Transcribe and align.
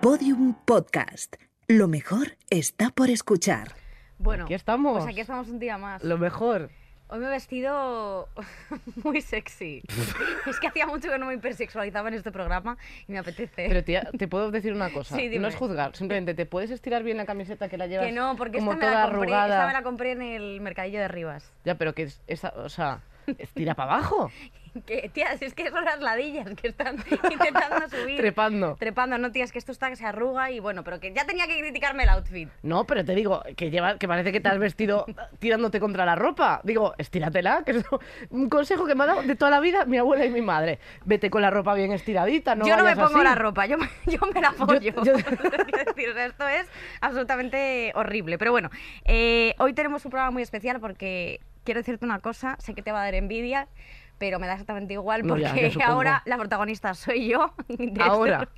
Podium 0.00 0.54
Podcast. 0.64 1.36
Lo 1.66 1.88
mejor 1.88 2.36
está 2.50 2.90
por 2.90 3.10
escuchar. 3.10 3.72
Bueno, 4.18 4.44
Aquí 4.44 4.54
estamos. 4.54 4.98
pues 5.02 5.12
aquí 5.12 5.20
estamos 5.20 5.48
un 5.48 5.58
día 5.58 5.76
más. 5.78 6.02
Lo 6.04 6.18
mejor. 6.18 6.70
Hoy 7.08 7.20
me 7.20 7.26
he 7.26 7.30
vestido 7.30 8.28
muy 9.04 9.20
sexy. 9.20 9.82
es 10.46 10.60
que 10.60 10.68
hacía 10.68 10.86
mucho 10.86 11.08
que 11.10 11.18
no 11.18 11.26
me 11.26 11.34
hipersexualizaba 11.34 12.08
en 12.08 12.14
este 12.14 12.30
programa 12.30 12.76
y 13.06 13.12
me 13.12 13.18
apetece. 13.18 13.66
Pero 13.68 13.82
tía, 13.82 14.08
te 14.16 14.28
puedo 14.28 14.50
decir 14.50 14.72
una 14.72 14.90
cosa. 14.92 15.16
Sí, 15.16 15.22
dime. 15.28 15.40
no 15.40 15.48
es 15.48 15.56
juzgar, 15.56 15.96
simplemente 15.96 16.34
te 16.34 16.46
puedes 16.46 16.70
estirar 16.70 17.02
bien 17.02 17.16
la 17.16 17.26
camiseta 17.26 17.68
que 17.68 17.76
la 17.78 17.86
llevas 17.86 18.06
que 18.06 18.12
no, 18.12 18.36
porque 18.36 18.58
como 18.58 18.72
esta 18.74 18.86
me, 18.86 18.92
toda 18.92 19.04
la 19.04 19.10
compré, 19.10 19.32
arrugada. 19.34 19.54
esta 19.56 19.66
me 19.66 19.72
la 19.72 19.82
compré 19.82 20.12
en 20.12 20.22
el 20.22 20.60
mercadillo 20.60 21.00
de 21.00 21.08
Rivas. 21.08 21.52
Ya, 21.64 21.76
pero 21.76 21.94
que 21.94 22.04
es 22.04 22.20
esa, 22.26 22.52
o 22.56 22.68
sea, 22.68 23.00
estira 23.38 23.74
para 23.74 23.94
abajo, 23.94 24.30
Que, 24.86 25.08
tía, 25.12 25.36
si 25.36 25.44
es 25.44 25.54
que 25.54 25.70
son 25.70 25.84
las 25.84 26.00
ladillas 26.00 26.48
que 26.60 26.68
están 26.68 26.96
intentando 27.30 27.88
subir. 27.88 28.16
trepando. 28.18 28.76
Trepando, 28.78 29.18
no, 29.18 29.30
tía, 29.32 29.44
es 29.44 29.52
que 29.52 29.58
esto 29.58 29.72
está 29.72 29.88
que 29.90 29.96
se 29.96 30.06
arruga 30.06 30.50
y 30.50 30.60
bueno, 30.60 30.84
pero 30.84 31.00
que 31.00 31.12
ya 31.12 31.24
tenía 31.26 31.46
que 31.46 31.58
criticarme 31.58 32.04
el 32.04 32.08
outfit. 32.10 32.48
No, 32.62 32.84
pero 32.86 33.04
te 33.04 33.14
digo 33.14 33.42
que 33.56 33.70
lleva, 33.70 33.98
que 33.98 34.08
parece 34.08 34.32
que 34.32 34.40
te 34.40 34.48
has 34.48 34.58
vestido 34.58 35.04
tirándote 35.38 35.80
contra 35.80 36.04
la 36.06 36.14
ropa. 36.14 36.60
Digo, 36.64 36.94
estíratela, 36.98 37.62
que 37.64 37.72
es 37.72 37.84
un 38.30 38.48
consejo 38.48 38.86
que 38.86 38.94
me 38.94 39.04
ha 39.04 39.06
dado 39.08 39.22
de 39.22 39.36
toda 39.36 39.50
la 39.50 39.60
vida 39.60 39.84
mi 39.84 39.98
abuela 39.98 40.24
y 40.24 40.30
mi 40.30 40.42
madre. 40.42 40.78
Vete 41.04 41.30
con 41.30 41.42
la 41.42 41.50
ropa 41.50 41.74
bien 41.74 41.92
estiradita, 41.92 42.54
no 42.54 42.66
yo 42.66 42.76
no 42.76 42.84
me 42.84 42.94
pongo 42.94 43.06
así. 43.16 43.24
la 43.24 43.34
ropa, 43.34 43.66
yo, 43.66 43.78
me- 43.78 43.88
yo 44.06 44.18
me 44.32 44.40
la 44.40 44.48
apoyo. 44.48 44.78
yo- 44.80 44.92
Quiero 45.14 45.84
decir, 45.84 46.08
o 46.10 46.14
sea, 46.14 46.26
esto 46.26 46.48
es 46.48 46.66
absolutamente 47.00 47.92
horrible. 47.94 48.38
Pero 48.38 48.52
bueno, 48.52 48.70
eh, 49.04 49.54
hoy 49.58 49.72
tenemos 49.72 50.04
un 50.04 50.10
programa 50.10 50.30
muy 50.30 50.42
especial 50.42 50.80
porque 50.80 51.40
quiero 51.64 51.80
decirte 51.80 52.04
una 52.04 52.20
cosa, 52.20 52.56
sé 52.60 52.74
que 52.74 52.82
te 52.82 52.92
va 52.92 53.00
a 53.02 53.04
dar 53.04 53.14
envidia, 53.14 53.68
pero 54.18 54.38
me 54.38 54.46
da 54.46 54.54
exactamente 54.54 54.94
igual 54.94 55.22
No, 55.22 55.34
porque 55.34 55.44
ya, 55.44 55.68
ya 55.78 55.86
ahora 55.86 56.22
la 56.26 56.36
protagonista 56.36 56.94
soy 56.94 57.28
yo. 57.28 57.54
este 57.68 58.02
Ahora. 58.02 58.48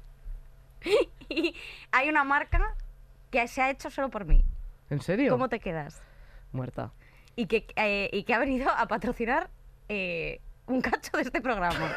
y 1.29 1.55
hay 1.93 2.09
una 2.09 2.25
marca 2.25 2.75
que 3.31 3.47
se 3.47 3.63
ha 3.63 3.71
hecho 3.71 3.91
solo 3.91 4.09
por 4.11 4.25
mí. 4.25 4.45
¿En 4.89 5.01
serio? 5.01 5.31
¿Cómo 5.31 5.49
te 5.49 5.61
quedas? 5.61 6.03
Muerta. 6.53 6.93
Y 7.37 7.47
que, 7.47 7.67
eh, 7.77 8.11
y 8.13 8.25
que 8.25 8.35
ha 8.35 8.39
venido 8.39 8.71
a 8.71 8.87
patrocinar 8.87 9.51
eh, 9.89 10.41
un 10.67 10.81
cacho 10.81 11.17
de 11.17 11.23
este 11.23 11.41
programa. 11.41 11.95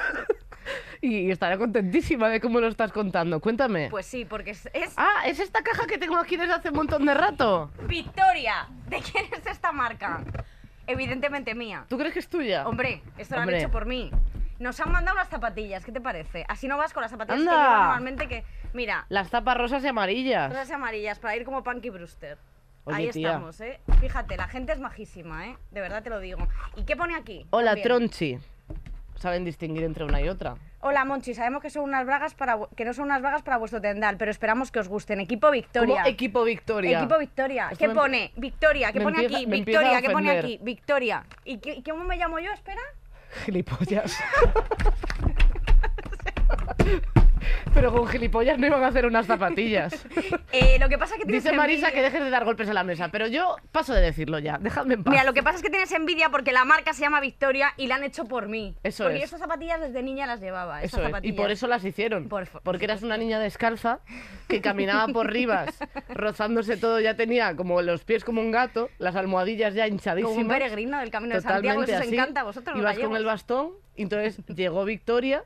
Y, 1.01 1.17
y 1.27 1.31
estaré 1.31 1.57
contentísima 1.57 2.29
de 2.29 2.39
cómo 2.39 2.59
lo 2.59 2.67
estás 2.67 2.91
contando. 2.91 3.39
Cuéntame. 3.41 3.89
Pues 3.89 4.05
sí, 4.05 4.25
porque 4.25 4.51
es, 4.51 4.69
es 4.73 4.93
Ah, 4.95 5.23
es 5.25 5.39
esta 5.39 5.61
caja 5.63 5.87
que 5.87 5.97
tengo 5.97 6.17
aquí 6.17 6.37
desde 6.37 6.53
hace 6.53 6.69
un 6.69 6.75
montón 6.75 7.05
de 7.05 7.13
rato. 7.13 7.71
Victoria. 7.87 8.67
¿De 8.87 8.99
quién 9.01 9.25
es 9.33 9.45
esta 9.47 9.71
marca? 9.71 10.23
Evidentemente 10.87 11.55
mía. 11.55 11.85
¿Tú 11.89 11.97
crees 11.97 12.13
que 12.13 12.19
es 12.19 12.27
tuya? 12.27 12.67
Hombre, 12.67 13.01
esto 13.17 13.35
lo 13.35 13.41
han 13.41 13.53
hecho 13.53 13.71
por 13.71 13.85
mí. 13.85 14.11
Nos 14.59 14.79
han 14.79 14.91
mandado 14.91 15.17
unas 15.17 15.29
zapatillas, 15.29 15.83
¿qué 15.83 15.91
te 15.91 15.99
parece? 16.01 16.45
Así 16.47 16.67
no 16.67 16.77
vas 16.77 16.93
con 16.93 17.01
las 17.01 17.11
zapatillas 17.11 17.39
que 17.39 17.45
normalmente 17.45 18.27
que... 18.27 18.43
Mira, 18.73 19.05
Las 19.09 19.29
tapas 19.29 19.57
rosas 19.57 19.83
y 19.83 19.87
amarillas. 19.87 20.49
rosas 20.49 20.69
y 20.69 20.73
amarillas 20.73 21.19
para 21.19 21.35
ir 21.35 21.43
como 21.45 21.63
Punky 21.63 21.89
Brewster. 21.89 22.37
Oye, 22.85 22.97
Ahí 22.97 23.09
tía. 23.11 23.29
estamos, 23.29 23.59
¿eh? 23.61 23.79
Fíjate, 24.01 24.35
la 24.35 24.47
gente 24.47 24.73
es 24.73 24.79
majísima, 24.79 25.47
¿eh? 25.47 25.57
De 25.71 25.79
verdad 25.81 26.03
te 26.03 26.09
lo 26.09 26.19
digo. 26.19 26.47
¿Y 26.75 26.83
qué 26.83 26.95
pone 26.95 27.15
aquí? 27.15 27.45
Hola, 27.51 27.71
También. 27.71 27.87
Tronchi. 27.87 28.39
Saben 29.15 29.45
distinguir 29.45 29.83
entre 29.83 30.03
una 30.03 30.21
y 30.21 30.27
otra. 30.27 30.55
Hola, 30.85 31.05
Monchi. 31.05 31.33
Sabemos 31.33 31.61
que 31.61 31.69
son 31.69 31.83
unas 31.85 32.05
bragas 32.05 32.33
para 32.33 32.57
que 32.75 32.83
no 32.83 32.93
son 32.93 33.05
unas 33.05 33.21
bragas 33.21 33.41
para 33.41 33.55
vuestro 33.55 33.79
tendal, 33.79 34.17
pero 34.17 34.29
esperamos 34.31 34.69
que 34.69 34.79
os 34.79 34.89
gusten. 34.89 35.21
Equipo 35.21 35.49
Victoria. 35.49 36.03
Equipo 36.05 36.43
Victoria. 36.43 36.99
Equipo 36.99 37.17
Victoria. 37.19 37.63
Esto 37.71 37.77
¿Qué 37.77 37.87
me- 37.87 37.93
pone? 37.93 38.31
Victoria. 38.35 38.91
¿Qué 38.91 38.99
me 38.99 39.05
pone 39.05 39.17
empieza- 39.23 39.37
aquí? 39.37 39.45
Victoria. 39.45 40.01
¿Qué 40.01 40.09
pone 40.09 40.31
aquí? 40.31 40.59
Victoria. 40.61 41.23
¿Y 41.45 41.59
qué- 41.59 41.81
cómo 41.89 42.03
me 42.03 42.17
llamo 42.17 42.37
yo? 42.39 42.51
Espera. 42.51 42.81
Gilipollas. 43.45 44.19
Pero 47.73 47.91
con 47.91 48.07
gilipollas 48.07 48.57
no 48.57 48.67
iban 48.67 48.83
a 48.83 48.87
hacer 48.87 49.05
unas 49.05 49.25
zapatillas. 49.25 50.05
Eh, 50.51 50.77
lo 50.79 50.87
que 50.87 50.97
pasa 50.97 51.15
es 51.15 51.21
que 51.21 51.25
tienes 51.25 51.43
Dice 51.43 51.55
Marisa 51.55 51.91
que 51.91 52.01
dejes 52.01 52.23
de 52.23 52.29
dar 52.29 52.45
golpes 52.45 52.67
en 52.67 52.75
la 52.75 52.83
mesa, 52.83 53.09
pero 53.09 53.27
yo 53.27 53.55
paso 53.71 53.93
de 53.93 54.01
decirlo 54.01 54.37
ya. 54.39 54.59
Dejadme 54.59 54.95
en 54.95 55.03
paz. 55.03 55.11
Mira, 55.11 55.23
lo 55.23 55.33
que 55.33 55.41
pasa 55.41 55.57
es 55.57 55.63
que 55.63 55.69
tienes 55.69 55.91
envidia 55.91 56.29
porque 56.29 56.51
la 56.51 56.63
marca 56.63 56.93
se 56.93 57.01
llama 57.01 57.19
Victoria 57.19 57.73
y 57.75 57.87
la 57.87 57.95
han 57.95 58.03
hecho 58.03 58.25
por 58.25 58.47
mí. 58.47 58.75
Eso 58.83 59.03
porque 59.03 59.15
es. 59.15 59.21
yo 59.21 59.25
estas 59.25 59.39
zapatillas 59.39 59.81
desde 59.81 60.03
niña 60.03 60.27
las 60.27 60.41
llevaba. 60.41 60.83
Eso 60.83 61.01
es. 61.03 61.11
Y 61.23 61.33
por 61.33 61.49
eso 61.49 61.67
las 61.67 61.83
hicieron. 61.83 62.29
Por 62.29 62.47
porque 62.61 62.85
eras 62.85 63.01
una 63.01 63.17
niña 63.17 63.39
descalza 63.39 63.99
que 64.47 64.61
caminaba 64.61 65.11
por 65.11 65.31
Rivas, 65.31 65.79
rozándose 66.09 66.77
todo, 66.77 66.99
ya 66.99 67.15
tenía 67.15 67.55
como 67.55 67.81
los 67.81 68.03
pies 68.03 68.23
como 68.23 68.41
un 68.41 68.51
gato, 68.51 68.89
las 68.99 69.15
almohadillas 69.15 69.73
ya 69.73 69.87
hinchadísimas. 69.87 70.35
Como 70.35 70.41
un 70.41 70.47
peregrino 70.47 70.99
del 70.99 71.09
Camino 71.09 71.35
de 71.35 71.41
Santiago, 71.41 71.83
eso 71.83 71.97
os 71.97 72.07
encanta 72.07 72.41
a 72.41 72.43
vosotros 72.43 72.77
Ibas 72.77 72.99
con 72.99 73.15
el 73.15 73.25
bastón 73.25 73.83
entonces 73.95 74.43
llegó 74.55 74.85
Victoria 74.85 75.43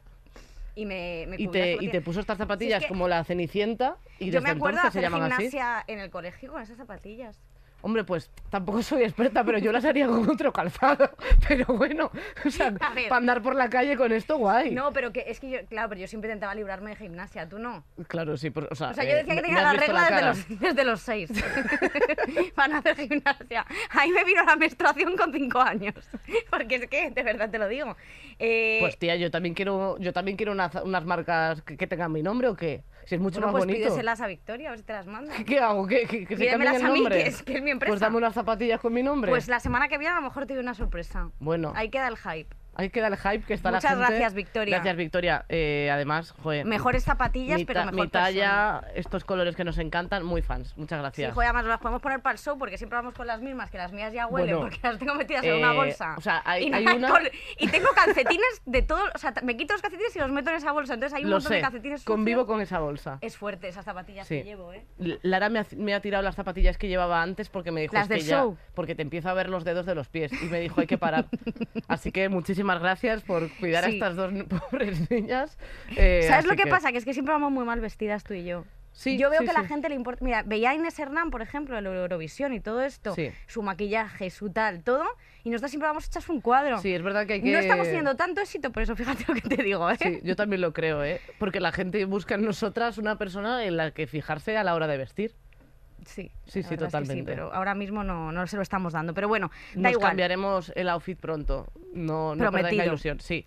Y 0.78 0.86
me, 0.86 1.26
me 1.28 1.38
y 1.40 1.48
te, 1.48 1.76
y 1.82 1.90
te 1.90 2.02
puso 2.02 2.20
estas 2.20 2.36
es 2.36 2.38
zapatillas 2.38 2.84
que 2.84 2.88
como 2.88 3.08
la 3.08 3.24
Cenicienta 3.24 3.98
y 4.20 4.30
Yo 4.30 4.42
me 4.42 4.50
desde 4.50 4.58
acuerdo 4.58 4.80
de 4.80 4.88
entonces 4.88 4.94
se 4.94 5.00
hacer 5.00 5.12
llaman 5.12 5.32
así. 5.32 5.50
gimnasia 5.50 5.84
en 5.88 6.00
el 6.00 6.12
colegio 6.12 6.52
con 6.52 6.62
esas 6.62 6.78
zapatillas. 6.78 7.42
Hombre, 7.82 8.04
pues 8.04 8.30
tampoco 8.50 8.82
soy 8.82 9.04
experta, 9.04 9.44
pero 9.44 9.60
yo 9.60 9.72
las 9.72 9.86
haría 9.86 10.08
con 10.08 10.28
otro 10.30 10.52
calzado. 10.52 11.10
Pero 11.48 11.66
bueno, 11.68 12.12
o 12.44 12.50
sea, 12.50 12.70
A 12.82 12.94
para 12.94 13.16
andar 13.18 13.42
por 13.42 13.56
la 13.56 13.70
calle 13.70 13.96
con 13.96 14.12
esto, 14.12 14.38
guay. 14.38 14.72
No, 14.72 14.92
pero 14.92 15.14
que 15.14 15.26
es 15.28 15.40
que 15.40 15.50
yo, 15.50 15.60
claro, 15.70 15.90
pero 15.90 16.02
yo 16.02 16.08
siempre 16.08 16.30
intentaba 16.30 16.56
librarme 16.56 16.90
de 16.90 16.96
gimnasia, 16.98 17.48
tú 17.48 17.60
no. 17.60 17.86
Claro, 18.08 18.36
sí, 18.36 18.50
por- 18.50 18.68
o 18.72 18.76
sea, 18.76 18.90
O 18.90 18.94
sea, 18.94 19.04
yo 19.04 19.12
eh, 19.12 19.16
decía 19.18 19.36
que 19.36 19.42
tenía 19.44 19.62
la 19.62 19.74
regla 19.74 20.08
desde 20.10 20.26
los, 20.26 20.48
desde 20.60 20.84
los 20.84 21.02
seis 21.02 21.32
para 22.56 22.68
no 22.74 22.80
hacer 22.80 22.96
gimnasia. 22.98 23.66
Ahí 23.92 24.12
me 24.12 24.24
vino 24.24 24.44
la 24.44 24.56
menstruación 24.56 25.16
con 25.16 25.32
cinco 25.32 25.60
años. 25.60 25.94
Porque 26.50 26.76
es 26.76 26.88
que, 26.88 27.12
de 27.12 27.24
verdad 27.24 27.50
te 27.50 27.60
lo 27.60 27.68
digo. 27.68 27.96
Eh, 28.40 28.78
Pues 28.82 28.98
tía, 28.98 29.16
yo 29.16 29.32
también 29.32 29.54
quiero, 29.56 29.98
yo 30.00 30.14
también 30.14 30.36
quiero 30.36 30.52
unas, 30.52 30.74
unas 30.76 31.06
marcas 31.06 31.62
que, 31.62 31.78
que 31.78 31.88
tengan 31.88 32.12
mi 32.12 32.24
nombre 32.24 32.48
o 32.50 32.56
qué. 32.56 32.84
Si 33.08 33.16
es 33.16 33.22
mucho 33.22 33.40
bueno, 33.40 33.48
más 33.54 33.62
pues 33.64 33.66
bonito. 33.68 33.88
pídeselas 33.88 34.20
a 34.20 34.28
Victoria, 34.28 34.68
a 34.68 34.72
ver 34.72 34.80
si 34.80 34.86
te 34.86 34.92
las 34.92 35.08
manda. 35.08 35.34
¿Qué 35.46 35.60
hago? 35.60 35.88
¿Qué, 35.88 36.06
que, 36.06 36.26
que 36.26 36.36
se 36.36 36.48
cambie 36.50 36.68
el 36.70 36.76
a 36.76 36.90
mí, 36.90 37.00
nombre? 37.00 37.24
que 37.24 37.30
es- 37.30 37.42
que 37.42 37.54
es 37.56 37.64
mi 37.64 37.72
empresa. 37.72 37.90
Pues 37.92 38.02
dame 38.02 38.18
unas 38.18 38.34
zapatillas 38.34 38.82
con 38.82 38.92
mi 38.94 39.02
nombre. 39.02 39.32
Pues 39.32 39.48
la 39.48 39.62
semana 39.62 39.88
que 39.88 39.98
viene 39.98 40.12
a 40.14 40.18
lo 40.18 40.24
mejor 40.24 40.46
te 40.46 40.54
doy 40.56 40.62
una 40.62 40.74
sorpresa. 40.74 41.32
Bueno, 41.40 41.72
Ahí 41.74 41.90
queda 41.90 42.10
el 42.10 42.18
hype. 42.18 42.54
Ahí 42.78 42.90
queda 42.90 43.08
el 43.08 43.18
hype 43.18 43.42
que 43.46 43.54
está 43.54 43.72
Muchas 43.72 43.84
la 43.84 43.90
gente. 43.90 44.20
gracias, 44.20 44.34
Victoria. 44.34 44.76
Gracias, 44.78 44.96
Victoria. 44.96 45.46
Eh, 45.50 45.90
además, 45.92 46.32
joder. 46.42 46.66
Mejores 46.66 47.04
zapatillas, 47.04 47.58
mi, 47.58 47.66
pero 47.66 47.82
mejor 47.86 47.96
mi 47.96 48.08
talla, 48.08 48.82
estos 48.96 49.26
colores 49.26 49.56
que 49.56 49.64
nos 49.64 49.78
encantan, 49.78 50.24
muy 50.24 50.42
fans. 50.42 50.78
Muchas 50.78 50.98
Sí, 50.98 51.02
gracias. 51.02 51.34
joder, 51.34 51.48
además 51.50 51.66
las 51.66 51.80
podemos 51.80 52.02
poner 52.02 52.22
para 52.22 52.34
el 52.34 52.40
show 52.40 52.58
porque 52.58 52.78
siempre 52.78 52.98
vamos 52.98 53.14
con 53.14 53.28
las 53.28 53.42
mismas, 53.42 53.70
que 53.72 53.78
las 53.78 53.92
mías 53.92 54.14
ya 54.14 54.28
huelen 54.28 54.56
Bueno, 54.56 54.70
porque 54.70 54.80
las 54.88 54.98
tengo 55.00 55.16
metidas 55.16 55.44
en 55.44 55.56
una 55.56 55.74
eh, 55.74 55.76
bolsa. 55.76 56.16
o 56.18 56.22
sea, 56.22 56.42
hay- 56.46 56.68
y, 56.70 56.74
hay 56.74 56.86
nada, 56.86 56.96
una- 56.98 57.10
con- 57.10 57.22
y 57.58 57.68
tengo 57.68 57.88
calcetines 57.96 58.62
de 58.66 58.82
todo, 58.82 59.02
o 59.14 59.18
sea, 59.18 59.34
me 59.44 59.58
quito 59.58 59.74
los 59.74 59.82
calcetines 59.82 60.16
y 60.16 60.20
los 60.20 60.32
meto 60.32 60.50
en 60.52 60.56
esa 60.58 60.72
bolsa, 60.72 60.94
entonces 60.94 61.16
hay 61.18 61.24
un 61.24 61.30
Lo 61.32 61.36
montón 61.38 61.50
sé. 61.50 61.56
de 61.56 61.62
calcetines 61.62 62.02
sucios. 62.02 62.16
Convivo 62.16 62.46
con 62.46 62.62
esa 62.62 62.80
bolsa. 62.80 63.18
Es 63.22 63.38
fuerte 63.38 63.68
esas 63.68 63.86
zapatillas 63.86 64.28
Sí. 64.28 64.38
que 64.40 64.44
llevo, 64.44 64.74
¿eh? 64.74 64.86
Lara 65.24 65.50
me 65.50 65.60
ha, 65.60 65.66
me 65.76 65.94
ha 65.94 66.02
tirado 66.02 66.24
las 66.24 66.36
zapatillas 66.36 66.78
que 66.78 66.88
llevaba 66.88 67.22
antes 67.22 67.50
porque 67.50 67.72
me 67.72 67.82
dijo 67.82 67.94
Las 67.96 68.10
"Es 68.12 68.18
que 68.18 68.30
ya- 68.30 68.46
porque 68.76 68.94
te 68.96 69.02
empiezo 69.02 69.30
a 69.30 69.34
ver 69.34 69.50
los 69.50 69.64
dedos 69.64 69.86
de 69.86 69.96
los 69.96 70.08
pies 70.10 70.32
y 70.42 70.46
me 70.46 70.60
dijo 70.60 70.82
hay 70.82 70.88
que 70.88 70.98
parar. 70.98 71.26
Así 71.88 72.12
que 72.12 72.30
muchísimas 72.30 72.67
gracias 72.80 73.24
por 73.24 73.50
cuidar 73.58 73.84
a 73.86 73.88
Sí. 73.88 73.94
estas 73.96 74.16
dos 74.16 74.32
pobres 74.70 75.10
niñas. 75.10 75.58
Eh, 75.96 76.26
¿Sabes 76.28 76.46
lo 76.46 76.56
que, 76.56 76.68
pasa? 76.68 76.92
Que 76.92 76.98
es 76.98 77.06
que 77.06 77.14
siempre 77.14 77.34
vamos 77.34 77.52
muy 77.52 77.66
mal 77.66 77.80
vestidas 77.80 78.24
tú 78.24 78.34
y 78.34 78.44
yo. 78.46 78.66
Sí, 78.92 79.20
yo 79.20 79.30
veo 79.30 79.42
sí, 79.42 79.46
que 79.46 79.52
a 79.52 79.54
la 79.54 79.62
sí. 79.62 79.68
gente 79.68 79.90
le 79.90 79.96
importa. 79.96 80.26
Mira, 80.26 80.42
veía 80.42 80.72
a 80.72 80.74
Inés 80.74 80.98
Hernán, 80.98 81.30
por 81.30 81.44
ejemplo, 81.44 81.78
el 81.78 81.86
Eurovisión 81.86 82.52
y 82.54 82.60
todo 82.60 82.82
esto, 82.82 83.16
su 83.46 83.62
maquillaje, 83.62 84.32
su 84.32 84.50
tal, 84.50 84.84
todo, 84.84 85.06
y 85.44 85.52
nosotros 85.52 85.70
siempre 85.70 85.88
vamos 85.88 86.08
hechas 86.08 86.28
un 86.30 86.42
cuadro. 86.42 86.80
Sí, 86.80 86.96
es 86.96 87.04
verdad 87.04 87.28
que 87.28 87.34
hay 87.34 87.42
que... 87.44 87.52
No 87.52 87.60
estamos 87.60 87.86
teniendo 87.86 88.16
tanto 88.16 88.42
éxito, 88.42 88.72
por 88.72 88.82
eso 88.82 88.96
fíjate 88.96 89.26
lo 89.28 89.36
que 89.36 89.42
te 89.42 89.62
digo, 89.62 89.88
¿eh? 89.92 89.98
Sí, 90.02 90.20
yo 90.24 90.36
también 90.36 90.62
lo 90.62 90.74
creo, 90.74 91.04
¿eh? 91.04 91.22
Porque 91.38 91.60
la 91.60 91.72
gente 91.72 92.04
busca 92.06 92.36
en 92.36 92.42
nosotras 92.46 92.98
una 92.98 93.20
persona 93.20 93.64
en 93.66 93.78
la 93.78 93.92
que 93.92 94.08
fijarse 94.08 94.58
a 94.58 94.64
la 94.64 94.74
hora 94.74 94.88
de 94.88 94.98
vestir. 94.98 95.36
Sí, 96.08 96.32
Sí, 96.46 96.62
la 96.62 96.68
sí, 96.70 96.76
verdad 96.76 96.88
es 96.88 96.94
que 96.94 97.00
totalmente. 97.00 97.32
pero 97.32 97.54
ahora 97.54 97.76
mismo 97.76 98.04
no, 98.04 98.32
no 98.32 98.48
se 98.48 98.56
lo 98.56 98.62
estamos 98.62 98.94
dando. 98.94 99.14
Pero 99.14 99.28
bueno, 99.28 99.52
da 99.76 99.82
Nos 99.82 99.92
igual. 99.92 100.08
cambiaremos 100.10 100.72
el 100.76 100.90
outfit 100.90 101.20
pronto. 101.20 101.68
No, 101.94 102.36
no 102.36 102.52
perdáis 102.52 102.78
la 102.78 102.86
ilusión. 102.86 103.20
Sí. 103.20 103.46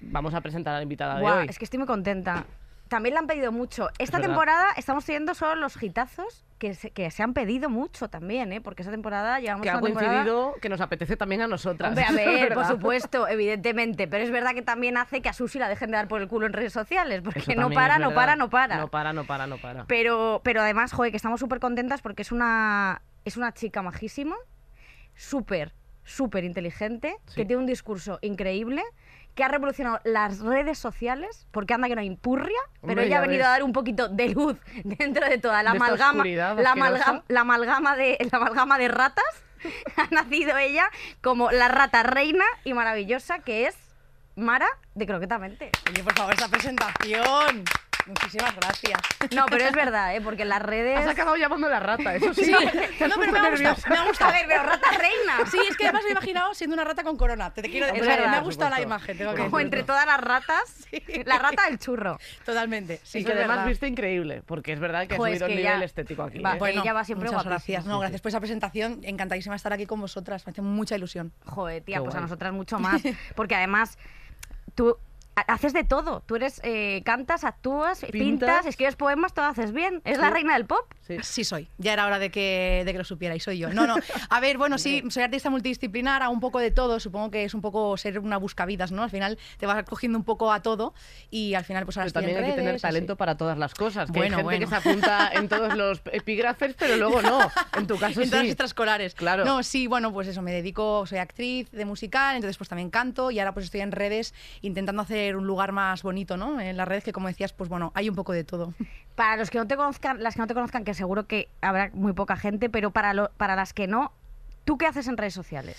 Vamos 0.00 0.32
a 0.34 0.40
presentar 0.40 0.74
a 0.74 0.78
la 0.78 0.82
invitada 0.84 1.20
Buah, 1.20 1.34
de 1.34 1.40
hoy. 1.42 1.46
es 1.48 1.58
que 1.58 1.64
estoy 1.64 1.78
muy 1.78 1.86
contenta. 1.86 2.44
También 2.88 3.14
le 3.14 3.18
han 3.18 3.26
pedido 3.26 3.52
mucho. 3.52 3.88
Esta 3.98 4.20
temporada 4.20 4.68
estamos 4.76 5.04
teniendo 5.04 5.34
solo 5.34 5.54
los 5.56 5.80
hitazos 5.82 6.44
que 6.58 6.74
se, 6.74 6.90
que 6.90 7.10
se 7.10 7.22
han 7.22 7.34
pedido 7.34 7.70
mucho 7.70 8.08
también, 8.08 8.52
¿eh? 8.52 8.60
Porque 8.60 8.82
esa 8.82 8.90
temporada 8.90 9.38
llevamos 9.40 9.62
Que 9.62 9.70
ha 9.70 9.80
temporada... 9.80 10.08
coincidido 10.24 10.54
que 10.60 10.68
nos 10.68 10.80
apetece 10.80 11.16
también 11.16 11.40
a 11.42 11.46
nosotras. 11.46 11.90
Hombre, 11.90 12.04
a 12.04 12.12
ver, 12.12 12.54
por 12.54 12.66
supuesto, 12.66 13.28
evidentemente. 13.28 14.08
Pero 14.08 14.24
es 14.24 14.30
verdad 14.30 14.52
que 14.54 14.62
también 14.62 14.96
hace 14.96 15.22
que 15.22 15.28
a 15.28 15.32
Susi 15.32 15.58
la 15.58 15.68
dejen 15.68 15.90
de 15.90 15.96
dar 15.96 16.08
por 16.08 16.20
el 16.20 16.28
culo 16.28 16.46
en 16.46 16.52
redes 16.52 16.72
sociales. 16.72 17.22
Porque 17.22 17.54
no 17.56 17.70
para, 17.70 17.98
no 17.98 18.12
para, 18.12 18.36
no 18.36 18.50
para. 18.50 18.76
No 18.78 18.88
para, 18.88 19.12
no 19.12 19.24
para, 19.24 19.46
no 19.46 19.58
para. 19.58 19.84
Pero, 19.86 20.40
pero 20.44 20.60
además, 20.62 20.92
joder, 20.92 21.10
que 21.12 21.16
estamos 21.16 21.40
súper 21.40 21.60
contentas 21.60 22.02
porque 22.02 22.22
es 22.22 22.32
una, 22.32 23.02
es 23.24 23.36
una 23.36 23.52
chica 23.54 23.80
majísima, 23.82 24.36
súper, 25.14 25.74
súper 26.04 26.44
inteligente, 26.44 27.16
Sí. 27.26 27.36
que 27.36 27.44
tiene 27.44 27.60
un 27.60 27.66
discurso 27.66 28.18
increíble, 28.22 28.82
que 29.38 29.44
ha 29.44 29.48
revolucionado 29.48 30.00
las 30.02 30.40
redes 30.40 30.80
sociales, 30.80 31.46
porque 31.52 31.72
anda 31.72 31.86
que 31.86 31.94
no 31.94 32.02
impurria, 32.02 32.58
pero 32.80 32.94
Hombre, 32.94 33.06
ella 33.06 33.18
ha 33.18 33.20
venido 33.20 33.38
ves. 33.38 33.46
a 33.46 33.50
dar 33.50 33.62
un 33.62 33.72
poquito 33.72 34.08
de 34.08 34.30
luz 34.30 34.56
dentro 34.82 35.28
de 35.28 35.38
toda 35.38 35.62
la 35.62 35.70
De 35.70 35.76
esta 35.76 36.08
amalgama, 36.08 36.24
la, 36.24 36.72
amalgama, 36.72 37.24
la, 37.28 37.40
amalgama 37.42 37.96
de, 37.96 38.18
la 38.32 38.38
amalgama 38.38 38.78
de 38.78 38.88
ratas. 38.88 39.44
ha 39.96 40.12
nacido 40.12 40.58
ella 40.58 40.90
como 41.20 41.52
la 41.52 41.68
rata 41.68 42.02
reina 42.02 42.44
y 42.64 42.74
maravillosa 42.74 43.38
que 43.38 43.68
es 43.68 43.76
Mara 44.34 44.66
de 44.96 45.06
Croquetamente. 45.06 45.70
Oye, 45.88 46.02
por 46.02 46.14
favor, 46.14 46.34
esa 46.34 46.48
presentación. 46.48 47.64
Muchísimas 48.08 48.54
gracias. 48.56 49.00
No, 49.34 49.46
pero 49.46 49.64
es 49.64 49.72
verdad, 49.72 50.14
¿eh? 50.16 50.20
porque 50.20 50.42
en 50.42 50.48
las 50.48 50.62
redes... 50.62 50.98
Has 50.98 51.06
acabado 51.08 51.36
llamando 51.36 51.68
la 51.68 51.78
rata, 51.80 52.14
eso 52.14 52.32
sí. 52.34 52.50
No, 53.08 53.14
pero 53.18 53.32
me 53.32 53.38
ha 53.38 53.50
gustado, 53.50 53.76
me 53.90 53.96
ha 53.96 54.04
gustado. 54.06 54.30
A 54.30 54.32
ver, 54.34 54.46
pero 54.48 54.62
rata 54.62 54.90
reina. 54.92 55.50
Sí, 55.50 55.58
es 55.68 55.76
que 55.76 55.84
además 55.84 56.02
me 56.04 56.08
he 56.08 56.12
imaginado 56.12 56.54
siendo 56.54 56.74
una 56.74 56.84
rata 56.84 57.02
con 57.04 57.16
corona. 57.16 57.52
Te, 57.52 57.62
te 57.62 57.70
quiero, 57.70 57.86
verdad, 57.92 58.30
me 58.30 58.36
ha 58.36 58.40
gustado 58.40 58.70
la 58.70 58.80
imagen. 58.80 59.16
Tengo 59.18 59.32
que 59.32 59.36
Como 59.42 59.58
decirlo. 59.58 59.60
entre 59.78 59.82
todas 59.84 60.06
las 60.06 60.20
ratas, 60.20 60.86
la 61.24 61.38
rata 61.38 61.66
del 61.66 61.78
churro. 61.78 62.18
Totalmente. 62.44 63.00
Sí, 63.04 63.18
y 63.18 63.24
que 63.24 63.32
además 63.32 63.56
verdad. 63.58 63.66
viste 63.68 63.86
increíble, 63.86 64.42
porque 64.46 64.72
es 64.72 64.80
verdad 64.80 65.06
que 65.06 65.14
has 65.14 65.18
Jo, 65.18 65.26
es 65.26 65.32
subido 65.38 65.46
el 65.46 65.56
nivel 65.56 65.78
ya- 65.80 65.84
estético 65.84 66.22
aquí. 66.22 66.38
va, 66.40 66.54
¿eh? 66.54 66.58
Bueno, 66.58 66.82
ella 66.82 66.92
va 66.92 67.04
siempre 67.04 67.28
muchas 67.30 67.44
gracias. 67.44 67.84
No, 67.84 67.98
gracias 68.00 68.20
por 68.20 68.30
esa 68.30 68.40
presentación. 68.40 69.00
Encantadísima 69.02 69.54
de 69.54 69.58
estar 69.58 69.72
aquí 69.72 69.86
con 69.86 70.00
vosotras. 70.00 70.46
Me 70.46 70.50
hace 70.52 70.62
mucha 70.62 70.96
ilusión. 70.96 71.32
Joder, 71.44 71.82
tía, 71.82 71.98
Qué 71.98 72.02
pues 72.04 72.14
a 72.14 72.20
nosotras 72.20 72.52
mucho 72.52 72.78
más. 72.80 73.02
Porque 73.34 73.54
además, 73.54 73.98
tú 74.74 74.90
ha- 74.90 75.07
haces 75.46 75.72
de 75.72 75.84
todo. 75.84 76.22
Tú 76.26 76.36
eres, 76.36 76.60
eh, 76.64 77.02
cantas, 77.04 77.44
actúas, 77.44 78.00
pintas, 78.00 78.12
Pintas. 78.12 78.66
escribes 78.66 78.96
poemas, 78.96 79.32
todo 79.34 79.46
haces 79.46 79.72
bien. 79.72 80.00
Es 80.04 80.18
la 80.18 80.30
reina 80.30 80.54
del 80.54 80.66
pop. 80.66 80.84
Sí. 81.06 81.16
Sí 81.22 81.44
soy. 81.44 81.68
Ya 81.78 81.92
era 81.94 82.06
hora 82.06 82.18
de 82.18 82.30
que, 82.30 82.82
de 82.84 82.92
que 82.92 82.98
lo 82.98 83.04
supierais. 83.04 83.42
Soy 83.42 83.58
yo. 83.58 83.70
No, 83.72 83.86
no. 83.86 83.96
A 84.30 84.40
ver, 84.40 84.58
bueno, 84.58 84.78
sí, 84.78 85.02
soy 85.10 85.22
artista 85.22 85.48
multidisciplinar, 85.50 86.22
hago 86.22 86.32
un 86.32 86.40
poco 86.40 86.58
de 86.58 86.70
todo. 86.70 87.00
Supongo 87.00 87.30
que 87.30 87.44
es 87.44 87.54
un 87.54 87.60
poco 87.62 87.96
ser 87.96 88.18
una 88.18 88.36
buscavidas, 88.36 88.92
¿no? 88.92 89.02
Al 89.02 89.10
final 89.10 89.38
te 89.58 89.66
vas 89.66 89.82
cogiendo 89.84 90.18
un 90.18 90.24
poco 90.24 90.52
a 90.52 90.60
todo 90.62 90.94
y 91.30 91.54
al 91.54 91.64
final 91.64 91.84
pues 91.84 91.96
ahora 91.96 92.10
Pero 92.12 92.14
también 92.14 92.44
hay 92.44 92.50
que 92.50 92.56
tener 92.56 92.80
talento 92.80 93.12
así. 93.14 93.18
para 93.18 93.36
todas 93.36 93.56
las 93.58 93.74
cosas. 93.74 94.10
Que 94.10 94.18
Bueno, 94.18 94.36
hay 94.38 94.42
gente 94.44 94.58
que 94.58 94.66
bueno. 94.66 94.82
se 94.82 94.88
apunta 94.88 95.30
en 95.32 95.48
todos 95.48 95.74
los 95.74 96.02
epígrafes, 96.12 96.74
pero 96.78 96.96
luego 96.96 97.22
no. 97.22 97.38
En 97.76 97.86
tu 97.86 97.98
caso 97.98 98.20
en 98.20 98.28
todas 98.28 98.42
sí. 98.42 98.46
las 98.46 98.52
extraescolares. 98.52 99.14
Claro. 99.14 99.44
No, 99.44 99.62
sí, 99.62 99.86
bueno, 99.86 100.12
pues 100.12 100.28
eso, 100.28 100.42
me 100.42 100.52
dedico, 100.52 101.06
soy 101.06 101.18
actriz 101.18 101.70
de 101.70 101.84
musical, 101.84 102.36
entonces 102.36 102.56
pues 102.58 102.68
también 102.68 102.90
canto 102.90 103.30
y 103.30 103.38
ahora 103.38 103.52
pues 103.54 103.64
estoy 103.66 103.80
en 103.80 103.92
redes 103.92 104.34
intentando 104.60 105.02
hacer 105.02 105.27
un 105.36 105.46
lugar 105.46 105.72
más 105.72 106.02
bonito, 106.02 106.36
¿no? 106.36 106.60
En 106.60 106.76
las 106.76 106.88
redes 106.88 107.04
que 107.04 107.12
como 107.12 107.28
decías, 107.28 107.52
pues 107.52 107.68
bueno, 107.68 107.92
hay 107.94 108.08
un 108.08 108.14
poco 108.14 108.32
de 108.32 108.44
todo. 108.44 108.74
Para 109.14 109.36
los 109.36 109.50
que 109.50 109.58
no 109.58 109.66
te 109.66 109.76
conozcan, 109.76 110.22
las 110.22 110.34
que 110.34 110.40
no 110.40 110.46
te 110.46 110.54
conozcan, 110.54 110.84
que 110.84 110.94
seguro 110.94 111.26
que 111.26 111.48
habrá 111.60 111.90
muy 111.92 112.12
poca 112.12 112.36
gente, 112.36 112.70
pero 112.70 112.90
para, 112.90 113.28
para 113.36 113.56
las 113.56 113.72
que 113.72 113.86
no, 113.86 114.12
¿tú 114.64 114.78
qué 114.78 114.86
haces 114.86 115.08
en 115.08 115.16
redes 115.16 115.34
sociales? 115.34 115.76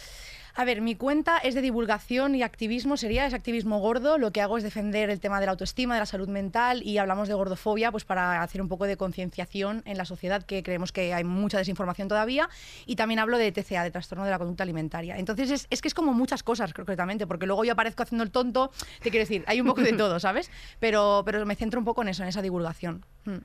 A 0.55 0.65
ver, 0.65 0.81
mi 0.81 0.95
cuenta 0.95 1.37
es 1.37 1.55
de 1.55 1.61
divulgación 1.61 2.35
y 2.35 2.43
activismo, 2.43 2.97
sería, 2.97 3.25
es 3.25 3.33
activismo 3.33 3.79
gordo. 3.79 4.17
Lo 4.17 4.31
que 4.31 4.41
hago 4.41 4.57
es 4.57 4.63
defender 4.63 5.09
el 5.09 5.19
tema 5.19 5.39
de 5.39 5.45
la 5.45 5.53
autoestima, 5.53 5.93
de 5.93 6.01
la 6.01 6.05
salud 6.05 6.27
mental 6.27 6.81
y 6.83 6.97
hablamos 6.97 7.27
de 7.27 7.33
gordofobia, 7.33 7.91
pues 7.91 8.05
para 8.05 8.41
hacer 8.41 8.61
un 8.61 8.67
poco 8.67 8.85
de 8.85 8.97
concienciación 8.97 9.83
en 9.85 9.97
la 9.97 10.05
sociedad, 10.05 10.43
que 10.43 10.63
creemos 10.63 10.91
que 10.91 11.13
hay 11.13 11.23
mucha 11.23 11.57
desinformación 11.57 12.07
todavía. 12.07 12.49
Y 12.85 12.95
también 12.95 13.19
hablo 13.19 13.37
de 13.37 13.51
TCA, 13.51 13.83
de 13.83 13.91
trastorno 13.91 14.25
de 14.25 14.31
la 14.31 14.39
conducta 14.39 14.63
alimentaria. 14.63 15.17
Entonces 15.17 15.51
es, 15.51 15.67
es 15.69 15.81
que 15.81 15.87
es 15.87 15.93
como 15.93 16.13
muchas 16.13 16.43
cosas, 16.43 16.73
concretamente, 16.73 17.27
porque 17.27 17.45
luego 17.45 17.63
yo 17.63 17.73
aparezco 17.73 18.03
haciendo 18.03 18.23
el 18.23 18.31
tonto, 18.31 18.71
te 19.01 19.11
quiero 19.11 19.23
decir, 19.23 19.43
hay 19.47 19.61
un 19.61 19.67
poco 19.67 19.81
de 19.81 19.93
todo, 19.93 20.19
¿sabes? 20.19 20.49
Pero, 20.79 21.23
pero 21.25 21.45
me 21.45 21.55
centro 21.55 21.79
un 21.79 21.85
poco 21.85 22.01
en 22.01 22.09
eso, 22.09 22.23
en 22.23 22.29
esa 22.29 22.41
divulgación. 22.41 23.05
Mm. 23.25 23.37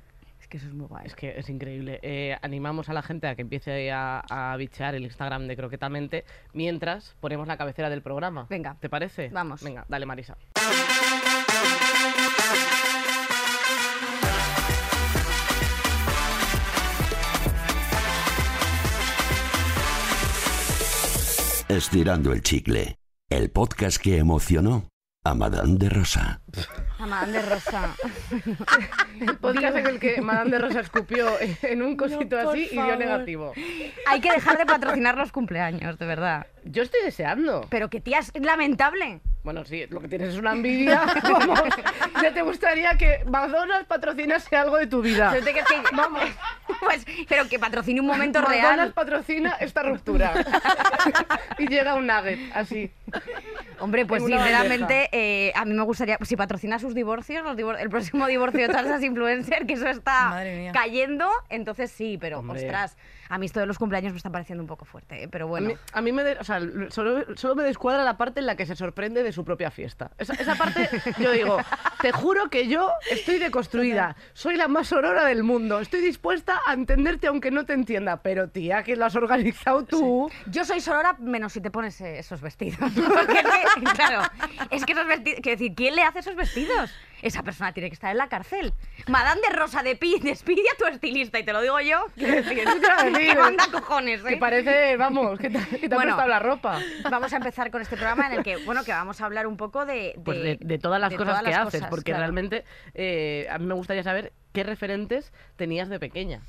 Es 0.55 0.61
que 0.61 0.67
eso 0.67 0.69
es 0.69 0.75
muy 0.75 0.87
guay. 0.87 1.07
Es 1.07 1.15
que 1.17 1.37
es 1.37 1.49
increíble. 1.51 1.99
Eh, 2.03 2.37
animamos 2.41 2.89
a 2.89 2.93
la 2.93 3.03
gente 3.03 3.27
a 3.27 3.35
que 3.35 3.43
empiece 3.43 3.91
a, 3.91 4.21
a 4.31 4.57
bichear 4.57 4.95
el 4.95 5.03
Instagram 5.03 5.49
de 5.49 5.57
Croquetamente 5.57 6.25
mientras 6.53 7.17
ponemos 7.19 7.49
la 7.49 7.57
cabecera 7.57 7.91
del 7.91 8.03
programa. 8.03 8.47
Venga. 8.49 8.77
¿Te 8.79 8.89
parece? 8.89 9.31
Vamos. 9.31 9.65
Venga, 9.65 9.85
dale, 9.89 10.07
Marisa. 10.07 10.37
Estirando 21.69 22.33
el 22.33 22.43
chicle, 22.43 22.95
el 23.29 23.51
podcast 23.51 24.01
que 24.01 24.19
emocionó 24.19 24.94
a 25.27 25.35
Madame 25.35 25.79
de 25.79 25.89
Rosa. 25.89 26.39
A 26.99 27.07
Madame 27.07 27.33
de 27.33 27.43
Rosa. 27.43 27.97
El 29.21 29.37
podcast 29.39 29.77
en 29.79 29.87
el 29.87 29.99
que 29.99 30.21
Madame 30.21 30.51
de 30.51 30.59
Rosa 30.59 30.81
escupió 30.81 31.29
en 31.63 31.83
un 31.83 31.97
cosito 31.97 32.39
así 32.39 32.69
y 32.71 32.75
dio 32.75 32.97
negativo. 32.97 33.53
Hay 34.07 34.21
que 34.21 34.31
dejar 34.31 34.59
de 34.59 34.67
patrocinar 34.67 35.17
los 35.17 35.33
cumpleaños, 35.33 35.99
de 35.99 36.05
verdad. 36.07 36.47
Yo 36.65 36.83
estoy 36.83 37.01
deseando. 37.03 37.67
Pero 37.71 37.89
que 37.89 38.01
tía, 38.01 38.19
es 38.19 38.33
lamentable. 38.39 39.21
Bueno, 39.45 39.65
sí, 39.65 39.85
lo 39.91 40.01
que 40.01 40.09
tienes 40.09 40.31
es 40.31 40.39
una 40.39 40.53
envidia. 40.53 41.03
Vamos, 41.23 41.61
ya 42.23 42.33
te 42.33 42.43
gustaría 42.43 42.97
que 42.97 43.25
McDonald's 43.27 43.87
patrocinase 43.87 44.57
algo 44.57 44.79
de 44.79 44.87
tu 44.87 45.03
vida. 45.03 45.31
Pero 45.33 45.45
que- 45.45 45.63
Vamos. 45.95 46.23
Pues, 46.81 47.05
pero 47.29 47.47
que 47.49 47.59
patrocine 47.59 48.01
un 48.01 48.07
momento 48.07 48.41
McDonald's 48.41 48.77
real. 48.77 48.93
patrocina 48.93 49.53
esta 49.61 49.83
ruptura. 49.83 50.33
y 51.59 51.67
llega 51.69 51.95
un 51.95 52.07
nugget, 52.07 52.39
así. 52.55 52.91
Hombre, 53.85 54.07
pues 54.07 54.23
sinceramente, 54.25 55.09
eh, 55.13 55.53
a 55.55 55.65
mí 55.65 55.75
me 55.75 55.83
gustaría, 55.83 56.19
si 56.23 56.37
patrocina 56.37 56.79
sus 56.79 56.95
divorcios, 56.95 57.45
los 57.45 57.57
divor- 57.57 57.79
el 57.79 57.91
próximo 57.91 58.27
divorcio 58.27 58.63
de 58.63 58.69
todas 58.69 58.87
esas 58.87 59.03
influencers, 59.03 59.67
que 59.67 59.75
eso 59.75 59.87
está 59.89 60.31
cayendo, 60.73 61.29
entonces 61.51 61.91
sí, 61.91 62.17
pero 62.19 62.39
Hombre. 62.39 62.61
ostras, 62.61 62.97
a 63.35 63.39
mí 63.39 63.47
esto 63.47 63.59
de 63.61 63.67
los 63.67 63.79
cumpleaños 63.79 64.13
me 64.13 64.17
está 64.17 64.31
pareciendo 64.31 64.63
un 64.63 64.69
poco 64.69 64.85
fuerte, 64.85 65.25
¿eh? 65.25 65.29
pero 65.29 65.47
A 65.47 65.49
bueno. 65.49 65.69
mí, 65.69 65.75
a 65.93 66.01
mí 66.01 66.13
me, 66.13 66.23
de- 66.23 66.39
o 66.39 66.45
sea, 66.45 66.61
solo, 66.91 67.37
solo 67.37 67.55
me 67.57 67.65
descuadra 67.65 68.05
la 68.05 68.17
parte 68.17 68.41
en 68.41 68.47
la 68.47 68.57
que 68.57 68.65
se 68.67 68.77
sorprende 68.77 69.23
de 69.23 69.33
su 69.33 69.45
propia 69.45 69.71
fiesta. 69.71 70.13
Esa, 70.19 70.35
esa 70.35 70.55
parte, 70.55 70.89
yo 71.19 71.33
digo, 71.33 71.59
te 72.01 72.13
juro 72.13 72.49
que 72.49 72.69
yo 72.69 72.91
estoy 73.11 73.39
deconstruida, 73.39 74.17
soy 74.35 74.57
la 74.57 74.69
más 74.69 74.93
aurora 74.93 75.25
del 75.25 75.43
mundo, 75.43 75.81
estoy 75.81 76.01
dispuesta 76.01 76.61
a 76.67 76.73
entenderte 76.75 77.27
aunque 77.27 77.51
no 77.51 77.65
te 77.67 77.73
entienda, 77.73 78.23
pero 78.23 78.49
tía, 78.49 78.83
que 78.85 78.95
lo 78.97 79.05
has 79.05 79.17
organizado 79.17 79.85
tú. 79.85 80.31
Yo 80.47 80.65
soy 80.65 80.81
Sorora 80.81 81.17
menos 81.19 81.53
si 81.53 81.61
te 81.61 81.71
pones 81.71 82.01
eh, 82.01 82.19
esos 82.19 82.41
vestidos. 82.41 82.79
Porque 82.95 83.43
claro, 83.95 84.23
es 84.71 84.85
que 84.85 84.93
esos 84.93 85.07
vestidos. 85.07 85.41
Quiero 85.43 85.59
decir, 85.59 85.75
¿quién 85.75 85.97
le 85.97 86.03
hace 86.03 86.21
esos 86.21 86.37
vestidos? 86.37 86.91
Esa 87.25 87.43
persona 87.43 87.73
tiene 87.73 87.89
que 87.89 87.95
estar 87.95 88.11
en 88.11 88.19
la 88.19 88.29
cárcel. 88.29 88.75
Madame 89.09 89.41
de 89.41 89.57
Rosa 89.57 89.83
de 89.83 89.97
Pi, 89.97 90.19
despide 90.23 90.61
a 90.75 90.77
tu 90.77 90.85
estilista, 90.85 91.39
y 91.39 91.43
te 91.43 91.55
lo 91.55 91.63
digo 91.63 91.81
yo. 91.81 92.05
Que 92.17 93.35
manda 93.35 93.67
cojones, 93.73 94.21
¿eh? 94.21 94.29
Que 94.29 94.37
parece, 94.37 94.99
vamos, 94.99 95.39
que 95.39 95.49
te, 95.49 95.59
que 95.79 95.89
te 95.89 95.95
Bueno. 95.95 96.17
la 96.27 96.39
ropa. 96.39 96.79
Vamos 97.11 97.33
a 97.33 97.37
empezar 97.37 97.71
con 97.71 97.81
este 97.81 97.97
programa 97.97 98.27
en 98.27 98.35
el 98.35 98.45
que, 98.45 98.57
bueno, 98.59 98.85
que 98.85 98.93
vamos 98.93 99.23
a 99.23 99.25
hablar 99.25 99.47
un 99.47 99.57
poco 99.57 99.87
de... 99.87 100.21
Pues 100.23 100.43
de, 100.43 100.59
de 100.61 100.79
todas 100.79 101.01
las 101.01 101.13
cosas 101.13 101.27
todas 101.27 101.43
que 101.45 101.51
las 101.51 101.61
haces, 101.61 101.81
cosas, 101.81 101.89
porque 101.91 102.13
claro. 102.13 102.21
realmente 102.21 102.65
eh, 102.93 103.47
a 103.51 103.59
mí 103.59 103.65
me 103.65 103.75
gustaría 103.75 104.03
saber 104.03 104.35
qué 104.53 104.63
referentes 104.63 105.33
tenías 105.57 105.89
de 105.89 105.99
pequeña. 105.99 106.41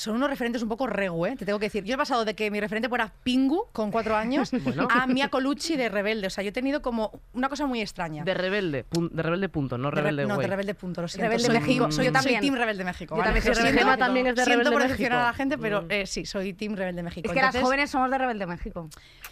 Son 0.00 0.14
unos 0.16 0.30
referentes 0.30 0.62
un 0.62 0.68
poco 0.70 0.86
regu, 0.86 1.26
¿eh? 1.26 1.36
Te 1.36 1.44
tengo 1.44 1.58
que 1.58 1.66
decir. 1.66 1.84
Yo 1.84 1.94
he 1.94 1.98
pasado 1.98 2.24
de 2.24 2.34
que 2.34 2.50
mi 2.50 2.58
referente 2.58 2.88
fuera 2.88 3.12
Pingu, 3.22 3.66
con 3.70 3.90
cuatro 3.90 4.16
años, 4.16 4.50
Bueno. 4.64 4.88
a 4.90 5.06
Mia 5.06 5.28
Colucci 5.28 5.76
de 5.76 5.90
Rebelde. 5.90 6.26
O 6.28 6.30
sea, 6.30 6.42
yo 6.42 6.48
he 6.48 6.52
tenido 6.52 6.80
como 6.80 7.20
una 7.34 7.50
cosa 7.50 7.66
muy 7.66 7.82
extraña. 7.82 8.24
De 8.24 8.32
rebelde, 8.32 8.86
pun- 8.86 9.10
de 9.10 9.22
rebelde 9.22 9.50
punto, 9.50 9.76
no 9.76 9.90
De 9.90 9.96
re- 9.96 10.02
rebelde 10.02 10.26
no, 10.26 10.36
güey. 10.36 10.46
de 10.46 10.50
Rebelde 10.50 10.74
punto, 10.74 11.02
lo 11.02 11.08
siento. 11.08 11.24
Rebelde 11.28 11.44
soy 11.44 11.54
México. 11.60 11.84
Team, 11.84 11.92
soy, 11.92 12.04
Yo 12.06 12.10
soy 12.10 12.12
también. 12.14 12.40
Team 12.40 12.54
Rebelde 12.54 12.84
México. 12.84 13.14
Yo 13.14 13.18
¿vale? 13.18 13.26
también 13.26 13.42
soy 13.44 13.50
Lo 13.50 13.54
Rebelde 13.56 13.72
siento, 13.78 13.86
México. 13.90 14.04
también 14.06 14.26
es 14.26 14.34
de 14.36 14.44
siento 14.44 14.50
Rebelde 14.58 14.70
por 14.70 14.80
México. 14.80 14.92
decepcionar 14.96 15.22
a 15.22 15.26
la 15.26 15.34
gente, 15.34 15.58
pero 15.58 15.82
Mm. 15.82 15.86
eh, 15.90 16.06
sí, 16.06 16.24
soy 16.24 16.52
Team 16.54 16.76
Rebelde 16.76 17.02
México. 17.02 17.28
Es 17.28 17.34
que 17.34 17.42
las 17.42 17.56
jóvenes 17.58 17.90
somos 17.90 18.10
de 18.10 18.16
Rebelde 18.16 18.46
México. 18.46 18.88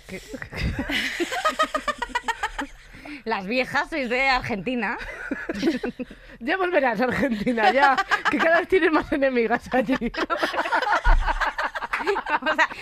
Las 3.25 3.47
viejas 3.47 3.89
sois 3.91 4.09
de 4.09 4.29
Argentina. 4.29 4.97
Ya 6.41 6.57
volverás 6.57 7.01
a 7.01 7.05
Argentina, 7.05 7.73
ya, 7.73 7.97
que 8.31 8.39
cada 8.39 8.61
vez 8.61 8.69
tienes 8.69 8.93
más 8.93 9.11
enemigas 9.13 9.69
allí. 9.73 9.97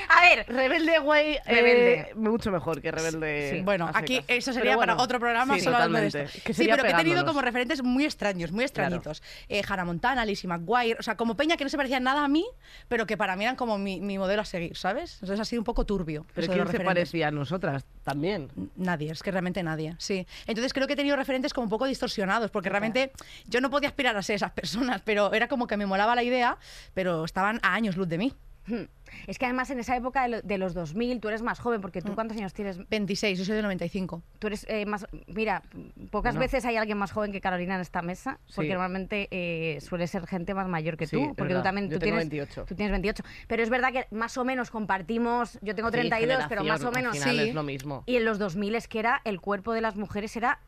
A, 0.09 0.19
a 0.19 0.23
ver, 0.23 0.47
Rebelde 0.49 0.99
güey, 0.99 1.39
Rebelde. 1.47 1.95
eh, 1.95 2.15
mucho 2.15 2.51
mejor 2.51 2.81
que 2.81 2.91
rebelde. 2.91 3.51
Sí. 3.51 3.61
Bueno, 3.63 3.91
aquí 3.93 4.23
eso 4.29 4.53
sería 4.53 4.77
para 4.77 4.97
otro 4.97 5.19
programa 5.19 5.55
sí, 5.55 5.61
solo 5.61 5.77
hablando 5.77 5.99
de 5.99 6.07
esto. 6.07 6.41
Que 6.45 6.55
sí, 6.55 6.67
pero 6.69 6.83
que 6.83 6.91
he 6.91 6.95
tenido 6.95 7.25
como 7.25 7.41
referentes 7.41 7.83
muy 7.83 8.05
extraños, 8.05 8.53
muy 8.53 8.65
extrañitos. 8.65 9.23
Eh, 9.49 9.63
Hannah 9.67 9.85
Montana, 9.85 10.25
Lizzie 10.25 10.49
McGuire, 10.49 10.97
o 10.99 11.03
sea, 11.03 11.17
como 11.17 11.37
peña 11.37 11.57
que 11.57 11.65
no 11.65 11.71
se 11.71 11.77
parecía 11.77 12.01
nada 12.01 12.25
a 12.25 12.29
mí, 12.29 12.47
pero 12.89 13.07
que 13.07 13.17
para 13.17 13.37
mí 13.37 13.45
eran 13.45 13.57
como 13.57 13.79
mi, 13.79 14.01
mi 14.01 14.19
modelo 14.19 14.43
a 14.43 14.45
seguir, 14.45 14.77
¿sabes? 14.77 15.15
Entonces 15.15 15.41
ha 15.41 15.45
sido 15.45 15.61
un 15.61 15.65
poco 15.65 15.85
turbio. 15.85 16.27
Pero 16.35 16.53
¿quién 16.53 16.67
se 16.69 16.81
parecía 16.81 17.29
a 17.29 17.31
nosotras 17.31 17.85
también? 18.05 18.51
Nadie, 18.77 19.13
es 19.13 19.23
que 19.23 19.31
realmente 19.31 19.63
nadie, 19.63 19.95
sí. 19.99 20.27
Entonces 20.47 20.73
creo 20.73 20.87
que 20.87 20.93
he 20.95 20.97
tenido 20.97 21.17
referentes 21.17 21.53
como 21.53 21.65
un 21.65 21.71
poco 21.71 21.87
distorsionados, 21.87 22.51
porque 22.51 22.69
realmente 22.69 23.13
yo 23.47 23.61
no 23.61 23.71
podía 23.71 23.89
aspirar 23.89 24.17
a 24.17 24.23
ser 24.23 24.37
esas 24.37 24.53
personas, 24.53 25.03
pero 25.05 25.33
era 25.33 25.49
como 25.49 25.67
que 25.67 25.77
me 25.77 25.87
molaba 25.87 26.15
la 26.15 26.23
idea, 26.23 26.59
pero 26.95 27.25
estaban 27.25 27.61
a 27.63 27.75
años 27.75 27.97
luz 27.97 28.09
de 28.09 28.19
mí. 28.19 28.33
Es 29.29 29.39
que 29.39 29.45
además 29.45 29.71
en 29.71 29.79
esa 29.79 29.97
época 29.97 30.23
de, 30.25 30.29
lo- 30.29 30.43
de 30.43 30.59
los 30.59 30.75
2000 30.75 31.21
tú 31.21 31.29
eres 31.29 31.41
más 31.41 31.61
joven, 31.61 31.81
porque 31.81 32.01
Mm. 32.01 32.05
tú 32.05 32.15
cuántos 32.17 32.37
años 32.37 32.53
tienes? 32.53 32.77
26, 32.89 33.39
yo 33.39 33.45
soy 33.45 33.55
de 33.55 33.63
95. 33.63 34.21
Tú 34.41 34.49
eres 34.49 34.67
eh, 34.69 34.85
más... 34.85 35.07
Mira, 35.29 35.63
pocas 36.11 36.35
Bueno. 36.35 36.41
veces 36.41 36.65
hay 36.65 36.77
alguien 36.77 36.99
más 36.99 37.13
joven 37.13 37.31
que 37.31 37.41
Carolina 37.41 37.77
en 37.77 37.81
esta 37.83 38.03
mesa, 38.03 38.41
porque 38.55 38.67
Sí. 38.69 38.73
normalmente 38.73 39.29
eh, 39.31 39.81
suele 39.81 40.09
ser 40.09 40.27
gente 40.27 40.55
más 40.55 40.67
mayor 40.69 40.97
que 40.97 41.07
Sí, 41.07 41.17
tú, 41.17 41.35
porque 41.37 41.55
tú 41.55 41.63
también 41.63 41.89
Yo 41.89 41.95
tú 41.99 42.01
tengo 42.01 42.17
tienes 42.19 42.31
28. 42.31 42.65
Tú 42.67 42.75
tienes 42.75 42.91
28. 42.91 43.23
Pero 43.47 43.63
es 43.63 43.71
verdad 43.71 43.93
que 43.93 44.07
más 44.11 44.37
o 44.39 44.45
menos 44.45 44.71
compartimos, 44.73 45.57
yo 45.63 45.77
tengo 45.77 45.89
Sí, 45.91 45.93
32, 45.99 46.45
pero 46.49 46.65
más 46.65 46.83
o 46.83 46.91
menos 46.91 47.15
Al 47.15 47.23
final 47.23 47.37
sí. 47.45 47.49
es 47.51 47.55
lo 47.55 47.63
mismo. 47.63 48.03
Y 48.07 48.17
en 48.17 48.25
los 48.25 48.41
2000 48.41 48.75
es 48.75 48.89
que 48.89 48.99
era 48.99 49.21
el 49.25 49.41
cuerpo 49.41 49.73
de 49.73 49.83
las 49.83 49.95
mujeres 49.97 50.37
era 50.37 50.59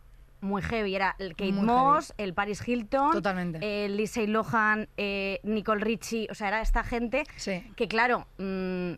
muy 0.40 0.62
heavy. 0.62 0.94
Era 0.94 1.14
el 1.18 1.30
Kate 1.36 1.52
Muy 1.52 1.64
Moss, 1.66 2.14
el 2.18 2.34
Paris 2.34 2.66
Hilton, 2.66 3.12
Totalmente. 3.12 3.84
el 3.84 3.96
Lindsay 3.96 4.26
Lohan, 4.26 4.88
eh, 4.96 5.40
Nicole 5.42 5.82
Richie. 5.84 6.26
O 6.30 6.34
sea, 6.34 6.48
era 6.48 6.60
esta 6.60 6.84
gente 6.84 7.24
Sí. 7.36 7.62
que, 7.76 7.88
claro, 7.88 8.26
mm, 8.38 8.92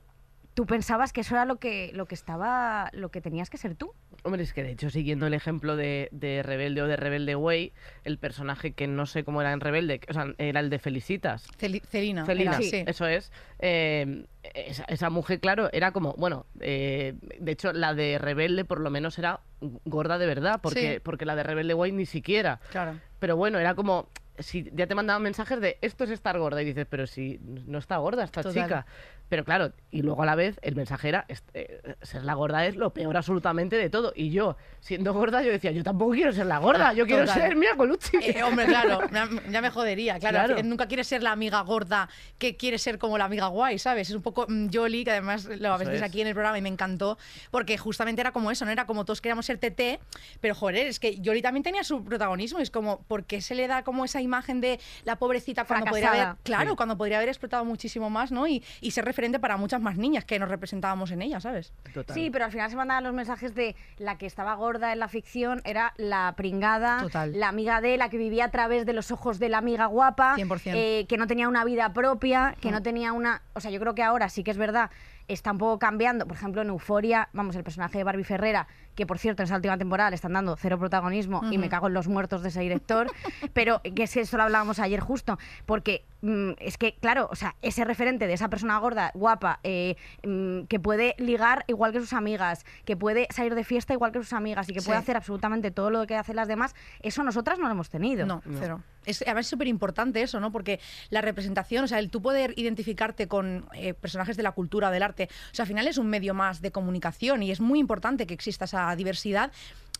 tú 0.55 0.67
pensabas 0.67 1.13
que 1.13 1.21
eso 1.23 1.35
era 1.35 1.45
lo 1.45 1.57
que, 1.57 1.91
lo 1.95 2.07
que 2.07 2.15
estaba, 2.15 2.91
lo 2.93 3.11
que 3.11 3.21
tenías 3.21 3.49
que 3.51 3.57
ser 3.57 3.75
tú. 3.77 3.93
Hombre, 4.25 4.43
es 4.43 4.53
que 4.53 4.63
de 4.63 4.73
hecho, 4.73 4.91
siguiendo 4.91 5.27
el 5.27 5.35
ejemplo 5.35 5.77
de, 5.77 6.09
de 6.13 6.43
Rebelde 6.43 6.83
o 6.83 6.87
de 6.87 6.97
Rebelde 6.97 7.37
Way, 7.37 7.73
el 8.05 8.19
personaje 8.19 8.73
que 8.73 8.87
no 8.87 9.07
sé 9.07 9.25
cómo 9.25 9.41
era 9.41 9.53
en 9.53 9.61
Rebelde, 9.61 10.01
o 10.09 10.13
sea, 10.13 10.35
era 10.39 10.61
el 10.61 10.69
de 10.69 10.79
Felicitas. 10.79 11.47
Celi- 11.59 11.81
Celina. 11.89 12.27
Felina, 12.27 12.51
era, 12.53 12.61
sí. 12.63 12.85
eso 12.87 13.07
es. 13.07 13.33
eh, 13.61 14.27
esa, 14.55 14.85
esa 14.85 15.09
mujer, 15.11 15.41
claro, 15.41 15.71
era 15.73 15.93
como, 15.93 16.15
bueno, 16.15 16.47
eh, 16.61 17.15
de 17.39 17.53
hecho, 17.53 17.73
la 17.73 17.95
de 17.95 18.19
Rebelde 18.19 18.65
por 18.65 18.81
lo 18.81 18.91
menos 18.91 19.19
era 19.19 19.41
gorda 19.85 20.19
de 20.19 20.27
verdad, 20.27 20.61
porque, 20.63 20.95
Sí. 20.95 21.01
porque 21.03 21.25
la 21.25 21.37
de 21.37 21.43
Rebelde 21.43 21.75
Way 21.75 21.93
ni 21.93 22.07
siquiera. 22.07 22.61
Claro. 22.71 22.99
Pero 23.19 23.37
bueno, 23.37 23.59
era 23.59 23.75
como, 23.75 24.09
si 24.39 24.69
ya 24.75 24.87
te 24.87 24.95
mandaban 24.95 25.23
mensajes 25.23 25.61
de 25.61 25.79
esto 25.83 26.05
es 26.05 26.11
estar 26.11 26.39
gorda, 26.39 26.61
y 26.63 26.65
dices, 26.67 26.87
pero 26.89 27.07
si 27.07 27.39
no 27.43 27.79
está 27.79 27.99
gorda 27.99 28.25
esta 28.25 28.43
Total. 28.43 28.63
chica. 28.65 28.87
Pero 29.31 29.45
claro, 29.45 29.73
y 29.91 30.03
luego 30.03 30.23
a 30.25 30.27
la 30.27 30.35
vez 30.35 30.59
el 30.61 30.75
mensaje 30.77 31.09
era, 31.09 31.25
est- 31.29 31.49
eh, 31.55 31.95
ser 32.03 32.25
la 32.25 32.35
gorda 32.35 32.67
es 32.67 32.77
lo 32.77 32.93
peor 32.93 33.17
absolutamente 33.17 33.77
de 33.77 33.89
todo. 33.89 34.13
Y 34.15 34.31
yo, 34.31 34.57
siendo 34.81 35.15
gorda, 35.15 35.41
yo 35.43 35.51
decía, 35.51 35.71
yo 35.71 35.83
tampoco 35.83 36.13
quiero 36.13 36.33
ser 36.33 36.45
la 36.47 36.59
gorda, 36.59 36.93
yo 36.93 37.07
quiero 37.07 37.25
Total. 37.25 37.41
ser 37.41 37.57
Mia 37.57 37.77
Colucci. 37.77 38.19
Eh, 38.21 38.43
hombre, 38.43 38.67
claro, 38.67 39.01
ya, 39.51 39.61
me 39.63 39.71
jodería. 39.71 40.19
Claro, 40.19 40.37
Claro. 40.39 40.57
que 40.57 40.63
nunca 40.65 40.87
quieres 40.89 41.07
ser 41.07 41.23
la 41.23 41.31
amiga 41.33 41.61
gorda 41.63 42.09
que 42.39 42.57
quiere 42.57 42.77
ser 42.79 42.99
como 42.99 43.17
la 43.19 43.25
amiga 43.27 43.47
guay, 43.47 43.79
¿sabes? 43.79 44.11
Es 44.11 44.17
un 44.17 44.23
poco 44.23 44.47
mm, 44.49 44.67
Jolly, 44.73 45.05
que 45.05 45.13
además 45.13 45.45
lo 45.47 45.73
habéis 45.73 45.91
es. 45.91 46.03
aquí 46.03 46.21
en 46.21 46.27
el 46.27 46.35
programa 46.35 46.59
y 46.59 46.63
me 46.63 46.69
encantó, 46.69 47.17
porque 47.53 47.79
justamente 47.79 48.21
era 48.21 48.33
como 48.33 48.51
eso, 48.51 48.65
¿no? 48.65 48.73
Era 48.73 48.85
como 48.87 49.05
todos 49.05 49.21
queríamos 49.21 49.47
ser 49.47 49.59
TT, 49.59 50.01
pero 50.41 50.57
joder, 50.57 50.89
es 50.89 50.99
que 50.99 51.21
Jolly 51.25 51.41
también 51.41 51.63
tenía 51.63 51.85
su 51.85 52.03
protagonismo. 52.05 52.59
Es 52.59 52.71
como, 52.71 53.03
¿por 53.05 53.25
qué 53.25 53.41
se 53.41 53.55
le 53.55 53.69
da 53.69 53.85
como 53.85 54.05
esa 54.05 54.21
imagen 54.21 54.61
de 54.61 54.81
la 55.05 55.17
pobrecita 55.17 55.65
cuando 55.65 55.87
podría 55.87 56.09
Fracasada. 56.09 56.31
haber, 56.33 56.43
claro, 56.43 56.71
Sí. 56.71 56.77
cuando 56.77 56.97
podría 56.97 57.19
haber 57.19 57.29
explotado 57.29 57.65
muchísimo 57.65 58.11
más, 58.11 58.33
¿no? 58.33 58.49
Y, 58.49 58.65
y 58.81 58.91
ser 58.91 59.05
referente 59.05 59.20
para 59.41 59.57
muchas 59.57 59.81
más 59.81 59.97
niñas 59.97 60.25
que 60.25 60.39
nos 60.39 60.49
representábamos 60.49 61.11
en 61.11 61.23
ella, 61.23 61.41
¿sabes? 61.41 61.73
Total. 61.93 62.15
Sí, 62.15 62.31
pero 62.31 62.45
al 62.47 62.51
final 62.53 62.71
se 62.71 62.77
mandaban 62.77 63.05
los 63.05 63.13
mensajes 63.13 63.55
de 63.55 63.77
la 63.99 64.17
que 64.19 64.27
estaba 64.27 64.55
gorda 64.55 64.93
en 64.93 64.99
la 64.99 65.09
ficción 65.09 65.61
era 65.65 65.93
la 65.97 66.33
pringada, 66.37 67.01
Total. 67.03 67.39
la 67.39 67.49
amiga 67.49 67.81
de, 67.81 67.97
la 67.97 68.09
que 68.09 68.17
vivía 68.17 68.47
a 68.47 68.51
través 68.51 68.87
de 68.87 68.93
los 68.93 69.11
ojos 69.11 69.39
de 69.39 69.49
la 69.49 69.59
amiga 69.59 69.87
guapa, 69.87 70.37
100%. 70.37 70.73
eh, 70.75 71.07
que 71.09 71.17
no 71.19 71.27
tenía 71.27 71.49
una 71.49 71.65
vida 71.65 71.93
propia, 71.93 72.55
que 72.61 72.69
Mm. 72.71 72.73
no 72.73 72.83
tenía 72.83 73.13
una... 73.13 73.43
O 73.55 73.61
sea, 73.61 73.71
yo 73.71 73.79
creo 73.81 73.95
que 73.95 74.03
ahora 74.03 74.29
sí 74.29 74.43
que 74.43 74.51
es 74.51 74.57
verdad, 74.59 74.91
está 75.29 75.53
un 75.53 75.59
poco 75.59 75.79
cambiando. 75.79 76.27
Por 76.27 76.37
ejemplo, 76.37 76.63
en 76.63 76.69
Euforia, 76.69 77.29
vamos, 77.33 77.55
el 77.57 77.63
personaje 77.63 77.99
de 77.99 78.05
Barbie 78.05 78.25
Ferrera, 78.25 78.67
que 78.95 79.07
por 79.07 79.19
cierto 79.19 79.43
en 79.43 79.45
esa 79.45 79.57
última 79.57 79.79
temporada 79.79 80.11
le 80.11 80.17
están 80.17 80.33
dando 80.33 80.57
cero 80.57 80.79
protagonismo 80.79 81.43
y 81.51 81.59
me 81.59 81.69
cago 81.69 81.87
en 81.89 81.95
los 81.95 82.09
muertos 82.09 82.43
de 82.43 82.49
ese 82.49 82.61
director, 82.61 83.11
pero 83.53 83.81
que 83.83 84.03
es 84.05 84.13
que 84.13 84.21
eso 84.21 84.37
lo 84.37 84.43
hablábamos 84.45 84.79
ayer 84.79 85.01
justo, 85.01 85.39
porque 85.67 86.05
mm, 86.23 86.53
es 86.59 86.79
que, 86.79 86.95
claro, 87.01 87.29
o 87.31 87.37
sea, 87.37 87.57
ese 87.63 87.85
referente 87.85 88.27
de 88.27 88.35
esa 88.35 88.49
persona 88.49 88.79
gorda, 88.79 89.11
guapa, 89.15 89.61
eh, 89.63 89.97
mm, 90.27 90.63
que 90.65 90.81
puede 90.81 91.15
ligar 91.19 91.65
igual 91.69 91.93
que 91.93 92.01
sus 92.01 92.13
amigas, 92.13 92.65
que 92.85 92.97
puede 92.97 93.27
salir 93.31 93.55
de 93.55 93.65
fiesta 93.65 93.93
igual 93.93 94.13
que 94.13 94.19
sus 94.19 94.33
amigas 94.33 94.69
y 94.69 94.73
que 94.73 94.83
puede 94.83 94.99
hacer 94.99 95.17
absolutamente 95.17 95.71
todo 95.71 95.91
lo 95.91 96.07
que 96.07 96.17
hacen 96.17 96.37
las 96.37 96.49
demás, 96.49 96.75
eso 97.03 97.23
nosotras 97.23 97.59
no 97.59 97.67
lo 97.67 97.73
hemos 97.73 97.91
tenido. 97.91 98.27
No, 98.27 98.43
No. 98.45 98.59
cero. 98.59 98.83
Es, 99.07 99.23
además 99.23 99.47
es 99.47 99.51
súper 99.51 99.67
importante 99.67 100.21
eso, 100.21 100.41
¿no? 100.41 100.53
Porque 100.53 100.79
la 101.09 101.23
representación, 101.23 101.85
o 101.85 101.89
sea, 101.89 101.99
el 101.99 102.11
tú 102.11 102.21
poder 102.21 102.53
identificarte 102.57 103.29
con 103.29 103.65
eh, 103.73 103.95
personajes 103.95 104.37
de 104.37 104.43
la 104.43 104.53
cultura 104.53 104.91
del 104.91 105.03
arte, 105.03 105.29
o 105.51 105.55
sea, 105.55 105.63
al 105.63 105.69
final 105.69 105.89
es 105.89 105.97
un 105.97 106.09
medio 106.09 106.35
más 106.35 106.61
de 106.61 106.71
comunicación 106.71 107.43
y 107.43 107.51
es 107.51 107.61
muy 107.61 107.79
importante 107.79 108.27
que 108.27 108.35
exista 108.35 108.67
esa 108.67 108.90
diversidad 108.97 109.51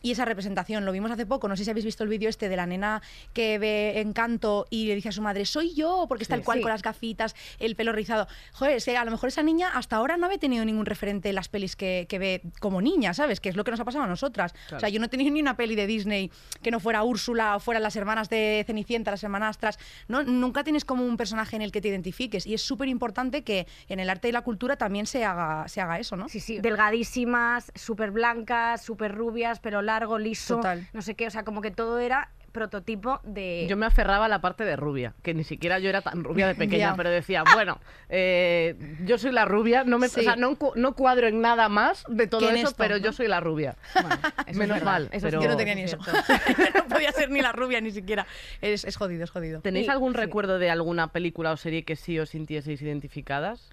y 0.01 0.11
esa 0.11 0.25
representación. 0.25 0.85
Lo 0.85 0.91
vimos 0.91 1.11
hace 1.11 1.25
poco, 1.25 1.47
no 1.47 1.55
sé 1.55 1.63
si 1.63 1.69
habéis 1.69 1.85
visto 1.85 2.03
el 2.03 2.09
vídeo 2.09 2.29
este 2.29 2.49
de 2.49 2.55
la 2.55 2.65
nena 2.65 3.01
que 3.33 3.59
ve 3.59 3.99
Encanto 3.99 4.65
y 4.69 4.87
le 4.87 4.95
dice 4.95 5.09
a 5.09 5.11
su 5.11 5.21
madre, 5.21 5.45
soy 5.45 5.73
yo, 5.73 6.05
porque 6.07 6.23
está 6.23 6.35
Sí. 6.35 6.39
el 6.39 6.45
cual 6.45 6.57
Sí. 6.59 6.61
con 6.63 6.71
las 6.71 6.81
gafitas, 6.81 7.35
el 7.59 7.75
pelo 7.75 7.91
rizado. 7.91 8.27
Joder, 8.53 8.77
es 8.77 8.85
que 8.85 8.97
a 8.97 9.05
lo 9.05 9.11
mejor 9.11 9.29
esa 9.29 9.43
niña 9.43 9.69
hasta 9.73 9.95
ahora 9.97 10.17
no 10.17 10.25
había 10.25 10.37
tenido 10.39 10.65
ningún 10.65 10.85
referente 10.85 11.29
en 11.29 11.35
las 11.35 11.49
pelis 11.49 11.75
que, 11.75 12.05
que 12.09 12.19
ve 12.19 12.41
como 12.59 12.81
niña, 12.81 13.13
¿sabes? 13.13 13.39
Que 13.39 13.49
es 13.49 13.55
lo 13.55 13.63
que 13.63 13.71
nos 13.71 13.79
ha 13.79 13.85
pasado 13.85 14.03
a 14.03 14.07
nosotras. 14.07 14.53
O 14.75 14.79
sea, 14.79 14.89
yo 14.89 14.99
no 14.99 15.05
he 15.05 15.09
tenido 15.09 15.31
ni 15.31 15.41
una 15.41 15.55
peli 15.57 15.75
de 15.75 15.87
Disney 15.87 16.31
que 16.61 16.71
no 16.71 16.79
fuera 16.79 17.03
Úrsula 17.03 17.55
o 17.55 17.59
fueran 17.59 17.83
las 17.83 17.95
hermanas 17.95 18.29
de 18.29 18.63
Cenicienta, 18.65 19.11
las 19.11 19.23
hermanastras. 19.23 19.77
¿no? 20.07 20.23
Nunca 20.23 20.63
tienes 20.63 20.85
como 20.85 21.05
un 21.05 21.17
personaje 21.17 21.55
en 21.55 21.61
el 21.61 21.71
que 21.71 21.81
te 21.81 21.87
identifiques. 21.89 22.45
Y 22.47 22.53
es 22.53 22.61
súper 22.61 22.87
importante 22.87 23.43
que 23.43 23.67
en 23.87 23.99
el 23.99 24.09
arte 24.09 24.29
y 24.29 24.31
la 24.31 24.41
cultura 24.41 24.75
también 24.77 25.05
se 25.05 25.23
haga, 25.25 25.67
se 25.67 25.81
haga 25.81 25.99
eso, 25.99 26.15
¿no? 26.15 26.27
Sí, 26.29 26.39
sí, 26.39 26.59
delgadísimas, 26.59 27.71
súper 27.75 28.11
blancas, 28.11 28.83
súper 28.83 29.13
rubias, 29.15 29.59
pero 29.59 29.81
largo, 29.91 30.17
liso, 30.17 30.55
Total. 30.57 30.87
no 30.93 31.01
sé 31.01 31.15
qué, 31.15 31.27
o 31.27 31.31
sea, 31.31 31.43
como 31.43 31.61
que 31.61 31.71
todo 31.71 31.99
era 31.99 32.29
prototipo 32.53 33.21
de... 33.23 33.65
Yo 33.69 33.77
me 33.77 33.85
aferraba 33.85 34.25
a 34.25 34.27
la 34.27 34.41
parte 34.41 34.65
de 34.65 34.75
rubia, 34.75 35.13
que 35.23 35.33
ni 35.33 35.45
siquiera 35.45 35.79
yo 35.79 35.87
era 35.89 36.01
tan 36.01 36.23
rubia 36.23 36.47
de 36.47 36.55
pequeña, 36.63 36.95
pero 36.97 37.09
decía, 37.09 37.43
bueno, 37.53 37.79
eh, 38.09 38.75
yo 39.05 39.17
soy 39.17 39.31
la 39.31 39.45
rubia, 39.45 39.85
no 39.85 39.97
me 39.99 40.09
Sí. 40.09 40.19
o 40.19 40.23
sea, 40.23 40.35
no, 40.35 40.57
no 40.75 40.93
cuadro 40.93 41.27
en 41.27 41.39
nada 41.39 41.69
más 41.69 42.03
de 42.09 42.27
todo 42.27 42.49
eso, 42.49 42.67
esto, 42.69 42.75
pero 42.77 42.97
¿no? 42.97 43.03
yo 43.05 43.13
soy 43.13 43.27
la 43.29 43.39
rubia. 43.39 43.77
Bueno, 43.93 44.09
eso 44.15 44.43
es 44.47 44.57
Menos 44.57 44.75
verdad, 44.79 44.91
mal, 44.91 45.03
eso 45.05 45.15
es 45.15 45.23
pero- 45.23 45.41
Yo 45.41 45.47
no 45.49 45.55
tenía 45.57 45.75
ni 45.75 45.83
es 45.83 45.93
eso. 45.93 46.01
no 46.75 46.87
podía 46.89 47.11
ser 47.13 47.29
ni 47.29 47.41
la 47.41 47.53
rubia 47.53 47.79
ni 47.79 47.91
siquiera. 47.91 48.27
Es, 48.59 48.83
es 48.83 48.97
jodido, 48.97 49.23
es 49.23 49.29
jodido. 49.29 49.61
¿Tenéis 49.61 49.87
Y- 49.87 49.89
algún 49.89 50.11
sí. 50.11 50.17
recuerdo 50.19 50.59
de 50.59 50.69
alguna 50.69 51.07
película 51.13 51.51
o 51.53 51.57
serie 51.57 51.83
que 51.83 51.95
sí 51.95 52.19
os 52.19 52.29
sintieseis 52.31 52.81
identificadas? 52.81 53.69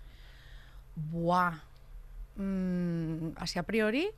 Buah. 0.95 1.55
Mm, 2.37 3.31
así 3.37 3.59
a 3.59 3.65
priori. 3.65 4.09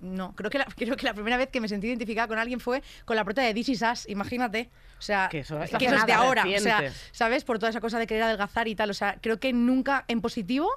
No, 0.00 0.34
creo 0.36 0.50
que, 0.50 0.58
la, 0.58 0.64
creo 0.76 0.96
que 0.96 1.04
la 1.06 1.14
primera 1.14 1.36
vez 1.36 1.48
que 1.50 1.60
me 1.60 1.68
sentí 1.68 1.88
identificada 1.88 2.28
con 2.28 2.38
alguien 2.38 2.60
fue 2.60 2.82
con 3.04 3.16
la 3.16 3.24
prota 3.24 3.42
de 3.42 3.52
This 3.54 3.68
Is 3.70 3.82
Us, 3.82 4.08
imagínate. 4.08 4.70
O 4.98 5.02
sea, 5.02 5.28
Que 5.30 5.40
eso- 5.40 5.58
que 5.78 5.86
eso 5.86 5.96
es 5.96 6.06
de 6.06 6.12
ahora. 6.12 6.44
O 6.44 6.60
sea. 6.60 6.92
¿sabes? 7.12 7.44
Por 7.44 7.58
toda 7.58 7.70
esa 7.70 7.80
cosa 7.80 7.98
de 7.98 8.06
querer 8.06 8.22
adelgazar 8.24 8.68
y 8.68 8.74
tal. 8.74 8.90
O 8.90 8.94
sea, 8.94 9.16
creo 9.20 9.38
que 9.40 9.52
nunca 9.52 10.04
en 10.08 10.20
positivo 10.20 10.68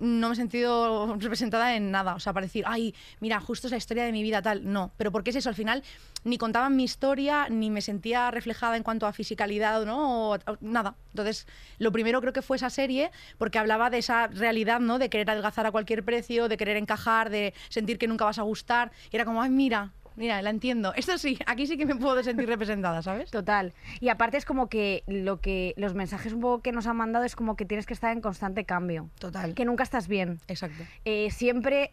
no 0.00 0.28
me 0.28 0.32
he 0.32 0.36
sentido 0.36 1.14
representada 1.18 1.76
en 1.76 1.90
nada. 1.90 2.14
O 2.14 2.20
sea, 2.20 2.32
para 2.32 2.46
decir, 2.46 2.64
ay, 2.66 2.94
mira, 3.20 3.40
justo 3.40 3.66
es 3.68 3.70
la 3.70 3.76
historia 3.76 4.04
de 4.04 4.12
mi 4.12 4.22
vida, 4.22 4.42
tal. 4.42 4.70
No, 4.72 4.90
pero 4.96 5.12
porque 5.12 5.30
es 5.30 5.36
eso, 5.36 5.48
al 5.48 5.54
final 5.54 5.82
ni 6.24 6.36
contaban 6.36 6.76
mi 6.76 6.84
historia, 6.84 7.48
ni 7.48 7.70
me 7.70 7.80
sentía 7.80 8.30
reflejada 8.30 8.76
en 8.76 8.82
cuanto 8.82 9.06
a 9.06 9.12
fisicalidad, 9.12 9.84
¿no? 9.86 10.30
O- 10.30 10.34
o 10.34 10.56
nada. 10.60 10.94
Entonces, 11.12 11.46
lo 11.78 11.92
primero 11.92 12.20
creo 12.20 12.32
que 12.32 12.42
fue 12.42 12.56
esa 12.56 12.70
serie, 12.70 13.10
porque 13.38 13.58
hablaba 13.58 13.88
de 13.90 13.98
esa 13.98 14.26
realidad, 14.26 14.80
¿no? 14.80 14.98
De 14.98 15.08
querer 15.08 15.30
adelgazar 15.30 15.66
a 15.66 15.70
cualquier 15.70 16.04
precio, 16.04 16.48
de 16.48 16.56
querer 16.56 16.76
encajar, 16.76 17.30
de 17.30 17.54
sentir 17.68 17.98
que 17.98 18.06
nunca 18.08 18.24
vas 18.24 18.38
a 18.38 18.42
gustar. 18.42 18.90
Y 19.10 19.16
era 19.16 19.24
como, 19.24 19.40
ay, 19.42 19.50
mira, 19.50 19.92
mira, 20.20 20.40
la 20.42 20.50
entiendo. 20.50 20.92
Esto 20.94 21.18
sí, 21.18 21.38
aquí 21.46 21.66
sí 21.66 21.76
que 21.76 21.86
me 21.86 21.96
puedo 21.96 22.22
sentir 22.22 22.46
representada, 22.48 23.02
¿sabes? 23.02 23.30
Total. 23.30 23.72
Y 23.98 24.08
aparte 24.10 24.36
es 24.36 24.44
como 24.44 24.68
que 24.68 25.02
lo 25.08 25.40
que 25.40 25.74
los 25.76 25.94
mensajes 25.94 26.32
un 26.32 26.40
poco 26.40 26.62
que 26.62 26.70
nos 26.70 26.86
han 26.86 26.96
mandado 26.96 27.24
es 27.24 27.34
como 27.34 27.56
que 27.56 27.64
tienes 27.64 27.86
que 27.86 27.94
estar 27.94 28.12
en 28.12 28.20
constante 28.20 28.64
cambio. 28.64 29.08
Total. 29.18 29.54
Que 29.54 29.64
nunca 29.64 29.82
estás 29.82 30.06
bien. 30.06 30.38
Exacto. 30.46 30.84
Eh, 31.04 31.30
siempre 31.30 31.92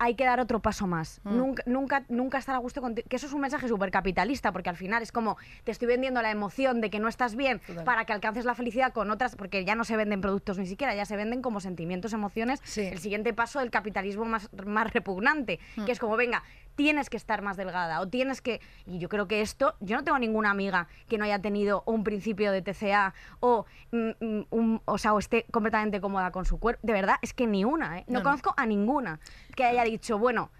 hay 0.00 0.14
que 0.14 0.24
dar 0.24 0.38
otro 0.38 0.60
paso 0.60 0.86
más. 0.86 1.20
Mm. 1.24 1.36
Nunca, 1.36 1.62
nunca, 1.66 2.04
nunca 2.08 2.38
estar 2.38 2.54
a 2.54 2.58
gusto 2.58 2.80
contigo. 2.80 3.06
Que 3.10 3.16
eso 3.16 3.26
es 3.26 3.32
un 3.32 3.40
mensaje 3.40 3.66
súper 3.66 3.90
capitalista, 3.90 4.52
porque 4.52 4.70
al 4.70 4.76
final 4.76 5.02
es 5.02 5.10
como 5.10 5.36
te 5.64 5.72
estoy 5.72 5.88
vendiendo 5.88 6.22
la 6.22 6.30
emoción 6.30 6.80
de 6.80 6.88
que 6.88 7.00
no 7.00 7.08
estás 7.08 7.34
bien 7.34 7.58
Total. 7.66 7.82
para 7.84 8.04
que 8.04 8.12
alcances 8.12 8.44
la 8.44 8.54
felicidad 8.54 8.92
con 8.92 9.10
otras, 9.10 9.34
porque 9.34 9.64
ya 9.64 9.74
no 9.74 9.82
se 9.82 9.96
venden 9.96 10.20
productos 10.20 10.56
ni 10.56 10.66
siquiera, 10.66 10.94
ya 10.94 11.04
se 11.04 11.16
venden 11.16 11.42
como 11.42 11.58
sentimientos, 11.58 12.12
emociones. 12.12 12.60
Sí. 12.62 12.82
El 12.82 12.98
siguiente 13.00 13.34
paso 13.34 13.58
del 13.58 13.70
capitalismo 13.72 14.24
más, 14.24 14.48
más 14.64 14.92
repugnante, 14.92 15.58
Mm. 15.76 15.84
que 15.86 15.90
es 15.92 15.98
como, 15.98 16.16
venga, 16.16 16.44
tienes 16.78 17.10
que 17.10 17.16
estar 17.16 17.42
más 17.42 17.56
delgada 17.56 18.00
o 18.00 18.06
tienes 18.06 18.40
que... 18.40 18.60
Y 18.86 19.00
yo 19.00 19.08
creo 19.08 19.26
que 19.26 19.40
esto, 19.40 19.74
yo 19.80 19.96
no 19.96 20.04
tengo 20.04 20.16
ninguna 20.20 20.50
amiga 20.52 20.86
que 21.08 21.18
no 21.18 21.24
haya 21.24 21.40
tenido 21.40 21.82
un 21.86 22.04
principio 22.04 22.52
de 22.52 22.62
TCA 22.62 23.14
o, 23.40 23.66
mm, 23.90 24.10
mm, 24.20 24.46
un, 24.50 24.80
o 24.84 24.96
sea, 24.96 25.12
o 25.12 25.18
esté 25.18 25.44
completamente 25.50 26.00
cómoda 26.00 26.30
con 26.30 26.44
su 26.44 26.60
cuerpo. 26.60 26.80
De 26.86 26.92
verdad, 26.92 27.16
es 27.20 27.34
que 27.34 27.48
ni 27.48 27.64
una, 27.64 27.98
¿eh? 27.98 28.04
No, 28.06 28.12
No, 28.14 28.18
no. 28.20 28.22
conozco 28.22 28.54
a 28.56 28.64
ninguna 28.64 29.18
que 29.56 29.64
haya 29.64 29.82
dicho, 29.82 30.18
bueno, 30.18 30.52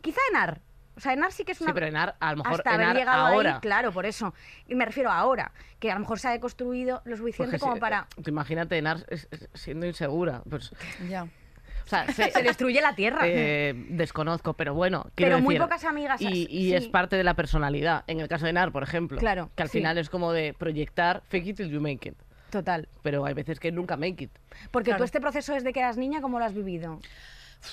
quizá 0.00 0.20
Enar. 0.30 0.60
O 0.96 1.00
sea, 1.00 1.12
Enar 1.12 1.32
sí 1.32 1.44
que 1.44 1.50
es 1.50 1.60
una... 1.60 1.70
Sí, 1.70 1.74
pero 1.74 1.86
Enar, 1.86 2.14
a 2.20 2.30
lo 2.30 2.44
mejor 2.44 2.52
hasta 2.60 2.74
haber 2.74 2.94
llegado 2.94 3.26
ahora. 3.26 3.54
ahí, 3.56 3.60
claro, 3.60 3.90
por 3.90 4.06
eso. 4.06 4.32
Y 4.68 4.76
me 4.76 4.84
refiero 4.84 5.10
a 5.10 5.18
ahora, 5.18 5.50
que 5.80 5.90
a 5.90 5.94
lo 5.94 6.00
mejor 6.00 6.20
se 6.20 6.28
ha 6.28 6.30
deconstruido 6.30 7.02
lo 7.04 7.16
suficiente 7.16 7.50
Porque 7.58 7.60
como 7.60 7.74
si- 7.74 7.80
para... 7.80 8.06
tú 8.22 8.30
imagínate 8.30 8.78
Enar 8.78 9.04
siendo 9.54 9.86
insegura. 9.86 10.40
Pues, 10.48 10.72
Ya. 11.08 11.26
O 11.84 11.88
sea, 11.88 12.06
se- 12.12 12.30
Se 12.30 12.42
destruye 12.42 12.80
la 12.80 12.94
tierra. 12.94 13.20
eh, 13.24 13.74
desconozco, 13.90 14.54
pero 14.54 14.74
bueno. 14.74 15.06
quiero 15.14 15.36
Pero 15.36 15.44
muy 15.44 15.54
decir, 15.54 15.62
pocas 15.66 15.84
amigas 15.84 16.20
Y, 16.20 16.26
y 16.26 16.46
sí. 16.70 16.74
es 16.74 16.88
parte 16.88 17.16
de 17.16 17.24
la 17.24 17.34
personalidad. 17.34 18.04
En 18.06 18.20
el 18.20 18.28
caso 18.28 18.44
de 18.46 18.50
Enar, 18.50 18.72
por 18.72 18.82
ejemplo. 18.82 19.18
Claro, 19.18 19.50
Que 19.54 19.62
al 19.62 19.68
sí. 19.70 19.78
final 19.78 19.98
es 19.98 20.08
como 20.10 20.32
de 20.32 20.54
proyectar 20.54 21.22
fake 21.28 21.46
it 21.48 21.56
till 21.56 21.70
you 21.70 21.80
make 21.80 22.08
it. 22.08 22.14
Total. 22.50 22.88
Pero 23.02 23.24
hay 23.24 23.34
veces 23.34 23.58
que 23.58 23.72
nunca 23.72 23.96
make 23.96 24.24
it. 24.24 24.30
Porque 24.70 24.90
Claro. 24.90 24.98
tú 24.98 25.04
este 25.04 25.20
proceso 25.20 25.54
desde 25.54 25.72
que 25.72 25.80
eras 25.80 25.96
niña, 25.96 26.20
¿cómo 26.20 26.38
lo 26.38 26.44
has 26.44 26.54
vivido? 26.54 27.00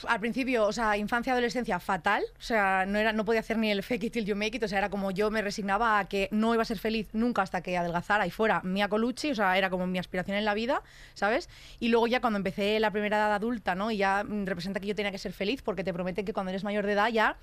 Al 0.07 0.19
principio, 0.19 0.65
o 0.65 0.71
sea, 0.71 0.97
infancia, 0.97 1.33
adolescencia, 1.33 1.79
fatal. 1.79 2.23
O 2.39 2.41
sea, 2.41 2.85
no, 2.87 2.99
era, 2.99 3.13
no 3.13 3.25
podía 3.25 3.41
hacer 3.41 3.57
ni 3.57 3.71
el 3.71 3.83
fake 3.83 4.05
it 4.05 4.13
till 4.13 4.25
you 4.25 4.35
make 4.35 4.57
it. 4.57 4.63
O 4.63 4.67
sea, 4.67 4.77
era 4.77 4.89
como 4.89 5.11
yo 5.11 5.31
me 5.31 5.41
resignaba 5.41 5.99
a 5.99 6.05
que 6.05 6.27
no 6.31 6.53
iba 6.53 6.63
a 6.63 6.65
ser 6.65 6.79
feliz 6.79 7.09
nunca 7.13 7.41
hasta 7.41 7.61
que 7.61 7.77
adelgazara 7.77 8.25
y 8.27 8.31
fuera 8.31 8.61
Mia 8.63 8.87
Colucci. 8.87 9.31
O 9.31 9.35
sea, 9.35 9.57
era 9.57 9.69
como 9.69 9.87
mi 9.87 9.99
aspiración 9.99 10.37
en 10.37 10.45
la 10.45 10.53
vida, 10.53 10.81
¿sabes? 11.13 11.49
Y 11.79 11.89
luego 11.89 12.07
ya 12.07 12.21
cuando 12.21 12.37
empecé 12.37 12.79
la 12.79 12.91
primera 12.91 13.17
edad 13.17 13.33
adulta, 13.33 13.75
¿no? 13.75 13.91
Y 13.91 13.97
ya 13.97 14.23
mm, 14.23 14.45
representa 14.45 14.79
que 14.79 14.87
yo 14.87 14.95
tenía 14.95 15.11
que 15.11 15.17
ser 15.17 15.33
feliz 15.33 15.61
porque 15.61 15.83
te 15.83 15.93
prometen 15.93 16.25
que 16.25 16.33
cuando 16.33 16.49
eres 16.49 16.63
mayor 16.63 16.85
de 16.85 16.93
edad 16.93 17.09
ya 17.09 17.37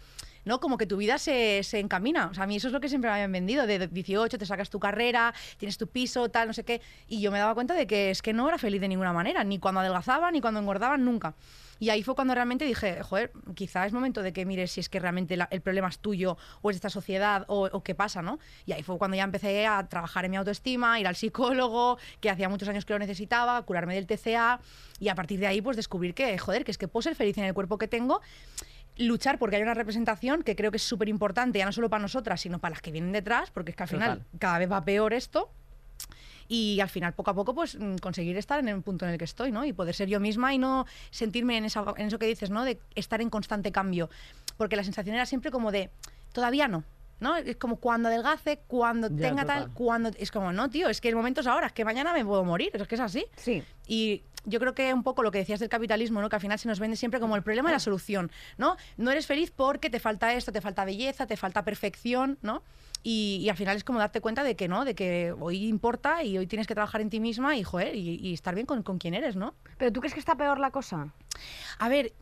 ¿no? 0.45 0.61
Como 0.61 0.78
que 0.78 0.87
tu 0.87 0.97
vida 0.97 1.19
se, 1.19 1.62
se 1.62 1.78
encamina. 1.78 2.28
O 2.28 2.35
sea, 2.35 2.45
a 2.45 2.47
mí 2.47 2.57
eso 2.57 2.69
es 2.69 2.73
lo 2.73 2.81
que 2.81 2.88
siempre 2.88 3.11
me 3.11 3.14
habían 3.14 3.31
vendido. 3.31 3.67
De 3.67 3.87
18 3.87 4.38
te 4.38 4.47
sacas 4.47 4.71
tu 4.71 4.81
carrera, 4.81 5.35
tienes 5.59 5.78
tu 5.78 5.87
piso, 5.87 6.28
tal, 6.31 6.49
no 6.49 6.55
sé 6.55 6.64
qué. 6.64 6.81
Y 7.07 7.21
yo 7.21 7.31
me 7.31 7.38
daba 7.38 7.55
cuenta 7.55 7.75
de 7.75 7.87
que 7.87 8.11
es 8.11 8.23
que 8.23 8.33
no 8.33 8.49
era 8.49 8.59
feliz 8.59 8.81
de 8.81 8.88
ninguna 8.88 9.12
manera, 9.12 9.45
ni 9.45 9.59
cuando 9.59 9.81
adelgazaba, 9.81 10.31
ni 10.31 10.40
cuando 10.40 10.61
engordaba, 10.61 10.97
nunca. 10.97 11.35
Y 11.80 11.90
ahí 11.90 12.02
fue 12.02 12.14
cuando 12.14 12.35
realmente 12.35 12.64
dije, 12.64 13.02
joder, 13.02 13.32
quizá 13.54 13.87
es 13.87 13.92
momento 13.92 14.23
de 14.23 14.32
que 14.32 14.44
mires 14.44 14.73
si 14.73 14.80
es 14.80 14.88
que 14.88 14.99
realmente 14.99 15.37
la- 15.37 15.49
el 15.50 15.61
problema 15.61 15.88
es 15.88 15.99
tuyo 15.99 16.37
o 16.62 16.70
es 16.70 16.75
de 16.75 16.78
esta 16.78 16.90
sociedad 16.90 17.44
o, 17.49 17.68
o 17.73 17.82
qué 17.82 17.94
pasa, 17.94 18.20
¿no? 18.23 18.38
Y 18.66 18.73
ahí 18.73 18.82
fue 18.82 18.99
cuando 18.99 19.16
ya 19.16 19.25
empecé 19.25 19.66
a 19.66 19.88
trabajar 19.88 20.25
en 20.25 20.32
mi 20.32 20.37
autoestima, 20.37 20.99
ir 21.00 21.06
al 21.06 21.16
psicólogo, 21.16 21.99
que 22.20 22.30
hacía 22.30 22.49
muchos 22.49 22.68
años 22.68 22.85
que 22.85 22.92
lo 22.92 22.99
necesitaba, 22.99 23.61
curarme 23.62 23.94
del 23.94 24.06
TCA 24.06 24.61
y 24.99 25.08
a 25.08 25.14
partir 25.14 25.38
de 25.40 25.47
ahí 25.47 25.61
pues 25.62 25.76
descubrir 25.76 26.14
que, 26.14 26.37
joder, 26.38 26.64
que 26.64 26.70
es 26.73 26.78
que 26.78 26.88
puedo 26.88 27.02
ser 27.02 27.14
feliz 27.14 27.38
en 27.38 27.44
el 27.44 27.54
cuerpo 27.54 27.78
que 27.78 27.88
tengo 27.88 28.20
luchar 28.97 29.38
porque 29.38 29.54
hay 29.54 29.62
una 29.62 29.75
representación 29.75 30.42
que 30.42 30.56
creo 30.56 30.73
que 30.73 30.76
es 30.78 30.82
súper 30.82 31.08
importante, 31.08 31.61
ya 31.61 31.64
no 31.66 31.70
solo 31.73 31.88
para 31.88 32.02
nosotras, 32.02 32.40
sino 32.40 32.58
para 32.58 32.70
las 32.73 32.82
que 32.82 32.90
vienen 32.90 33.12
detrás, 33.12 33.52
porque 33.52 33.70
es 33.70 33.76
que 33.76 33.85
al 33.85 33.88
final 33.88 34.18
Total. 34.18 34.38
cada 34.40 34.58
vez 34.58 34.73
va 34.73 34.85
peor 34.85 35.12
esto. 35.14 35.52
Y 36.49 36.81
al 36.81 36.88
final, 36.88 37.12
poco 37.12 37.31
a 37.31 37.35
poco, 37.35 37.55
pues 37.55 37.76
mm, 37.78 37.97
conseguir 37.97 38.37
estar 38.38 38.59
en 38.59 38.69
el 38.69 38.81
punto 38.83 39.05
en 39.05 39.12
el 39.12 39.19
que 39.19 39.25
estoy, 39.25 39.52
¿no? 39.52 39.64
Y 39.64 39.73
poder 39.75 39.95
ser 39.95 40.09
yo 40.09 40.19
misma 40.19 40.55
y 40.55 40.59
no 40.59 40.87
sentirme 41.11 41.59
en, 41.59 41.67
esa, 41.67 41.85
en 41.97 42.07
eso 42.07 42.19
que 42.19 42.26
dices, 42.26 42.49
¿no? 42.50 42.64
De 42.64 42.81
estar 42.95 43.21
en 43.21 43.28
constante 43.28 43.71
cambio. 43.71 44.09
Porque 44.57 44.75
la 44.75 44.85
sensación 44.85 45.14
era 45.14 45.26
siempre 45.26 45.50
como 45.50 45.71
de, 45.71 45.90
todavía 46.33 46.67
no. 46.67 46.85
¿No? 47.21 47.37
Es 47.37 47.57
como 47.57 47.76
cuando 47.76 48.09
adelgace, 48.09 48.61
cuando 48.69 49.09
Ya, 49.09 49.28
tenga 49.28 49.45
tal, 49.45 49.62
total. 49.62 49.75
cuando. 49.75 50.11
Es 50.19 50.31
como, 50.31 50.52
no, 50.52 50.71
tío, 50.71 50.88
es 50.88 51.00
que 51.00 51.09
el 51.09 51.17
momento 51.17 51.40
es 51.40 51.49
ahora, 51.49 51.67
es 51.67 51.73
que 51.73 51.85
mañana 51.85 52.12
me 52.12 52.25
puedo 52.25 52.45
morir, 52.45 52.71
es 52.73 52.87
que 52.87 52.95
es 52.95 53.00
así. 53.00 53.26
Sí. 53.35 53.64
Y 53.88 54.23
yo 54.45 54.61
creo 54.61 54.73
que 54.75 54.95
un 54.95 55.02
poco 55.02 55.23
lo 55.23 55.31
que 55.31 55.38
decías 55.38 55.61
del 55.61 55.69
capitalismo, 55.69 56.21
¿no? 56.21 56.28
que 56.28 56.37
al 56.37 56.43
final 56.43 56.59
se 56.59 56.69
nos 56.69 56.78
vende 56.78 56.97
siempre 56.97 57.21
como 57.21 57.37
el 57.37 57.43
problema 57.43 57.71
y 57.71 57.73
la 57.73 57.81
solución. 57.81 58.31
¿no? 58.57 58.76
no 58.97 59.11
eres 59.11 59.26
feliz 59.26 59.50
porque 59.50 59.90
te 59.90 60.00
falta 60.00 60.33
esto, 60.35 60.52
te 60.52 60.61
falta 60.61 60.85
belleza, 60.85 61.26
te 61.26 61.37
falta 61.37 61.64
perfección, 61.64 62.38
¿no? 62.40 62.62
Y, 63.02 63.40
y 63.43 63.49
al 63.49 63.57
final 63.57 63.76
es 63.76 63.85
como 63.85 63.99
darte 63.99 64.21
cuenta 64.21 64.43
de 64.43 64.57
que 64.57 64.69
no, 64.69 64.85
de 64.85 64.95
que 64.95 65.35
hoy 65.38 65.67
importa 65.67 66.25
y 66.25 66.37
hoy 66.37 66.47
tienes 66.47 66.67
que 66.67 66.75
trabajar 66.75 67.00
en 67.00 67.11
ti 67.11 67.21
misma 67.21 67.57
y, 67.57 67.62
joder, 67.62 67.95
y, 67.95 68.17
y 68.17 68.35
estar 68.35 68.55
bien 68.55 68.67
con, 68.67 68.83
con 68.83 68.99
quien 68.99 69.14
eres, 69.14 69.37
¿no? 69.37 69.55
¿Pero 69.76 69.93
tú 69.93 70.00
crees 70.00 70.14
que 70.14 70.21
está 70.21 70.37
peor 70.37 70.59
la 70.59 70.71
cosa? 70.71 71.12
A 71.78 71.88
ver, 71.88 72.12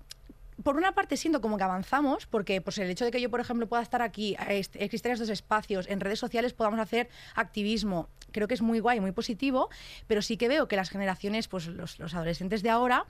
por 0.63 0.77
una 0.77 0.93
parte 0.93 1.17
siento 1.17 1.41
como 1.41 1.59
que 1.59 1.65
avanzamos, 1.65 2.27
porque 2.27 2.61
pues, 2.61 2.79
el 2.79 2.91
hecho 2.91 3.05
de 3.05 3.11
que 3.11 3.21
yo, 3.21 3.31
por 3.31 3.41
ejemplo, 3.41 3.69
pueda 3.69 3.83
estar 3.83 4.03
aquí, 4.03 4.37
existen 4.49 5.13
estos 5.13 5.29
espacios, 5.29 5.87
en 5.89 6.01
redes 6.01 6.19
sociales 6.19 6.55
podamos 6.55 6.81
hacer 6.81 7.09
activismo, 7.35 8.09
creo 8.33 8.49
que 8.49 8.55
es 8.55 8.63
muy 8.63 8.81
guay, 8.81 9.01
muy 9.01 9.13
positivo, 9.13 9.69
pero 10.07 10.23
sí 10.23 10.37
que 10.37 10.49
veo 10.49 10.69
que 10.69 10.77
las 10.77 10.91
generaciones, 10.91 11.49
pues 11.49 11.67
los, 11.67 11.99
los 11.99 12.15
adolescentes 12.15 12.63
de 12.63 12.71
ahora, 12.71 13.07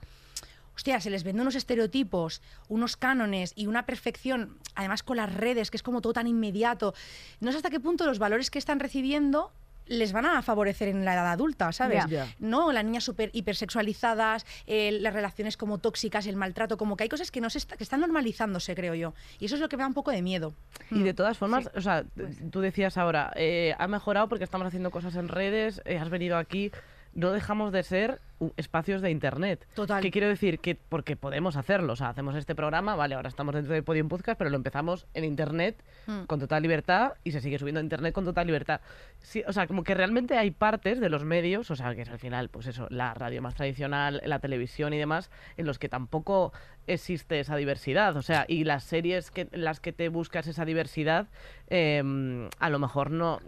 hostia, 0.77 1.01
se 1.01 1.09
les 1.09 1.23
venden 1.23 1.41
unos 1.41 1.55
estereotipos, 1.55 2.41
unos 2.69 2.95
cánones 2.97 3.51
y 3.55 3.65
una 3.67 3.85
perfección, 3.85 4.57
además 4.75 5.01
con 5.03 5.17
las 5.17 5.33
redes, 5.33 5.71
que 5.71 5.77
es 5.77 5.83
como 5.83 6.01
todo 6.01 6.13
tan 6.13 6.27
inmediato. 6.27 6.93
No 7.41 7.51
sé 7.51 7.57
hasta 7.57 7.69
qué 7.71 7.79
punto 7.79 8.05
los 8.05 8.19
valores 8.19 8.49
que 8.51 8.59
están 8.59 8.79
recibiendo 8.79 9.51
les 9.87 10.11
van 10.11 10.25
a 10.25 10.41
favorecer 10.41 10.89
en 10.89 11.03
la 11.05 11.13
edad 11.13 11.31
adulta, 11.31 11.71
¿sabes? 11.71 12.03
No, 12.39 12.71
las 12.73 12.83
niñas 12.83 13.05
súper 13.05 13.29
hipersexualizadas, 13.33 14.45
eh, 14.67 14.91
las 15.01 15.13
relaciones 15.13 15.55
como 15.57 15.77
tóxicas, 15.77 16.27
el 16.27 16.35
maltrato, 16.35 16.77
como 16.77 16.95
que 16.97 17.03
hay 17.03 17.09
cosas 17.09 17.31
que, 17.31 17.39
no 17.41 17.49
se 17.49 17.57
está- 17.59 17.77
que 17.77 17.83
están 17.83 18.01
normalizándose, 18.01 18.75
creo 18.75 18.93
yo. 18.95 19.13
Y 19.39 19.45
eso 19.45 19.55
es 19.55 19.61
lo 19.61 19.69
que 19.69 19.77
me 19.77 19.83
da 19.83 19.87
un 19.87 19.93
poco 19.93 20.11
de 20.11 20.21
miedo. 20.21 20.53
Y 20.91 21.03
de 21.03 21.13
todas 21.13 21.37
formas, 21.37 21.69
o 21.73 21.81
sea, 21.81 22.03
tú 22.51 22.59
decías 22.61 22.97
ahora, 22.97 23.31
eh, 23.35 23.73
ha 23.79 23.87
mejorado 23.87 24.27
porque 24.29 24.43
estamos 24.43 24.67
haciendo 24.67 24.91
cosas 24.91 25.15
en 25.15 25.27
redes, 25.29 25.81
eh, 25.85 25.97
has 25.97 26.09
venido 26.09 26.37
aquí, 26.37 26.69
no 27.13 27.31
dejamos 27.31 27.71
de 27.71 27.83
ser 27.83 28.21
espacios 28.55 29.01
de 29.01 29.09
internet. 29.09 29.67
Total. 29.73 29.99
¿Qué 30.01 30.11
quiero 30.11 30.27
decir? 30.27 30.59
Que 30.59 30.75
porque 30.75 31.15
podemos 31.15 31.55
hacerlo, 31.55 31.93
o 31.93 31.95
sea, 31.95 32.09
hacemos 32.09 32.35
este 32.35 32.53
programa, 32.53 32.95
vale, 32.95 33.15
ahora 33.15 33.29
estamos 33.29 33.55
dentro 33.55 33.73
de 33.73 33.81
Podium 33.81 34.09
Podcast, 34.09 34.37
pero 34.37 34.51
lo 34.51 34.57
empezamos 34.57 35.07
en 35.15 35.23
internet 35.23 35.83
Mm. 36.05 36.25
con 36.25 36.39
total 36.39 36.61
libertad 36.61 37.13
y 37.23 37.31
se 37.31 37.41
sigue 37.41 37.57
subiendo 37.57 37.79
a 37.79 37.83
internet 37.83 38.13
con 38.13 38.25
total 38.25 38.45
libertad. 38.45 38.79
Sí, 39.21 39.43
o 39.47 39.51
sea, 39.53 39.65
como 39.65 39.83
que 39.83 39.95
realmente 39.95 40.37
hay 40.37 40.51
partes 40.51 40.99
de 40.99 41.09
los 41.09 41.23
medios, 41.23 41.71
o 41.71 41.75
sea, 41.75 41.95
que 41.95 42.03
es 42.03 42.09
al 42.09 42.19
final, 42.19 42.49
pues 42.49 42.67
eso, 42.67 42.87
la 42.91 43.13
radio 43.15 43.41
más 43.41 43.55
tradicional, 43.55 44.21
la 44.23 44.37
televisión 44.39 44.93
y 44.93 44.97
demás, 44.99 45.31
en 45.57 45.65
los 45.65 45.79
que 45.79 45.89
tampoco 45.89 46.53
existe 46.85 47.39
esa 47.39 47.55
diversidad. 47.55 48.15
O 48.17 48.21
sea, 48.21 48.45
y 48.47 48.63
las 48.65 48.83
series 48.83 49.31
que, 49.31 49.47
en 49.51 49.63
las 49.63 49.79
que 49.79 49.93
te 49.93 50.09
buscas 50.09 50.45
esa 50.47 50.63
diversidad, 50.63 51.27
em, 51.69 52.49
a 52.59 52.69
lo 52.69 52.79
mejor 52.79 53.11
no, 53.11 53.39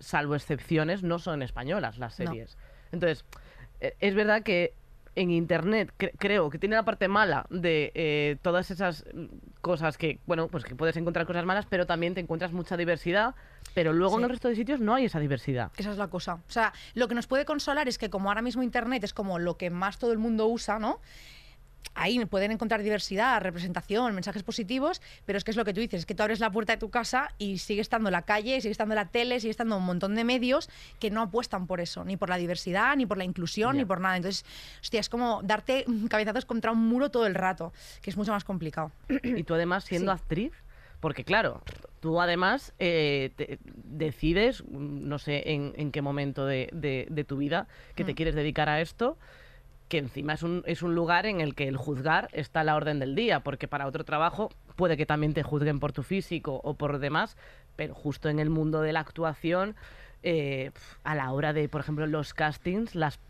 salvo 0.00 0.34
excepciones, 0.34 1.02
no 1.02 1.18
son 1.18 1.42
españolas 1.42 1.98
las 1.98 2.20
No. 2.20 2.30
Entonces, 2.94 3.24
eh, 3.80 3.94
es 4.00 4.14
verdad 4.14 4.42
que 4.42 4.72
en 5.16 5.30
internet 5.30 5.92
cre- 5.96 6.10
creo 6.18 6.50
que 6.50 6.58
tiene 6.58 6.74
la 6.74 6.82
parte 6.84 7.06
mala 7.06 7.46
de 7.48 7.92
eh, 7.94 8.36
todas 8.42 8.70
esas 8.72 9.04
mm, 9.14 9.26
cosas 9.60 9.96
que, 9.96 10.18
bueno, 10.26 10.48
pues 10.48 10.64
que 10.64 10.74
puedes 10.74 10.96
encontrar 10.96 11.24
cosas 11.26 11.44
malas, 11.44 11.66
pero 11.70 11.86
también 11.86 12.14
te 12.14 12.20
encuentras 12.20 12.50
mucha 12.52 12.76
diversidad, 12.76 13.34
pero 13.74 13.92
luego 13.92 14.18
en 14.18 14.24
el 14.24 14.30
resto 14.30 14.48
de 14.48 14.56
sitios 14.56 14.80
no 14.80 14.94
hay 14.94 15.04
esa 15.04 15.20
diversidad. 15.20 15.70
Esa 15.76 15.92
es 15.92 15.98
la 15.98 16.08
cosa. 16.08 16.34
O 16.48 16.50
sea, 16.50 16.72
lo 16.94 17.06
que 17.06 17.14
nos 17.14 17.26
puede 17.28 17.44
consolar 17.44 17.86
es 17.86 17.96
que 17.98 18.10
como 18.10 18.28
ahora 18.28 18.42
mismo 18.42 18.62
Internet 18.64 19.04
es 19.04 19.14
como 19.14 19.38
lo 19.38 19.56
que 19.56 19.70
más 19.70 19.98
todo 19.98 20.10
el 20.12 20.18
mundo 20.18 20.48
usa, 20.48 20.78
¿no? 20.80 21.00
Ahí 21.94 22.24
pueden 22.24 22.50
encontrar 22.50 22.82
diversidad, 22.82 23.40
representación, 23.40 24.14
mensajes 24.14 24.42
positivos, 24.42 25.00
pero 25.26 25.36
es 25.38 25.44
que 25.44 25.50
es 25.52 25.56
lo 25.56 25.64
que 25.64 25.72
tú 25.72 25.80
dices, 25.80 26.00
es 26.00 26.06
que 26.06 26.14
tú 26.14 26.22
abres 26.22 26.40
la 26.40 26.50
puerta 26.50 26.72
de 26.72 26.78
tu 26.78 26.90
casa 26.90 27.30
y 27.38 27.58
sigue 27.58 27.80
estando 27.80 28.10
la 28.10 28.22
calle, 28.22 28.60
sigue 28.60 28.72
estando 28.72 28.94
la 28.94 29.06
tele, 29.06 29.38
sigue 29.38 29.52
estando 29.52 29.76
un 29.76 29.84
montón 29.84 30.14
de 30.14 30.24
medios 30.24 30.68
que 30.98 31.10
no 31.10 31.22
apuestan 31.22 31.66
por 31.66 31.80
eso, 31.80 32.04
ni 32.04 32.16
por 32.16 32.28
la 32.28 32.36
diversidad, 32.36 32.96
ni 32.96 33.06
por 33.06 33.16
la 33.18 33.24
inclusión, 33.24 33.76
ni 33.76 33.84
por 33.84 34.00
nada. 34.00 34.16
Entonces, 34.16 34.44
hostia, 34.80 35.00
es 35.00 35.08
como 35.08 35.40
darte 35.44 35.84
cabezazos 36.10 36.44
contra 36.46 36.72
un 36.72 36.78
muro 36.88 37.10
todo 37.10 37.26
el 37.26 37.34
rato, 37.34 37.72
que 38.02 38.10
es 38.10 38.16
mucho 38.16 38.32
más 38.32 38.44
complicado. 38.44 38.90
Y 39.22 39.44
tú 39.44 39.54
además 39.54 39.84
siendo 39.88 40.12
Sí. 40.12 40.18
actriz, 40.20 40.52
porque 41.00 41.22
claro, 41.24 41.62
tú 42.00 42.20
además 42.20 42.72
eh, 42.80 43.30
te- 43.36 43.58
decides, 43.84 44.62
mm, 44.64 45.06
no 45.08 45.18
sé 45.18 45.52
en, 45.52 45.74
en 45.76 45.92
qué 45.92 46.02
momento 46.02 46.44
de, 46.46 46.68
de- 46.72 47.06
de 47.08 47.24
tu 47.24 47.36
vida, 47.36 47.68
que 47.94 48.04
te 48.04 48.12
Mm. 48.12 48.16
quieres 48.16 48.34
dedicar 48.34 48.68
a 48.68 48.80
esto, 48.80 49.16
que 49.88 49.98
encima 49.98 50.32
es 50.34 50.42
un, 50.42 50.62
es 50.66 50.82
un 50.82 50.94
lugar 50.94 51.26
en 51.26 51.40
el 51.40 51.54
que 51.54 51.68
el 51.68 51.76
juzgar 51.76 52.28
está 52.32 52.60
a 52.60 52.64
la 52.64 52.76
orden 52.76 52.98
del 52.98 53.14
día, 53.14 53.40
porque 53.40 53.68
para 53.68 53.86
otro 53.86 54.04
trabajo 54.04 54.50
puede 54.76 54.96
que 54.96 55.06
también 55.06 55.34
te 55.34 55.42
juzguen 55.42 55.78
por 55.80 55.92
tu 55.92 56.02
físico 56.02 56.60
o 56.64 56.74
por 56.74 56.98
demás, 56.98 57.36
pero 57.76 57.94
justo 57.94 58.28
en 58.28 58.38
el 58.38 58.50
mundo 58.50 58.80
de 58.80 58.92
la 58.92 59.00
actuación, 59.00 59.76
eh, 60.22 60.70
a 61.04 61.14
la 61.14 61.30
hora 61.32 61.52
de, 61.52 61.68
por 61.68 61.82
ejemplo, 61.82 62.06
los 62.06 62.32
castings, 62.32 62.94
las, 62.94 63.20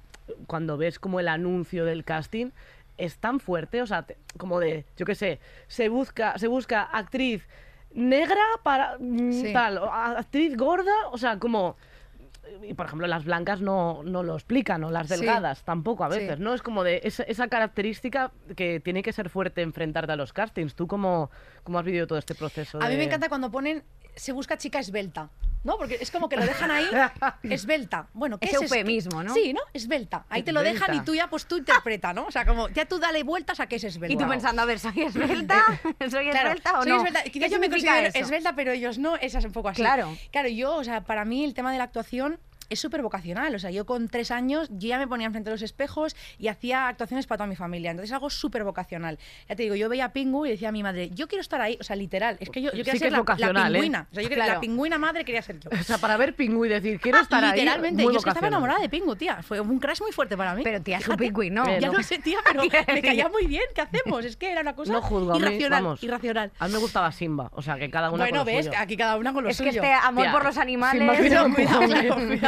cuando 0.46 0.76
ves 0.76 0.98
como 0.98 1.18
el 1.20 1.28
anuncio 1.28 1.84
del 1.84 2.04
casting, 2.04 2.50
es 2.98 3.18
tan 3.18 3.40
fuerte, 3.40 3.82
o 3.82 3.86
sea, 3.86 4.02
te- 4.04 4.16
como 4.38 4.60
de, 4.60 4.84
yo 4.96 5.04
qué 5.04 5.16
sé, 5.16 5.40
se 5.66 5.88
busca, 5.88 6.38
se 6.38 6.46
busca 6.46 6.82
actriz 6.82 7.48
negra 7.92 8.40
para 8.62 8.96
mm, 9.00 9.32
Sí. 9.32 9.52
tal, 9.52 9.78
actriz 9.92 10.56
gorda, 10.56 10.92
o 11.10 11.18
sea, 11.18 11.38
como 11.40 11.76
y 12.62 12.74
por 12.74 12.86
ejemplo 12.86 13.06
las 13.06 13.24
blancas 13.24 13.60
no, 13.60 14.02
no 14.04 14.22
lo 14.22 14.34
explican 14.34 14.82
o 14.84 14.90
las 14.90 15.08
Sí. 15.08 15.16
delgadas 15.16 15.64
tampoco 15.64 16.04
a 16.04 16.10
Sí. 16.10 16.18
veces, 16.20 16.40
¿no? 16.40 16.54
Es 16.54 16.62
como 16.62 16.82
de 16.84 17.00
esa, 17.04 17.22
esa 17.24 17.48
característica 17.48 18.32
que 18.56 18.80
tiene 18.80 19.02
que 19.02 19.12
ser 19.12 19.28
fuerte 19.30 19.62
enfrentarte 19.62 20.12
a 20.12 20.16
los 20.16 20.32
castings. 20.32 20.74
¿Tú 20.74 20.86
cómo, 20.86 21.30
cómo 21.62 21.78
has 21.78 21.84
vivido 21.84 22.06
todo 22.06 22.18
este 22.18 22.34
proceso? 22.34 22.80
A 22.80 22.88
mí 22.88 22.96
me 22.96 23.04
encanta 23.04 23.28
cuando 23.28 23.50
ponen 23.50 23.82
se 24.14 24.32
busca 24.32 24.56
chica 24.56 24.78
esbelta, 24.78 25.30
¿no? 25.64 25.76
Porque 25.76 25.98
es 26.00 26.10
como 26.10 26.28
que 26.28 26.36
lo 26.36 26.44
dejan 26.44 26.70
ahí, 26.70 26.86
esbelta. 27.42 28.06
Bueno, 28.12 28.38
¿qué 28.38 28.46
es 28.46 28.52
esto? 28.52 28.64
eufemismo, 28.64 29.22
¿no? 29.22 29.34
Sí, 29.34 29.52
¿no? 29.52 29.60
Esbelta. 29.72 30.26
Ahí 30.28 30.42
te 30.42 30.52
lo 30.52 30.62
dejan 30.62 30.94
y 30.94 31.00
tú 31.00 31.14
ya, 31.14 31.28
pues 31.28 31.46
tú 31.46 31.56
interpreta, 31.56 32.12
¿no? 32.12 32.26
O 32.26 32.30
sea, 32.30 32.44
como 32.46 32.68
ya 32.68 32.84
tú 32.86 32.98
dale 32.98 33.22
vueltas 33.22 33.58
a 33.60 33.66
qué 33.66 33.76
es 33.76 33.84
esbelta. 33.84 34.12
Y 34.12 34.16
tú 34.16 34.28
pensando, 34.28 34.62
a 34.62 34.64
ver, 34.66 34.78
¿soy 34.78 34.92
esbelta? 35.02 35.64
¿Soy 36.10 36.30
Claro, 36.30 36.48
esbelta 36.50 36.78
o 36.78 36.82
soy 36.82 36.92
no? 36.92 36.96
esbelta. 36.98 37.22
¿Qué 37.24 37.30
Quizás 37.30 37.50
yo 37.50 37.58
me 37.58 37.68
considero 37.70 38.08
eso? 38.08 38.18
esbelta, 38.18 38.54
pero 38.54 38.72
ellos 38.72 38.98
no, 38.98 39.16
esa 39.16 39.38
es 39.38 39.44
un 39.44 39.52
poco 39.52 39.70
así. 39.70 39.80
Claro. 39.82 40.16
Claro, 40.30 40.48
yo, 40.48 40.76
o 40.76 40.84
sea, 40.84 41.00
para 41.02 41.24
mí 41.24 41.44
el 41.44 41.54
tema 41.54 41.72
de 41.72 41.78
la 41.78 41.84
actuación 41.84 42.38
es 42.70 42.80
súper 42.80 43.02
vocacional. 43.02 43.54
O 43.54 43.58
sea, 43.58 43.70
yo 43.70 43.86
con 43.86 44.08
tres 44.08 44.30
años 44.30 44.68
yo 44.70 44.88
ya 44.88 44.98
me 44.98 45.06
ponía 45.08 45.26
enfrente 45.26 45.50
de 45.50 45.54
los 45.54 45.62
espejos 45.62 46.16
y 46.38 46.48
hacía 46.48 46.88
actuaciones 46.88 47.26
para 47.26 47.38
toda 47.38 47.46
mi 47.48 47.56
familia. 47.56 47.90
Entonces 47.90 48.12
algo 48.12 48.30
súper 48.30 48.64
vocacional. 48.64 49.18
Ya 49.48 49.56
te 49.56 49.62
digo, 49.64 49.74
yo 49.74 49.88
veía 49.88 50.06
a 50.06 50.12
Pingu 50.12 50.46
y 50.46 50.50
decía 50.50 50.68
a 50.68 50.72
mi 50.72 50.82
madre, 50.82 51.10
yo 51.10 51.28
quiero 51.28 51.40
estar 51.42 51.60
ahí. 51.60 51.76
O 51.80 51.84
sea, 51.84 51.96
literal. 51.96 52.36
Es 52.40 52.50
que 52.50 52.62
yo, 52.62 52.70
yo 52.72 52.78
quería 52.84 52.92
que 52.92 52.98
ser 52.98 53.08
es 53.08 53.12
la, 53.12 53.52
la 53.52 53.68
¿eh? 53.68 53.72
pingüina. 53.72 54.08
O 54.10 54.14
sea, 54.14 54.22
yo 54.22 54.28
quería, 54.28 54.44
Claro. 54.44 54.54
la 54.58 54.60
pingüina 54.60 54.98
madre 54.98 55.24
quería 55.24 55.42
ser 55.42 55.60
yo. 55.60 55.70
O 55.80 55.82
sea, 55.84 55.98
para 55.98 56.16
ver 56.16 56.34
Pingüi 56.34 56.68
y 56.68 56.72
decir, 56.72 56.98
quiero 57.00 57.18
estar 57.20 57.44
ahí. 57.44 57.52
Literalmente, 57.60 58.02
yo 58.02 58.10
es 58.10 58.22
que 58.24 58.30
estaba 58.30 58.48
enamorada 58.48 58.80
de 58.80 58.88
Pingu, 58.88 59.16
tía. 59.16 59.42
Fue 59.42 59.60
un 59.60 59.78
crash 59.78 60.00
muy 60.00 60.12
fuerte 60.12 60.36
para 60.36 60.54
mí. 60.54 60.62
Pero 60.64 60.80
tía, 60.82 60.98
es 60.98 61.08
un 61.08 61.16
pingüino. 61.16 61.64
Ya 61.78 61.88
no. 61.88 61.94
lo 61.94 62.02
sé, 62.02 62.18
tía, 62.18 62.38
pero 62.46 62.62
me 62.94 63.02
caía 63.02 63.28
muy 63.28 63.46
bien. 63.46 63.62
¿Qué 63.74 63.80
hacemos? 63.82 64.24
Es 64.24 64.36
que 64.36 64.50
era 64.50 64.60
una 64.62 64.74
cosa 64.74 64.92
No 64.92 65.02
juzgo, 65.02 65.32
a 65.32 65.34
mí, 65.34 65.40
irracional. 65.40 65.82
vamos. 65.82 66.02
irracional. 66.02 66.52
A 66.58 66.66
mí 66.66 66.72
me 66.72 66.78
gustaba 66.78 67.12
Simba, 67.12 67.50
o 67.52 67.62
sea, 67.62 67.76
que 67.78 67.90
cada 67.90 68.10
una 68.10 68.24
Bueno, 68.24 68.38
con 68.44 68.46
lo 68.46 68.56
ves, 68.56 68.66
suyo. 68.66 68.78
aquí 68.78 68.96
cada 68.96 69.16
una 69.16 69.32
con 69.32 69.44
lo 69.44 69.50
Es 69.50 69.58
que 69.58 69.70
suyo. 69.70 69.82
este 69.82 69.92
amor 69.92 70.24
Tía, 70.24 70.32
por 70.32 70.44
los 70.44 70.56
animales... 70.58 71.02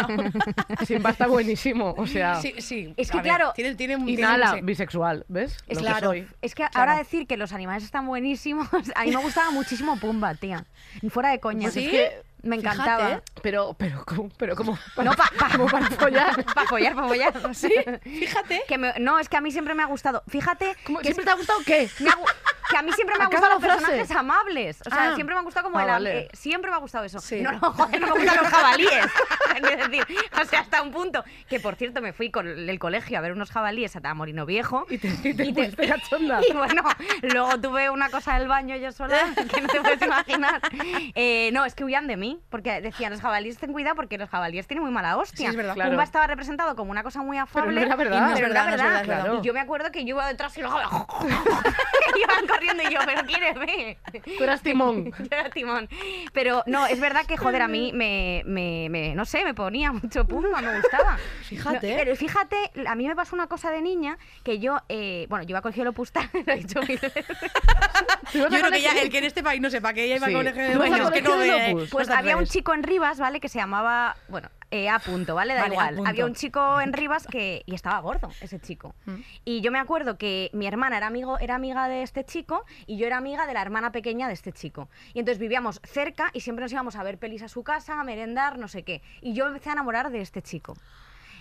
Simba 0.87 1.11
está 1.11 1.27
buenísimo, 1.27 1.95
o 1.97 2.07
sea... 2.07 2.41
Sí, 2.41 2.55
sí. 2.59 2.95
Es 2.97 3.09
a 3.11 3.13
que, 3.13 3.17
ver, 3.19 3.25
claro, 3.25 3.53
tiene, 3.55 3.75
tiene, 3.75 3.95
Y 3.95 4.05
tiene- 4.17 4.23
nada, 4.23 4.55
sí. 4.55 4.61
bisexual, 4.63 5.25
¿ves? 5.29 5.57
Es 5.67 5.77
Lo 5.77 5.81
que- 5.83 5.87
que 5.87 5.93
Claro. 5.93 6.07
soy. 6.09 6.29
Es 6.43 6.55
que 6.55 6.63
Claro. 6.69 6.73
ahora 6.91 6.97
decir 6.99 7.27
que 7.27 7.37
los 7.37 7.53
animales 7.53 7.85
están 7.85 8.07
buenísimos, 8.07 8.69
a 8.95 9.05
mí 9.05 9.11
me 9.11 9.23
gustaba 9.23 9.51
muchísimo 9.51 9.99
Pumba, 9.99 10.35
tía. 10.35 10.65
Fuera 11.11 11.31
de 11.31 11.41
coña. 11.41 11.63
Pues 11.71 11.77
es 11.77 11.91
que- 11.91 12.23
me 12.43 12.59
fíjate. 12.59 12.77
encantaba. 12.77 13.23
Pero, 13.43 13.75
pero, 13.77 14.05
¿cómo? 14.07 14.29
Pero, 14.37 14.55
¿cómo? 14.55 14.79
No, 15.03 15.13
pa- 15.15 15.31
pa- 15.37 15.51
como 15.51 15.67
para 15.67 15.87
follar. 15.91 16.45
Para 16.55 16.69
follar, 16.69 16.95
para 16.95 17.09
follar. 17.09 17.55
Sí, 17.55 17.73
fíjate. 18.05 18.63
Que 18.69 18.79
me- 18.79 18.95
no, 19.01 19.19
es 19.19 19.29
que 19.29 19.37
a 19.37 19.41
mí 19.41 19.51
siempre 19.51 19.75
me 19.75 19.83
ha 19.83 19.87
gustado. 19.87 20.23
Fíjate 20.29 20.77
¿Cómo? 20.85 20.99
que, 20.99 21.07
¿Siempre 21.07 21.25
te 21.25 21.31
ha 21.33 21.35
gustado 21.35 21.59
qué? 21.67 21.89
me 22.01 22.11
ha 22.11 22.15
que 22.71 22.77
a 22.77 22.83
mí 22.83 22.93
siempre 22.93 23.17
me 23.19 23.25
han 23.25 23.31
gustado 23.31 23.55
los 23.55 23.63
frase. 23.63 23.79
personajes 23.81 24.11
amables. 24.17 24.81
O 24.87 24.91
sea, 24.91 25.11
Ah. 25.11 25.15
siempre 25.15 25.35
me 25.35 25.41
ha 25.41 25.45
gustado 25.45 25.65
como 25.65 25.79
Ah, 25.79 25.83
el 25.83 25.89
vale. 25.89 26.19
eh, 26.21 26.29
siempre 26.33 26.71
me 26.71 26.77
ha 26.77 26.81
gustado 26.81 27.05
eso. 27.05 27.19
Sí. 27.21 27.41
No, 27.41 27.53
no, 27.53 27.59
joder, 27.73 28.01
no 28.01 28.07
me 28.09 28.13
gustan 28.25 28.37
los 28.43 28.49
jabalíes. 28.53 29.07
Quiero 29.61 29.89
decir, 29.89 30.05
o 30.41 30.45
sea, 30.45 30.61
hasta 30.61 30.83
un 30.83 30.91
punto. 30.93 31.25
Que 31.49 31.61
por 31.61 31.77
cierto, 31.77 32.01
me 32.03 32.13
fui 32.13 32.31
con 32.31 32.47
el 32.47 32.79
colegio 32.79 33.19
a 33.19 33.21
ver 33.21 33.33
unos 33.33 33.51
jabalíes 33.51 33.97
a 33.97 34.15
Morino 34.15 34.45
Viejo. 34.47 34.87
Y 34.91 34.99
te, 34.99 35.09
y 35.09 35.35
te 35.35 35.45
Y 35.45 35.53
te-. 35.53 35.73
Y 36.49 36.53
bueno, 36.53 36.83
luego 37.23 37.61
tuve 37.61 37.91
una 37.91 38.11
cosa 38.11 38.39
del 38.39 38.49
baño 38.49 38.77
yo 38.77 38.93
sola 38.93 39.19
que 39.53 39.61
no 39.61 39.69
te 39.69 39.81
puedes 39.81 40.03
imaginar. 40.03 40.61
Eh, 41.15 41.51
no, 41.53 41.65
es 41.65 41.75
que 41.75 41.85
huían 41.85 42.07
de 42.07 42.17
mí, 42.17 42.41
porque 42.51 42.81
decían 42.81 43.11
los 43.13 43.21
jabalíes 43.21 43.59
ten 43.59 43.73
cuidado 43.73 43.97
porque 43.97 44.19
los 44.19 44.29
jabalíes 44.29 44.67
tienen 44.67 44.83
muy 44.85 44.93
mala 44.93 45.17
hostia. 45.17 45.37
Sí, 45.39 45.51
es 45.51 45.57
verdad. 45.57 45.75
Claro. 45.75 45.91
Pumba 45.91 46.05
estaba 46.05 46.27
representado 46.27 46.77
como 46.77 46.91
una 46.91 47.03
cosa 47.03 47.23
muy 47.23 47.39
afable. 47.39 47.75
no 47.81 47.87
era 47.87 47.97
verdad. 47.97 48.17
y 48.17 48.21
No 48.21 48.27
es 48.29 48.35
pero 48.35 48.49
verdad, 48.49 48.65
no 48.65 48.71
es 48.71 48.77
verdad, 48.83 49.01
es 49.03 49.07
verdad. 49.09 49.39
Y 49.43 49.47
yo 49.47 49.53
me 49.55 49.61
acuerdo 49.61 49.91
que 49.91 50.05
yo 50.05 50.11
iba 50.17 50.27
detrás 50.27 50.57
y 50.59 50.63
los 50.63 50.71
jabalíes 50.73 51.07
corriendo 52.57 52.83
y 52.83 52.93
yo, 52.93 53.01
pero 53.07 53.23
¿quién 53.27 53.41
ve? 53.59 53.99
Tú 54.37 54.45
eras 54.45 54.63
timón. 54.63 55.05
Yo 55.19 55.25
era 55.31 55.51
timón. 55.51 55.89
Pero 56.33 56.63
no, 56.67 56.87
es 56.87 57.01
verdad 57.01 57.25
que, 57.27 57.37
joder, 57.37 57.63
a 57.63 57.69
mí 57.69 57.93
me, 57.95 58.43
me, 58.47 58.89
me- 58.91 59.15
no 59.15 59.25
sé, 59.25 59.45
me 59.45 59.55
ponía 59.55 59.93
mucho 59.93 60.25
Pumba, 60.27 60.61
me 60.61 60.77
gustaba. 60.81 61.19
Fíjate. 61.43 61.91
No, 61.93 61.97
pero 61.97 62.17
fíjate, 62.17 62.57
a 62.87 62.95
mí 62.95 63.07
me 63.07 63.15
pasó 63.17 63.35
una 63.37 63.47
cosa 63.47 63.71
de 63.71 63.83
niña 63.83 64.19
que 64.43 64.59
yo, 64.59 64.79
eh, 64.89 65.27
bueno, 65.29 65.45
yo 65.45 65.51
iba 65.51 65.59
a 65.61 65.63
colegio 65.63 65.85
Lopustal, 65.85 66.29
lo 66.47 66.53
he 66.53 66.57
dicho 66.57 66.81
mil 66.83 66.99
veces. 66.99 67.25
¿Tú 68.33 68.39
ibas 68.39 68.51
Yo 68.53 68.59
creo 68.59 68.71
que 68.71 68.81
ya 68.83 68.93
el 69.01 69.11
que 69.11 69.19
en 69.19 69.25
este 69.25 69.43
país 69.43 69.61
no 69.61 69.71
sepa 69.71 69.93
que 69.93 70.05
ella 70.05 70.17
iba 70.17 70.27
Sí. 70.27 70.35
a 70.35 70.37
colegio 70.37 70.63
de 70.63 70.71
¿Tú 70.71 70.75
ibas 70.77 70.87
a 70.87 70.89
Bueno, 70.89 71.09
es 71.09 71.13
que 71.13 71.23
no 71.23 71.69
Lopus? 71.75 71.91
Pues 71.91 72.09
no 72.09 72.15
te 72.15 72.19
había 72.19 72.37
un 72.37 72.47
chico 72.47 72.75
en 72.75 72.83
Rivas, 72.83 73.19
¿vale? 73.21 73.41
Que 73.41 73.49
se 73.49 73.59
llamaba, 73.59 74.17
bueno, 74.29 74.49
eh, 74.71 74.89
A 74.89 74.99
punto, 74.99 75.35
¿vale? 75.35 75.55
Da 75.55 75.63
Vale, 75.63 75.75
igual. 75.75 76.07
Había 76.07 76.27
un 76.27 76.35
chico 76.35 76.81
en 76.81 76.93
Rivas 76.93 77.27
que, 77.27 77.63
y 77.67 77.75
estaba 77.75 77.99
gordo, 78.01 78.31
ese 78.41 78.59
chico. 78.61 78.95
Mm. 79.05 79.15
Y 79.45 79.61
yo 79.61 79.71
me 79.71 79.79
acuerdo 79.79 80.19
que 80.19 80.51
mi 80.53 80.67
hermana 80.67 80.97
era, 80.97 81.07
amigo, 81.07 81.39
era 81.39 81.55
amiga 81.55 81.89
de 81.89 82.03
este 82.03 82.25
chico 82.25 82.65
y 82.87 82.97
yo 82.97 83.07
era 83.07 83.17
amiga 83.17 83.47
de 83.47 83.55
la 83.55 83.63
hermana 83.63 83.93
pequeña 83.93 84.29
de 84.29 84.35
este 84.35 84.53
chico. 84.53 84.89
Y 85.15 85.21
entonces 85.21 85.39
vivíamos 85.39 85.81
cerca 85.85 86.31
y 86.33 86.41
siempre 86.41 86.65
nos 86.65 86.73
íbamos 86.73 86.97
a 86.97 87.03
ver 87.03 87.19
pelis 87.19 87.43
a 87.43 87.49
su 87.49 87.63
casa, 87.63 88.01
a 88.01 88.05
merendar, 88.05 88.59
no 88.59 88.69
sé 88.69 88.83
qué. 88.83 89.03
Y 89.21 89.35
yo 89.35 89.45
me 89.45 89.51
empecé 89.53 89.71
a 89.71 89.73
enamorar 89.75 90.11
de 90.11 90.21
este 90.21 90.43
chico. 90.43 90.75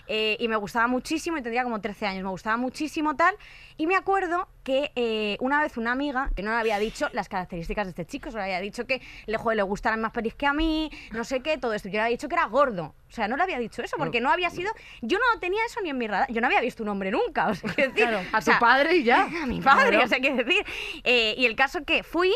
Eh, 0.08 0.36
y 0.40 0.48
me 0.48 0.56
gustaba 0.56 0.86
muchísimo, 0.86 1.36
y 1.38 1.42
tendría 1.42 1.62
como 1.64 1.80
13 1.80 2.06
años, 2.06 2.22
me 2.24 2.30
gustaba 2.30 2.56
muchísimo 2.56 3.16
tal. 3.16 3.34
Y 3.76 3.86
me 3.86 3.96
acuerdo 3.96 4.48
que 4.62 4.92
eh, 4.96 5.36
una 5.40 5.60
vez 5.62 5.76
una 5.76 5.92
amiga, 5.92 6.30
que 6.34 6.42
no 6.42 6.50
le 6.50 6.56
había 6.56 6.78
dicho 6.78 7.08
las 7.12 7.28
características 7.28 7.86
de 7.86 7.90
este 7.90 8.06
chico, 8.06 8.30
solo 8.30 8.42
le 8.44 8.54
había 8.54 8.60
dicho 8.60 8.86
que 8.86 9.02
le, 9.26 9.36
joder, 9.36 9.56
le 9.56 9.62
gustaran 9.62 10.00
más 10.00 10.12
pelis 10.12 10.34
que 10.34 10.46
a 10.46 10.52
mí, 10.52 10.90
no 11.12 11.24
sé 11.24 11.40
qué, 11.40 11.58
todo 11.58 11.72
esto. 11.74 11.88
Yo 11.88 11.94
le 11.94 12.00
había 12.02 12.10
dicho 12.12 12.28
que 12.28 12.34
era 12.34 12.46
gordo. 12.46 12.94
O 13.08 13.12
sea, 13.12 13.28
no 13.28 13.36
le 13.36 13.42
había 13.42 13.58
dicho 13.58 13.82
eso, 13.82 13.96
porque 13.98 14.20
no 14.20 14.30
había 14.30 14.50
sido. 14.50 14.72
Yo 15.02 15.18
no 15.18 15.40
tenía 15.40 15.60
eso 15.66 15.80
ni 15.82 15.90
en 15.90 15.98
mi 15.98 16.06
radar. 16.08 16.30
Yo 16.32 16.40
no 16.40 16.46
había 16.48 16.60
visto 16.60 16.82
un 16.82 16.88
hombre 16.88 17.10
nunca. 17.10 17.48
O 17.48 17.54
sea, 17.54 17.70
decir, 17.70 17.92
Claro, 17.94 18.18
o 18.18 18.36
a 18.36 18.38
tu 18.40 18.44
sea, 18.46 18.58
padre 18.58 18.96
y 18.96 19.04
ya. 19.04 19.22
a 19.42 19.46
mi 19.46 19.60
padre, 19.60 19.90
Claro. 19.90 20.04
o 20.04 20.08
sea, 20.08 20.18
quiero 20.18 20.36
decir. 20.36 20.64
Eh, 21.04 21.34
y 21.38 21.46
el 21.46 21.54
caso 21.56 21.84
que 21.84 22.02
fui 22.02 22.32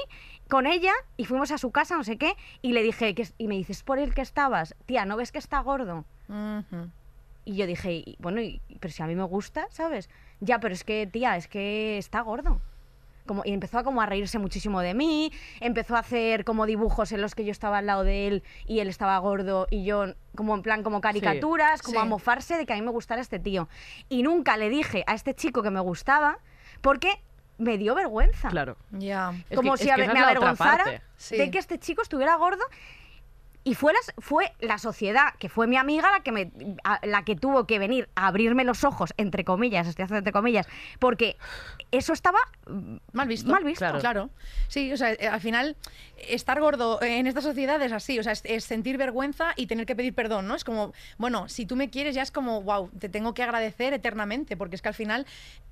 con 0.48 0.66
ella 0.66 0.92
y 1.16 1.24
fuimos 1.26 1.50
a 1.52 1.58
su 1.58 1.70
casa, 1.70 1.96
no 1.96 2.02
sé 2.04 2.16
qué, 2.18 2.34
y 2.62 2.72
le 2.72 2.82
dije, 2.82 3.14
que, 3.14 3.26
y 3.38 3.46
me 3.48 3.54
dices, 3.54 3.82
por 3.84 3.98
el 4.00 4.14
que 4.14 4.20
estabas, 4.20 4.74
tía, 4.86 5.04
¿no 5.04 5.16
ves 5.16 5.30
que 5.32 5.38
está 5.38 5.60
gordo? 5.60 6.04
Y 7.50 7.56
yo 7.56 7.66
dije, 7.66 7.92
y- 7.92 8.16
bueno, 8.20 8.40
y- 8.40 8.60
pero 8.78 8.92
si 8.92 9.02
a 9.02 9.06
mí 9.06 9.16
me 9.16 9.24
gusta, 9.24 9.66
¿sabes? 9.70 10.08
Ya, 10.38 10.60
pero 10.60 10.72
es 10.72 10.84
que, 10.84 11.06
tía, 11.08 11.36
es 11.36 11.48
que 11.48 11.98
está 11.98 12.20
gordo. 12.20 12.60
Como, 13.26 13.42
y 13.44 13.52
empezó 13.52 13.78
a, 13.78 13.82
como 13.84 14.00
a 14.00 14.06
reírse 14.06 14.38
muchísimo 14.38 14.80
de 14.80 14.94
mí, 14.94 15.32
empezó 15.60 15.96
a 15.96 16.00
hacer 16.00 16.44
como 16.44 16.64
dibujos 16.66 17.10
en 17.12 17.20
los 17.20 17.34
que 17.34 17.44
yo 17.44 17.50
estaba 17.50 17.78
al 17.78 17.86
lado 17.86 18.04
de 18.04 18.26
él 18.28 18.42
y 18.66 18.78
él 18.80 18.88
estaba 18.88 19.18
gordo 19.18 19.66
y 19.70 19.84
yo 19.84 20.06
como 20.36 20.54
en 20.54 20.62
plan 20.62 20.82
como 20.84 21.00
caricaturas, 21.00 21.82
como 21.82 21.98
Sí. 22.00 22.06
a 22.06 22.08
mofarse 22.08 22.56
de 22.56 22.66
que 22.66 22.72
a 22.72 22.76
mí 22.76 22.82
me 22.82 22.90
gustara 22.90 23.20
este 23.20 23.38
tío. 23.38 23.68
Y 24.08 24.22
nunca 24.22 24.56
le 24.56 24.68
dije 24.68 25.02
a 25.06 25.14
este 25.14 25.34
chico 25.34 25.62
que 25.62 25.70
me 25.70 25.80
gustaba 25.80 26.38
porque 26.80 27.20
me 27.58 27.78
dio 27.78 27.94
vergüenza. 27.94 28.48
Claro. 28.48 28.76
Ya. 28.92 29.32
Como 29.54 29.72
que- 29.72 29.78
si 29.84 29.90
es 29.90 29.96
que 29.96 30.08
me 30.08 30.18
avergonzara. 30.20 31.02
Sí. 31.16 31.36
de 31.36 31.50
que 31.50 31.58
este 31.58 31.78
chico 31.78 32.00
estuviera 32.02 32.34
gordo 32.36 32.62
y 33.62 33.74
fue, 33.74 33.92
las, 33.92 34.12
fue 34.18 34.52
la 34.60 34.78
sociedad, 34.78 35.34
que 35.38 35.48
fue 35.48 35.66
mi 35.66 35.76
amiga 35.76 36.10
la 36.10 36.20
que, 36.20 36.32
me, 36.32 36.50
a- 36.84 37.00
la 37.06 37.24
que 37.24 37.36
tuvo 37.36 37.66
que 37.66 37.78
venir 37.78 38.08
a 38.14 38.26
abrirme 38.28 38.64
los 38.64 38.84
ojos, 38.84 39.12
entre 39.18 39.44
comillas, 39.44 39.86
estoy 39.86 40.04
haciendo 40.04 40.18
entre 40.18 40.32
comillas, 40.32 40.66
porque 40.98 41.36
eso 41.90 42.12
estaba 42.12 42.38
Mal 43.12 43.26
visto. 43.28 43.50
Mal 43.50 43.64
visto. 43.64 43.80
Claro. 43.80 43.98
Claro. 44.00 44.30
Sí, 44.68 44.92
o 44.92 44.96
sea, 44.96 45.12
eh, 45.12 45.26
al 45.26 45.40
final, 45.40 45.76
estar 46.28 46.60
gordo 46.60 47.02
en 47.02 47.26
esta 47.26 47.40
sociedad 47.40 47.82
es 47.82 47.92
así, 47.92 48.18
o 48.18 48.22
sea, 48.22 48.32
es, 48.32 48.42
es 48.44 48.64
sentir 48.64 48.96
vergüenza 48.96 49.52
y 49.56 49.66
tener 49.66 49.86
que 49.86 49.96
pedir 49.96 50.14
perdón, 50.14 50.46
¿no? 50.46 50.54
Es 50.54 50.64
como, 50.64 50.92
bueno, 51.18 51.48
si 51.48 51.66
tú 51.66 51.74
me 51.76 51.90
quieres 51.90 52.14
ya 52.14 52.22
es 52.22 52.30
como, 52.30 52.62
wow, 52.62 52.88
te 52.98 53.08
tengo 53.08 53.34
que 53.34 53.42
agradecer 53.42 53.92
eternamente, 53.92 54.56
porque 54.56 54.76
es 54.76 54.82
que 54.82 54.88
al 54.88 54.94
final 54.94 55.26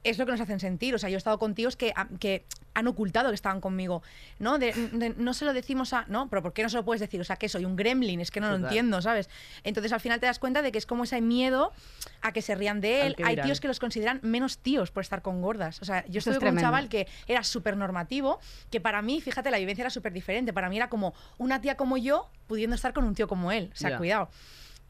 es 0.05 0.19
lo 0.19 0.27
que 0.27 0.33
nos 0.33 0.41
hacen 0.41 0.59
sentir. 0.61 0.95
O 0.95 0.99
sea, 0.99 1.09
yo 1.09 1.17
he 1.17 1.19
estado 1.19 1.39
con 1.39 1.55
tíos 1.55 1.77
que, 1.77 1.93
ah, 1.95 2.09
que 2.19 2.45
han 2.75 2.89
ocultado 2.89 3.29
que 3.31 3.35
estaban 3.37 3.61
conmigo, 3.61 4.03
¿no? 4.41 4.59
De- 4.59 4.73
de- 4.73 5.15
no 5.17 5.35
se 5.35 5.45
lo 5.45 5.53
decimos 5.53 5.93
a, 5.93 6.05
¿no? 6.09 6.29
Pero 6.29 6.43
¿por 6.43 6.53
qué 6.53 6.63
no 6.65 6.69
se 6.69 6.77
lo 6.77 6.85
puedes 6.85 7.01
decir? 7.01 7.21
O 7.21 7.25
sea, 7.25 7.37
que 7.37 7.49
soy 7.49 7.65
un 7.65 7.77
gremlin, 7.79 8.21
es 8.21 8.31
que 8.31 8.41
no 8.41 8.51
lo 8.51 8.57
entiendo, 8.57 9.01
¿sabes? 9.01 9.31
Entonces 9.65 9.93
al 9.95 10.01
final 10.01 10.21
te 10.21 10.27
das 10.27 10.39
cuenta 10.39 10.61
de 10.61 10.71
que 10.71 10.77
es 10.77 10.85
como 10.85 11.05
ese 11.05 11.23
miedo 11.23 11.73
a 12.21 12.33
que 12.33 12.43
se 12.43 12.55
rían 12.55 12.83
de 12.83 13.07
él. 13.07 13.17
Hay 13.25 13.37
dirán. 13.37 13.47
tíos 13.47 13.61
que 13.61 13.69
los 13.69 13.81
consideran 13.81 14.21
menos 14.23 14.59
tíos 14.59 14.91
por 14.91 15.03
estar 15.03 15.23
con 15.23 15.41
gordas. 15.41 15.81
O 15.81 15.87
sea, 15.87 16.05
yo 16.07 16.19
Eso 16.19 16.31
estuve 16.31 16.35
es 16.35 16.51
con 16.51 16.59
un 16.59 16.61
chaval 16.61 16.89
que 16.91 17.07
era 17.27 17.43
súper 17.43 17.77
normativo, 17.77 18.41
que 18.71 18.81
para 18.81 19.01
mí, 19.01 19.23
fíjate, 19.23 19.51
la 19.51 19.59
vivencia 19.59 19.83
era 19.83 19.91
súper 19.91 20.13
diferente. 20.13 20.53
Para 20.53 20.69
mí 20.69 20.77
era 20.77 20.89
como 20.91 21.15
una 21.39 21.61
tía 21.61 21.77
como 21.77 21.97
yo 21.97 22.31
pudiendo 22.47 22.77
estar 22.77 22.93
con 22.93 23.05
un 23.05 23.15
tío 23.15 23.29
como 23.29 23.53
él. 23.53 23.71
O 23.73 23.77
sea, 23.77 23.97
cuidado. 23.97 24.29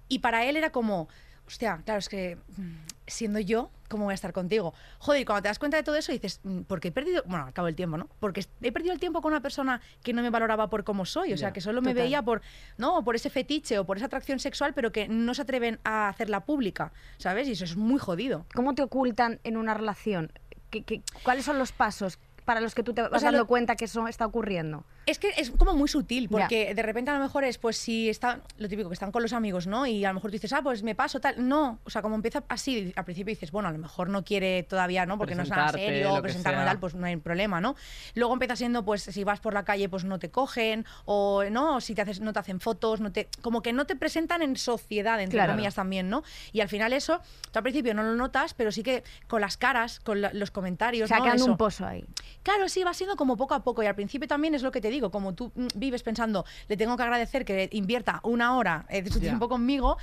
Y 0.08 0.20
para 0.20 0.44
él 0.46 0.56
era 0.56 0.70
como, 0.70 1.08
hostia, 1.46 1.82
claro, 1.84 1.98
es 1.98 2.08
que 2.08 2.38
mm, 2.56 2.76
siendo 3.08 3.38
yo, 3.40 3.70
¿cómo 3.88 4.04
voy 4.04 4.12
a 4.12 4.14
estar 4.14 4.32
contigo? 4.32 4.74
Joder, 4.98 5.22
y 5.22 5.24
cuando 5.24 5.42
te 5.42 5.48
das 5.48 5.58
cuenta 5.58 5.76
de 5.76 5.82
todo 5.82 5.96
eso 5.96 6.12
dices, 6.12 6.40
mm, 6.44 6.60
porque 6.62 6.88
he 6.88 6.92
perdido, 6.92 7.22
bueno, 7.26 7.46
al 7.46 7.52
cabo 7.52 7.66
del 7.66 7.74
tiempo, 7.74 7.96
¿no? 7.96 8.08
Porque 8.20 8.44
he 8.62 8.70
perdido 8.72 8.92
el 8.94 9.00
tiempo 9.00 9.20
con 9.22 9.32
una 9.32 9.40
persona 9.42 9.80
que 10.02 10.12
no 10.12 10.22
me 10.22 10.30
valoraba 10.30 10.68
por 10.70 10.84
cómo 10.84 11.04
soy, 11.06 11.32
o 11.32 11.36
sea, 11.36 11.52
que 11.52 11.60
solo 11.60 11.80
me 11.82 11.94
veía 12.02 12.22
por, 12.22 12.42
¿no? 12.76 13.02
Por 13.04 13.16
ese 13.16 13.30
fetiche 13.30 13.78
o 13.78 13.84
por 13.84 13.96
esa 13.96 14.06
atracción 14.06 14.38
sexual, 14.38 14.72
pero 14.74 14.92
que 14.92 15.08
no 15.08 15.34
se 15.34 15.42
atreven 15.42 15.78
a 15.84 16.08
hacerla 16.08 16.44
pública, 16.44 16.92
¿sabes? 17.18 17.48
Y 17.48 17.52
eso 17.52 17.64
es 17.64 17.76
muy 17.76 17.98
jodido. 17.98 18.46
¿Cómo 18.54 18.74
te 18.74 18.82
ocultan 18.82 19.40
en 19.44 19.56
una 19.56 19.74
relación? 19.74 20.32
¿Qué, 20.70 20.82
qué- 20.84 21.02
cuáles 21.22 21.44
son 21.44 21.58
los 21.58 21.72
pasos 21.72 22.18
para 22.44 22.60
los 22.60 22.74
que 22.74 22.82
tú 22.82 22.94
te 22.94 23.02
vas 23.02 23.10
sea, 23.20 23.28
dando 23.28 23.40
lo- 23.40 23.46
cuenta 23.46 23.76
que 23.76 23.86
eso 23.86 24.06
está 24.08 24.26
ocurriendo? 24.26 24.84
Es 25.08 25.18
que 25.18 25.30
es 25.38 25.50
como 25.52 25.74
muy 25.74 25.88
sutil, 25.88 26.28
porque 26.28 26.74
de 26.74 26.82
repente 26.82 27.10
a 27.10 27.14
lo 27.14 27.20
mejor 27.20 27.42
es, 27.44 27.56
pues 27.56 27.78
si 27.78 28.10
están, 28.10 28.42
lo 28.58 28.68
típico, 28.68 28.90
que 28.90 28.92
están 28.94 29.10
con 29.10 29.22
los 29.22 29.32
amigos, 29.32 29.66
¿no? 29.66 29.86
Y 29.86 30.04
a 30.04 30.08
lo 30.08 30.14
mejor 30.14 30.30
tú 30.30 30.32
dices, 30.32 30.52
ah, 30.52 30.60
pues 30.62 30.82
me 30.82 30.94
paso 30.94 31.18
tal. 31.18 31.48
No, 31.48 31.78
o 31.84 31.90
sea, 31.90 32.02
como 32.02 32.14
empieza 32.14 32.44
así, 32.48 32.92
al 32.94 33.04
principio 33.04 33.32
dices, 33.32 33.50
bueno, 33.50 33.68
a 33.68 33.72
lo 33.72 33.78
mejor 33.78 34.10
no 34.10 34.22
quiere 34.24 34.64
todavía, 34.64 35.06
¿no? 35.06 35.16
Porque 35.16 35.34
no 35.34 35.44
es 35.44 35.48
nada 35.50 35.72
serio, 35.72 36.20
presentarme 36.20 36.64
tal, 36.64 36.78
pues 36.78 36.94
no 36.94 37.06
hay 37.06 37.16
problema, 37.16 37.60
¿no? 37.60 37.74
Luego 38.14 38.34
empieza 38.34 38.54
siendo, 38.56 38.84
pues 38.84 39.02
si 39.02 39.24
vas 39.24 39.40
por 39.40 39.54
la 39.54 39.64
calle, 39.64 39.88
pues 39.88 40.04
no 40.04 40.18
te 40.18 40.30
cogen, 40.30 40.84
o 41.06 41.42
no, 41.50 41.76
o 41.76 41.80
si 41.80 41.94
te 41.94 42.02
haces, 42.02 42.20
no 42.20 42.32
te 42.34 42.40
hacen 42.40 42.60
fotos, 42.60 43.00
no 43.00 43.10
te, 43.10 43.28
como 43.40 43.62
que 43.62 43.72
no 43.72 43.86
te 43.86 43.96
presentan 43.96 44.42
en 44.42 44.56
sociedad, 44.56 45.20
entre 45.22 45.38
Claro. 45.38 45.52
comillas 45.52 45.74
también, 45.76 46.10
¿no? 46.10 46.22
Y 46.52 46.60
al 46.60 46.68
final 46.68 46.92
eso, 46.92 47.20
tú 47.50 47.58
al 47.58 47.62
principio 47.62 47.94
no 47.94 48.02
lo 48.02 48.14
notas, 48.14 48.52
pero 48.52 48.70
sí 48.72 48.82
que 48.82 49.04
con 49.26 49.40
las 49.40 49.56
caras, 49.56 50.00
con 50.00 50.20
la- 50.20 50.32
los 50.34 50.50
comentarios, 50.50 51.04
O 51.04 51.08
sea, 51.08 51.18
¿no? 51.20 51.32
Eso. 51.32 51.46
un 51.46 51.56
pozo 51.56 51.86
ahí. 51.86 52.04
Claro, 52.42 52.68
sí, 52.68 52.82
va 52.84 52.92
siendo 52.92 53.16
como 53.16 53.36
poco 53.36 53.54
a 53.54 53.62
poco. 53.62 53.82
Y 53.82 53.86
al 53.86 53.94
principio 53.94 54.26
también 54.26 54.54
es 54.54 54.62
lo 54.62 54.70
que 54.72 54.80
te 54.80 54.90
digo, 54.90 54.97
como 55.00 55.34
tú 55.34 55.52
mm, 55.54 55.66
vives 55.74 56.02
pensando, 56.02 56.44
le 56.68 56.76
tengo 56.76 56.96
que 56.96 57.02
agradecer 57.02 57.44
que 57.44 57.68
invierta 57.72 58.20
una 58.22 58.56
hora 58.56 58.86
eh, 58.88 59.02
de 59.02 59.10
su 59.10 59.20
tiempo 59.20 59.48
conmigo, 59.48 59.96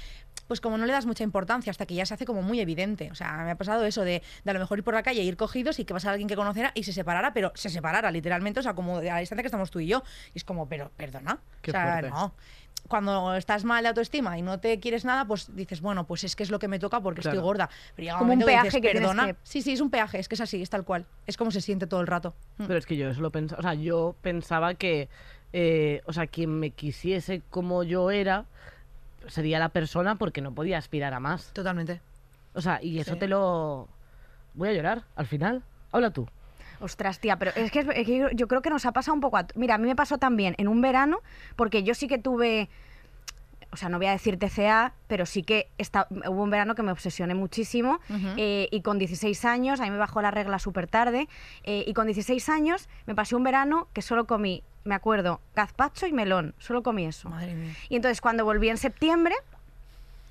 pues 0.47 0.62
como 0.62 0.77
no 0.77 0.86
le 0.86 0.93
das 0.93 1.05
mucha 1.05 1.23
importancia 1.23 1.71
hasta 1.71 1.86
que 1.86 1.95
ya 1.95 2.05
se 2.05 2.13
hace 2.13 2.25
como 2.25 2.41
muy 2.41 2.60
evidente. 2.60 3.12
O 3.12 3.15
sea, 3.15 3.43
me 3.43 3.51
ha 3.51 3.55
pasado 3.55 3.86
eso 3.86 4.01
de, 4.01 4.21
de 4.43 4.51
a 4.51 4.53
lo 4.53 4.60
mejor 4.60 4.77
ir 4.77 4.84
por 4.84 4.93
la 4.93 5.03
calle, 5.03 5.21
ir 5.23 5.38
cogidos 5.38 5.79
y 5.79 5.86
que 5.86 5.93
vas 5.93 6.05
a 6.05 6.12
alguien 6.12 6.27
que 6.27 6.36
conociera 6.36 6.71
y 6.75 6.84
se 6.84 6.93
separara, 6.93 7.34
pero 7.34 7.51
se 7.55 7.69
separara 7.69 8.12
literalmente, 8.12 8.60
o 8.60 8.63
sea, 8.63 8.73
como 8.73 9.01
de 9.01 9.10
a 9.10 9.15
la 9.15 9.19
distancia 9.19 9.43
que 9.43 9.47
estamos 9.47 9.71
tú 9.71 9.79
y 9.79 9.88
yo. 9.88 10.03
Y 10.34 10.38
es 10.38 10.43
como, 10.43 10.67
pero, 10.67 10.91
perdona. 10.95 11.39
Qué 11.62 11.71
o 11.71 11.73
sea, 11.73 11.84
fuerte. 11.84 12.10
no. 12.10 12.34
Cuando 12.88 13.34
estás 13.36 13.63
mal 13.63 13.82
de 13.84 13.89
autoestima 13.89 14.38
y 14.38 14.41
no 14.43 14.60
te 14.60 14.80
quieres 14.80 15.06
nada, 15.06 15.26
pues 15.26 15.56
dices, 15.56 15.82
bueno, 15.82 16.06
pues 16.06 16.24
es 16.24 16.36
que 16.36 16.43
es 16.43 16.52
lo 16.52 16.60
que 16.60 16.67
me 16.67 16.78
toca 16.78 17.02
porque 17.02 17.21
Claro. 17.21 17.36
estoy 17.38 17.43
gorda. 17.43 17.69
Pero 17.95 18.06
llega 18.06 18.17
Como 18.19 18.34
un 18.34 18.39
que 18.39 18.45
peaje 18.45 18.67
dices, 18.67 18.82
que 18.82 18.91
perdona. 19.00 19.26
que- 19.28 19.36
Sí, 19.43 19.62
sí, 19.63 19.74
es 19.74 19.82
un 19.82 19.89
peaje, 19.89 20.19
es 20.19 20.28
que 20.30 20.36
es 20.36 20.41
así, 20.41 20.62
es 20.62 20.69
tal 20.69 20.84
cual. 20.86 21.06
Es 21.26 21.36
como 21.36 21.50
se 21.52 21.62
siente 21.62 21.88
todo 21.88 22.02
el 22.02 22.08
rato. 22.08 22.36
Mm. 22.58 22.65
Pero 22.67 22.78
es 22.80 22.86
que 22.86 22.95
yo 22.95 23.10
eso 23.10 23.21
lo 23.21 23.32
pensaba, 23.32 23.60
o 23.60 23.63
sea, 23.63 23.74
yo 23.74 24.15
pensaba 24.21 24.76
que, 24.76 25.10
eh, 25.54 26.02
o 26.06 26.13
sea, 26.13 26.28
quien 26.28 26.60
me 26.60 26.69
quisiese 26.71 27.41
como 27.50 27.84
yo 27.84 28.12
era 28.12 28.45
sería 29.28 29.58
la 29.58 29.69
persona 29.69 30.15
porque 30.17 30.41
no 30.41 30.54
podía 30.54 30.78
aspirar 30.78 31.13
a 31.15 31.19
más. 31.19 31.52
Totalmente. 31.54 32.02
O 32.54 32.62
sea, 32.62 32.80
y 32.84 33.00
eso 33.00 33.13
Sí. 33.13 33.19
te 33.19 33.28
lo... 33.28 33.88
Voy 34.54 34.69
a 34.69 34.74
llorar 34.74 35.04
al 35.15 35.26
final. 35.26 35.63
Habla 35.91 36.12
tú. 36.12 36.28
Ostras, 36.79 37.19
tía, 37.19 37.38
pero 37.38 37.51
es 37.55 37.71
que, 37.71 37.79
es- 37.79 37.88
es 37.93 38.05
que 38.05 38.29
yo, 38.33 38.47
creo 38.47 38.61
que 38.61 38.69
nos 38.69 38.85
ha 38.85 38.91
pasado 38.91 39.13
un 39.15 39.21
poco 39.21 39.38
a... 39.38 39.47
Mira, 39.55 39.75
a 39.75 39.77
mí 39.77 39.88
me 39.88 39.95
pasó 39.95 40.17
también 40.17 40.55
en 40.57 40.67
un 40.67 40.81
verano, 40.81 41.19
porque 41.55 41.83
yo 41.83 41.93
sí 41.95 42.07
que 42.07 42.17
tuve... 42.17 42.69
o 43.71 43.77
sea, 43.77 43.89
no 43.89 43.97
voy 43.97 44.07
a 44.07 44.11
decir 44.11 44.38
TCA, 44.39 44.93
pero 45.07 45.25
sí 45.25 45.43
que 45.43 45.67
esta- 45.77 46.07
hubo 46.09 46.43
un 46.43 46.49
verano 46.49 46.75
que 46.75 46.83
me 46.83 46.91
obsesioné 46.91 47.35
muchísimo 47.35 47.99
eh, 48.38 48.67
y 48.71 48.81
con 48.81 48.97
16 48.99 49.43
años, 49.45 49.79
a 49.81 49.83
mí 49.83 49.89
me 49.91 49.97
bajó 49.97 50.21
la 50.21 50.31
regla 50.31 50.59
súper 50.59 50.88
tarde, 50.88 51.27
eh, 51.63 51.83
y 51.88 51.93
con 51.93 52.05
16 52.07 52.47
años 52.49 52.88
me 53.05 53.15
pasé 53.15 53.35
un 53.35 53.43
verano 53.43 53.88
que 53.93 54.01
solo 54.01 54.25
comí, 54.25 54.63
me 54.85 54.95
acuerdo, 54.95 55.41
gazpacho 55.55 56.05
y 56.07 56.13
melón, 56.13 56.53
solo 56.59 56.83
comí 56.83 57.05
eso. 57.05 57.27
Madre 57.29 57.53
mía. 57.55 57.73
Y 57.89 57.95
entonces 57.95 58.21
cuando 58.21 58.45
volví 58.45 58.69
en 58.69 58.77
septiembre, 58.77 59.35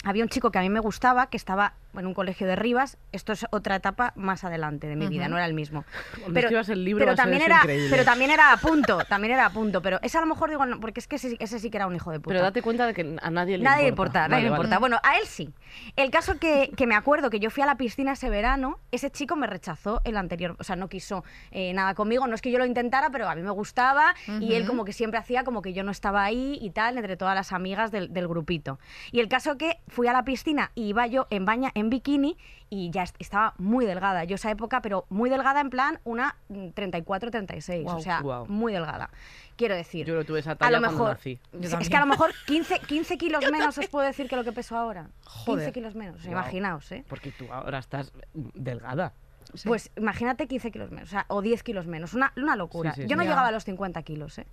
había 0.04 0.22
un 0.22 0.28
chico 0.28 0.50
que 0.50 0.58
a 0.58 0.62
mí 0.62 0.68
me 0.70 0.80
gustaba, 0.80 1.26
que 1.28 1.36
estaba 1.36 1.74
en 1.96 2.06
un 2.06 2.14
colegio 2.14 2.46
de 2.46 2.56
Rivas. 2.56 2.98
Esto 3.12 3.32
es 3.32 3.46
otra 3.50 3.76
etapa 3.76 4.12
más 4.16 4.44
adelante 4.44 4.86
de 4.86 4.96
mi 4.96 5.06
vida, 5.08 5.28
no 5.28 5.36
era 5.36 5.46
el 5.46 5.54
mismo. 5.54 5.84
Cuando 6.20 6.40
escribas 6.40 6.68
el 6.68 6.84
libro 6.84 7.04
pero 7.04 7.16
también 7.16 7.42
era, 7.42 7.56
increíble. 7.58 7.88
pero 7.90 8.04
también 8.04 8.30
era 8.30 8.52
a 8.52 8.56
punto, 8.56 8.98
también 9.08 9.34
era 9.34 9.46
a 9.46 9.50
punto. 9.50 9.82
Pero 9.82 9.98
ese 10.02 10.18
a 10.18 10.20
lo 10.20 10.26
mejor 10.26 10.50
digo, 10.50 10.64
no, 10.66 10.80
porque 10.80 11.00
es 11.00 11.06
que 11.08 11.16
ese, 11.16 11.30
sí- 11.30 11.36
ese 11.40 11.58
sí 11.58 11.70
que 11.70 11.76
era 11.78 11.86
un 11.86 11.94
hijo 11.94 12.10
de 12.10 12.20
puta. 12.20 12.32
Pero 12.34 12.42
date 12.42 12.62
cuenta 12.62 12.86
de 12.86 12.94
que 12.94 13.16
a 13.22 13.30
nadie 13.30 13.58
le 13.58 13.64
Nadie 13.64 13.88
importa. 13.88 14.24
importa, 14.24 14.28
nadie 14.28 14.44
le 14.44 14.50
Vale, 14.50 14.62
vale. 14.62 14.64
importa. 14.68 14.78
Bueno, 14.80 14.98
a 15.02 15.18
él 15.18 15.26
sí. 15.26 15.52
El 15.96 16.10
caso 16.10 16.38
que, 16.38 16.70
que 16.76 16.86
me 16.86 16.94
acuerdo 16.94 17.30
que 17.30 17.40
yo 17.40 17.50
fui 17.50 17.62
a 17.62 17.66
la 17.66 17.76
piscina 17.76 18.12
ese 18.12 18.30
verano, 18.30 18.78
ese 18.92 19.10
chico 19.10 19.36
me 19.36 19.46
rechazó 19.46 20.00
el 20.04 20.16
anterior, 20.16 20.56
o 20.58 20.64
sea, 20.64 20.76
no 20.76 20.88
quiso 20.88 21.24
eh, 21.50 21.72
nada 21.74 21.94
conmigo, 21.94 22.26
no 22.26 22.34
es 22.34 22.42
que 22.42 22.50
yo 22.50 22.58
lo 22.58 22.66
intentara, 22.66 23.10
pero 23.10 23.28
a 23.28 23.34
mí 23.34 23.42
me 23.42 23.50
gustaba 23.50 24.14
y 24.40 24.54
él 24.54 24.66
como 24.66 24.84
que 24.84 24.92
siempre 24.92 25.18
hacía 25.18 25.44
como 25.44 25.62
que 25.62 25.72
yo 25.72 25.82
no 25.84 25.90
estaba 25.90 26.22
ahí 26.24 26.58
y 26.60 26.70
tal, 26.70 26.96
entre 26.98 27.16
todas 27.16 27.34
las 27.34 27.52
amigas 27.52 27.90
del, 27.90 28.12
del 28.12 28.28
grupito. 28.28 28.78
Y 29.12 29.20
el 29.20 29.28
caso 29.28 29.56
que 29.58 29.78
fui 29.88 30.06
a 30.08 30.12
la 30.12 30.24
piscina 30.24 30.70
y 30.74 30.84
iba 30.88 31.06
yo 31.06 31.26
en 31.30 31.44
baña, 31.44 31.70
en 31.74 31.83
bikini 31.90 32.36
y 32.70 32.90
ya 32.90 33.02
est- 33.04 33.16
estaba 33.18 33.54
muy 33.58 33.86
delgada, 33.86 34.24
yo 34.24 34.34
esa 34.36 34.50
época, 34.50 34.82
pero 34.82 35.06
muy 35.08 35.30
delgada 35.30 35.60
en 35.60 35.70
plan 35.70 36.00
una 36.04 36.36
mm, 36.48 36.70
34, 36.70 37.30
36, 37.30 37.80
o 37.82 37.84
Guau. 37.84 38.00
sea, 38.02 38.20
Guau. 38.20 38.46
muy 38.46 38.72
delgada. 38.72 39.10
Quiero 39.56 39.74
decir, 39.76 40.06
Yo 40.06 40.14
lo 40.14 40.24
tuve 40.24 40.40
esa 40.40 40.52
a 40.52 40.56
talla 40.56 40.78
lo 40.78 40.78
cuando 40.82 40.98
mejor, 40.98 41.16
nací. 41.16 41.38
Es 41.82 41.88
que 41.88 41.96
a 41.96 42.00
lo 42.00 42.06
mejor 42.06 42.32
15, 42.46 42.80
15 42.80 43.18
kilos 43.18 43.44
menos 43.52 43.78
os 43.78 43.86
puedo 43.88 44.06
decir 44.06 44.28
que 44.28 44.36
lo 44.36 44.44
que 44.44 44.52
peso 44.52 44.76
ahora. 44.76 45.08
15 45.22 45.44
Joder. 45.44 45.72
kilos 45.72 45.94
menos, 45.94 46.16
o 46.20 46.28
Guau. 46.28 46.32
imaginaos, 46.32 46.90
¿eh? 46.92 47.04
Porque 47.08 47.30
tú 47.32 47.46
ahora 47.52 47.78
estás 47.78 48.12
delgada. 48.34 49.12
Sí. 49.52 49.68
Pues 49.68 49.90
imagínate 49.96 50.48
15 50.48 50.70
kilos 50.72 50.90
menos, 50.90 51.08
o 51.08 51.12
sea, 51.12 51.26
o 51.28 51.40
10 51.42 51.62
kilos 51.62 51.86
menos, 51.86 52.14
una, 52.14 52.32
una 52.36 52.56
locura. 52.56 52.92
Sí, 52.94 53.02
sí, 53.02 53.08
Yo 53.08 53.14
no 53.16 53.22
sí. 53.22 53.28
llegaba 53.28 53.46
Ya. 53.46 53.48
a 53.48 53.52
los 53.52 53.64
50 53.64 54.02
kilos, 54.02 54.38
¿eh? 54.38 54.46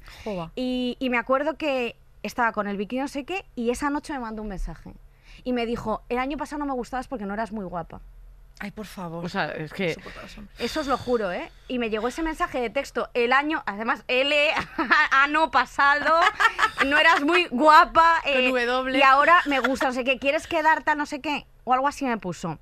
Y, 0.55 0.97
y 0.99 1.09
me 1.09 1.17
acuerdo 1.17 1.55
que 1.57 1.95
estaba 2.23 2.51
con 2.51 2.67
el 2.67 2.77
bikini 2.77 3.01
no 3.01 3.07
sé 3.07 3.23
qué 3.23 3.45
y 3.55 3.71
esa 3.71 3.89
noche 3.89 4.13
me 4.13 4.19
mandó 4.19 4.43
un 4.43 4.49
mensaje. 4.49 4.93
Y 5.43 5.53
me 5.53 5.65
dijo, 5.65 6.03
el 6.09 6.17
año 6.19 6.37
pasado 6.37 6.59
no 6.59 6.65
me 6.65 6.73
gustabas 6.73 7.07
porque 7.07 7.25
no 7.25 7.33
eras 7.33 7.51
muy 7.51 7.65
guapa. 7.65 8.01
Ay, 8.59 8.69
por 8.69 8.85
favor. 8.85 9.25
O 9.25 9.29
sea, 9.29 9.49
es 9.53 9.73
que. 9.73 9.95
Eso 10.59 10.81
os 10.81 10.87
lo 10.87 10.95
juro, 10.97 11.31
¿eh? 11.31 11.51
Y 11.67 11.79
me 11.79 11.89
llegó 11.89 12.07
ese 12.09 12.21
mensaje 12.21 12.61
de 12.61 12.69
texto 12.69 13.09
el 13.15 13.33
año, 13.33 13.63
además, 13.65 14.03
L, 14.07 14.35
ano 15.11 15.49
pasado, 15.49 16.19
no 16.85 16.97
eras 16.99 17.21
muy 17.23 17.47
guapa. 17.47 18.21
eh, 18.23 18.51
Con 18.51 18.65
W. 18.65 18.97
Y 18.99 19.01
ahora 19.01 19.37
me 19.47 19.59
gusta, 19.59 19.87
no 19.87 19.93
sé 19.93 20.03
qué, 20.03 20.19
¿quieres 20.19 20.45
quedar 20.45 20.83
tal, 20.83 20.99
no 20.99 21.07
sé 21.07 21.21
qué? 21.21 21.47
O 21.63 21.73
algo 21.73 21.87
así 21.87 22.05
me 22.05 22.17
puso. 22.17 22.59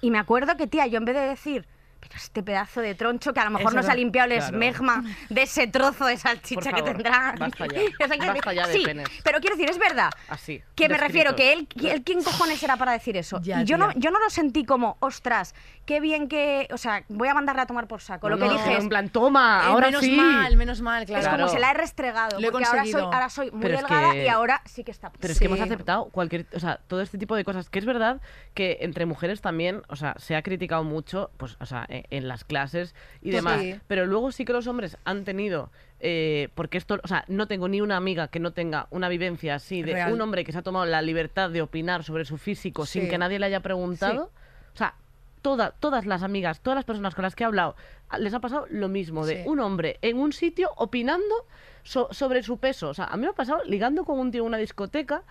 Y 0.00 0.10
me 0.10 0.18
acuerdo 0.18 0.56
que, 0.56 0.66
tía, 0.66 0.86
yo 0.86 0.96
en 0.96 1.04
vez 1.04 1.14
de 1.14 1.22
decir, 1.22 1.66
este 2.14 2.42
pedazo 2.42 2.80
de 2.80 2.94
troncho 2.94 3.32
que 3.32 3.40
a 3.40 3.44
lo 3.44 3.50
mejor 3.50 3.74
no 3.74 3.82
se 3.82 3.90
ha 3.90 3.94
quilimpiado 3.94 4.26
el 4.32 4.38
Claro. 4.38 4.46
esmegma 4.54 5.04
de 5.28 5.42
ese 5.42 5.66
trozo 5.66 6.06
de 6.06 6.16
salchicha 6.16 6.72
que 6.72 6.82
tendrá. 6.82 7.34
basta 7.38 7.66
ya. 7.66 7.80
O 8.04 8.08
sea, 8.08 8.18
que- 8.18 8.26
Basta 8.26 8.52
ya 8.52 8.66
de 8.66 8.72
sí, 8.74 8.82
penes. 8.84 9.08
pero 9.24 9.40
quiero 9.40 9.56
decir, 9.56 9.70
es 9.70 9.78
verdad. 9.78 10.10
así. 10.28 10.62
Que 10.74 10.88
me 10.88 10.96
refiero 10.98 11.36
que 11.36 11.52
él, 11.52 11.66
que 11.68 11.90
él 11.92 12.02
quién 12.02 12.22
cojones 12.22 12.62
era 12.62 12.76
para 12.76 12.92
decir 12.92 13.16
eso. 13.16 13.40
Ya, 13.42 13.62
y 13.62 13.64
yo 13.64 13.76
no, 13.78 13.92
yo 13.96 14.10
no 14.10 14.18
lo 14.18 14.30
sentí 14.30 14.64
como, 14.64 14.96
ostras, 15.00 15.54
qué 15.86 16.00
bien 16.00 16.28
que, 16.28 16.68
o 16.72 16.78
sea, 16.78 17.04
voy 17.08 17.28
a 17.28 17.34
mandarle 17.34 17.62
a 17.62 17.66
tomar 17.66 17.86
por 17.88 18.00
saco. 18.00 18.28
No, 18.28 18.36
lo 18.36 18.42
que 18.42 18.46
no, 18.48 18.52
dije 18.58 18.76
en 18.76 18.88
plan, 18.88 19.08
toma, 19.08 19.62
Eh, 19.64 19.66
ahora 19.68 19.86
menos 19.88 20.02
sí. 20.04 20.12
mal, 20.16 20.56
menos 20.56 20.80
mal, 20.80 21.04
claro. 21.06 21.22
es 21.22 21.28
como 21.28 21.48
se 21.48 21.58
la 21.58 21.70
he 21.70 21.74
restregado. 21.74 22.40
Lo 22.40 22.48
he 22.48 22.52
porque 22.52 22.66
ahora 22.66 22.84
soy, 22.84 23.00
ahora 23.02 23.28
soy 23.30 23.50
muy 23.50 23.60
Pero 23.62 23.74
es 23.76 23.80
delgada 23.82 24.12
que- 24.12 24.24
y 24.24 24.28
ahora 24.28 24.62
sí 24.64 24.84
que 24.84 24.90
está. 24.90 25.10
Pero 25.10 25.32
es 25.32 25.38
que 25.38 25.44
Sí. 25.46 25.52
hemos 25.52 25.60
aceptado 25.60 26.06
cualquier, 26.10 26.46
o 26.54 26.60
sea, 26.60 26.80
todo 26.86 27.00
este 27.00 27.18
tipo 27.18 27.34
de 27.36 27.44
cosas. 27.44 27.68
Que 27.70 27.78
es 27.78 27.84
verdad 27.86 28.20
que 28.54 28.78
entre 28.80 29.06
mujeres 29.06 29.40
también, 29.40 29.82
o 29.88 29.96
sea, 29.96 30.14
se 30.18 30.36
ha 30.36 30.42
criticado 30.42 30.84
mucho, 30.84 31.30
pues, 31.36 31.56
o 31.60 31.66
sea, 31.66 31.86
en 32.10 32.28
las 32.28 32.44
clases 32.44 32.94
y 33.20 33.30
Pues 33.30 33.36
demás. 33.36 33.60
sí. 33.60 33.80
Pero 33.86 34.06
luego 34.06 34.32
sí 34.32 34.44
que 34.44 34.52
los 34.52 34.66
hombres 34.66 34.96
han 35.04 35.24
tenido, 35.24 35.70
eh, 36.00 36.48
porque 36.54 36.78
esto, 36.78 36.98
o 37.02 37.08
sea, 37.08 37.24
no 37.28 37.46
tengo 37.46 37.68
ni 37.68 37.80
una 37.80 37.96
amiga 37.96 38.28
que 38.28 38.40
no 38.40 38.52
tenga 38.52 38.86
una 38.90 39.08
vivencia 39.08 39.56
así 39.56 39.82
de 39.82 39.92
Real. 39.92 40.12
un 40.12 40.20
hombre 40.20 40.44
que 40.44 40.52
se 40.52 40.58
ha 40.58 40.62
tomado 40.62 40.86
la 40.86 41.02
libertad 41.02 41.50
de 41.50 41.62
opinar 41.62 42.04
sobre 42.04 42.24
su 42.24 42.38
físico 42.38 42.86
sin 42.86 43.08
que 43.08 43.18
nadie 43.18 43.38
le 43.38 43.46
haya 43.46 43.60
preguntado. 43.60 44.30
O 44.74 44.76
sea, 44.76 44.94
toda, 45.42 45.70
todas 45.72 46.06
las 46.06 46.22
amigas, 46.22 46.60
todas 46.60 46.76
las 46.76 46.84
personas 46.84 47.14
con 47.14 47.22
las 47.22 47.34
que 47.34 47.44
he 47.44 47.46
hablado, 47.46 47.74
a- 48.08 48.18
les 48.18 48.34
ha 48.34 48.40
pasado 48.40 48.66
lo 48.70 48.88
mismo, 48.88 49.24
de 49.26 49.42
Sí. 49.42 49.48
un 49.48 49.60
hombre 49.60 49.98
en 50.02 50.18
un 50.18 50.32
sitio 50.32 50.70
opinando 50.76 51.46
so- 51.82 52.08
sobre 52.12 52.42
su 52.42 52.58
peso. 52.58 52.88
O 52.90 52.94
sea, 52.94 53.06
a 53.06 53.16
mí 53.16 53.22
me 53.22 53.28
ha 53.28 53.32
pasado 53.32 53.62
ligando 53.64 54.04
con 54.04 54.18
un 54.18 54.30
tío 54.30 54.42
en 54.42 54.48
una 54.48 54.58
discoteca 54.58 55.22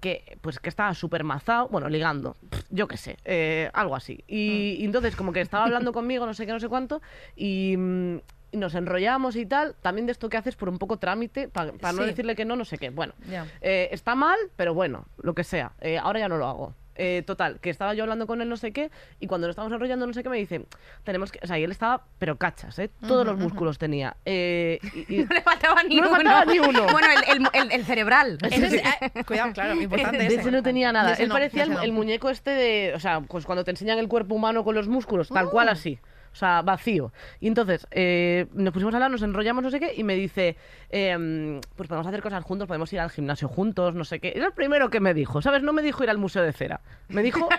que 0.00 0.38
pues 0.40 0.58
que 0.60 0.68
estaba 0.68 0.94
súper 0.94 1.24
mazado, 1.24 1.68
bueno, 1.68 1.88
ligando, 1.88 2.36
yo 2.70 2.86
qué 2.86 2.96
sé, 2.96 3.16
eh, 3.24 3.70
algo 3.74 3.96
así. 3.96 4.22
Y, 4.28 4.76
y 4.78 4.84
entonces 4.84 5.16
como 5.16 5.32
que 5.32 5.40
estaba 5.40 5.64
hablando 5.64 5.92
conmigo, 5.92 6.24
no 6.26 6.34
sé 6.34 6.46
qué, 6.46 6.52
no 6.52 6.60
sé 6.60 6.68
cuánto, 6.68 7.02
y, 7.34 7.74
mm, 7.76 8.18
y 8.52 8.56
nos 8.56 8.74
enrollamos 8.74 9.36
y 9.36 9.44
tal, 9.44 9.74
también 9.82 10.06
de 10.06 10.12
esto 10.12 10.28
que 10.28 10.36
haces 10.36 10.56
por 10.56 10.68
un 10.68 10.78
poco 10.78 10.96
trámite, 10.98 11.48
para 11.48 11.72
no 11.72 12.02
Sí. 12.02 12.04
decirle 12.04 12.34
que 12.34 12.44
no, 12.44 12.56
no 12.56 12.64
sé 12.64 12.78
qué. 12.78 12.90
Bueno, 12.90 13.12
eh, 13.60 13.88
está 13.92 14.14
mal, 14.14 14.38
pero 14.56 14.72
bueno, 14.72 15.06
lo 15.18 15.34
que 15.34 15.44
sea. 15.44 15.72
Eh, 15.80 15.98
ahora 15.98 16.20
ya 16.20 16.28
no 16.28 16.38
lo 16.38 16.46
hago. 16.46 16.74
Eh, 17.00 17.22
total, 17.24 17.60
que 17.60 17.70
estaba 17.70 17.94
yo 17.94 18.02
hablando 18.02 18.26
con 18.26 18.42
él 18.42 18.48
no 18.48 18.56
sé 18.56 18.72
qué, 18.72 18.90
y 19.20 19.28
cuando 19.28 19.46
lo 19.46 19.52
estábamos 19.52 19.72
enrollando 19.72 20.04
no 20.06 20.12
sé 20.12 20.22
qué 20.24 20.28
me 20.28 20.36
dice, 20.36 20.66
tenemos 21.04 21.30
que... 21.30 21.38
O 21.42 21.46
sea, 21.46 21.56
y 21.58 21.62
él 21.62 21.70
estaba, 21.70 22.02
pero 22.18 22.36
cachas, 22.36 22.76
¿eh? 22.80 22.90
Todos 23.06 23.24
los 23.24 23.38
músculos 23.38 23.78
tenía. 23.78 24.16
Eh, 24.24 24.80
y- 25.08 25.14
y- 25.20 25.24
No 25.28 25.34
le 25.34 25.42
faltaba 25.42 25.82
ni 25.84 25.96
No 25.96 26.02
le 26.02 26.08
uno. 26.08 26.16
faltaba 26.16 26.44
ni 26.44 26.58
uno. 26.58 26.86
Bueno, 26.92 27.06
el, 27.28 27.36
el- 27.42 27.48
el- 27.52 27.72
el 27.72 27.84
cerebral. 27.84 28.38
Ese 28.50 28.78
eh, 28.78 29.24
cuidado, 29.24 29.52
claro, 29.52 29.80
importante 29.80 30.18
de 30.18 30.26
ese. 30.26 30.40
ese 30.40 30.50
no 30.50 30.62
tenía 30.62 30.90
nada. 30.92 31.08
De 31.08 31.12
ese 31.14 31.22
Él 31.22 31.28
no, 31.28 31.34
parecía 31.36 31.62
el, 31.62 31.68
ese 31.70 31.78
no. 31.78 31.84
el 31.84 31.92
muñeco 31.92 32.30
este 32.30 32.50
de. 32.50 32.92
O 32.96 33.00
sea, 33.00 33.20
pues 33.20 33.46
cuando 33.46 33.62
te 33.64 33.70
enseñan 33.70 33.98
el 33.98 34.08
cuerpo 34.08 34.34
humano 34.34 34.64
con 34.64 34.74
los 34.74 34.88
músculos, 34.88 35.28
tal 35.28 35.50
cual 35.50 35.68
así. 35.68 35.98
O 36.32 36.36
sea, 36.36 36.62
vacío. 36.62 37.12
Y 37.40 37.48
entonces 37.48 37.86
eh, 37.90 38.46
nos 38.52 38.72
pusimos 38.72 38.94
a 38.94 38.98
hablar, 38.98 39.10
nos 39.10 39.22
enrollamos, 39.22 39.62
no 39.64 39.70
sé 39.70 39.80
qué, 39.80 39.92
y 39.96 40.04
me 40.04 40.14
dice: 40.14 40.56
em, 40.90 41.60
Pues 41.76 41.88
podemos 41.88 42.06
hacer 42.06 42.22
cosas 42.22 42.44
juntos, 42.44 42.68
podemos 42.68 42.92
ir 42.92 43.00
al 43.00 43.10
gimnasio 43.10 43.48
juntos, 43.48 43.94
no 43.94 44.04
sé 44.04 44.20
qué. 44.20 44.32
Era 44.36 44.46
el 44.46 44.52
primero 44.52 44.90
que 44.90 45.00
me 45.00 45.14
dijo, 45.14 45.42
¿sabes? 45.42 45.62
No 45.62 45.72
me 45.72 45.82
dijo 45.82 46.04
ir 46.04 46.10
al 46.10 46.18
museo 46.18 46.42
de 46.42 46.52
cera. 46.52 46.80
Me 47.08 47.22
dijo. 47.22 47.48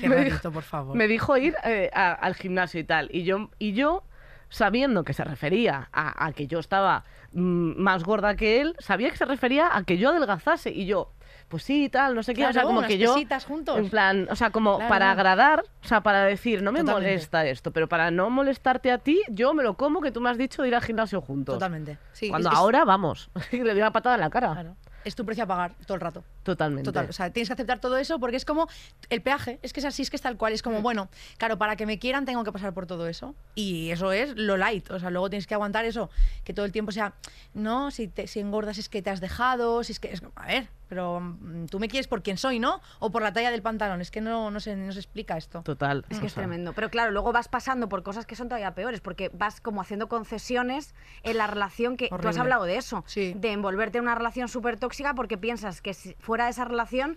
Qué 0.00 0.08
me 0.08 0.16
rarito, 0.16 0.36
dijo- 0.36 0.52
por 0.52 0.62
favor. 0.62 0.96
Me 0.96 1.08
dijo 1.08 1.36
ir 1.36 1.54
eh, 1.64 1.90
a- 1.92 2.12
al 2.12 2.34
gimnasio 2.34 2.80
y 2.80 2.84
tal. 2.84 3.08
Y 3.12 3.24
yo, 3.24 3.50
y 3.58 3.72
yo 3.72 4.04
sabiendo 4.48 5.02
que 5.04 5.12
se 5.14 5.24
refería 5.24 5.88
a, 5.92 6.26
a 6.26 6.32
que 6.32 6.46
yo 6.46 6.58
estaba 6.60 7.04
mm, 7.32 7.80
más 7.80 8.04
gorda 8.04 8.36
que 8.36 8.60
él, 8.60 8.74
sabía 8.78 9.10
que 9.10 9.16
se 9.16 9.24
refería 9.24 9.76
a 9.76 9.82
que 9.84 9.98
yo 9.98 10.10
adelgazase. 10.10 10.70
Y 10.70 10.86
yo, 10.86 11.10
pues 11.52 11.64
sí, 11.64 11.90
tal, 11.90 12.14
no 12.14 12.22
sé 12.22 12.32
qué. 12.32 12.46
o 12.46 12.52
sea, 12.52 12.62
como 12.62 12.80
que 12.82 12.96
yo. 12.96 13.14
juntos. 13.46 13.78
En 13.78 13.90
plan, 13.90 14.26
o 14.30 14.34
sea, 14.36 14.48
como 14.50 14.76
Claro. 14.76 14.88
para 14.88 15.10
agradar, 15.10 15.62
o 15.84 15.86
sea, 15.86 16.00
para 16.02 16.24
decir, 16.24 16.62
no 16.62 16.72
me 16.72 16.80
Totalmente. 16.80 17.10
molesta 17.10 17.44
esto, 17.46 17.70
pero 17.72 17.88
para 17.90 18.10
no 18.10 18.30
molestarte 18.30 18.90
a 18.90 18.96
ti, 18.96 19.20
yo 19.28 19.52
me 19.52 19.62
lo 19.62 19.74
como 19.76 20.00
que 20.00 20.10
tú 20.10 20.22
me 20.22 20.30
has 20.30 20.38
dicho 20.38 20.62
de 20.62 20.68
ir 20.68 20.74
al 20.74 20.82
gimnasio 20.82 21.20
juntos. 21.20 21.56
Totalmente. 21.56 21.98
Sí, 22.12 22.30
Cuando 22.30 22.48
es- 22.48 22.54
es- 22.54 22.58
ahora, 22.58 22.84
vamos, 22.86 23.28
le 23.52 23.58
doy 23.62 23.76
una 23.78 23.92
patada 23.92 24.14
en 24.14 24.20
la 24.22 24.30
cara. 24.30 24.52
claro, 24.54 24.76
es 25.04 25.16
tu 25.16 25.24
precio 25.26 25.42
a 25.42 25.46
pagar 25.48 25.74
todo 25.84 25.96
el 25.96 26.00
rato. 26.00 26.22
Totalmente. 26.44 26.84
Total, 26.84 27.08
o 27.10 27.12
sea, 27.12 27.30
tienes 27.30 27.48
que 27.48 27.54
aceptar 27.54 27.80
todo 27.80 27.96
eso 27.98 28.20
porque 28.20 28.36
es 28.36 28.44
como 28.44 28.68
el 29.10 29.20
peaje, 29.20 29.58
es 29.62 29.72
que 29.72 29.80
es 29.80 29.86
así, 29.86 30.02
es 30.02 30.10
que 30.10 30.16
es 30.16 30.22
tal 30.22 30.36
cual, 30.36 30.52
es 30.52 30.62
como, 30.62 30.78
Mm. 30.78 30.82
bueno, 30.82 31.08
claro, 31.38 31.58
para 31.58 31.74
que 31.74 31.86
me 31.86 31.98
quieran 31.98 32.24
tengo 32.24 32.44
que 32.44 32.52
pasar 32.52 32.72
por 32.72 32.86
todo 32.86 33.08
eso 33.08 33.34
y 33.56 33.90
eso 33.90 34.12
es 34.12 34.34
lo 34.36 34.56
light, 34.56 34.88
o 34.92 34.98
sea, 35.00 35.10
luego 35.10 35.28
tienes 35.28 35.46
que 35.48 35.54
aguantar 35.54 35.84
eso, 35.84 36.08
que 36.44 36.54
todo 36.54 36.64
el 36.64 36.70
tiempo 36.72 36.92
sea, 36.92 37.14
no, 37.52 37.90
si, 37.90 38.06
te, 38.06 38.28
si 38.28 38.38
engordas 38.40 38.78
es 38.78 38.88
que 38.88 39.02
te 39.02 39.10
has 39.10 39.20
dejado, 39.20 39.82
si 39.82 39.90
es 39.92 39.98
que, 40.00 40.12
es, 40.12 40.22
a 40.36 40.46
ver, 40.46 40.68
pero 40.92 41.20
mm, 41.20 41.68
tú 41.70 41.80
me 41.80 41.88
quieres 41.88 42.06
por 42.06 42.22
quien 42.22 42.36
soy, 42.36 42.58
¿no? 42.58 42.82
O 42.98 43.10
por 43.10 43.22
la 43.22 43.32
talla 43.32 43.50
del 43.50 43.62
pantalón, 43.62 44.02
es 44.02 44.10
que 44.10 44.20
no, 44.20 44.50
no, 44.50 44.60
se, 44.60 44.76
no 44.76 44.92
se 44.92 44.98
explica 44.98 45.38
esto. 45.38 45.62
Total. 45.62 46.04
Es 46.10 46.18
que 46.18 46.24
o 46.24 46.26
es 46.26 46.34
sea, 46.34 46.42
tremendo. 46.42 46.74
Pero 46.74 46.90
claro, 46.90 47.12
luego 47.12 47.32
vas 47.32 47.48
pasando 47.48 47.88
por 47.88 48.02
cosas 48.02 48.26
que 48.26 48.36
son 48.36 48.48
todavía 48.48 48.74
peores, 48.74 49.00
porque 49.00 49.30
vas 49.32 49.62
como 49.62 49.80
haciendo 49.80 50.06
concesiones 50.10 50.94
en 51.22 51.38
la 51.38 51.46
relación 51.46 51.96
que 51.96 52.10
tú 52.10 52.28
has 52.28 52.36
hablado 52.36 52.64
de 52.64 52.76
eso, 52.76 53.04
Sí. 53.06 53.32
de 53.34 53.52
envolverte 53.52 53.96
en 53.96 54.04
una 54.04 54.14
relación 54.14 54.48
súper 54.48 54.76
tóxica 54.76 55.14
porque 55.14 55.38
piensas 55.38 55.80
que 55.80 55.94
si 55.94 56.12
fuera 56.18 56.44
de 56.44 56.50
esa 56.50 56.66
relación 56.66 57.16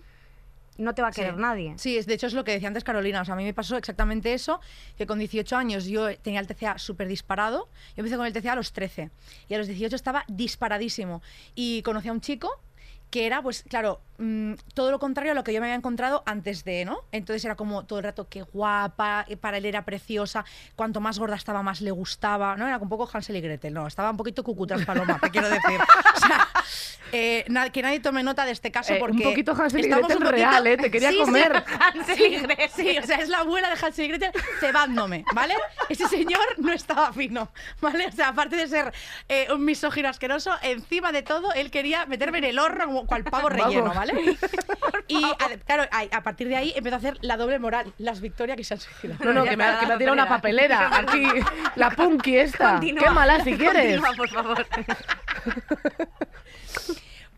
no 0.78 0.94
te 0.94 1.02
va 1.02 1.08
a 1.08 1.10
querer 1.12 1.34
Sí. 1.34 1.40
nadie. 1.40 1.74
Sí, 1.76 1.98
es, 1.98 2.06
de 2.06 2.14
hecho 2.14 2.26
es 2.26 2.32
lo 2.34 2.44
que 2.44 2.52
decía 2.52 2.68
antes 2.68 2.82
Carolina. 2.84 3.20
O 3.20 3.24
sea, 3.26 3.34
a 3.34 3.36
mí 3.36 3.44
me 3.44 3.52
pasó 3.54 3.76
exactamente 3.76 4.32
eso, 4.32 4.60
que 4.96 5.06
con 5.06 5.18
18 5.18 5.54
años 5.54 5.84
yo 5.84 6.16
tenía 6.18 6.40
el 6.40 6.46
TCA 6.46 6.78
súper 6.78 7.08
disparado. 7.08 7.68
Yo 7.94 8.00
empecé 8.02 8.16
con 8.16 8.24
el 8.26 8.32
TCA 8.32 8.52
a 8.52 8.56
los 8.56 8.72
13 8.72 9.10
y 9.48 9.54
a 9.54 9.58
los 9.58 9.66
18 9.66 9.94
estaba 9.96 10.24
disparadísimo. 10.28 11.20
Y 11.54 11.82
conocí 11.82 12.08
a 12.08 12.12
un 12.12 12.20
chico 12.22 12.50
que 13.10 13.26
era, 13.26 13.42
pues 13.42 13.62
claro, 13.62 14.00
mm, 14.18 14.54
todo 14.74 14.90
lo 14.90 14.98
contrario 14.98 15.32
a 15.32 15.34
lo 15.34 15.44
que 15.44 15.52
yo 15.52 15.60
me 15.60 15.66
había 15.66 15.76
encontrado 15.76 16.22
antes 16.26 16.64
de, 16.64 16.84
¿no? 16.84 16.98
Entonces 17.12 17.44
era 17.44 17.54
como 17.54 17.84
todo 17.84 17.98
el 18.00 18.04
rato, 18.04 18.28
qué 18.28 18.42
guapa, 18.42 19.24
eh, 19.28 19.36
para 19.36 19.58
él 19.58 19.64
era 19.64 19.84
preciosa, 19.84 20.44
cuanto 20.74 21.00
más 21.00 21.18
gorda 21.18 21.36
estaba, 21.36 21.62
más 21.62 21.80
le 21.80 21.90
gustaba, 21.90 22.56
¿no? 22.56 22.66
Era 22.66 22.78
un 22.78 22.88
poco 22.88 23.08
Hansel 23.12 23.36
y 23.36 23.40
Gretel, 23.40 23.74
no, 23.74 23.86
estaba 23.86 24.10
un 24.10 24.16
poquito 24.16 24.42
cucutras 24.42 24.84
paloma, 24.84 25.18
te 25.20 25.30
quiero 25.30 25.48
decir. 25.48 25.80
O 26.16 26.18
sea, 26.18 26.48
eh, 27.18 27.44
na- 27.48 27.70
que 27.70 27.80
nadie 27.82 28.00
tome 28.00 28.22
nota 28.22 28.44
de 28.44 28.52
este 28.52 28.70
caso 28.70 28.92
Eh, 28.92 28.96
un 28.96 29.00
porque... 29.00 29.22
poquito 29.24 29.52
Hansel 29.52 29.86
y 29.86 29.88
Gretel 29.88 30.16
un 30.18 30.22
real, 30.26 30.66
¿eh? 30.66 30.76
Te 30.76 30.90
quería 30.90 31.08
Sí, 31.10 31.16
sí, 31.16 31.24
comer. 31.24 31.64
Hansel 31.80 32.20
y 32.20 32.36
Gretel. 32.36 32.70
Sí, 32.76 32.98
o 32.98 33.06
sea, 33.06 33.16
es 33.18 33.28
la 33.28 33.38
abuela 33.38 33.70
de 33.74 33.76
Hansel 33.86 34.04
y 34.04 34.08
Gretel 34.08 34.32
cebándome, 34.60 35.24
¿vale? 35.32 35.54
Ese 35.88 36.06
señor 36.08 36.40
no 36.58 36.72
estaba 36.72 37.12
fino, 37.12 37.48
¿vale? 37.80 38.06
O 38.08 38.12
sea, 38.12 38.28
aparte 38.28 38.56
de 38.56 38.66
ser 38.68 38.92
eh, 39.28 39.46
un 39.52 39.64
misógino 39.64 40.08
asqueroso, 40.08 40.52
encima 40.62 41.12
de 41.12 41.22
todo, 41.22 41.52
él 41.54 41.70
quería 41.70 42.04
meterme 42.06 42.38
en 42.38 42.44
el 42.44 42.58
horno 42.58 42.84
como 42.86 43.06
cual 43.06 43.24
pavo 43.24 43.48
relleno, 43.48 43.92
¿vale? 43.94 44.36
Y 45.08 45.24
a- 45.24 45.56
claro, 45.64 45.84
a, 45.90 46.16
a 46.16 46.22
partir 46.22 46.48
de 46.48 46.56
ahí 46.56 46.72
empezó 46.76 46.96
a 46.96 46.98
hacer 46.98 47.18
la 47.22 47.36
doble 47.36 47.58
moral, 47.58 47.92
las 47.98 48.20
Victoria 48.20 48.56
que 48.56 48.64
se 48.64 48.74
han 48.74 48.80
suicidado. 48.80 49.24
No, 49.24 49.32
no, 49.32 49.44
que 49.44 49.56
me, 49.56 49.64
ha- 49.64 49.78
que 49.80 49.86
me 49.86 49.94
ha 49.94 49.98
tirado 49.98 50.12
una 50.14 50.28
papelera. 50.28 50.90
Aquí, 50.98 51.26
la 51.76 51.90
punky 51.90 52.36
esta. 52.38 52.72
Continúa. 52.72 53.04
Qué 53.04 53.10
mala 53.10 53.42
si 53.44 53.54
quieres. 53.56 54.00
Continúa, 54.00 54.16
por 54.16 54.28
favor. 54.28 54.66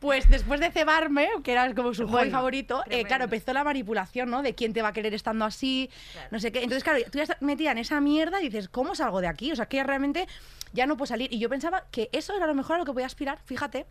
Pues 0.01 0.29
después 0.29 0.61
de 0.61 0.71
cebarme, 0.71 1.29
que 1.43 1.53
era 1.53 1.75
como 1.75 1.95
su 1.95 2.07
hobby 2.07 2.31
favorito, 2.31 2.83
eh, 2.89 3.05
claro, 3.05 3.25
empezó 3.25 3.53
la 3.53 3.65
manipulación, 3.65 4.31
¿no? 4.31 4.43
De 4.43 4.55
quién 4.55 4.73
te 4.73 4.83
va 4.83 4.89
a 4.89 4.93
querer 4.93 5.15
estando 5.15 5.45
así, 5.45 5.91
no 6.31 6.39
sé 6.39 6.53
qué. 6.53 6.63
Entonces, 6.63 6.85
claro, 6.85 6.99
tú 7.11 7.19
ya 7.19 7.25
estás 7.25 7.43
metida 7.43 7.73
en 7.73 7.79
esa 7.79 8.01
mierda 8.01 8.41
y 8.41 8.49
dices, 8.49 8.69
¿cómo 8.69 8.95
salgo 8.95 9.21
de 9.21 9.27
aquí? 9.27 9.51
O 9.53 9.57
sea, 9.57 9.67
que 9.67 9.83
realmente 9.83 10.29
ya 10.73 10.87
no 10.87 10.97
puedo 10.97 11.07
salir. 11.07 11.33
Y 11.33 11.39
yo 11.39 11.49
pensaba 11.49 11.87
que 11.91 12.09
eso 12.13 12.37
era 12.37 12.47
lo 12.47 12.55
mejor 12.55 12.77
a 12.77 12.79
lo 12.79 12.85
que 12.85 12.93
podía 12.93 13.07
aspirar, 13.07 13.41
fíjate. 13.45 13.87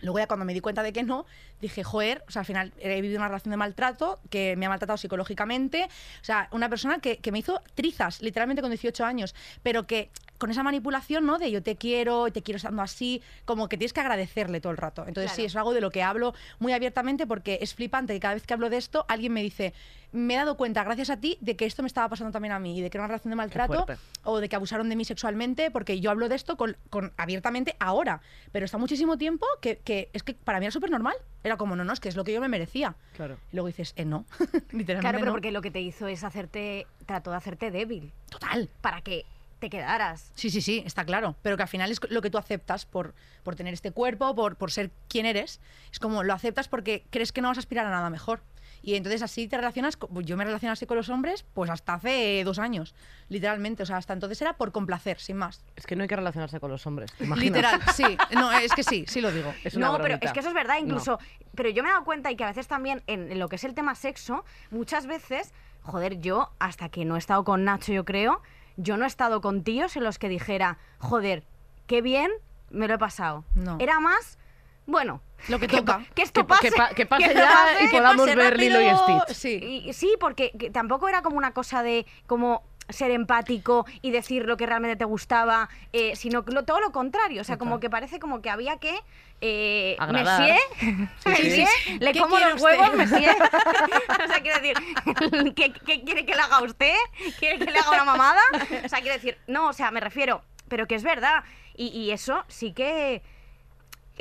Luego 0.00 0.18
ya 0.18 0.26
cuando 0.26 0.44
me 0.44 0.52
di 0.52 0.60
cuenta 0.60 0.82
de 0.82 0.92
que 0.92 1.04
no, 1.04 1.26
dije, 1.60 1.84
joder, 1.84 2.24
o 2.26 2.30
sea, 2.30 2.40
al 2.40 2.46
final 2.46 2.72
he 2.78 3.00
vivido 3.00 3.18
una 3.18 3.28
relación 3.28 3.52
de 3.52 3.56
maltrato 3.56 4.20
que 4.30 4.56
me 4.56 4.66
ha 4.66 4.68
maltratado 4.68 4.96
psicológicamente. 4.96 5.84
O 6.20 6.24
sea, 6.24 6.48
una 6.50 6.68
persona 6.68 6.98
que, 6.98 7.18
que 7.18 7.30
me 7.30 7.38
hizo 7.38 7.60
trizas, 7.74 8.20
literalmente 8.20 8.62
con 8.62 8.70
18 8.70 9.04
años, 9.04 9.34
pero 9.62 9.86
que 9.86 10.10
con 10.42 10.50
esa 10.50 10.64
manipulación, 10.64 11.24
¿no? 11.24 11.38
De 11.38 11.52
yo 11.52 11.62
te 11.62 11.76
quiero, 11.76 12.32
te 12.32 12.42
quiero 12.42 12.56
estando 12.56 12.82
así, 12.82 13.22
como 13.44 13.68
que 13.68 13.76
tienes 13.78 13.92
que 13.92 14.00
agradecerle 14.00 14.60
todo 14.60 14.72
el 14.72 14.76
rato. 14.76 15.04
Entonces 15.06 15.30
sí, 15.30 15.44
es 15.44 15.54
algo 15.54 15.72
de 15.72 15.80
lo 15.80 15.92
que 15.92 16.02
hablo 16.02 16.34
muy 16.58 16.72
abiertamente 16.72 17.28
porque 17.28 17.60
es 17.62 17.74
flipante 17.76 18.12
que 18.12 18.18
cada 18.18 18.34
vez 18.34 18.44
que 18.44 18.52
hablo 18.52 18.68
de 18.68 18.76
esto, 18.76 19.04
alguien 19.06 19.32
me 19.32 19.40
dice, 19.40 19.72
me 20.10 20.34
he 20.34 20.36
dado 20.36 20.56
cuenta, 20.56 20.82
gracias 20.82 21.10
a 21.10 21.16
ti, 21.18 21.38
de 21.40 21.54
que 21.54 21.64
esto 21.64 21.84
me 21.84 21.86
estaba 21.86 22.08
pasando 22.08 22.32
también 22.32 22.50
a 22.50 22.58
mí 22.58 22.76
y 22.76 22.82
de 22.82 22.90
que 22.90 22.96
era 22.98 23.02
una 23.04 23.08
relación 23.12 23.30
de 23.30 23.36
maltrato 23.36 23.86
o 24.24 24.40
de 24.40 24.48
que 24.48 24.56
abusaron 24.56 24.88
de 24.88 24.96
mí 24.96 25.04
sexualmente, 25.04 25.70
porque 25.70 26.00
yo 26.00 26.10
hablo 26.10 26.28
de 26.28 26.34
esto 26.34 26.56
con, 26.56 26.76
con- 26.90 27.12
abiertamente 27.16 27.76
ahora, 27.78 28.20
pero 28.50 28.64
está 28.64 28.78
muchísimo 28.78 29.16
tiempo 29.18 29.46
que, 29.60 29.78
que 29.78 30.10
es 30.12 30.24
que 30.24 30.34
para 30.34 30.58
mí 30.58 30.66
era 30.66 30.72
súper 30.72 30.90
normal. 30.90 31.14
Era 31.44 31.56
como, 31.56 31.76
no, 31.76 31.84
no, 31.84 31.92
es 31.92 32.00
que 32.00 32.08
es 32.08 32.16
lo 32.16 32.24
que 32.24 32.32
yo 32.32 32.40
me 32.40 32.48
merecía. 32.48 32.96
Claro. 33.14 33.36
Y 33.52 33.56
luego 33.56 33.68
dices, 33.68 33.92
eh, 33.94 34.04
no, 34.04 34.26
literalmente 34.72 34.98
Claro, 35.00 35.18
pero 35.18 35.26
no. 35.26 35.32
porque 35.32 35.52
lo 35.52 35.62
que 35.62 35.70
te 35.70 35.80
hizo 35.80 36.08
es 36.08 36.24
hacerte, 36.24 36.88
trató 37.06 37.30
de 37.30 37.36
hacerte 37.36 37.70
débil, 37.70 38.12
Total. 38.28 38.68
para 38.80 39.02
que 39.02 39.24
te 39.62 39.70
quedaras. 39.70 40.32
Sí, 40.34 40.50
sí, 40.50 40.60
sí, 40.60 40.82
está 40.84 41.04
claro. 41.04 41.36
Pero 41.40 41.56
que 41.56 41.62
al 41.62 41.68
final 41.68 41.90
es 41.90 42.00
lo 42.10 42.20
que 42.20 42.30
tú 42.30 42.36
aceptas 42.36 42.84
por, 42.84 43.14
por 43.44 43.54
tener 43.56 43.72
este 43.72 43.92
cuerpo, 43.92 44.34
por, 44.34 44.56
por 44.56 44.70
ser 44.72 44.90
quien 45.08 45.24
eres. 45.24 45.60
Es 45.92 45.98
como 46.00 46.22
lo 46.24 46.34
aceptas 46.34 46.66
porque 46.68 47.06
crees 47.10 47.30
que 47.32 47.40
no 47.40 47.48
vas 47.48 47.58
a 47.58 47.60
aspirar 47.60 47.86
a 47.86 47.90
nada 47.90 48.10
mejor. 48.10 48.42
Y 48.84 48.96
entonces 48.96 49.22
así 49.22 49.46
te 49.46 49.56
relacionas. 49.56 49.96
con- 49.96 50.24
Yo 50.24 50.36
me 50.36 50.44
relacioné 50.44 50.72
así 50.72 50.86
con 50.86 50.96
los 50.96 51.08
hombres 51.08 51.44
pues 51.54 51.70
hasta 51.70 51.94
hace 51.94 52.42
dos 52.44 52.58
años, 52.58 52.96
literalmente. 53.28 53.84
O 53.84 53.86
sea, 53.86 53.96
hasta 53.98 54.12
entonces 54.12 54.42
era 54.42 54.54
por 54.54 54.72
complacer, 54.72 55.20
sin 55.20 55.36
más. 55.36 55.64
Es 55.76 55.86
que 55.86 55.94
no 55.94 56.02
hay 56.02 56.08
que 56.08 56.16
relacionarse 56.16 56.58
con 56.58 56.70
los 56.72 56.84
hombres. 56.88 57.12
Literal, 57.20 57.80
sí. 57.94 58.18
No, 58.34 58.50
es 58.50 58.72
que 58.72 58.82
sí, 58.82 59.04
sí 59.06 59.20
lo 59.20 59.30
digo. 59.30 59.54
Es 59.62 59.76
una 59.76 59.86
no, 59.86 59.98
pero 60.02 60.18
es 60.20 60.32
que 60.32 60.40
eso 60.40 60.48
es 60.48 60.54
verdad, 60.54 60.74
No. 60.80 60.86
incluso. 60.86 61.20
Pero 61.54 61.68
yo 61.70 61.84
me 61.84 61.90
he 61.90 61.92
dado 61.92 62.04
cuenta 62.04 62.32
y 62.32 62.36
que 62.36 62.42
a 62.42 62.48
veces 62.48 62.66
también 62.66 63.04
en 63.06 63.38
lo 63.38 63.48
que 63.48 63.54
es 63.56 63.62
el 63.62 63.74
tema 63.74 63.94
sexo, 63.94 64.44
muchas 64.72 65.06
veces, 65.06 65.52
joder, 65.82 66.18
yo 66.20 66.50
hasta 66.58 66.88
que 66.88 67.04
no 67.04 67.14
he 67.14 67.18
estado 67.20 67.44
con 67.44 67.62
Nacho, 67.64 67.92
yo 67.92 68.04
creo, 68.04 68.42
yo 68.76 68.96
no 68.96 69.04
he 69.04 69.08
estado 69.08 69.40
con 69.40 69.62
tíos 69.62 69.96
en 69.96 70.04
los 70.04 70.18
que 70.18 70.28
dijera, 70.28 70.78
joder, 70.98 71.44
qué 71.86 72.00
bien 72.02 72.30
me 72.70 72.88
lo 72.88 72.94
he 72.94 72.98
pasado. 72.98 73.44
No. 73.54 73.76
Era 73.80 74.00
más, 74.00 74.38
bueno, 74.86 75.20
Lo 75.48 75.58
que 75.58 75.68
toca. 75.68 76.04
que 76.14 76.22
esto 76.22 76.46
pase. 76.46 76.70
que 76.70 76.76
pa- 76.76 76.90
que 76.94 77.06
pase 77.06 77.34
ya 77.34 77.48
pase, 77.74 77.84
y 77.84 77.88
podamos 77.88 78.26
ver 78.34 78.58
Lilo 78.58 78.80
y 78.80 78.88
rápido. 78.88 79.20
Stitch. 79.26 79.36
Sí. 79.36 79.82
Y, 79.86 79.92
sí, 79.92 80.16
porque 80.18 80.52
que 80.58 80.70
tampoco 80.70 81.08
era 81.08 81.22
como 81.22 81.36
una 81.36 81.52
cosa 81.52 81.82
de 81.82 82.06
como 82.26 82.62
ser 82.88 83.10
empático 83.10 83.86
y 84.02 84.10
decir 84.10 84.44
lo 84.46 84.56
que 84.56 84.66
realmente 84.66 84.96
te 84.96 85.04
gustaba, 85.04 85.68
eh, 85.92 86.14
sino 86.16 86.42
lo- 86.46 86.64
todo 86.64 86.80
lo 86.80 86.92
contrario. 86.92 87.40
O 87.40 87.44
sea, 87.44 87.56
como 87.58 87.80
que 87.80 87.88
parece 87.88 88.18
como 88.18 88.42
que 88.42 88.50
había 88.50 88.76
que. 88.78 88.94
Eh, 89.40 89.96
Agradar. 89.98 90.50
Sí. 90.80 91.64
le 92.00 92.12
¿Qué 92.12 92.20
como 92.20 92.36
quiere 92.36 92.52
los 92.52 92.62
usted? 92.62 92.78
huevos, 92.78 92.94
Monsieur. 92.96 93.34
o 94.24 94.28
sea, 94.28 94.40
quiero 94.42 94.60
decir, 94.60 95.54
¿qué, 95.54 95.72
qué 95.72 96.02
quiere 96.04 96.24
que 96.26 96.34
le 96.34 96.40
haga 96.40 96.62
usted? 96.62 96.94
¿Quiere 97.38 97.58
que 97.64 97.70
le 97.70 97.78
haga 97.78 97.90
una 97.90 98.04
mamada? 98.04 98.40
O 98.84 98.88
sea, 98.88 99.00
quiero 99.00 99.14
decir, 99.14 99.38
no, 99.46 99.68
o 99.68 99.72
sea, 99.72 99.90
me 99.90 100.00
refiero, 100.00 100.42
pero 100.68 100.86
que 100.86 100.94
es 100.94 101.02
verdad. 101.02 101.44
Y, 101.76 101.86
y 101.88 102.10
eso 102.12 102.44
sí 102.48 102.72
que. 102.72 103.22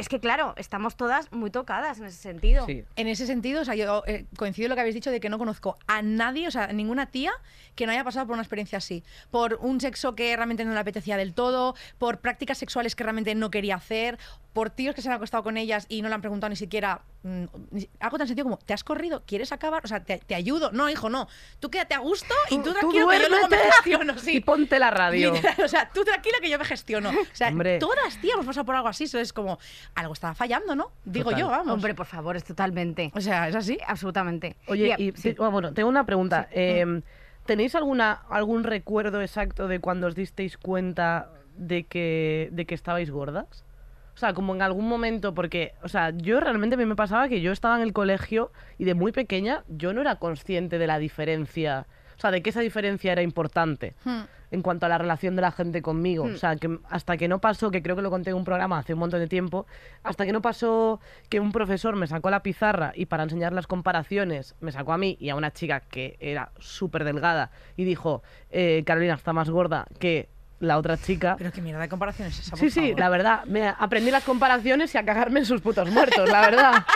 Es 0.02 0.10
que, 0.10 0.20
claro, 0.20 0.54
estamos 0.58 0.96
todas 0.98 1.32
muy 1.32 1.50
tocadas 1.52 2.00
en 2.00 2.06
ese 2.06 2.18
sentido. 2.18 2.66
Sí. 2.66 2.84
En 2.96 3.08
ese 3.08 3.26
sentido, 3.26 3.62
o 3.62 3.66
sea, 3.66 3.76
yo 3.76 4.04
eh, 4.08 4.26
coincido 4.38 4.66
en 4.66 4.70
lo 4.72 4.76
que 4.76 4.82
habéis 4.82 4.96
dicho 4.96 5.12
de 5.12 5.20
que 5.20 5.30
no 5.30 5.38
conozco 5.38 5.78
a 5.88 6.02
nadie, 6.02 6.48
o 6.48 6.52
sea, 6.52 6.68
ninguna 6.68 7.06
tía 7.12 7.32
que 7.76 7.86
no 7.86 7.92
haya 7.92 8.04
pasado 8.04 8.26
por 8.28 8.34
una 8.34 8.44
experiencia 8.44 8.78
así. 8.80 9.04
Por 9.30 9.56
un 9.62 9.80
sexo 9.80 10.16
que 10.16 10.36
realmente 10.36 10.66
no 10.66 10.74
le 10.74 10.80
apetecía 10.80 11.18
del 11.18 11.34
todo, 11.34 11.76
por 11.98 12.20
prácticas 12.20 12.58
sexuales 12.58 12.96
que 12.96 13.04
realmente 13.04 13.34
no 13.36 13.50
quería 13.52 13.76
hacer, 13.76 14.18
por 14.54 14.70
tíos 14.70 14.94
que 14.96 15.02
se 15.02 15.08
han 15.08 15.16
acostado 15.16 15.44
con 15.44 15.56
ellas 15.56 15.86
y 15.88 16.02
no 16.02 16.10
le 16.10 16.16
han 16.16 16.22
preguntado 16.22 16.50
ni 16.50 16.58
siquiera 16.58 17.02
mm, 17.24 17.46
ni- 17.72 17.90
algo 18.02 18.18
tan 18.18 18.28
sencillo 18.28 18.44
como, 18.44 18.58
¿te 18.58 18.74
has 18.74 18.84
corrido? 18.84 19.24
¿Quieres 19.26 19.54
acabar? 19.54 19.86
O 19.86 19.88
sea, 19.88 20.04
te, 20.04 20.18
te 20.20 20.36
ayudo. 20.36 20.72
No, 20.74 20.90
hijo, 20.90 21.10
no. 21.10 21.28
Tú 21.62 21.70
quédate 21.72 21.94
a 21.96 22.00
gusto 22.00 22.34
y 22.50 22.58
tú, 22.58 22.74
tranquilo 22.74 23.08
que 23.08 23.20
yo 23.22 23.30
luego 23.30 23.48
me 23.48 23.58
gestiono. 23.58 24.18
Sí. 24.20 24.36
Y 24.38 24.40
ponte 24.42 24.78
la 24.80 24.92
radio. 24.92 25.32
Literal, 25.34 25.56
o 25.64 25.68
sea, 25.70 25.90
tú 25.94 26.04
tranquila 26.04 26.38
que 26.42 26.50
yo 26.50 26.60
me 26.60 26.66
gestiono. 26.66 27.10
O 27.12 27.16
sea, 27.36 27.48
Hombre. 27.48 27.80
todas, 27.80 28.20
tías, 28.20 28.34
hemos 28.34 28.46
pasado 28.46 28.66
por 28.66 28.76
algo 28.76 28.90
así. 28.90 29.06
Eso 29.06 29.20
es 29.20 29.32
como, 29.32 29.58
algo 29.96 30.14
estaba 30.14 30.34
fallando, 30.34 30.76
¿no? 30.76 30.92
Digo 31.06 31.26
Total. 31.32 31.40
yo, 31.40 31.48
vamos. 31.50 31.74
Hombre, 31.74 31.94
por 31.94 32.06
favor, 32.06 32.36
es 32.38 32.44
totalmente. 32.44 33.12
O 33.14 33.22
sea, 33.22 33.48
es 33.50 33.56
así. 33.56 33.78
Absolutamente. 33.86 34.56
Oye, 34.68 34.84
Mira, 34.84 34.96
y 35.00 35.12
sí. 35.14 35.34
te- 35.34 35.44
ah, 35.44 35.50
bueno, 35.50 35.74
tengo 35.74 35.90
una 35.90 36.06
pregunta. 36.06 36.48
Eh, 36.52 37.02
¿Tenéis 37.46 37.74
alguna 37.76 38.22
algún 38.30 38.64
recuerdo 38.64 39.22
exacto 39.22 39.68
de 39.68 39.80
cuando 39.80 40.08
os 40.08 40.16
disteis 40.16 40.58
cuenta 40.58 41.30
de 41.58 41.84
que, 41.84 42.50
de 42.52 42.66
que 42.66 42.76
estabais 42.76 43.10
gordas? 43.12 43.66
O 44.14 44.18
sea, 44.18 44.34
como 44.34 44.54
en 44.54 44.62
algún 44.62 44.88
momento, 44.88 45.34
porque, 45.34 45.74
o 45.82 45.88
sea, 45.88 46.12
yo 46.12 46.40
realmente 46.40 46.76
a 46.76 46.78
mí 46.78 46.86
me 46.86 46.96
pasaba 46.96 47.28
que 47.28 47.42
yo 47.42 47.52
estaba 47.52 47.76
en 47.78 47.82
el 47.82 47.94
colegio 47.94 48.52
y 48.78 48.86
de 48.86 48.94
muy 48.94 49.12
pequeña 49.12 49.64
yo 49.70 49.94
no 49.94 50.02
era 50.02 50.18
consciente 50.18 50.78
de 50.78 50.86
la 50.88 51.00
diferencia, 51.00 51.88
o 52.22 52.28
sea, 52.30 52.30
de 52.30 52.44
que 52.44 52.52
esa 52.52 52.62
diferencia 52.62 53.12
era 53.12 53.24
importante 53.24 53.96
Hmm. 54.04 54.22
en 54.52 54.62
cuanto 54.62 54.86
a 54.86 54.90
la 54.90 55.00
relación 55.00 55.36
de 55.36 55.42
la 55.42 55.52
gente 55.52 55.82
conmigo. 55.82 56.26
Hmm. 56.26 56.36
O 56.36 56.38
sea, 56.38 56.56
que 56.56 56.78
hasta 56.88 57.18
que 57.18 57.28
no 57.28 57.40
pasó, 57.40 57.72
que 57.72 57.82
creo 57.82 57.96
que 57.96 58.04
lo 58.04 58.12
conté 58.12 58.30
en 58.30 58.36
un 58.36 58.44
programa 58.44 58.78
hace 58.78 58.94
un 58.94 59.00
montón 59.00 59.20
de 59.20 59.28
tiempo, 59.28 59.66
hasta 60.04 60.26
que 60.26 60.32
no 60.32 60.42
pasó 60.42 61.00
que 61.30 61.40
un 61.40 61.52
profesor 61.52 61.96
me 61.96 62.06
sacó 62.06 62.30
la 62.30 62.44
pizarra 62.44 62.92
y 62.94 63.08
para 63.08 63.24
enseñar 63.24 63.54
las 63.54 63.66
comparaciones 63.66 64.56
me 64.60 64.72
sacó 64.72 64.94
a 64.94 65.00
mí 65.00 65.18
y 65.20 65.30
a 65.30 65.36
una 65.36 65.52
chica 65.52 65.80
que 65.80 66.18
era 66.20 66.52
súper 66.60 67.06
delgada 67.06 67.50
y 67.76 67.86
dijo, 67.86 68.22
eh, 68.52 68.84
Carolina 68.86 69.16
está 69.16 69.34
más 69.34 69.50
gorda 69.50 69.88
que 69.98 70.30
la 70.62 70.78
otra 70.78 70.96
chica. 70.98 71.36
Pero 71.38 71.52
qué 71.52 71.62
mierda 71.62 71.82
de 71.82 71.90
comparación 71.90 72.30
es 72.30 72.40
esa, 72.40 72.52
por 72.52 72.60
Sí, 72.60 72.70
sí, 72.70 72.80
favor? 72.82 73.00
la 73.00 73.10
verdad, 73.10 73.46
me 73.46 73.68
aprendí 73.68 74.10
las 74.12 74.24
comparaciones 74.24 74.96
y 74.96 74.98
a 74.98 75.04
cagarme 75.04 75.40
en 75.42 75.46
sus 75.46 75.60
putos 75.62 75.90
muertos, 75.92 76.30
la 76.30 76.42
verdad. 76.42 76.74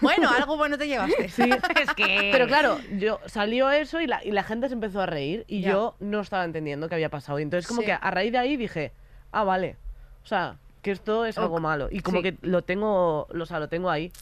Bueno, 0.00 0.28
algo 0.28 0.56
bueno 0.56 0.76
te 0.76 0.86
llevaste. 0.86 1.28
Sí. 1.30 1.42
es 1.80 1.94
que. 1.94 2.28
Pero 2.32 2.46
claro, 2.46 2.78
yo 2.98 3.20
salió 3.26 3.70
eso 3.70 4.00
y 4.00 4.06
la, 4.06 4.22
y 4.24 4.32
la 4.32 4.42
gente 4.42 4.68
se 4.68 4.74
empezó 4.74 5.00
a 5.00 5.06
reír 5.06 5.44
y 5.48 5.62
Ya. 5.62 5.70
yo 5.70 5.94
no 5.98 6.20
estaba 6.20 6.44
entendiendo 6.44 6.88
qué 6.88 6.94
había 6.96 7.08
pasado. 7.08 7.38
Y 7.38 7.42
entonces 7.42 7.66
como 7.66 7.80
Sí. 7.80 7.86
que 7.86 7.92
a 7.92 8.10
raíz 8.10 8.30
de 8.32 8.38
ahí 8.38 8.56
dije, 8.56 8.92
ah, 9.32 9.44
vale. 9.44 9.76
O 10.22 10.26
sea, 10.26 10.56
que 10.82 10.90
esto 10.90 11.24
es 11.24 11.38
algo 11.38 11.58
malo. 11.58 11.88
Y 11.90 12.00
como 12.00 12.18
Sí. 12.18 12.22
que 12.24 12.36
lo 12.42 12.62
tengo, 12.62 13.28
lo, 13.32 13.44
o 13.44 13.46
sea, 13.46 13.58
lo 13.60 13.68
tengo 13.68 13.88
ahí. 13.88 14.12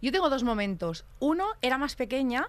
Yo 0.00 0.10
tengo 0.12 0.30
dos 0.30 0.42
momentos. 0.42 1.04
Uno, 1.18 1.44
era 1.60 1.76
más 1.76 1.96
pequeña. 1.96 2.48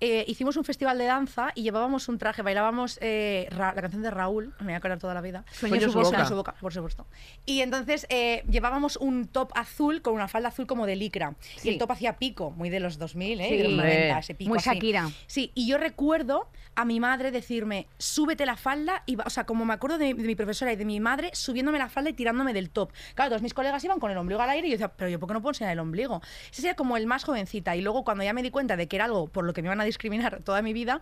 Eh, 0.00 0.24
hicimos 0.28 0.56
un 0.56 0.64
festival 0.64 0.96
de 0.98 1.04
danza 1.06 1.50
y 1.54 1.62
llevábamos 1.62 2.08
un 2.08 2.18
traje, 2.18 2.42
bailábamos 2.42 2.98
eh, 3.00 3.48
la 3.56 3.74
canción 3.74 4.02
de 4.02 4.10
Raúl, 4.10 4.54
me 4.60 4.66
voy 4.66 4.72
a 4.74 4.76
acordar 4.76 4.98
toda 4.98 5.14
la 5.14 5.20
vida. 5.20 5.44
Sueño 5.52 5.74
en 5.76 5.80
su 5.82 5.92
boca. 5.92 6.24
Su 6.24 6.36
boca, 6.36 6.54
por 6.60 6.72
supuesto. 6.72 7.06
Y 7.46 7.60
entonces 7.60 8.06
eh, 8.10 8.44
llevábamos 8.48 8.96
un 8.96 9.26
top 9.26 9.50
azul 9.54 10.02
con 10.02 10.14
una 10.14 10.28
falda 10.28 10.48
azul 10.48 10.66
como 10.66 10.86
de 10.86 10.96
licra. 10.96 11.34
Y 11.56 11.60
Sí. 11.60 11.68
el 11.70 11.78
top 11.78 11.92
hacía 11.92 12.16
pico, 12.18 12.50
muy 12.50 12.70
de 12.70 12.80
los 12.80 12.98
2000, 12.98 13.40
¿eh? 13.40 13.48
Sí. 13.48 13.56
de 13.56 13.62
los 13.64 13.72
Hombre. 13.72 13.88
90, 13.94 14.18
ese 14.18 14.34
pico 14.34 14.48
Muy 14.50 14.58
así. 14.58 14.70
Shakira. 14.70 15.10
Sí, 15.26 15.52
y 15.54 15.68
yo 15.68 15.78
recuerdo 15.78 16.48
a 16.74 16.84
mi 16.84 17.00
madre 17.00 17.30
decirme, 17.32 17.88
súbete 17.98 18.46
la 18.46 18.56
falda, 18.56 19.02
y 19.06 19.16
o 19.24 19.30
sea, 19.30 19.44
como 19.44 19.64
me 19.64 19.74
acuerdo 19.74 19.98
de, 19.98 20.14
de 20.14 20.22
mi 20.22 20.36
profesora 20.36 20.72
y 20.72 20.76
de 20.76 20.84
mi 20.84 21.00
madre 21.00 21.30
subiéndome 21.34 21.78
la 21.78 21.88
falda 21.88 22.10
y 22.10 22.12
tirándome 22.12 22.52
del 22.52 22.70
top. 22.70 22.92
Claro, 23.14 23.30
todos 23.30 23.42
mis 23.42 23.52
colegas 23.54 23.82
iban 23.84 23.98
con 23.98 24.10
el 24.12 24.16
ombligo 24.18 24.40
al 24.40 24.50
aire 24.50 24.68
y 24.68 24.70
yo 24.70 24.74
decía, 24.74 24.88
pero 24.88 25.10
yo 25.10 25.18
por 25.18 25.28
qué 25.28 25.34
no 25.34 25.42
puedo 25.42 25.50
enseñar 25.50 25.72
el 25.72 25.80
ombligo. 25.80 26.20
Ese 26.52 26.62
sería 26.62 26.74
como 26.76 26.96
el 26.96 27.06
más 27.08 27.24
jovencita. 27.24 27.74
Y 27.74 27.80
luego 27.82 28.04
cuando 28.04 28.22
ya 28.22 28.32
me 28.32 28.42
di 28.42 28.50
cuenta 28.50 28.76
de 28.76 28.86
que 28.86 28.96
era 28.96 29.06
algo 29.06 29.26
por 29.26 29.44
lo 29.44 29.52
que 29.52 29.62
me 29.62 29.66
iban 29.66 29.80
a 29.80 29.84
discriminar 29.88 30.40
toda 30.44 30.62
mi 30.62 30.72
vida, 30.72 31.00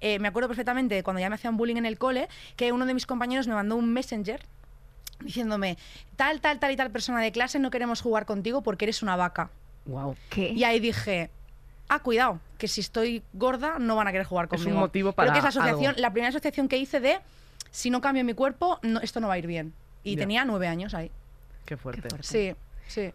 eh, 0.00 0.18
me 0.18 0.28
acuerdo 0.28 0.48
perfectamente 0.48 0.94
de 0.94 1.02
cuando 1.02 1.20
ya 1.20 1.28
me 1.28 1.34
hacían 1.34 1.56
bullying 1.56 1.76
en 1.76 1.86
el 1.86 1.98
cole, 1.98 2.28
que 2.56 2.72
uno 2.72 2.86
de 2.86 2.94
mis 2.94 3.06
compañeros 3.06 3.46
me 3.48 3.54
mandó 3.54 3.76
un 3.76 3.92
messenger 3.92 4.40
diciéndome, 5.20 5.76
tal, 6.16 6.40
tal, 6.40 6.58
tal 6.60 6.70
y 6.72 6.76
tal 6.76 6.90
persona 6.90 7.20
de 7.20 7.32
clase 7.32 7.58
no 7.58 7.70
queremos 7.70 8.00
jugar 8.00 8.24
contigo 8.24 8.62
porque 8.62 8.84
eres 8.84 9.02
una 9.02 9.16
vaca. 9.16 9.50
Wow. 9.86 10.16
¿Qué? 10.30 10.50
Y 10.52 10.64
ahí 10.64 10.78
dije, 10.80 11.30
ah, 11.88 11.98
cuidado, 12.00 12.40
que 12.56 12.68
si 12.68 12.80
estoy 12.80 13.22
gorda 13.32 13.78
no 13.78 13.96
van 13.96 14.06
a 14.06 14.12
querer 14.12 14.26
jugar 14.26 14.46
Es 14.46 14.52
un 14.60 14.64
conmigo. 14.64 14.80
motivo 14.80 15.12
Creo 15.12 15.16
para 15.16 15.32
que 15.32 15.38
es 15.38 15.42
la 15.44 15.48
asociación, 15.50 15.86
algo. 15.90 16.00
la 16.00 16.12
primera 16.12 16.28
asociación 16.28 16.68
que 16.68 16.76
hice 16.78 17.00
de 17.00 17.18
si 17.70 17.90
no 17.90 18.00
cambio 18.00 18.24
mi 18.24 18.34
cuerpo, 18.34 18.78
no, 18.82 19.00
esto 19.00 19.18
no 19.20 19.28
va 19.28 19.34
a 19.34 19.38
ir 19.38 19.46
bien. 19.46 19.74
Y 20.04 20.12
Ya. 20.14 20.20
tenía 20.20 20.44
nueve 20.44 20.68
años 20.68 20.94
ahí. 20.94 21.10
Qué 21.66 21.76
fuerte. 21.76 22.08
Sí, 22.22 22.54
sí. 22.86 23.12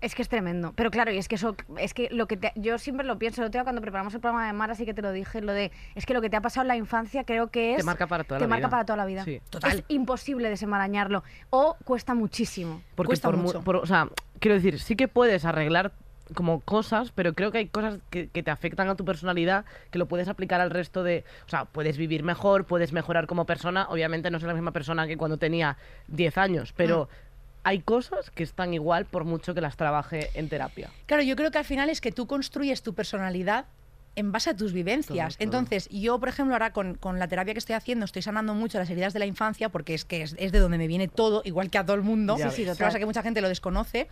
Es 0.00 0.14
que 0.14 0.22
es 0.22 0.28
tremendo. 0.28 0.72
Pero 0.76 0.90
claro, 0.90 1.10
y 1.12 1.18
es 1.18 1.26
que 1.26 1.34
eso, 1.34 1.56
es 1.78 1.92
que 1.92 2.08
lo 2.10 2.26
que 2.28 2.36
te- 2.36 2.52
yo 2.54 2.78
siempre 2.78 3.04
lo 3.06 3.18
pienso, 3.18 3.42
lo 3.42 3.50
tengo 3.50 3.64
cuando 3.64 3.80
preparamos 3.82 4.14
el 4.14 4.20
programa 4.20 4.46
de 4.46 4.52
Mar, 4.52 4.70
así 4.70 4.84
que 4.86 4.94
te 4.94 5.02
lo 5.02 5.10
dije, 5.10 5.40
lo 5.40 5.52
de, 5.52 5.72
es 5.96 6.06
que 6.06 6.14
lo 6.14 6.20
que 6.20 6.30
te 6.30 6.36
ha 6.36 6.40
pasado 6.40 6.62
en 6.62 6.68
la 6.68 6.76
infancia 6.76 7.24
creo 7.24 7.48
que 7.48 7.72
es... 7.72 7.78
Te 7.78 7.82
marca 7.82 8.06
para 8.06 8.22
toda 8.24 8.38
te 8.38 8.44
la 8.44 8.48
marca 8.48 8.66
vida. 8.66 8.70
para 8.70 8.84
toda 8.84 8.96
la 8.96 9.06
vida. 9.06 9.24
Sí. 9.24 9.40
Total. 9.50 9.72
Es 9.78 9.84
imposible 9.88 10.48
desenmarañarlo. 10.50 11.24
O 11.50 11.76
cuesta 11.84 12.14
muchísimo. 12.14 12.82
Porque 12.94 13.08
Cuesta 13.08 13.28
por, 13.28 13.36
mucho. 13.38 13.60
por- 13.62 13.76
o 13.76 13.86
sea, 13.86 14.08
quiero 14.38 14.54
decir, 14.54 14.78
sí 14.78 14.94
que 14.94 15.08
puedes 15.08 15.44
arreglar 15.44 15.92
como 16.34 16.60
cosas, 16.60 17.10
pero 17.12 17.32
creo 17.32 17.50
que 17.50 17.58
hay 17.58 17.68
cosas 17.68 18.00
que, 18.10 18.28
que 18.28 18.42
te 18.42 18.50
afectan 18.50 18.86
a 18.90 18.94
tu 18.96 19.04
personalidad 19.06 19.64
que 19.90 19.98
lo 19.98 20.06
puedes 20.06 20.28
aplicar 20.28 20.60
al 20.60 20.70
resto 20.70 21.02
de... 21.02 21.24
O 21.46 21.48
sea, 21.48 21.64
puedes 21.64 21.96
vivir 21.96 22.22
mejor, 22.22 22.66
puedes 22.66 22.92
mejorar 22.92 23.26
como 23.26 23.46
persona. 23.46 23.86
Obviamente 23.88 24.30
no 24.30 24.38
soy 24.38 24.46
la 24.48 24.54
misma 24.54 24.72
persona 24.72 25.06
que 25.06 25.16
cuando 25.16 25.38
tenía 25.38 25.78
10 26.08 26.36
años, 26.38 26.74
pero 26.76 27.08
hay 27.64 27.80
cosas 27.80 28.30
que 28.30 28.42
están 28.42 28.74
igual 28.74 29.04
por 29.04 29.24
mucho 29.24 29.54
que 29.54 29.60
las 29.60 29.76
trabaje 29.76 30.30
en 30.34 30.48
terapia. 30.48 30.90
Claro, 31.06 31.22
yo 31.22 31.36
creo 31.36 31.50
que 31.50 31.58
al 31.58 31.64
final 31.64 31.90
es 31.90 32.00
que 32.00 32.12
tú 32.12 32.26
construyes 32.26 32.82
tu 32.82 32.94
personalidad 32.94 33.66
en 34.16 34.32
base 34.32 34.50
a 34.50 34.56
tus 34.56 34.72
vivencias. 34.72 35.36
Todo, 35.36 35.46
todo. 35.46 35.58
Entonces, 35.60 35.88
yo, 35.90 36.18
por 36.18 36.28
ejemplo, 36.28 36.54
ahora 36.54 36.72
con, 36.72 36.94
con 36.94 37.18
la 37.18 37.28
terapia 37.28 37.54
que 37.54 37.58
estoy 37.58 37.76
haciendo, 37.76 38.04
estoy 38.04 38.22
sanando 38.22 38.52
mucho 38.54 38.78
las 38.78 38.90
heridas 38.90 39.12
de 39.12 39.20
la 39.20 39.26
infancia, 39.26 39.68
porque 39.68 39.94
es 39.94 40.04
que 40.04 40.22
es, 40.22 40.34
es 40.38 40.50
de 40.50 40.58
donde 40.58 40.76
me 40.76 40.88
viene 40.88 41.06
todo, 41.06 41.42
igual 41.44 41.70
que 41.70 41.78
a 41.78 41.86
todo 41.86 41.94
el 41.94 42.02
mundo. 42.02 42.36
Sí, 42.36 42.64
sí, 42.64 42.66
pasa 42.78 42.98
que 42.98 43.06
mucha 43.06 43.22
gente 43.22 43.40
lo 43.40 43.48
desconoce. 43.48 44.08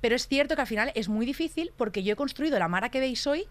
Pero 0.00 0.14
es 0.14 0.28
cierto 0.28 0.56
que 0.56 0.60
al 0.60 0.66
final 0.66 0.92
es 0.94 1.08
muy 1.08 1.24
difícil 1.24 1.72
porque 1.76 2.02
yo 2.02 2.12
he 2.12 2.16
construido 2.16 2.58
la 2.58 2.68
Mara 2.68 2.90
que 2.90 3.00
veis 3.00 3.26
hoy 3.26 3.46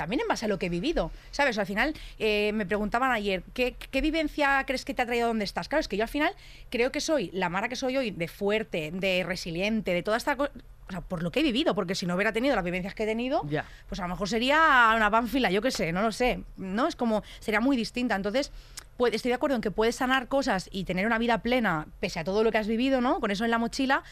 también 0.00 0.22
en 0.22 0.28
base 0.28 0.46
a 0.46 0.48
lo 0.48 0.58
que 0.58 0.66
he 0.66 0.68
vivido, 0.70 1.10
¿sabes? 1.30 1.58
Al 1.58 1.66
final 1.66 1.92
eh, 2.18 2.52
me 2.54 2.64
preguntaban 2.64 3.12
ayer, 3.12 3.42
¿qué, 3.52 3.76
¿qué 3.90 4.00
vivencia 4.00 4.64
crees 4.66 4.86
que 4.86 4.94
te 4.94 5.02
ha 5.02 5.06
traído 5.06 5.26
a 5.26 5.28
donde 5.28 5.44
estás? 5.44 5.68
Claro, 5.68 5.80
es 5.80 5.88
que 5.88 5.98
yo 5.98 6.04
al 6.04 6.08
final 6.08 6.34
creo 6.70 6.90
que 6.90 7.02
soy 7.02 7.30
la 7.34 7.50
Mara 7.50 7.68
que 7.68 7.76
soy 7.76 7.98
hoy, 7.98 8.10
de 8.10 8.26
fuerte, 8.26 8.92
de 8.94 9.24
resiliente, 9.26 9.92
de 9.92 10.02
toda 10.02 10.16
esta 10.16 10.36
cosa, 10.36 10.52
o 10.88 10.90
sea, 10.90 11.02
por 11.02 11.22
lo 11.22 11.30
que 11.30 11.40
he 11.40 11.42
vivido, 11.42 11.74
porque 11.74 11.94
si 11.94 12.06
no 12.06 12.14
hubiera 12.14 12.32
tenido 12.32 12.56
las 12.56 12.64
vivencias 12.64 12.94
que 12.94 13.02
he 13.02 13.06
tenido, 13.06 13.42
pues 13.88 14.00
a 14.00 14.04
lo 14.04 14.08
mejor 14.08 14.26
sería 14.26 14.94
una 14.96 15.10
pánfila, 15.10 15.50
yo 15.50 15.60
qué 15.60 15.70
sé, 15.70 15.92
no 15.92 16.00
lo 16.00 16.12
sé, 16.12 16.44
¿no? 16.56 16.88
Es 16.88 16.96
como, 16.96 17.22
sería 17.40 17.60
muy 17.60 17.76
distinta. 17.76 18.16
Entonces, 18.16 18.52
pues, 18.96 19.12
estoy 19.14 19.28
de 19.28 19.34
acuerdo 19.34 19.56
en 19.56 19.62
que 19.62 19.70
puedes 19.70 19.96
sanar 19.96 20.28
cosas 20.28 20.68
y 20.72 20.84
tener 20.84 21.06
una 21.06 21.18
vida 21.18 21.42
plena 21.42 21.86
pese 22.00 22.20
a 22.20 22.24
todo 22.24 22.42
lo 22.42 22.50
que 22.50 22.58
has 22.58 22.66
vivido, 22.66 23.00
¿no? 23.02 23.20
Con 23.20 23.30
eso 23.30 23.44
en 23.44 23.50
la 23.50 23.58
mochila, 23.58 24.02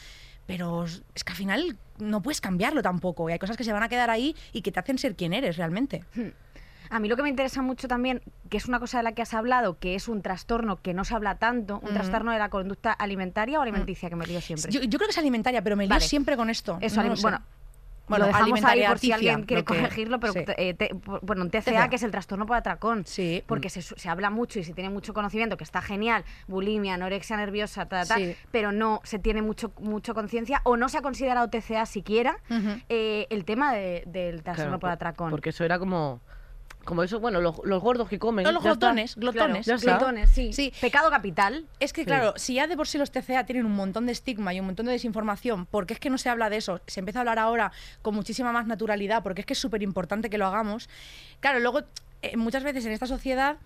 pero 0.49 0.85
es 0.85 1.23
que 1.23 1.31
al 1.31 1.37
final 1.37 1.77
no 1.99 2.23
puedes 2.23 2.41
cambiarlo 2.41 2.81
tampoco 2.81 3.29
y 3.29 3.33
hay 3.33 3.37
cosas 3.37 3.55
que 3.55 3.63
se 3.63 3.71
van 3.71 3.83
a 3.83 3.87
quedar 3.87 4.09
ahí 4.09 4.35
y 4.51 4.63
que 4.63 4.71
te 4.71 4.79
hacen 4.79 4.97
ser 4.97 5.15
quien 5.15 5.31
eres 5.31 5.57
realmente. 5.57 6.03
A 6.89 6.97
mí 6.97 7.07
lo 7.07 7.15
que 7.15 7.21
me 7.21 7.29
interesa 7.29 7.61
mucho 7.61 7.87
también, 7.87 8.23
que 8.49 8.57
es 8.57 8.65
una 8.65 8.79
cosa 8.79 8.97
de 8.97 9.03
la 9.03 9.11
que 9.11 9.21
has 9.21 9.35
hablado, 9.35 9.77
que 9.77 9.93
es 9.93 10.07
un 10.07 10.23
trastorno 10.23 10.81
que 10.81 10.95
no 10.95 11.05
se 11.05 11.13
habla 11.13 11.35
tanto, 11.35 11.75
un 11.75 11.89
Ujú. 11.89 11.93
trastorno 11.93 12.31
de 12.31 12.39
la 12.39 12.49
conducta 12.49 12.91
alimentaria 12.91 13.59
o 13.59 13.61
alimenticia, 13.61 14.09
que 14.09 14.15
me 14.15 14.25
lío 14.25 14.41
siempre. 14.41 14.71
Yo, 14.71 14.81
yo 14.81 14.97
creo 14.97 15.07
que 15.07 15.11
es 15.11 15.19
alimentaria, 15.19 15.61
pero 15.61 15.75
me 15.75 15.85
lío 15.85 15.89
Vale. 15.91 16.07
siempre 16.07 16.35
con 16.35 16.49
esto. 16.49 16.79
Eso, 16.81 17.03
no 17.03 17.15
bueno, 17.17 17.41
Bueno, 18.09 18.25
lo 18.25 18.31
dejamos 18.33 18.63
ahí 18.65 18.83
por 18.87 18.99
si 18.99 19.11
alguien 19.11 19.43
quiere 19.43 19.63
corregirlo, 19.63 20.19
pero 20.19 20.33
sí. 20.33 20.39
eh, 20.57 20.73
te- 20.73 20.89
bueno, 21.21 21.43
un 21.43 21.49
TCA, 21.49 21.61
TCA. 21.61 21.89
que 21.89 21.95
es 21.95 22.03
el 22.03 22.11
trastorno 22.11 22.45
por 22.45 22.57
atracón. 22.57 23.03
Sí. 23.05 23.43
Porque 23.45 23.69
se, 23.69 23.81
su- 23.81 23.95
se 23.95 24.09
habla 24.09 24.29
mucho 24.29 24.59
y 24.59 24.63
se 24.63 24.73
tiene 24.73 24.89
mucho 24.89 25.13
conocimiento, 25.13 25.55
que 25.57 25.63
está 25.63 25.81
genial, 25.81 26.25
bulimia, 26.47 26.95
anorexia 26.95 27.37
nerviosa, 27.37 27.85
ta, 27.87 28.01
ta, 28.03 28.15
ta, 28.15 28.15
Sí. 28.15 28.35
pero 28.51 28.71
no 28.71 28.99
se 29.03 29.19
tiene 29.19 29.41
mucho, 29.41 29.71
mucho 29.79 30.13
conciencia 30.13 30.61
o 30.63 30.75
no 30.75 30.89
se 30.89 30.97
ha 30.97 31.01
considerado 31.01 31.49
TCA 31.49 31.85
siquiera 31.85 32.37
eh, 32.89 33.27
el 33.29 33.45
tema 33.45 33.73
de- 33.73 34.03
del 34.07 34.43
trastorno 34.43 34.71
Claro, 34.71 34.79
por- 34.79 34.89
atracón. 34.89 35.29
Porque 35.31 35.49
eso 35.49 35.63
era 35.63 35.77
como... 35.79 36.21
Como 36.89 37.03
eso, 37.03 37.19
bueno, 37.19 37.39
los, 37.39 37.55
los 37.65 37.83
gordos 37.83 38.09
que 38.09 38.17
comen. 38.17 38.43
No, 38.43 38.51
los 38.51 38.63
ya 38.63 38.71
está. 38.71 38.87
glotones, 38.87 39.15
glotones. 39.15 39.67
Está. 39.67 39.91
Glitones, 39.97 40.29
sí. 40.31 40.53
Sí. 40.53 40.73
Pecado 40.81 41.11
capital. 41.11 41.67
Es 41.79 41.93
que, 41.93 42.01
Sí. 42.01 42.05
claro, 42.07 42.33
si 42.35 42.55
ya 42.55 42.65
de 42.65 42.75
por 42.75 42.87
sí 42.87 42.97
los 42.97 43.11
TCA 43.11 43.45
tienen 43.45 43.67
un 43.67 43.73
montón 43.75 44.07
de 44.07 44.11
estigma 44.11 44.55
y 44.55 44.59
un 44.59 44.65
montón 44.65 44.87
de 44.87 44.93
desinformación, 44.93 45.67
porque 45.67 45.93
es 45.93 45.99
que 45.99 46.09
no 46.09 46.17
se 46.17 46.29
habla 46.29 46.49
de 46.49 46.57
eso, 46.57 46.81
se 46.87 46.99
empieza 47.01 47.19
a 47.19 47.21
hablar 47.21 47.37
ahora 47.37 47.71
con 48.01 48.15
muchísima 48.15 48.51
más 48.51 48.65
naturalidad, 48.65 49.21
porque 49.21 49.41
es 49.41 49.45
que 49.45 49.53
es 49.53 49.59
súper 49.59 49.83
importante 49.83 50.31
que 50.31 50.39
lo 50.39 50.47
hagamos. 50.47 50.89
Claro, 51.41 51.59
luego, 51.59 51.81
eh, 52.23 52.35
muchas 52.37 52.63
veces 52.63 52.83
en 52.87 52.91
esta 52.91 53.05
sociedad 53.05 53.57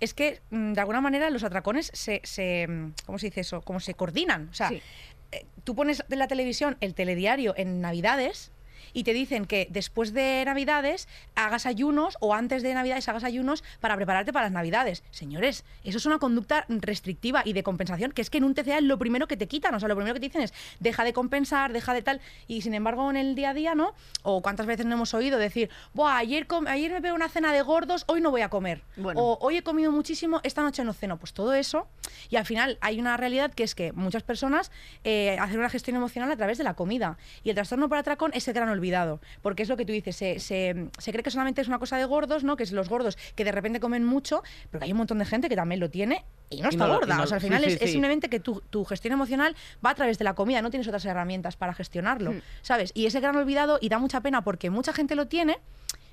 es 0.00 0.12
que, 0.12 0.40
mm, 0.50 0.72
de 0.72 0.80
alguna 0.80 1.00
manera, 1.00 1.30
los 1.30 1.44
atracones 1.44 1.88
se, 1.94 2.20
se, 2.24 2.66
mm, 2.68 2.94
¿cómo 3.06 3.18
se 3.20 3.26
dice 3.26 3.42
eso? 3.42 3.60
Como 3.62 3.78
se 3.78 3.94
coordinan. 3.94 4.48
O 4.50 4.54
sea, 4.54 4.70
Sí. 4.70 4.82
eh, 5.30 5.46
tú 5.62 5.76
pones 5.76 6.02
en 6.10 6.18
la 6.18 6.26
televisión 6.26 6.76
el 6.80 6.94
telediario 6.94 7.54
en 7.56 7.80
Navidades 7.80 8.50
y 8.92 9.04
te 9.04 9.12
dicen 9.12 9.46
que 9.46 9.68
después 9.70 10.12
de 10.12 10.42
Navidades 10.44 11.08
hagas 11.34 11.66
ayunos 11.66 12.16
o 12.20 12.34
antes 12.34 12.62
de 12.62 12.74
Navidades 12.74 13.08
hagas 13.08 13.24
ayunos 13.24 13.64
para 13.80 13.96
prepararte 13.96 14.32
para 14.32 14.46
las 14.46 14.52
Navidades. 14.52 15.02
Señores, 15.10 15.64
eso 15.84 15.98
es 15.98 16.06
una 16.06 16.18
conducta 16.18 16.64
restrictiva 16.68 17.42
y 17.44 17.52
de 17.52 17.62
compensación, 17.62 18.12
que 18.12 18.22
es 18.22 18.30
que 18.30 18.38
en 18.38 18.44
un 18.44 18.54
TCA 18.54 18.78
es 18.78 18.84
lo 18.84 18.98
primero 18.98 19.26
que 19.26 19.36
te 19.36 19.48
quitan, 19.48 19.74
o 19.74 19.80
sea, 19.80 19.88
lo 19.88 19.96
primero 19.96 20.14
que 20.14 20.20
te 20.20 20.26
dicen 20.26 20.42
es 20.42 20.52
deja 20.80 21.04
de 21.04 21.12
compensar, 21.12 21.72
deja 21.72 21.94
de 21.94 22.02
tal, 22.02 22.20
y 22.46 22.62
sin 22.62 22.74
embargo 22.74 23.08
en 23.10 23.16
el 23.16 23.34
día 23.34 23.50
a 23.50 23.54
día, 23.54 23.74
¿no? 23.74 23.94
O 24.22 24.42
cuántas 24.42 24.66
veces 24.66 24.86
no 24.86 24.94
hemos 24.94 25.14
oído 25.14 25.38
decir, 25.38 25.70
Buah, 25.94 26.16
ayer, 26.16 26.46
ayer 26.66 26.92
me 26.92 27.00
pego 27.00 27.14
una 27.14 27.28
cena 27.28 27.52
de 27.52 27.62
gordos, 27.62 28.04
hoy 28.06 28.20
no 28.20 28.30
voy 28.30 28.42
a 28.42 28.48
comer. 28.48 28.82
Bueno. 28.96 29.20
O 29.20 29.38
hoy 29.40 29.58
he 29.58 29.62
comido 29.62 29.92
muchísimo, 29.92 30.40
esta 30.42 30.62
noche 30.62 30.84
no 30.84 30.92
ceno. 30.92 31.18
Pues 31.18 31.32
todo 31.32 31.54
eso. 31.54 31.88
Y 32.30 32.36
al 32.36 32.46
final 32.46 32.78
hay 32.80 33.00
una 33.00 33.16
realidad 33.16 33.52
que 33.52 33.62
es 33.62 33.74
que 33.74 33.92
muchas 33.92 34.22
personas 34.22 34.70
eh, 35.04 35.36
hacen 35.38 35.58
una 35.58 35.68
gestión 35.68 35.96
emocional 35.96 36.30
a 36.30 36.36
través 36.36 36.58
de 36.58 36.64
la 36.64 36.74
comida. 36.74 37.18
Y 37.44 37.50
el 37.50 37.54
trastorno 37.54 37.88
por 37.88 37.98
atracón 37.98 38.30
es 38.34 38.46
el 38.48 38.54
gran 38.54 38.68
olvidado. 38.72 39.20
Porque 39.42 39.62
es 39.62 39.68
lo 39.68 39.76
que 39.76 39.84
tú 39.86 39.92
dices, 39.92 40.16
se, 40.16 40.40
se- 40.40 40.88
se 40.98 41.12
cree 41.12 41.22
que 41.22 41.30
solamente 41.30 41.60
es 41.60 41.68
una 41.68 41.78
cosa 41.78 41.96
de 41.96 42.04
gordos, 42.04 42.42
¿no? 42.44 42.56
Que 42.56 42.64
es 42.64 42.72
los 42.72 42.88
gordos 42.88 43.16
que 43.34 43.44
de 43.44 43.52
repente 43.52 43.78
comen 43.80 44.04
mucho, 44.04 44.42
pero 44.70 44.80
que 44.80 44.86
hay 44.86 44.92
un 44.92 44.98
montón 44.98 45.18
de 45.18 45.24
gente 45.26 45.48
que 45.48 45.56
también 45.56 45.80
lo 45.80 45.90
tiene 45.90 46.24
y 46.50 46.60
no 46.62 46.66
Y 46.66 46.68
está 46.70 46.86
no 46.86 46.94
gorda. 46.94 47.16
no- 47.16 47.22
o 47.22 47.26
sea, 47.26 47.36
al 47.36 47.40
final 47.42 47.62
sí, 47.64 47.76
es, 47.80 47.90
simplemente 47.90 48.28
que 48.28 48.40
tu, 48.40 48.60
tu 48.70 48.84
gestión 48.84 49.12
emocional 49.12 49.54
va 49.84 49.90
a 49.90 49.94
través 49.94 50.18
de 50.18 50.24
la 50.24 50.34
comida, 50.34 50.60
no 50.62 50.70
tienes 50.70 50.86
otras 50.88 51.04
herramientas 51.04 51.56
para 51.56 51.72
gestionarlo, 51.74 52.34
¿sabes? 52.62 52.90
Y 52.94 53.06
ese 53.06 53.20
gran 53.20 53.36
olvidado, 53.36 53.78
y 53.80 53.88
da 53.88 53.98
mucha 53.98 54.20
pena 54.20 54.42
porque 54.42 54.70
mucha 54.70 54.92
gente 54.92 55.14
lo 55.14 55.26
tiene, 55.28 55.58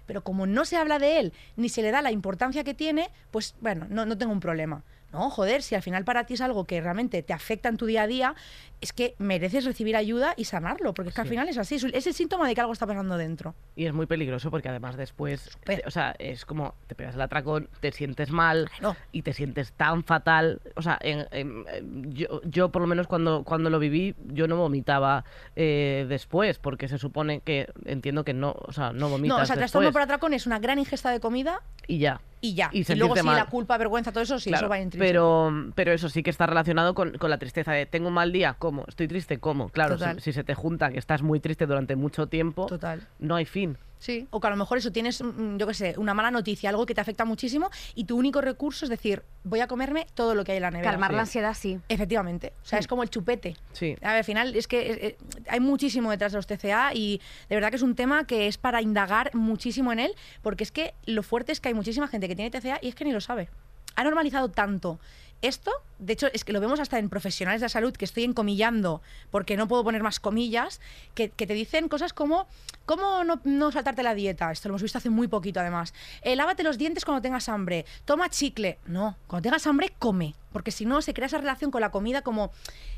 pero 0.06 0.24
como 0.24 0.46
no 0.48 0.66
se 0.66 0.76
habla 0.78 0.98
de 1.00 1.20
él 1.20 1.34
ni 1.56 1.70
se 1.70 1.82
le 1.82 1.92
da 1.92 2.02
la 2.02 2.12
importancia 2.12 2.64
que 2.64 2.74
tiene, 2.74 3.10
pues 3.32 3.56
bueno, 3.62 3.86
no, 3.90 4.06
no 4.06 4.18
tengo 4.18 4.32
un 4.32 4.40
problema. 4.40 4.84
No, 5.12 5.30
joder, 5.30 5.62
si 5.64 5.76
al 5.76 5.82
final 5.82 6.04
para 6.06 6.26
ti 6.26 6.36
es 6.36 6.42
algo 6.42 6.66
que 6.66 6.80
realmente 6.82 7.24
te 7.24 7.34
afecta 7.34 7.68
en 7.70 7.78
tu 7.78 7.86
día 7.88 8.04
a 8.04 8.08
día, 8.08 8.36
es 8.80 8.94
que 8.94 9.16
mereces 9.18 9.66
recibir 9.66 9.96
ayuda 9.96 10.34
y 10.38 10.46
sanarlo, 10.46 10.94
porque 10.94 11.10
es 11.10 11.16
que 11.16 11.22
al 11.22 11.28
final 11.28 11.50
es 11.50 11.58
así, 11.58 11.76
es 11.76 12.08
el 12.08 12.14
síntoma 12.14 12.48
de 12.48 12.54
que 12.56 12.62
algo 12.62 12.74
está 12.74 12.86
pasando 12.86 13.18
dentro. 13.18 13.56
Y 13.76 13.86
es 13.86 13.94
muy 13.94 14.06
peligroso 14.06 14.52
porque 14.52 14.70
además 14.70 14.96
después, 14.98 15.50
te- 15.66 15.84
o 15.86 15.92
sea, 15.92 16.16
es 16.20 16.46
como 16.46 16.76
te 16.88 16.96
pegas 16.96 17.16
el 17.16 17.22
atracón, 17.22 17.70
te 17.82 17.92
sientes 17.92 18.30
mal 18.32 18.70
Claro. 18.78 18.96
y 19.12 19.24
te 19.24 19.34
sientes 19.34 19.72
tan 19.74 20.04
fatal. 20.04 20.62
O 20.76 20.82
sea, 20.82 20.98
en- 21.02 21.26
en- 21.32 21.66
en- 21.74 22.14
yo, 22.14 22.42
yo 22.44 22.70
por 22.70 22.82
lo 22.82 22.88
menos 22.88 23.08
cuando, 23.08 23.44
cuando 23.44 23.70
lo 23.70 23.80
viví, 23.80 24.16
yo 24.28 24.48
no 24.48 24.58
vomitaba 24.58 25.26
eh, 25.56 26.06
después 26.08 26.60
porque 26.60 26.88
se 26.88 26.98
supone 27.00 27.42
que, 27.42 27.68
entiendo 27.86 28.24
que 28.24 28.34
no, 28.34 28.52
o 28.60 28.72
sea, 28.72 28.94
no 28.94 29.10
vomitas 29.10 29.38
No, 29.38 29.44
o 29.44 29.46
sea, 29.46 29.56
el 29.56 29.60
trastorno 29.60 29.92
por 29.92 30.02
atracón 30.04 30.34
es 30.34 30.46
una 30.46 30.60
gran 30.60 30.78
ingesta 30.80 31.10
de 31.12 31.20
comida 31.20 31.62
y 31.88 31.98
ya. 31.98 32.22
Y 32.42 32.54
ya. 32.56 32.70
Y 32.72 32.80
Y, 32.82 32.96
luego 32.96 33.16
sí, 33.16 33.26
mal. 33.26 33.38
la 33.38 33.46
culpa, 33.46 33.78
vergüenza, 33.78 34.12
todo 34.12 34.24
eso, 34.24 34.40
sí, 34.40 34.50
Claro, 34.50 34.66
eso 34.66 34.70
va 34.70 34.80
en 34.80 34.90
pero, 34.92 35.72
pero 35.76 35.92
eso 35.92 36.10
sí 36.10 36.24
que 36.24 36.30
está 36.30 36.46
relacionado 36.46 36.94
con, 36.94 37.18
con 37.18 37.30
la 37.30 37.38
tristeza 37.38 37.72
de 37.74 37.86
tengo 37.86 38.08
un 38.08 38.14
mal 38.14 38.32
día, 38.32 38.56
¿cómo? 38.58 38.86
Estoy 38.88 39.08
triste, 39.08 39.40
¿cómo? 39.40 39.70
Claro, 39.70 39.98
si 40.20 40.34
se 40.34 40.44
te 40.44 40.56
junta 40.56 40.90
que 40.92 41.00
estás 41.00 41.22
muy 41.22 41.40
triste 41.40 41.66
durante 41.66 41.96
mucho 41.96 42.28
tiempo, 42.28 42.66
Total. 42.68 43.08
no 43.20 43.36
hay 43.36 43.46
fin. 43.46 43.78
Sí. 44.00 44.28
O 44.32 44.40
que 44.40 44.48
a 44.48 44.50
lo 44.50 44.56
mejor 44.56 44.78
eso 44.78 44.92
tienes, 44.92 45.22
mm, 45.22 45.58
yo 45.58 45.68
qué 45.68 45.74
sé, 45.74 45.94
una 45.98 46.14
mala 46.14 46.32
noticia, 46.32 46.70
algo 46.70 46.86
que 46.86 46.96
te 46.96 47.02
afecta 47.02 47.26
muchísimo 47.26 47.70
y 47.96 48.06
tu 48.06 48.18
único 48.18 48.42
recurso 48.42 48.86
es 48.86 48.90
decir, 48.90 49.24
voy 49.44 49.60
a 49.60 49.68
comerme 49.68 50.08
todo 50.14 50.36
lo 50.36 50.44
que 50.44 50.54
hay 50.54 50.58
en 50.58 50.64
la 50.64 50.72
nevera. 50.72 50.92
Calmar 50.92 51.12
sí. 51.12 51.16
la 51.16 51.22
ansiedad, 51.22 51.54
sí. 51.54 51.80
Efectivamente. 51.90 52.54
O 52.64 52.66
sea, 52.66 52.80
es 52.80 52.88
como 52.88 53.04
el 53.04 53.10
chupete. 53.10 53.56
Sí. 53.74 53.96
A 54.02 54.10
ver, 54.10 54.18
al 54.18 54.24
final 54.24 54.56
es 54.56 54.68
que 54.68 54.80
eh, 54.80 54.98
eh, 55.02 55.18
hay 55.48 55.60
muchísimo 55.60 56.10
detrás 56.12 56.32
de 56.32 56.38
los 56.38 56.48
TCA 56.48 56.94
y 56.94 57.22
de 57.50 57.56
verdad 57.56 57.70
que 57.70 57.76
es 57.76 57.82
un 57.82 57.96
tema 57.96 58.26
que 58.26 58.48
es 58.48 58.58
para 58.58 58.82
indagar 58.82 59.36
muchísimo 59.36 59.92
en 59.92 60.00
él, 60.00 60.16
porque 60.42 60.64
es 60.64 60.72
que 60.72 60.94
lo 61.06 61.22
fuerte 61.22 61.52
es 61.52 61.60
que 61.60 61.68
hay 61.68 61.74
muchísima 61.76 62.08
gente 62.08 62.28
que 62.28 62.36
tiene 62.36 62.52
TCA 62.52 62.80
y 62.82 62.88
es 62.88 62.96
que 62.96 63.04
ni 63.04 63.12
lo 63.12 63.22
sabe. 63.22 63.50
Ha 63.96 64.04
normalizado 64.04 64.50
tanto 64.50 65.00
esto, 65.42 65.72
de 66.00 66.14
hecho 66.14 66.28
es 66.34 66.44
que 66.44 66.52
lo 66.54 66.60
vemos 66.60 66.80
hasta 66.80 67.00
en 67.00 67.10
profesionales 67.10 67.62
de 67.62 67.66
la 67.66 67.70
salud, 67.70 67.94
que 67.94 68.06
estoy 68.06 68.24
encomillando 68.24 69.02
porque 69.32 69.56
no 69.58 69.68
puedo 69.68 69.84
poner 69.84 70.04
más 70.04 70.20
comillas, 70.20 70.82
que, 71.14 71.30
que 71.30 71.48
te 71.48 71.54
dicen 71.54 71.88
cosas 71.88 72.14
como, 72.14 72.48
¿cómo 72.86 73.24
no, 73.24 73.40
no 73.44 73.72
saltarte 73.72 74.04
la 74.04 74.16
dieta? 74.16 74.52
Esto 74.52 74.68
lo 74.70 74.74
hemos 74.74 74.82
visto 74.84 74.98
hace 74.98 75.10
muy 75.10 75.28
poquito 75.28 75.60
además. 75.60 75.94
Eh, 76.22 76.36
lávate 76.36 76.64
los 76.64 76.78
dientes 76.78 77.06
cuando 77.06 77.22
tengas 77.22 77.48
hambre, 77.50 77.86
toma 78.06 78.30
chicle. 78.30 78.80
No, 78.86 79.18
cuando 79.28 79.44
tengas 79.44 79.66
hambre, 79.68 79.94
come, 79.98 80.36
porque 80.52 80.72
si 80.72 80.86
no 80.86 81.02
se 81.02 81.14
crea 81.14 81.28
esa 81.28 81.38
relación 81.38 81.72
con 81.72 81.82
la 81.82 81.92
comida 81.92 82.22
como 82.22 82.52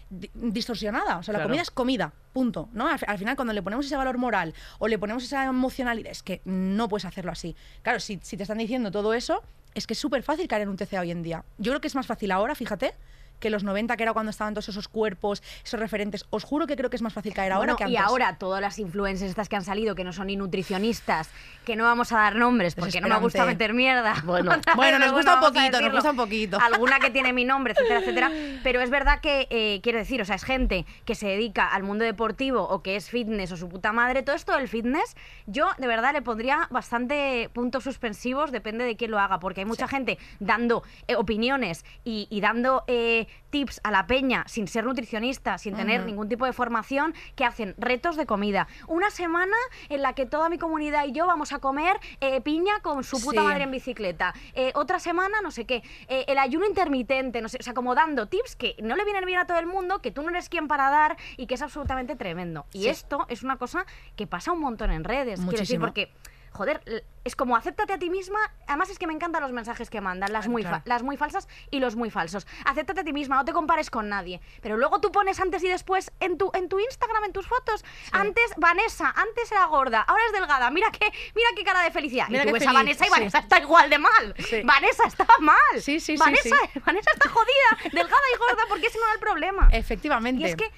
di- 0.10 0.32
distorsionada. 0.34 1.18
O 1.18 1.24
sea, 1.24 1.34
la 1.34 1.44
comida 1.44 1.62
es 1.62 1.72
comida, 1.72 2.14
punto. 2.34 2.70
¿no? 2.74 2.88
Al, 2.88 3.00
al 3.06 3.18
final, 3.18 3.36
cuando 3.36 3.54
le 3.54 3.62
ponemos 3.62 3.86
ese 3.86 3.96
valor 3.96 4.18
moral 4.18 4.54
o 4.80 4.88
le 4.88 4.98
ponemos 4.98 5.24
esa 5.24 5.46
emocionalidad, 5.46 6.12
es 6.12 6.24
que 6.24 6.42
no 6.46 6.88
puedes 6.90 7.06
hacerlo 7.06 7.32
así. 7.32 7.56
Claro, 7.84 8.00
si, 8.00 8.20
si 8.24 8.36
te 8.38 8.44
están 8.44 8.58
diciendo 8.58 8.92
todo 8.92 9.14
eso, 9.14 9.44
es 9.74 9.88
que 9.88 9.94
es 9.94 10.00
súper 10.00 10.24
fácil 10.24 10.48
caer 10.48 10.64
en 10.64 10.70
un 10.70 10.78
TCA 10.78 11.02
hoy 11.02 11.12
en 11.12 11.24
día. 11.24 11.44
Yo 11.58 11.72
creo 11.72 11.82
que 11.82 11.88
es 11.88 11.96
más 11.96 12.08
fácil 12.08 12.32
ahora, 12.32 12.56
fíjate, 12.56 12.94
que 13.42 13.50
los 13.50 13.66
90, 13.66 13.98
que 13.98 14.04
era 14.04 14.14
cuando 14.14 14.30
estaban 14.30 14.54
todos 14.54 14.70
esos 14.70 14.88
cuerpos, 14.88 15.44
esos 15.66 15.78
referentes. 15.80 16.26
Os 16.30 16.46
juro 16.46 16.68
que 16.68 16.78
creo 16.78 16.90
que 16.90 16.96
es 16.96 17.02
más 17.02 17.12
fácil 17.14 17.34
caer 17.34 17.52
ahora 17.52 17.74
Bueno, 17.74 17.76
que 17.76 17.92
y 17.92 17.98
antes. 17.98 18.10
ahora 18.10 18.38
todas 18.38 18.62
las 18.62 18.80
influencers 18.80 19.32
estas 19.32 19.50
que 19.50 19.58
han 19.58 19.66
salido, 19.66 19.96
que 19.96 20.06
no 20.06 20.14
son 20.14 20.28
ni 20.28 20.38
nutricionistas, 20.38 21.30
que 21.66 21.76
no 21.76 21.84
vamos 21.84 22.14
a 22.14 22.18
dar 22.20 22.36
nombres 22.36 22.76
porque 22.76 23.02
no 23.02 23.10
me 23.10 23.18
gusta 23.18 23.46
meter 23.46 23.74
mierda. 23.74 24.16
Bueno. 24.24 24.52
Bueno, 24.76 25.00
nos 25.00 25.12
gusta 25.12 25.36
un 25.36 25.42
poquito, 25.42 25.82
nos 25.82 25.92
gusta 25.92 26.12
un 26.12 26.18
poquito. 26.18 26.58
Alguna 26.62 27.00
que 27.00 27.10
tiene 27.10 27.34
mi 27.34 27.44
nombre, 27.46 27.74
etcétera, 27.74 28.00
etcétera. 28.00 28.32
Pero 28.64 28.80
es 28.82 28.90
verdad 28.90 29.20
que, 29.20 29.48
eh, 29.50 29.80
quiero 29.84 29.98
decir, 30.00 30.22
o 30.22 30.26
sea, 30.26 30.36
es 30.36 30.44
gente 30.44 30.86
que 31.06 31.16
se 31.16 31.28
dedica 31.28 31.68
al 31.68 31.84
mundo 31.84 32.06
deportivo 32.06 32.62
o 32.64 32.82
que 32.82 32.96
es 32.96 33.10
fitness 33.10 33.52
o 33.52 33.58
su 33.58 33.68
puta 33.68 33.92
madre. 33.92 34.22
Todo 34.24 34.36
esto 34.36 34.56
del 34.56 34.68
fitness, 34.68 35.16
yo 35.48 35.70
de 35.78 35.88
verdad 35.88 36.14
le 36.14 36.22
pondría 36.22 36.68
bastante 36.70 37.50
puntos 37.54 37.84
suspensivos, 37.84 38.52
depende 38.52 38.86
de 38.86 38.96
quién 38.96 39.12
lo 39.12 39.20
haga, 39.20 39.40
porque 39.40 39.62
hay 39.62 39.66
mucha 39.66 39.88
gente 39.88 40.18
dando 40.40 40.84
eh, 41.08 41.16
opiniones 41.16 41.84
y, 42.04 42.28
y 42.30 42.40
dando 42.42 42.84
eh, 42.88 43.28
tips 43.50 43.82
a 43.84 43.92
la 43.92 44.08
peña 44.08 44.44
sin 44.48 44.68
ser 44.68 44.86
nutricionista, 44.86 45.58
sin 45.58 45.76
tener 45.76 46.06
ningún 46.06 46.30
tipo 46.30 46.46
de 46.46 46.54
formación, 46.54 47.14
que 47.36 47.44
hacen 47.46 47.76
retos 47.78 48.16
de 48.16 48.26
comida. 48.26 48.68
Una 48.88 49.10
semana 49.10 49.56
en 49.90 50.02
la 50.02 50.14
que 50.14 50.26
toda 50.26 50.48
mi 50.50 50.58
comunidad 50.58 51.06
y 51.06 51.12
yo 51.12 51.28
vamos 51.28 51.52
a 51.52 51.60
comer 51.60 51.98
eh, 52.22 52.40
piña 52.42 52.80
con 52.82 53.04
su 53.04 53.22
puta 53.22 53.42
Sí. 53.42 53.48
madre 53.48 53.64
en 53.64 53.72
bicicleta. 53.72 54.34
Eh, 54.54 54.72
otra 54.76 55.00
semana, 55.00 55.42
no 55.42 55.52
sé 55.52 55.66
qué. 55.66 55.84
Eh, 56.08 56.26
el 56.28 56.38
ayuno 56.38 56.66
intermitente, 56.66 57.42
no 57.42 57.50
sé, 57.50 57.58
o 57.60 57.64
sea, 57.64 57.74
como 57.74 57.94
dando 57.96 58.28
tips 58.28 58.56
que 58.56 58.76
no 58.82 58.96
le 58.96 59.04
vienen 59.04 59.26
bien 59.26 59.40
a 59.40 59.46
todo 59.48 59.60
el 59.60 59.66
mundo, 59.68 60.00
que 60.02 60.12
tú 60.12 60.22
no 60.22 60.30
eres 60.30 60.48
quien 60.48 60.68
para 60.68 60.90
dar 60.90 61.18
y 61.38 61.46
que 61.48 61.56
es 61.56 61.62
absolutamente 61.62 62.16
tremendo. 62.16 62.66
Y 62.74 62.84
Sí. 62.84 62.90
esto 62.90 63.26
es 63.28 63.44
una 63.44 63.58
cosa 63.58 63.86
que 64.16 64.28
pasa 64.28 64.52
un 64.54 64.60
montón 64.62 64.92
en 64.92 65.04
redes. 65.04 65.40
Quiero 65.42 65.58
decir, 65.58 65.80
porque 65.80 66.12
joder, 66.52 67.06
es 67.24 67.36
como 67.36 67.56
acéptate 67.56 67.94
a 67.94 68.00
ti 68.00 68.10
misma. 68.10 68.40
Además 68.68 68.90
es 68.90 68.98
que 69.00 69.08
me 69.08 69.14
encantan 69.14 69.42
los 69.42 69.52
mensajes 69.52 69.90
que 69.90 70.02
mandan, 70.02 70.32
las 70.34 70.48
muy, 70.48 70.64
fa- 70.64 70.70
claro. 70.70 70.84
las 70.86 71.04
muy 71.04 71.18
falsas 71.18 71.48
y 71.70 71.80
los 71.80 71.96
muy 71.96 72.10
falsos. 72.10 72.48
Acéptate 72.66 73.02
a 73.02 73.04
ti 73.04 73.14
misma, 73.14 73.36
no 73.38 73.46
te 73.46 73.54
compares 73.54 73.90
con 73.90 74.10
nadie. 74.10 74.42
Pero 74.62 74.78
luego 74.78 75.00
tú 75.02 75.12
pones 75.12 75.40
antes 75.40 75.64
y 75.64 75.70
después 75.70 76.12
en 76.20 76.38
tu, 76.38 76.52
en 76.54 76.68
tu 76.70 76.80
Instagram, 76.80 77.24
en 77.26 77.34
tus 77.34 77.48
fotos. 77.48 77.84
Antes 78.12 78.44
Vanessa, 78.58 79.14
antes 79.16 79.52
era 79.52 79.66
gorda, 79.66 80.02
ahora 80.02 80.24
es 80.28 80.34
delgada. 80.34 80.70
Mira 80.72 80.92
qué, 80.92 81.12
mira 81.36 81.50
qué 81.56 81.64
cara 81.64 81.82
de 81.84 81.92
felicidad. 81.92 82.28
Mira 82.30 82.44
y 82.44 82.48
tú 82.48 82.54
ves 82.54 82.68
a 82.68 82.74
Vanessa 82.74 83.04
y 83.06 83.08
sí. 83.08 83.12
Vanessa 83.12 83.40
está 83.40 83.60
igual 83.60 83.90
de 83.90 83.98
mal. 84.00 84.36
Sí. 84.40 84.62
Vanessa 84.64 85.04
está 85.08 85.28
mal. 85.40 85.58
Sí, 85.76 86.00
sí, 86.00 86.16
sí, 86.16 86.18
Vanessa. 86.18 86.56
Vanessa 86.86 87.12
está 87.14 87.30
jodida, 87.30 87.92
delgada 87.92 88.22
y 88.36 88.38
gorda, 88.38 88.64
porque 88.68 88.88
ese 88.88 88.98
no 88.98 89.06
era 89.06 89.14
el 89.14 89.20
problema. 89.20 89.70
Efectivamente. 89.72 90.42
Y 90.42 90.46
es 90.46 90.56
que, 90.56 90.70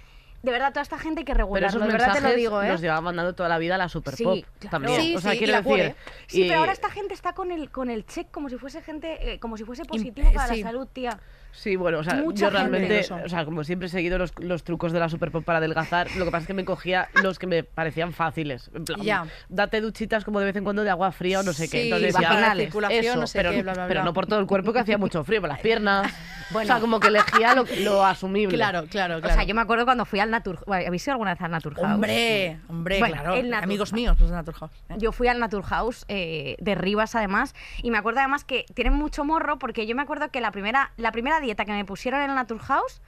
de 0.43 0.51
verdad, 0.51 0.71
toda 0.73 0.81
esta 0.81 0.99
gente 0.99 1.21
hay 1.21 1.25
que 1.25 1.31
Pero 1.31 1.45
regularlo. 1.45 1.67
esos 1.69 1.81
de 1.81 1.87
verdad 1.87 2.07
te 2.07 2.13
mensajes 2.21 2.31
lo 2.31 2.37
digo, 2.37 2.61
¿eh? 2.61 2.77
llevaba 2.77 2.99
mandando 2.99 3.33
toda 3.33 3.47
la 3.47 3.57
vida 3.57 3.77
la 3.77 3.87
Super 3.87 4.13
Sí, 4.13 4.23
Pop 4.25 4.39
claro. 4.59 4.71
también. 4.71 5.01
Sí, 5.01 5.15
o 5.15 5.21
sea, 5.21 5.31
sí, 5.31 5.37
quiero 5.37 5.53
decir. 5.53 5.63
cuore. 5.65 5.95
Sí, 6.27 6.43
y- 6.43 6.47
pero 6.49 6.59
ahora 6.59 6.73
esta 6.73 6.89
gente 6.89 7.13
está 7.13 7.31
con 7.33 7.49
el, 7.51 7.71
con 7.71 7.89
el 7.89 8.05
check 8.05 8.29
como 8.29 8.49
si 8.49 8.57
fuese 8.57 8.81
gente, 8.81 9.33
eh, 9.33 9.39
como 9.39 9.55
si 9.55 9.63
fuese 9.63 9.85
positivo 9.85 10.33
para 10.33 10.53
sí. 10.53 10.61
la 10.61 10.67
salud, 10.69 10.85
tía. 10.91 11.17
Sí, 11.53 11.75
bueno, 11.75 11.99
o 11.99 12.03
sea, 12.03 12.15
Mucha 12.15 12.45
yo 12.45 12.49
realmente, 12.49 13.05
o 13.23 13.29
sea, 13.29 13.45
como 13.45 13.63
siempre 13.63 13.85
he 13.87 13.89
seguido 13.89 14.17
los, 14.17 14.33
los 14.39 14.63
trucos 14.63 14.91
de 14.91 14.99
la 14.99 15.07
Super 15.07 15.31
Pop 15.31 15.45
para 15.45 15.59
adelgazar, 15.59 16.07
lo 16.17 16.25
que 16.25 16.31
pasa 16.31 16.41
es 16.41 16.47
que 16.47 16.53
me 16.53 16.65
cogía 16.65 17.09
los 17.21 17.37
que 17.39 17.47
me 17.47 17.63
parecían 17.63 18.11
fáciles. 18.11 18.71
En 18.73 18.85
plan, 18.85 19.01
Ya. 19.01 19.25
date 19.49 19.79
duchitas 19.79 20.25
como 20.25 20.39
de 20.39 20.45
vez 20.47 20.55
en 20.55 20.63
cuando 20.63 20.83
de 20.83 20.89
agua 20.89 21.11
fría 21.11 21.39
o 21.41 21.43
no 21.43 21.53
sé 21.53 21.69
qué. 21.69 21.77
Sí, 21.83 21.83
Entonces 21.89 22.13
bajar 22.13 22.35
decía, 22.37 22.55
la 22.55 22.61
circulación, 22.61 23.05
eso, 23.05 23.19
no 23.19 23.27
sé 23.27 23.39
pero, 23.39 23.51
qué, 23.51 23.61
bla, 23.63 23.73
bla, 23.73 23.87
pero 23.87 23.99
bla. 24.01 24.05
no 24.05 24.13
por 24.13 24.25
todo 24.25 24.39
el 24.39 24.47
cuerpo 24.47 24.73
que 24.73 24.79
hacía 24.79 24.97
mucho 24.97 25.23
frío, 25.23 25.41
por 25.41 25.49
las 25.49 25.59
piernas. 25.61 26.11
Bueno. 26.49 26.65
O 26.65 26.67
sea, 26.73 26.81
como 26.81 26.99
que 26.99 27.07
elegía 27.07 27.55
lo, 27.55 27.65
lo 27.81 28.05
asumible. 28.05 28.55
Claro, 28.55 28.85
claro, 28.89 29.19
claro. 29.21 29.33
O 29.33 29.37
sea, 29.37 29.43
yo 29.43 29.55
me 29.55 29.61
acuerdo 29.61 29.85
cuando 29.85 30.05
fui 30.05 30.19
al 30.19 30.29
Natur... 30.31 30.59
bueno, 30.67 30.85
¿Habéis 30.87 31.05
ido 31.07 31.13
alguna 31.13 31.31
vez 31.33 31.41
al 31.41 31.51
Naturhaus? 31.51 31.87
Hombre, 31.93 32.59
hombre, 32.67 32.99
Bueno, 32.99 33.15
claro. 33.15 33.33
el 33.35 33.43
Naturhaus. 33.49 33.63
Amigos 33.63 33.93
míos, 33.93 34.19
los 34.19 34.29
de 34.29 34.35
Naturhaus. 34.35 34.71
¿eh? 34.89 34.95
Yo 34.97 35.11
fui 35.11 35.27
al 35.27 35.39
Naturhaus 35.39 36.05
eh, 36.09 36.55
de 36.59 36.75
Rivas, 36.75 37.15
además, 37.15 37.55
y 37.81 37.91
me 37.91 37.97
acuerdo 37.97 38.19
además 38.19 38.43
que 38.43 38.65
tienen 38.73 38.93
mucho 38.93 39.23
morro, 39.23 39.57
porque 39.59 39.87
yo 39.87 39.95
me 39.95 40.01
acuerdo 40.01 40.29
que 40.29 40.41
la 40.41 40.51
primera, 40.51 40.91
la 40.97 41.11
primera 41.11 41.39
dieta 41.43 41.65
que 41.65 41.71
me 41.73 41.85
pusieron 41.85 42.21
en 42.21 42.29
el 42.31 42.35
Naturhaus 42.35 43.01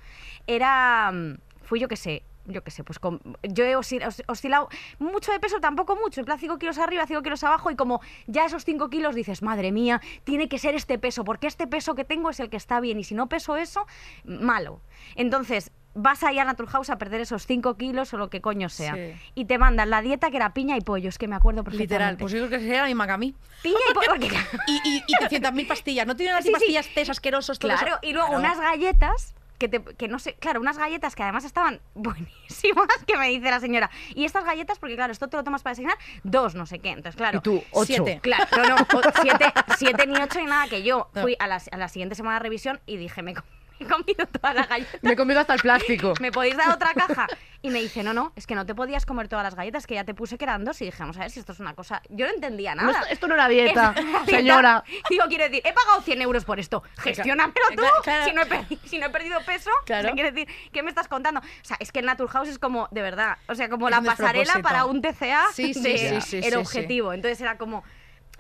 era... 0.48 1.12
mm, 1.12 1.38
Fui 1.64 1.80
yo 1.80 1.88
que 1.88 1.96
sé, 1.96 2.22
yo 2.46 2.64
qué 2.64 2.70
sé, 2.70 2.84
pues 2.84 3.00
con- 3.00 3.20
yo 3.42 3.66
he 3.66 3.76
oscil- 3.76 4.06
os- 4.06 4.22
oscilado 4.28 4.70
mucho 5.00 5.32
de 5.32 5.40
peso, 5.40 5.60
tampoco 5.60 5.96
mucho, 5.96 6.20
en 6.22 6.26
plan 6.28 6.38
5 6.38 6.60
kilos 6.60 6.78
arriba, 6.78 7.08
5 7.08 7.24
kilos 7.24 7.44
abajo, 7.44 7.72
y 7.72 7.76
como 7.76 8.02
ya 8.28 8.46
esos 8.46 8.64
5 8.66 8.92
kilos 8.92 9.16
dices, 9.16 9.42
madre 9.42 9.72
mía, 9.72 10.00
tiene 10.26 10.48
que 10.48 10.60
ser 10.60 10.76
este 10.76 11.00
peso, 11.00 11.24
porque 11.24 11.48
este 11.48 11.66
peso 11.66 11.96
que 11.96 12.04
tengo 12.06 12.30
es 12.30 12.40
el 12.40 12.52
que 12.52 12.58
está 12.58 12.80
bien, 12.82 13.00
y 13.00 13.04
si 13.04 13.16
no 13.16 13.28
peso 13.30 13.58
eso, 13.58 13.88
malo. 14.26 14.80
Entonces, 15.16 15.72
vas 15.96 16.24
ahí 16.24 16.38
a 16.38 16.46
Naturhaus 16.46 16.90
a 16.90 16.98
perder 16.98 17.22
esos 17.22 17.46
5 17.48 17.76
kilos 17.78 18.14
o 18.14 18.18
lo 18.18 18.30
que 18.30 18.42
coño 18.42 18.70
sea, 18.70 18.94
Sí. 18.96 19.14
y 19.34 19.46
te 19.46 19.58
mandan 19.58 19.90
la 19.90 20.02
dieta 20.02 20.30
que 20.30 20.38
era 20.38 20.54
piña 20.54 20.78
y 20.78 20.82
pollo, 20.82 21.10
es 21.10 21.18
que 21.18 21.28
me 21.28 21.36
acuerdo 21.36 21.64
perfectamente. 21.64 21.94
Literal, 21.96 22.18
pues 22.18 22.32
yo 22.34 22.40
creo 22.40 22.50
que 22.52 22.60
sería 22.60 22.82
la 22.82 22.88
misma 22.88 23.08
que 23.08 23.14
a 23.14 23.18
mí. 23.18 23.34
Piña 23.64 23.78
y 23.90 23.94
pollo, 23.94 24.08
porque 24.10 24.28
Y, 24.68 24.82
y, 24.90 25.04
y 25.08 25.14
300.000 25.26 25.68
pastillas. 25.68 26.06
¿No 26.06 26.16
tienen 26.16 26.36
así 26.36 26.44
Sí, 26.44 26.48
sí. 26.50 26.54
pastillas 26.54 26.90
tés 26.94 27.10
asquerosos? 27.10 27.58
todo 27.58 27.72
Claro, 27.72 27.88
eso? 27.88 28.00
y 28.04 28.14
luego 28.14 28.28
Claro. 28.28 28.42
unas 28.44 28.60
galletas 28.60 29.34
que, 29.58 29.70
te- 29.70 29.82
que 29.82 30.10
no 30.10 30.20
sé, 30.20 30.34
claro, 30.34 30.60
unas 30.60 30.78
galletas 30.78 31.16
que 31.16 31.24
además 31.24 31.46
estaban 31.46 31.80
buenísimas, 31.96 32.88
que 33.08 33.16
me 33.18 33.30
dice 33.30 33.50
la 33.50 33.62
señora. 33.62 33.90
Y 34.14 34.26
estas 34.26 34.44
galletas, 34.44 34.80
porque 34.80 34.96
claro, 34.96 35.14
esto 35.14 35.30
te 35.30 35.38
lo 35.38 35.44
tomas 35.46 35.64
para 35.64 35.72
desayunar, 35.72 35.98
dos, 36.24 36.56
no 36.56 36.66
sé 36.66 36.80
qué. 36.80 36.90
Entonces, 36.90 37.16
claro. 37.16 37.38
Y 37.40 37.42
tú, 37.42 37.64
ocho. 37.72 37.86
Siete. 37.86 38.20
Claro, 38.22 38.46
no, 38.58 38.68
no, 38.68 38.76
o- 38.76 39.02
siete, 39.22 39.46
siete 39.78 40.08
ni 40.08 40.16
ocho 40.18 40.40
ni 40.40 40.46
nada, 40.46 40.68
que 40.68 40.84
yo 40.84 41.10
fui 41.22 41.38
a 41.40 41.48
la, 41.48 41.62
a 41.72 41.78
la 41.78 41.88
siguiente 41.88 42.16
semana 42.16 42.36
de 42.40 42.44
revisión 42.44 42.82
y 42.86 42.98
dije, 42.98 43.22
me, 43.24 43.34
he 43.80 43.86
comido 43.86 44.26
todas 44.28 44.56
las 44.56 44.68
galletas. 44.70 45.04
Me 45.04 45.12
he 45.14 45.16
comido 45.16 45.40
hasta 45.40 45.54
el 45.54 45.60
plástico. 45.62 46.14
¿Me 46.22 46.32
podéis 46.32 46.58
dar 46.58 46.70
otra 46.72 46.94
caja? 46.94 47.28
Y 47.62 47.70
me 47.72 47.82
dice, 47.82 48.04
no, 48.04 48.14
no, 48.14 48.32
es 48.36 48.46
que 48.46 48.54
no 48.54 48.64
te 48.66 48.76
podías 48.76 49.06
comer 49.08 49.28
todas 49.28 49.44
las 49.44 49.56
galletas, 49.56 49.88
que 49.88 49.96
ya 49.96 50.04
te 50.04 50.14
puse 50.14 50.38
que 50.38 50.46
eran 50.46 50.64
dos. 50.66 50.80
Y 50.82 50.86
dije, 50.86 50.98
vamos 51.00 51.18
a 51.18 51.22
ver 51.22 51.32
si 51.32 51.40
esto 51.40 51.52
es 51.52 51.60
una 51.60 51.74
cosa. 51.74 52.02
Yo 52.10 52.28
no 52.28 52.34
entendía 52.34 52.76
No, 52.76 52.84
nada. 52.84 53.00
esto, 53.00 53.14
esto 53.14 53.28
no 53.28 53.34
era 53.34 53.48
dieta, 53.48 53.94
Es 53.98 54.04
una 54.04 54.20
dieta. 54.20 54.38
señora. 54.38 54.84
Digo, 55.10 55.24
quiero 55.28 55.46
decir, 55.46 55.62
he 55.66 55.74
pagado 55.74 56.02
100 56.02 56.22
euros 56.22 56.46
por 56.46 56.60
esto. 56.60 56.84
Gestiónamelo 56.98 57.54
tú. 57.70 57.76
Claro, 57.78 57.96
claro. 58.04 58.26
Si, 58.26 58.34
no 58.34 58.42
he 58.44 58.46
perdi- 58.50 58.80
si 58.86 59.00
no 59.00 59.08
he 59.08 59.10
perdido 59.10 59.40
peso, 59.46 59.72
Claro. 59.86 60.02
o 60.02 60.04
sea, 60.08 60.14
quiero 60.14 60.32
decir, 60.32 60.48
¿qué 60.72 60.84
me 60.84 60.90
estás 60.90 61.08
contando? 61.08 61.40
O 61.40 61.44
sea, 61.66 61.78
es 61.80 61.92
que 61.92 62.00
el 62.00 62.06
Naturhaus 62.06 62.48
es 62.48 62.60
como, 62.60 62.88
de 62.92 63.02
verdad, 63.02 63.38
o 63.48 63.56
sea, 63.56 63.68
como 63.68 63.88
Es 63.90 63.96
la 63.96 64.02
pasarela 64.02 64.60
para 64.62 64.86
un 64.86 65.02
TCA 65.02 65.46
Sí, 65.54 65.74
sí, 65.74 65.82
de 65.82 65.98
sí, 65.98 66.22
sí, 66.22 66.38
el 66.38 66.44
sí, 66.44 66.50
sí. 66.52 66.56
objetivo. 66.56 67.14
Entonces 67.14 67.42
era 67.42 67.58
como 67.58 67.84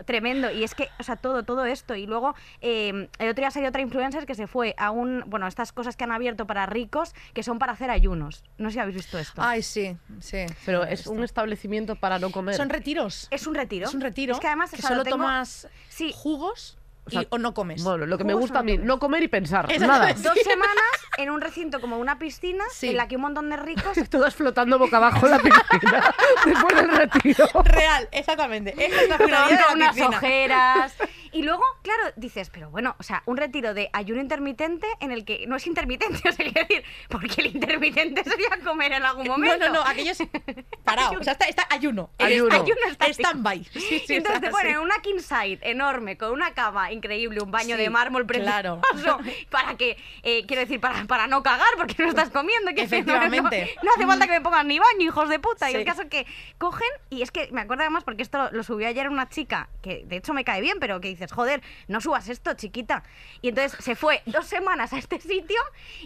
tremendo 0.05 0.51
y 0.51 0.63
es 0.63 0.75
que 0.75 0.89
o 0.99 1.03
sea 1.03 1.15
todo 1.15 1.43
todo 1.43 1.65
esto 1.65 1.95
y 1.95 2.05
luego 2.05 2.35
eh, 2.61 3.07
el 3.19 3.29
otro 3.29 3.41
día 3.41 3.51
salió 3.51 3.69
otra 3.69 3.81
influencer 3.81 4.25
que 4.25 4.35
se 4.35 4.47
fue 4.47 4.73
a 4.77 4.91
un 4.91 5.23
bueno 5.27 5.47
estas 5.47 5.71
cosas 5.71 5.95
que 5.95 6.03
han 6.03 6.11
abierto 6.11 6.45
para 6.47 6.65
ricos 6.65 7.13
que 7.33 7.43
son 7.43 7.59
para 7.59 7.73
hacer 7.73 7.89
ayunos 7.89 8.43
no 8.57 8.69
sé 8.69 8.73
si 8.75 8.79
habéis 8.79 8.97
visto 8.97 9.17
esto 9.17 9.41
Ay, 9.41 9.61
sí, 9.61 9.95
sí. 10.19 10.45
Pero 10.65 10.83
es 10.83 11.07
un 11.07 11.23
establecimiento 11.23 11.95
para 11.95 12.19
no 12.19 12.31
comer. 12.31 12.55
Son 12.55 12.69
retiros. 12.69 13.27
es 13.31 13.47
un 13.47 13.55
retiro 13.55 13.87
Es 13.87 13.93
un 13.93 14.01
retiro. 14.01 14.33
es 14.33 14.39
que 14.39 14.47
además 14.47 14.71
que 14.71 14.77
o 14.77 14.79
sea, 14.81 14.89
lo 14.91 14.95
solo 14.97 15.03
tengo- 15.03 15.17
tomas 15.17 15.67
Sí. 15.89 16.11
jugos 16.15 16.77
O 17.07 17.11
sea, 17.11 17.21
y, 17.21 17.27
o 17.29 17.37
no 17.37 17.53
comes. 17.53 17.83
Bueno, 17.83 18.05
lo 18.07 18.17
que 18.17 18.23
me 18.23 18.33
gusta 18.33 18.59
a 18.59 18.63
mí, 18.63 18.77
no 18.79 18.97
comer 18.99 19.21
y 19.23 19.27
pensar. 19.27 19.65
Exacto. 19.71 19.87
Nada. 19.87 20.13
dos 20.17 20.37
semanas 20.43 20.83
en 21.17 21.29
un 21.29 21.39
recinto 21.39 21.79
como 21.79 21.99
una 21.99 22.17
piscina 22.17 22.63
Sí. 22.73 22.89
en 22.89 22.97
la 22.97 23.07
que 23.07 23.15
un 23.15 23.21
montón 23.21 23.49
de 23.49 23.57
ricos 23.57 23.95
Todas 24.09 24.33
flotando 24.35 24.79
boca 24.79 24.97
abajo 24.97 25.25
en 25.27 25.31
la 25.33 25.39
piscina 25.39 26.13
después 26.45 26.75
del 26.75 26.89
retiro. 26.89 27.47
Real, 27.63 28.09
exactamente. 28.11 28.73
Esa 28.77 29.01
es 29.03 29.09
la 29.09 29.17
con 29.17 29.25
finalidad 29.27 29.49
de 29.59 29.65
la 29.67 29.73
unas 29.73 29.95
piscina. 29.95 30.17
ojeras. 30.17 30.93
Y 31.35 31.43
luego, 31.43 31.63
claro, 31.81 32.03
dices, 32.15 32.49
pero 32.49 32.69
bueno, 32.69 32.95
o 32.97 33.03
sea, 33.03 33.21
un 33.25 33.35
retiro 33.35 33.73
de 33.73 33.89
ayuno 33.91 34.21
intermitente 34.21 34.87
en 35.01 35.11
el 35.11 35.25
que 35.25 35.45
no 35.47 35.57
es 35.57 35.67
intermitente, 35.67 36.17
o 36.29 36.31
sea, 36.31 36.45
quiero 36.45 36.61
decir, 36.61 36.83
porque 37.09 37.41
el 37.41 37.47
intermitente 37.47 38.23
sería 38.23 38.47
comer 38.63 38.93
en 38.93 39.03
algún 39.03 39.27
momento. 39.27 39.57
No, 39.57 39.67
no, 39.67 39.73
no, 39.73 39.81
aquello 39.85 40.11
es 40.11 40.23
parado. 40.85 41.19
O 41.19 41.23
sea, 41.25 41.33
está, 41.33 41.45
está 41.45 41.67
ayuno. 41.69 42.09
Ayuno. 42.19 42.55
Ayuno 42.55 42.79
estático. 42.89 43.19
Stand-by. 43.21 43.63
Sí, 43.73 44.01
sí, 44.07 44.15
entonces 44.15 44.41
te 44.41 44.49
ponen 44.49 44.77
una 44.79 44.99
king 44.99 45.19
side 45.19 45.59
enorme, 45.61 46.17
con 46.17 46.31
una 46.31 46.53
cama 46.53 46.91
increíble, 46.93 47.41
un 47.41 47.51
baño 47.51 47.75
Sí, 47.75 47.81
de 47.81 47.89
mármol 47.89 48.25
precioso, 48.25 48.51
claro. 48.51 48.81
para 49.49 49.75
que, 49.75 49.97
eh, 50.23 50.45
quiero 50.47 50.61
decir, 50.61 50.79
para, 50.79 51.03
para 51.05 51.27
no 51.27 51.43
cagar, 51.43 51.67
porque 51.75 51.95
no 52.01 52.07
estás 52.09 52.29
comiendo. 52.29 52.71
que 52.73 52.87
si 52.87 53.01
no, 53.01 53.13
no- 53.13 53.25
Efectivamente. 53.25 53.75
No, 53.83 53.91
hace 53.93 54.07
falta 54.07 54.25
que 54.25 54.31
me 54.33 54.41
pongan 54.41 54.67
ni 54.69 54.79
baño, 54.79 55.01
hijos 55.01 55.27
de 55.27 55.39
puta. 55.39 55.69
Y 55.69 55.75
el 55.75 55.83
caso 55.85 56.03
es 56.03 56.07
que 56.09 56.25
cogen, 56.57 56.87
y 57.09 57.21
es 57.23 57.31
que 57.31 57.49
me 57.51 57.59
acuerdo 57.61 57.83
además, 57.83 58.05
porque 58.05 58.23
esto 58.23 58.37
lo, 58.37 58.51
lo 58.51 58.63
subió 58.63 58.87
ayer 58.87 59.09
una 59.09 59.27
chica, 59.27 59.67
que 59.81 60.03
de 60.05 60.15
hecho 60.15 60.33
me 60.33 60.45
cae 60.45 60.61
bien, 60.61 60.77
pero 60.79 61.01
que 61.01 61.09
dices, 61.25 61.35
joder, 61.35 61.61
no 61.87 62.01
subas 62.01 62.27
esto, 62.29 62.53
chiquita. 62.53 63.03
Y 63.41 63.49
entonces 63.49 63.77
se 63.83 63.95
fue 63.95 64.21
dos 64.25 64.45
semanas 64.45 64.93
a 64.93 64.97
este 64.97 65.19
sitio 65.19 65.59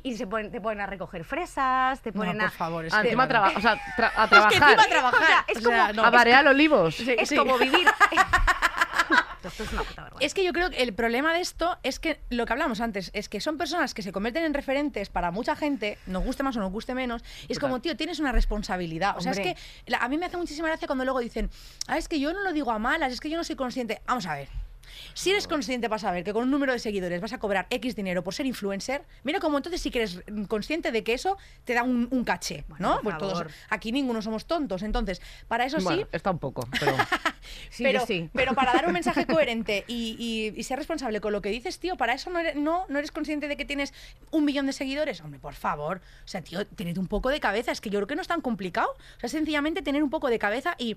y 0.03 0.15
se 0.17 0.27
ponen, 0.27 0.51
te 0.51 0.59
ponen 0.61 0.81
a 0.81 0.85
recoger 0.87 1.23
fresas, 1.23 2.01
te 2.01 2.11
No, 2.11 2.17
ponen 2.19 2.37
por 2.37 2.47
a... 2.47 2.51
favor, 2.51 2.85
es 2.85 2.93
que- 2.93 2.99
encima 3.01 3.27
traba- 3.27 3.53
o 3.55 3.61
sea, 3.61 3.75
tra- 3.97 4.11
a 4.15 4.23
Es 4.25 4.29
que 4.29 4.35
trabajar. 4.35 4.53
encima 4.53 4.83
a 4.83 4.87
trabajar. 4.87 5.21
O 5.21 5.25
sea, 5.25 5.45
es 5.47 5.57
O 5.57 5.61
sea, 5.61 5.87
como- 5.87 5.93
no, 5.93 6.17
a 6.17 6.23
es- 6.41 6.45
olivos. 6.47 6.99
es 6.99 7.29
sí. 7.29 7.35
como 7.35 7.57
vivir... 7.57 7.87
Esto 9.41 9.63
es 9.63 9.71
una 9.73 9.83
puta 9.83 10.03
vergüenza. 10.03 10.25
Es 10.25 10.33
que 10.33 10.43
yo 10.43 10.51
creo 10.51 10.69
que 10.69 10.83
el 10.83 10.93
problema 10.93 11.33
de 11.33 11.39
esto 11.39 11.77
es 11.81 11.99
que 11.99 12.19
lo 12.29 12.45
que 12.45 12.51
hablamos 12.53 12.81
antes 12.81 13.09
es 13.13 13.29
que 13.29 13.39
son 13.39 13.57
personas 13.57 13.93
que 13.93 14.01
se 14.01 14.11
convierten 14.11 14.43
en 14.43 14.53
referentes 14.53 15.09
para 15.09 15.31
mucha 15.31 15.55
gente, 15.55 15.97
nos 16.07 16.23
guste 16.25 16.43
más 16.43 16.57
o 16.57 16.59
nos 16.59 16.71
guste 16.71 16.93
menos. 16.93 17.23
Y 17.47 17.53
es 17.53 17.57
Total. 17.57 17.61
como, 17.61 17.81
tío, 17.81 17.95
tienes 17.95 18.19
una 18.19 18.31
responsabilidad. 18.33 19.15
O 19.17 19.21
sea, 19.21 19.31
es 19.31 19.39
que 19.39 19.55
la- 19.85 19.99
a 19.99 20.09
mí 20.09 20.17
me 20.17 20.25
hace 20.25 20.35
muchísima 20.37 20.67
gracia 20.67 20.87
cuando 20.87 21.05
luego 21.05 21.19
dicen, 21.21 21.49
ah, 21.87 21.97
es 21.97 22.09
que 22.09 22.19
yo 22.19 22.33
no 22.33 22.41
lo 22.43 22.51
digo 22.51 22.69
a 22.71 22.79
malas, 22.79 23.13
es 23.13 23.21
que 23.21 23.29
yo 23.29 23.37
no 23.37 23.43
soy 23.45 23.55
consciente. 23.55 24.01
Vamos 24.05 24.25
a 24.27 24.35
ver. 24.35 24.49
Si 25.13 25.29
eres 25.31 25.47
consciente 25.47 25.89
para 25.89 25.99
saber 25.99 26.23
que 26.23 26.33
con 26.33 26.43
un 26.43 26.51
número 26.51 26.73
de 26.73 26.79
seguidores 26.79 27.21
vas 27.21 27.33
a 27.33 27.39
cobrar 27.39 27.67
X 27.69 27.95
dinero 27.95 28.23
por 28.23 28.33
ser 28.33 28.45
influencer, 28.45 29.03
mira 29.23 29.39
como 29.39 29.57
entonces 29.57 29.81
sí 29.81 29.91
que 29.91 29.99
eres 29.99 30.21
consciente 30.47 30.91
de 30.91 31.03
que 31.03 31.13
eso 31.13 31.37
te 31.65 31.73
da 31.73 31.83
un, 31.83 32.07
un 32.11 32.23
caché, 32.23 32.63
Bueno, 32.67 32.95
¿no? 32.95 33.01
por 33.01 33.17
Pues 33.17 33.17
todos, 33.17 33.47
aquí 33.69 33.91
ninguno 33.91 34.21
somos 34.21 34.45
tontos. 34.45 34.83
Entonces, 34.83 35.21
para 35.47 35.65
eso 35.65 35.77
Bueno, 35.81 36.01
sí, 36.03 36.07
está 36.11 36.31
un 36.31 36.39
poco, 36.39 36.67
pero... 36.79 36.95
Sí, 37.71 37.83
pero, 37.83 37.99
yo 38.01 38.05
sí. 38.05 38.29
pero 38.33 38.53
para 38.53 38.73
dar 38.73 38.85
un 38.85 38.93
mensaje 38.93 39.25
coherente 39.27 39.83
y, 39.87 40.15
y- 40.19 40.59
y 40.59 40.63
ser 40.63 40.77
responsable 40.77 41.19
con 41.21 41.31
lo 41.33 41.41
que 41.41 41.49
dices, 41.49 41.79
tío, 41.79 41.95
para 41.97 42.13
eso 42.13 42.29
no 42.29 42.39
eres, 42.39 42.55
no, 42.55 42.85
no 42.89 42.99
eres 42.99 43.11
consciente 43.11 43.47
de 43.47 43.57
que 43.57 43.65
tienes 43.65 43.93
un 44.31 44.45
millón 44.45 44.65
de 44.65 44.73
seguidores. 44.73 45.21
Hombre, 45.21 45.39
por 45.39 45.53
favor. 45.55 46.01
O 46.25 46.27
sea, 46.27 46.41
tío, 46.41 46.65
tened 46.67 46.97
un 46.97 47.07
poco 47.07 47.29
de 47.29 47.39
cabeza. 47.39 47.71
Es 47.71 47.81
que 47.81 47.89
yo 47.89 47.99
creo 47.99 48.07
que 48.07 48.15
no 48.15 48.21
es 48.21 48.27
tan 48.27 48.41
complicado. 48.41 48.89
O 49.17 49.19
sea, 49.19 49.29
sencillamente 49.29 49.81
tener 49.81 50.03
un 50.03 50.09
poco 50.09 50.29
de 50.29 50.37
cabeza 50.39 50.75
y 50.77 50.95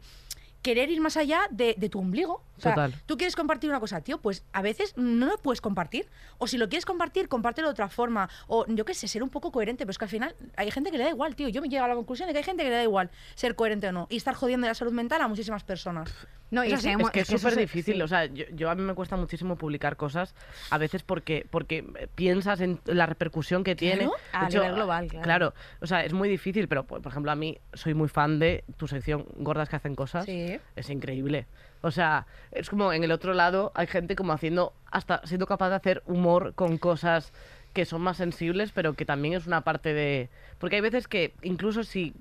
querer 0.63 0.91
ir 0.91 1.01
más 1.01 1.17
allá 1.17 1.43
de, 1.51 1.75
de 1.77 1.89
tu 1.89 1.99
ombligo. 1.99 2.43
O 2.57 2.61
sea, 2.61 2.75
Total. 2.75 2.95
tú 3.07 3.17
quieres 3.17 3.37
compartir 3.37 3.69
una 3.69 3.81
cosa, 3.81 4.01
tío, 4.01 4.19
pues 4.19 4.45
a 4.53 4.63
veces 4.63 4.95
no 4.97 5.27
lo 5.27 5.37
puedes 5.39 5.61
compartir. 5.61 6.09
O 6.39 6.47
si 6.47 6.57
lo 6.57 6.69
quieres 6.69 6.87
compartir, 6.87 7.29
compártelo 7.29 7.69
de 7.69 7.73
otra 7.73 7.89
forma. 7.89 8.31
O 8.47 8.65
yo 8.69 8.85
qué 8.85 8.95
sé, 8.95 9.09
ser 9.09 9.23
un 9.23 9.29
poco 9.29 9.51
coherente. 9.51 9.85
Pero 9.85 9.91
es 9.91 9.99
que 9.99 10.05
al 10.05 10.11
final 10.11 10.37
hay 10.57 10.71
gente 10.71 10.91
que 10.91 10.99
le 10.99 11.05
da 11.05 11.11
igual, 11.11 11.35
tío. 11.35 11.49
Yo 11.49 11.61
me 11.61 11.69
llego 11.69 11.85
a 11.85 11.89
la 11.89 11.95
conclusión 11.95 12.29
de 12.29 12.33
que 12.33 12.39
hay 12.39 12.45
gente 12.45 12.63
que 12.63 12.71
le 12.71 12.77
da 12.77 12.83
igual 12.83 13.11
ser 13.35 13.57
coherente 13.57 13.89
o 13.89 13.93
no. 13.93 14.07
Y 14.09 14.17
estar 14.17 14.35
jodiendo 14.35 14.67
la 14.67 14.75
salud 14.75 14.93
mental 14.93 15.21
a 15.21 15.29
muchísimas 15.29 15.65
personas. 15.65 16.11
No, 16.53 16.63
y 16.65 16.73
Es 16.73 16.85
es 16.85 17.11
que 17.11 17.21
es 17.21 17.27
súper 17.29 17.57
difícil. 17.57 17.97
sí. 17.97 18.03
O 18.03 18.07
sea, 18.07 18.27
yo, 18.27 18.45
yo 18.53 18.71
a 18.71 18.75
mí 18.75 18.83
me 18.83 18.95
cuesta 18.95 19.17
muchísimo 19.17 19.57
publicar 19.57 19.97
cosas, 19.97 20.35
a 20.71 20.77
veces 20.77 21.03
porque, 21.03 21.47
porque 21.51 21.83
piensas 22.15 22.61
en 22.61 22.79
la 22.85 23.07
repercusión 23.07 23.65
que 23.65 23.75
tiene. 23.75 24.05
Claro. 24.05 24.13
A 24.33 24.47
hecho, 24.47 24.59
nivel 24.59 24.75
global, 24.75 25.09
claro. 25.09 25.55
o 25.81 25.87
sea, 25.87 26.05
es 26.05 26.13
muy 26.13 26.29
difícil, 26.29 26.69
pero 26.69 26.85
por 26.85 27.01
por 27.03 27.11
ejemplo, 27.11 27.33
a 27.33 27.37
mí 27.37 27.59
soy 27.73 27.95
muy 27.95 28.09
fan 28.09 28.39
de 28.39 28.65
tu 28.77 28.87
sección 28.87 29.25
Gordas 29.37 29.69
que 29.71 29.77
hacen 29.77 29.95
cosas. 29.95 30.27
Sí. 30.27 30.59
Es 30.77 30.89
increíble. 30.91 31.47
O 31.81 31.91
sea, 31.91 32.27
es 32.53 32.71
como 32.71 32.93
en 32.93 33.03
el 33.03 33.11
otro 33.13 33.33
lado 33.35 33.73
hay 33.75 33.87
gente 33.87 34.15
como 34.15 34.33
haciendo, 34.35 34.75
hasta 34.91 35.27
siendo 35.27 35.47
capaz 35.47 35.71
de 35.71 35.77
hacer 35.77 36.03
humor 36.07 36.53
con 36.55 36.77
cosas 36.79 37.33
que 37.73 37.87
son 37.87 38.03
más 38.03 38.19
sensibles, 38.19 38.71
pero 38.73 38.93
que 38.93 39.07
también 39.07 39.33
es 39.35 39.47
una 39.47 39.63
parte 39.63 39.95
de... 39.95 40.29
Porque 40.59 40.77
hay 40.77 40.83
veces 40.83 41.09
que 41.09 41.33
incluso 41.43 41.83
si 41.83 42.13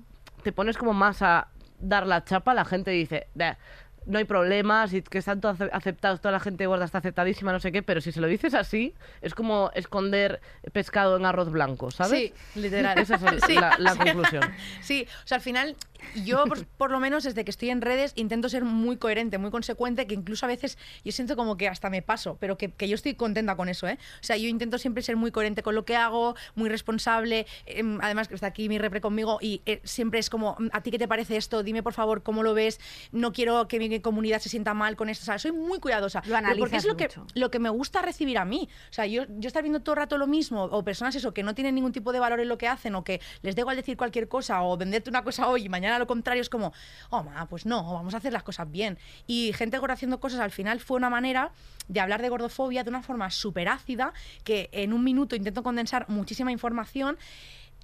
te 0.42 0.52
pones 0.52 0.78
como 0.78 0.94
más 0.94 1.20
a 1.20 1.48
dar 1.78 2.06
la 2.06 2.24
chapa, 2.24 2.54
la 2.54 2.64
gente 2.64 2.90
dice, 2.92 3.26
"Bah, 3.34 3.58
no 4.06 4.18
hay 4.18 4.24
problemas, 4.24 4.92
y 4.92 5.02
que 5.02 5.18
están 5.18 5.40
todos 5.40 5.60
ace- 5.60 5.70
aceptados, 5.72 6.20
toda 6.20 6.32
la 6.32 6.40
gente 6.40 6.66
gorda 6.66 6.84
está 6.84 6.98
aceptadísima, 6.98 7.52
no 7.52 7.60
sé 7.60 7.70
qué, 7.72 7.82
pero 7.82 8.00
si 8.00 8.12
se 8.12 8.20
lo 8.20 8.26
dices 8.26 8.54
así, 8.54 8.94
es 9.20 9.34
como 9.34 9.70
esconder 9.74 10.40
pescado 10.72 11.16
en 11.16 11.24
arroz 11.26 11.50
blanco, 11.50 11.90
¿sabes? 11.90 12.32
Sí, 12.54 12.60
literal. 12.60 12.98
Esa 12.98 13.16
es 13.16 13.22
el- 13.22 13.42
Sí. 13.46 13.54
la, 13.54 13.76
la 13.78 13.94
conclusión. 13.96 14.42
Sí, 14.80 15.06
o 15.24 15.26
sea, 15.26 15.36
al 15.36 15.42
final, 15.42 15.76
yo 16.24 16.44
por, 16.44 16.66
por 16.66 16.90
lo 16.90 17.00
menos 17.00 17.24
desde 17.24 17.44
que 17.44 17.50
estoy 17.50 17.70
en 17.70 17.80
redes 17.80 18.12
intento 18.16 18.48
ser 18.48 18.64
muy 18.64 18.96
coherente, 18.96 19.38
muy 19.38 19.50
consecuente, 19.50 20.06
que 20.06 20.14
incluso 20.14 20.46
a 20.46 20.48
veces 20.48 20.78
yo 21.04 21.12
siento 21.12 21.36
como 21.36 21.56
que 21.56 21.68
hasta 21.68 21.90
me 21.90 22.02
paso, 22.02 22.36
pero 22.40 22.56
que, 22.56 22.70
que 22.70 22.88
yo 22.88 22.94
estoy 22.94 23.14
contenta 23.14 23.56
con 23.56 23.68
eso, 23.68 23.86
¿eh? 23.88 23.98
O 24.20 24.24
sea, 24.24 24.36
yo 24.36 24.48
intento 24.48 24.78
siempre 24.78 25.02
ser 25.02 25.16
muy 25.16 25.30
coherente 25.30 25.62
con 25.62 25.74
lo 25.74 25.84
que 25.84 25.96
hago, 25.96 26.34
muy 26.54 26.68
responsable, 26.68 27.46
em, 27.66 27.98
además 28.00 28.28
que 28.28 28.34
está 28.34 28.46
aquí 28.48 28.68
mi 28.68 28.78
repre 28.78 29.00
conmigo 29.00 29.38
y 29.40 29.62
eh, 29.66 29.80
siempre 29.84 30.20
es 30.20 30.30
como, 30.30 30.56
"Mm, 30.58 30.68
¿a 30.72 30.82
ti 30.82 30.90
qué 30.90 30.98
te 30.98 31.08
parece 31.08 31.36
esto? 31.36 31.62
Dime 31.62 31.82
por 31.82 31.92
favor 31.92 32.22
cómo 32.22 32.42
lo 32.42 32.54
ves, 32.54 32.80
no 33.12 33.32
quiero 33.32 33.68
que 33.68 33.78
mi 33.78 34.00
comunidad 34.00 34.40
se 34.40 34.48
sienta 34.48 34.74
mal 34.74 34.96
con 34.96 35.08
esto, 35.08 35.22
o 35.22 35.26
sea, 35.26 35.38
soy 35.38 35.52
muy 35.52 35.78
cuidadosa. 35.78 36.22
Lo 36.26 36.36
pero 36.36 36.58
porque 36.58 36.76
analizas 36.76 36.78
es 36.78 36.84
lo 36.86 36.96
que, 36.96 37.04
mucho. 37.04 37.26
lo 37.34 37.50
que 37.50 37.58
me 37.58 37.68
gusta 37.70 38.02
recibir 38.02 38.38
a 38.38 38.44
mí. 38.44 38.68
O 38.90 38.92
sea, 38.92 39.06
yo, 39.06 39.24
yo 39.38 39.48
estar 39.48 39.62
viendo 39.62 39.80
todo 39.80 39.94
el 39.94 39.98
rato 39.98 40.18
lo 40.18 40.26
mismo, 40.26 40.64
o 40.64 40.84
personas 40.84 41.14
eso, 41.14 41.32
que 41.34 41.42
no 41.42 41.54
tienen 41.54 41.74
ningún 41.74 41.92
tipo 41.92 42.12
de 42.12 42.18
valor 42.20 42.40
en 42.40 42.48
lo 42.48 42.58
que 42.58 42.68
hacen, 42.68 42.94
o 42.94 43.04
que 43.04 43.20
les 43.42 43.54
da 43.56 43.60
igual 43.60 43.76
decir 43.76 43.96
cualquier 43.96 44.28
cosa, 44.28 44.62
o 44.62 44.76
venderte 44.76 45.10
una 45.10 45.22
cosa 45.24 45.48
hoy 45.48 45.64
y 45.64 45.68
mañana 45.68 45.91
lo 45.98 46.06
contrario, 46.06 46.40
es 46.40 46.48
como, 46.48 46.72
oh, 47.10 47.22
ma, 47.22 47.46
pues 47.46 47.66
no, 47.66 47.92
vamos 47.92 48.14
a 48.14 48.18
hacer 48.18 48.32
las 48.32 48.42
cosas 48.42 48.70
bien. 48.70 48.98
Y 49.26 49.52
gente 49.54 49.78
gorda 49.78 49.94
haciendo 49.94 50.20
cosas 50.20 50.40
al 50.40 50.50
final 50.50 50.80
fue 50.80 50.96
una 50.96 51.10
manera 51.10 51.52
de 51.88 52.00
hablar 52.00 52.22
de 52.22 52.28
gordofobia 52.28 52.84
de 52.84 52.90
una 52.90 53.02
forma 53.02 53.30
súper 53.30 53.68
ácida, 53.68 54.12
que 54.44 54.68
en 54.72 54.92
un 54.92 55.04
minuto 55.04 55.36
intento 55.36 55.62
condensar 55.62 56.08
muchísima 56.08 56.52
información. 56.52 57.18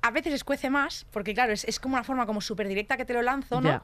A 0.01 0.11
veces 0.11 0.33
escuece 0.33 0.71
más, 0.71 1.07
porque 1.11 1.35
claro, 1.35 1.53
es, 1.53 1.65
es 1.65 1.81
como 1.81 1.95
una 1.95 2.05
forma 2.05 2.25
como 2.25 2.41
súper 2.41 2.69
directa 2.69 2.97
que 2.97 3.05
te 3.05 3.15
lo 3.15 3.23
lanzo, 3.23 3.61
¿no? 3.61 3.83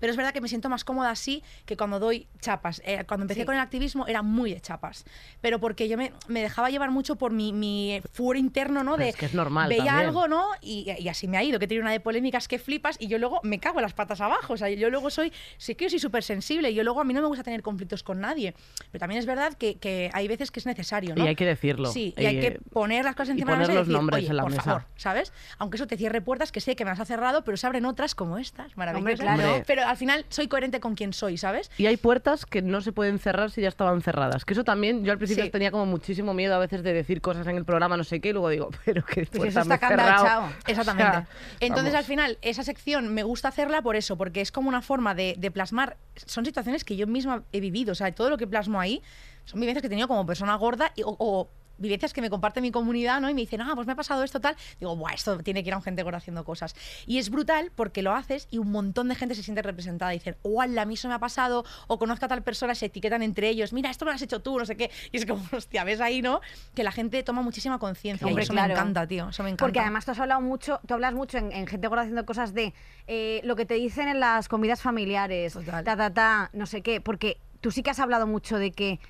Pero 0.00 0.10
es 0.10 0.16
verdad 0.16 0.32
que 0.32 0.40
me 0.40 0.48
siento 0.48 0.68
más 0.68 0.82
cómoda 0.82 1.10
así 1.10 1.42
que 1.66 1.76
cuando 1.76 1.98
doy 1.98 2.26
chapas. 2.40 2.82
Eh, 2.84 3.04
cuando 3.06 3.24
empecé 3.24 3.40
Sí. 3.40 3.46
con 3.46 3.54
el 3.54 3.60
activismo 3.60 4.06
era 4.06 4.22
muy 4.22 4.52
de 4.52 4.60
chapas. 4.60 5.04
Pero 5.40 5.60
porque 5.60 5.88
yo 5.88 5.96
me, 5.96 6.12
me 6.26 6.40
dejaba 6.42 6.68
llevar 6.70 6.90
mucho 6.90 7.16
por 7.16 7.32
mi, 7.32 7.52
mi 7.52 8.00
fuero 8.12 8.38
interno, 8.40 8.82
¿no? 8.82 8.96
De 8.96 9.10
es 9.10 9.16
que 9.16 9.26
es 9.26 9.34
normal 9.34 9.68
Veía 9.68 9.84
también. 9.84 10.06
algo, 10.08 10.26
¿no? 10.26 10.46
Y, 10.60 10.90
y 10.98 11.08
así 11.08 11.28
me 11.28 11.36
ha 11.38 11.42
ido, 11.44 11.58
que 11.58 11.68
tiene 11.68 11.82
una 11.82 11.92
de 11.92 12.00
polémicas 12.00 12.48
que 12.48 12.58
flipas 12.58 12.96
y 12.98 13.06
yo 13.08 13.18
luego 13.18 13.40
me 13.44 13.60
cago 13.60 13.78
en 13.78 13.82
las 13.82 13.92
patas 13.94 14.20
abajo. 14.20 14.54
O 14.54 14.56
sea, 14.56 14.68
yo 14.70 14.90
luego 14.90 15.10
soy, 15.10 15.32
sí 15.58 15.74
que 15.74 15.84
yo 15.84 15.90
soy 15.90 15.98
súper 16.00 16.22
sensible. 16.22 16.70
y 16.70 16.74
Yo 16.74 16.82
luego 16.82 17.00
a 17.00 17.04
mí 17.04 17.14
no 17.14 17.20
me 17.20 17.28
gusta 17.28 17.44
tener 17.44 17.62
conflictos 17.62 18.02
con 18.02 18.20
nadie. 18.20 18.54
Pero 18.90 18.98
también 19.00 19.18
es 19.20 19.26
verdad 19.26 19.54
que, 19.54 19.76
que 19.76 20.10
hay 20.12 20.28
veces 20.28 20.50
que 20.50 20.60
es 20.60 20.66
necesario, 20.66 21.14
¿no? 21.14 21.24
Y 21.24 21.28
hay 21.28 21.36
que 21.36 21.46
decirlo. 21.46 21.90
Sí, 21.90 22.14
y 22.18 22.24
hay 22.26 22.40
que 22.40 22.58
poner 22.72 23.04
las 23.04 23.14
cosas 23.14 23.30
encima 23.30 23.52
de 23.52 23.58
la 23.58 23.60
mesa 23.60 23.72
y 23.72 23.76
los 23.76 23.88
nombres 23.88 24.18
"Oye, 24.18 24.30
en 24.30 24.36
la 24.36 24.42
por 24.42 24.50
mesa". 24.52 24.62
favor, 24.62 24.86
¿sabes? 24.96 25.32
Aunque 25.58 25.76
eso 25.76 25.86
te 25.86 25.96
cierre 25.96 26.20
puertas, 26.20 26.50
que 26.52 26.60
sé 26.60 26.74
que 26.74 26.84
me 26.84 26.90
las 26.90 27.00
ha 27.00 27.04
cerrado, 27.04 27.44
pero 27.44 27.56
se 27.56 27.66
abren 27.66 27.84
otras 27.86 28.14
como 28.14 28.38
estas, 28.38 28.76
maravillosas. 28.76 29.20
claro. 29.20 29.53
Pero 29.66 29.86
al 29.86 29.96
final 29.96 30.24
soy 30.28 30.48
coherente 30.48 30.80
con 30.80 30.94
quien 30.94 31.12
soy, 31.12 31.36
¿sabes? 31.36 31.70
Y 31.78 31.86
hay 31.86 31.96
puertas 31.96 32.46
que 32.46 32.62
no 32.62 32.80
se 32.80 32.92
pueden 32.92 33.18
cerrar 33.18 33.50
si 33.50 33.60
ya 33.62 33.68
estaban 33.68 34.02
cerradas. 34.02 34.44
Que 34.44 34.54
eso 34.54 34.64
también, 34.64 35.04
yo 35.04 35.12
al 35.12 35.18
principio 35.18 35.44
Sí. 35.44 35.50
tenía 35.50 35.70
como 35.70 35.86
muchísimo 35.86 36.34
miedo 36.34 36.54
a 36.54 36.58
veces 36.58 36.82
de 36.82 36.92
decir 36.92 37.20
cosas 37.20 37.46
en 37.46 37.56
el 37.56 37.64
programa, 37.64 37.96
no 37.96 38.04
sé 38.04 38.20
qué, 38.20 38.30
y 38.30 38.32
luego 38.32 38.48
digo, 38.48 38.70
pero 38.84 39.04
que 39.04 39.26
Pues 39.26 39.50
eso 39.50 39.60
está 39.60 39.78
cerrado. 39.78 40.48
Exactamente. 40.66 41.04
O 41.04 41.12
sea, 41.12 41.26
Entonces, 41.60 41.92
vamos. 41.92 41.98
al 41.98 42.04
final, 42.04 42.38
esa 42.42 42.62
sección 42.62 43.12
me 43.14 43.22
gusta 43.22 43.48
hacerla 43.48 43.82
por 43.82 43.96
eso, 43.96 44.16
porque 44.16 44.40
es 44.40 44.50
como 44.52 44.68
una 44.68 44.82
forma 44.82 45.14
de, 45.14 45.34
de 45.38 45.50
plasmar. 45.50 45.96
Son 46.26 46.44
situaciones 46.44 46.84
que 46.84 46.96
yo 46.96 47.06
misma 47.06 47.42
he 47.52 47.60
vivido. 47.60 47.92
O 47.92 47.94
sea, 47.94 48.12
todo 48.12 48.30
lo 48.30 48.38
que 48.38 48.46
plasmo 48.46 48.80
ahí 48.80 49.02
son 49.44 49.60
vivencias 49.60 49.82
que 49.82 49.86
he 49.86 49.90
tenido 49.90 50.08
como 50.08 50.24
persona 50.26 50.54
gorda 50.56 50.92
y- 50.96 51.02
o, 51.02 51.14
o 51.18 51.50
vivencias 51.78 52.12
que 52.12 52.20
me 52.20 52.30
comparte 52.30 52.60
mi 52.60 52.70
comunidad, 52.70 53.20
¿no? 53.20 53.30
Y 53.30 53.34
me 53.34 53.40
dicen, 53.42 53.60
ah, 53.60 53.72
pues 53.74 53.86
me 53.86 53.92
ha 53.92 53.96
pasado 53.96 54.22
esto 54.22 54.40
tal. 54.40 54.56
Digo, 54.80 54.96
Buah, 54.96 55.14
esto 55.14 55.38
tiene 55.38 55.62
que 55.62 55.68
ir 55.68 55.74
a 55.74 55.76
un 55.76 55.82
gente 55.82 56.02
gorda 56.02 56.18
haciendo 56.18 56.44
cosas. 56.44 56.74
Y 57.06 57.18
es 57.18 57.30
brutal 57.30 57.72
porque 57.74 58.02
lo 58.02 58.12
haces 58.12 58.48
y 58.50 58.58
un 58.58 58.70
montón 58.70 59.08
de 59.08 59.14
gente 59.14 59.34
se 59.34 59.42
siente 59.42 59.62
representada. 59.62 60.10
Dicen, 60.10 60.36
oh, 60.42 60.62
a 60.62 60.84
mí 60.84 60.94
eso 60.94 61.08
me 61.08 61.14
ha 61.14 61.18
pasado, 61.18 61.64
o 61.86 61.98
conozco 61.98 62.24
a 62.26 62.28
tal 62.28 62.42
persona, 62.42 62.74
se 62.74 62.86
etiquetan 62.86 63.22
entre 63.22 63.48
ellos, 63.48 63.72
mira, 63.72 63.90
esto 63.90 64.04
me 64.04 64.10
lo 64.10 64.16
has 64.16 64.22
hecho 64.22 64.40
tú, 64.40 64.58
no 64.58 64.66
sé 64.66 64.76
qué. 64.76 64.90
Y 65.12 65.16
es 65.16 65.26
como, 65.26 65.42
hostia, 65.52 65.84
ves 65.84 66.00
ahí, 66.00 66.22
¿no? 66.22 66.40
Que 66.74 66.82
la 66.82 66.92
gente 66.92 67.22
toma 67.22 67.42
muchísima 67.42 67.78
conciencia. 67.78 68.30
Y 68.30 68.38
eso 68.38 68.52
claro. 68.52 68.68
me 68.68 68.74
encanta, 68.74 69.06
tío. 69.06 69.28
Eso 69.28 69.42
me 69.42 69.50
encanta. 69.50 69.64
Porque 69.64 69.80
además 69.80 70.04
tú 70.04 70.12
has 70.12 70.18
hablado 70.20 70.40
mucho, 70.40 70.80
tú 70.86 70.94
hablas 70.94 71.14
mucho 71.14 71.38
en, 71.38 71.52
en 71.52 71.66
gente 71.66 71.88
gorda 71.88 72.02
haciendo 72.02 72.24
cosas 72.26 72.54
de 72.54 72.74
eh, 73.06 73.40
lo 73.44 73.56
que 73.56 73.66
te 73.66 73.74
dicen 73.74 74.08
en 74.08 74.20
las 74.20 74.48
comidas 74.48 74.80
familiares, 74.80 75.52
Total. 75.52 75.84
ta, 75.84 75.96
ta, 75.96 76.12
ta, 76.12 76.50
no 76.52 76.66
sé 76.66 76.82
qué, 76.82 77.00
porque 77.00 77.38
tú 77.60 77.70
sí 77.70 77.82
que 77.82 77.90
has 77.90 78.00
hablado 78.00 78.26
mucho 78.26 78.58
de 78.58 78.72
que 78.72 79.00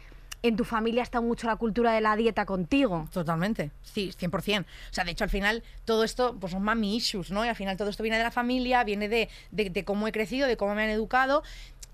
en 0.44 0.56
tu 0.56 0.64
familia 0.64 1.02
está 1.02 1.20
mucho 1.20 1.46
la 1.46 1.56
cultura 1.56 1.92
de 1.92 2.00
la 2.00 2.14
dieta 2.16 2.44
contigo. 2.44 3.08
Totalmente, 3.12 3.70
sí, 3.82 4.12
100%. 4.12 4.62
O 4.62 4.66
sea, 4.94 5.02
de 5.04 5.10
hecho, 5.10 5.24
al 5.24 5.30
final, 5.30 5.62
todo 5.86 6.04
esto 6.04 6.36
pues 6.38 6.52
son 6.52 6.62
mami 6.62 6.96
issues, 6.96 7.30
¿no? 7.30 7.44
Y 7.44 7.48
al 7.48 7.56
final 7.56 7.76
todo 7.78 7.88
esto 7.88 8.02
viene 8.02 8.18
de 8.18 8.24
la 8.24 8.30
familia, 8.30 8.84
viene 8.84 9.08
de, 9.08 9.28
de- 9.50 9.70
de 9.70 9.84
cómo 9.84 10.06
he 10.06 10.12
crecido, 10.12 10.46
de 10.46 10.56
cómo 10.56 10.74
me 10.74 10.82
han 10.84 10.90
educado. 10.90 11.42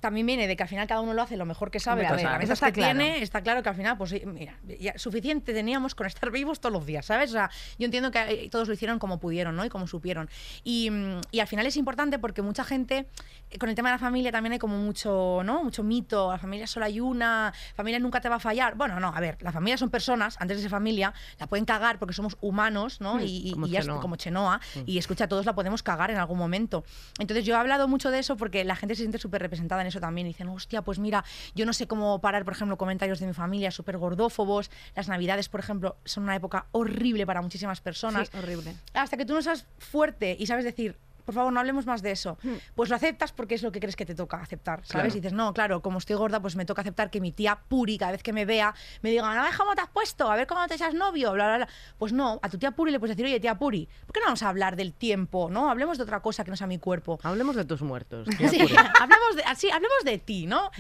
También 0.01 0.27
viene 0.27 0.47
de 0.47 0.57
que 0.57 0.63
al 0.63 0.69
final 0.69 0.87
cada 0.87 1.01
uno 1.01 1.15
lo 1.15 1.23
hace 1.23 1.37
lo 1.37 1.47
mejor 1.47 1.71
que 1.71 1.81
sabe, 1.81 2.03
Hombre, 2.03 2.07
a 2.07 2.11
con 2.11 2.17
ver, 2.17 2.25
las 2.25 2.31
eso 2.31 2.31
herramientas 2.31 2.57
está 2.57 2.67
que 2.67 2.81
claro. 2.81 2.99
tiene. 2.99 3.23
Está 3.23 3.43
claro 3.43 3.63
que 3.63 3.69
al 3.69 3.75
final, 3.75 3.97
pues 3.99 4.27
mira, 4.27 4.59
ya 4.81 4.99
suficiente 4.99 5.53
teníamos 5.53 5.95
con 5.95 6.07
estar 6.07 6.31
vivos 6.31 6.61
todos 6.61 6.73
los 6.73 6.87
días, 6.87 7.07
¿sabes? 7.07 7.31
O 7.31 7.35
sea, 7.35 7.51
yo 7.79 7.85
entiendo 7.85 8.11
que 8.11 8.21
eh, 8.21 8.49
todos 8.51 8.69
lo 8.69 8.75
hicieron 8.75 8.99
como 8.99 9.19
pudieron, 9.19 9.57
¿no? 9.57 9.65
Y 9.65 9.69
como 9.69 9.87
supieron. 9.87 10.29
Y, 10.65 10.91
mm, 10.91 11.21
y 11.31 11.41
al 11.41 11.47
final 11.47 11.67
es 11.67 11.77
importante 11.77 12.19
porque 12.19 12.43
mucha 12.43 12.65
gente, 12.65 13.07
eh, 13.51 13.59
con 13.59 13.69
el 13.69 13.75
tema 13.75 13.91
de 13.91 13.95
la 13.95 13.99
familia 13.99 14.33
también 14.33 14.55
hay 14.55 14.59
como 14.59 14.79
mucho, 14.79 15.43
¿no? 15.45 15.63
Mucho 15.63 15.83
mito, 15.83 16.31
la 16.33 16.39
familia 16.39 16.67
solo 16.67 16.87
hay 16.87 17.01
una, 17.01 17.53
familia 17.75 17.99
nunca 17.99 18.21
te 18.21 18.29
va 18.29 18.37
a 18.37 18.41
fallar. 18.41 18.75
Bueno, 18.77 19.01
no, 19.01 19.09
a 19.15 19.21
ver, 19.21 19.37
la 19.41 19.53
familia 19.53 19.77
son 19.77 19.91
personas, 19.91 20.37
antes 20.41 20.57
de 20.57 20.63
ser 20.63 20.71
familia, 20.71 21.13
la 21.39 21.47
pueden 21.47 21.65
cagar 21.65 21.99
porque 21.99 22.15
somos 22.15 22.37
humanos, 22.41 23.01
¿no? 23.01 23.17
Mm, 23.17 23.21
y, 23.25 23.53
como 23.53 23.67
y 23.67 23.71
ya 23.71 23.81
es 23.81 23.85
Chenoa. 23.85 24.01
como 24.01 24.17
Chenoa, 24.17 24.61
y 24.87 24.99
escucha, 24.99 25.29
todos 25.29 25.47
la 25.47 25.55
podemos 25.55 25.83
cagar 25.83 26.11
en 26.11 26.17
algún 26.19 26.39
momento. 26.39 26.85
Entonces 27.19 27.45
yo 27.45 27.55
he 27.55 27.59
hablado 27.59 27.89
mucho 27.89 28.11
de 28.11 28.19
eso 28.19 28.37
porque 28.37 28.65
la 28.65 28.77
gente 28.77 28.95
se 28.95 29.03
siente 29.03 29.19
súper 29.19 29.43
representada 29.43 29.83
en 29.83 29.90
eso 29.91 30.01
también. 30.01 30.27
Y 30.27 30.31
dicen, 30.31 30.49
hostia, 30.49 30.83
pues 30.83 30.99
mira, 30.99 31.25
yo 31.55 31.67
no 31.67 31.73
sé 31.73 31.87
cómo 31.87 32.21
parar, 32.21 32.45
por 32.45 32.55
ejemplo, 32.55 32.77
comentarios 32.77 33.21
de 33.21 33.27
mi 33.27 33.35
familia 33.35 33.71
súper 33.71 33.99
gordófobos. 33.99 34.71
Las 34.97 35.09
navidades, 35.09 35.49
por 35.49 35.61
ejemplo, 35.61 35.97
son 36.05 36.25
una 36.25 36.37
época 36.37 36.67
horrible 36.73 37.27
para 37.27 37.43
muchísimas 37.43 37.81
personas. 37.81 38.29
Sí, 38.29 38.39
horrible. 38.39 38.75
Hasta 38.95 39.17
que 39.17 39.27
tú 39.27 39.35
no 39.35 39.43
seas 39.43 39.67
fuerte 39.79 40.37
y 40.39 40.47
sabes 40.47 40.65
decir, 40.65 40.97
por 41.31 41.35
favor, 41.37 41.53
no 41.53 41.61
hablemos 41.61 41.87
más 41.87 42.03
de 42.03 42.11
eso. 42.11 42.39
Pues 42.75 42.91
lo 42.91 42.97
aceptas 42.97 43.33
porque 43.33 43.55
es 43.55 43.63
lo 43.63 43.71
que 43.71 43.79
crees 43.81 43.95
que 43.97 44.05
te 44.05 44.15
toca 44.15 44.39
aceptar, 44.39 44.81
¿sabes? 44.81 44.91
Claro. 44.91 45.09
Y 45.09 45.13
dices, 45.13 45.33
no, 45.33 45.55
claro, 45.55 45.81
como 45.81 45.99
estoy 45.99 46.17
gorda, 46.17 46.41
pues 46.41 46.57
me 46.57 46.65
toca 46.65 46.83
aceptar 46.83 47.11
que 47.11 47.21
mi 47.21 47.31
tía 47.33 47.61
Puri, 47.69 47.99
cada 47.99 48.13
vez 48.13 48.23
que 48.23 48.33
me 48.33 48.45
vea, 48.45 48.75
me 49.03 49.11
diga, 49.11 49.31
a 49.31 49.43
ver 49.45 49.57
cómo 49.57 49.75
te 49.75 49.83
has 49.83 49.89
puesto, 49.91 50.31
a 50.31 50.35
ver 50.37 50.47
cómo 50.47 50.67
te 50.67 50.75
echas 50.75 50.93
novio, 50.95 51.33
bla, 51.33 51.47
bla, 51.47 51.57
bla. 51.59 51.69
Pues 51.99 52.13
no, 52.13 52.41
a 52.43 52.49
tu 52.49 52.59
tía 52.59 52.73
Puri 52.73 52.91
le 52.93 52.99
puedes 52.99 53.17
decir, 53.17 53.27
oye, 53.31 53.39
tía 53.41 53.57
Puri, 53.57 53.89
¿por 54.07 54.13
qué 54.13 54.21
no 54.21 54.27
vamos 54.27 54.43
a 54.43 54.49
hablar 54.49 54.75
del 54.77 54.93
tiempo, 54.93 55.49
no? 55.51 55.71
Hablemos 55.71 55.97
de 55.99 56.05
otra 56.05 56.21
cosa 56.21 56.43
que 56.45 56.51
no 56.51 56.57
sea 56.57 56.67
mi 56.67 56.79
cuerpo. 56.79 57.19
Hablemos 57.23 57.55
de 57.57 57.65
tus 57.65 57.83
muertos. 57.83 58.29
tía 58.39 58.49
Sí, 58.49 58.59
Puri. 58.59 58.75
hablemos 59.01 59.37
de, 59.37 59.43
así, 59.45 59.71
hablemos 59.71 60.05
de 60.05 60.19
ti, 60.19 60.47
¿no? 60.47 60.71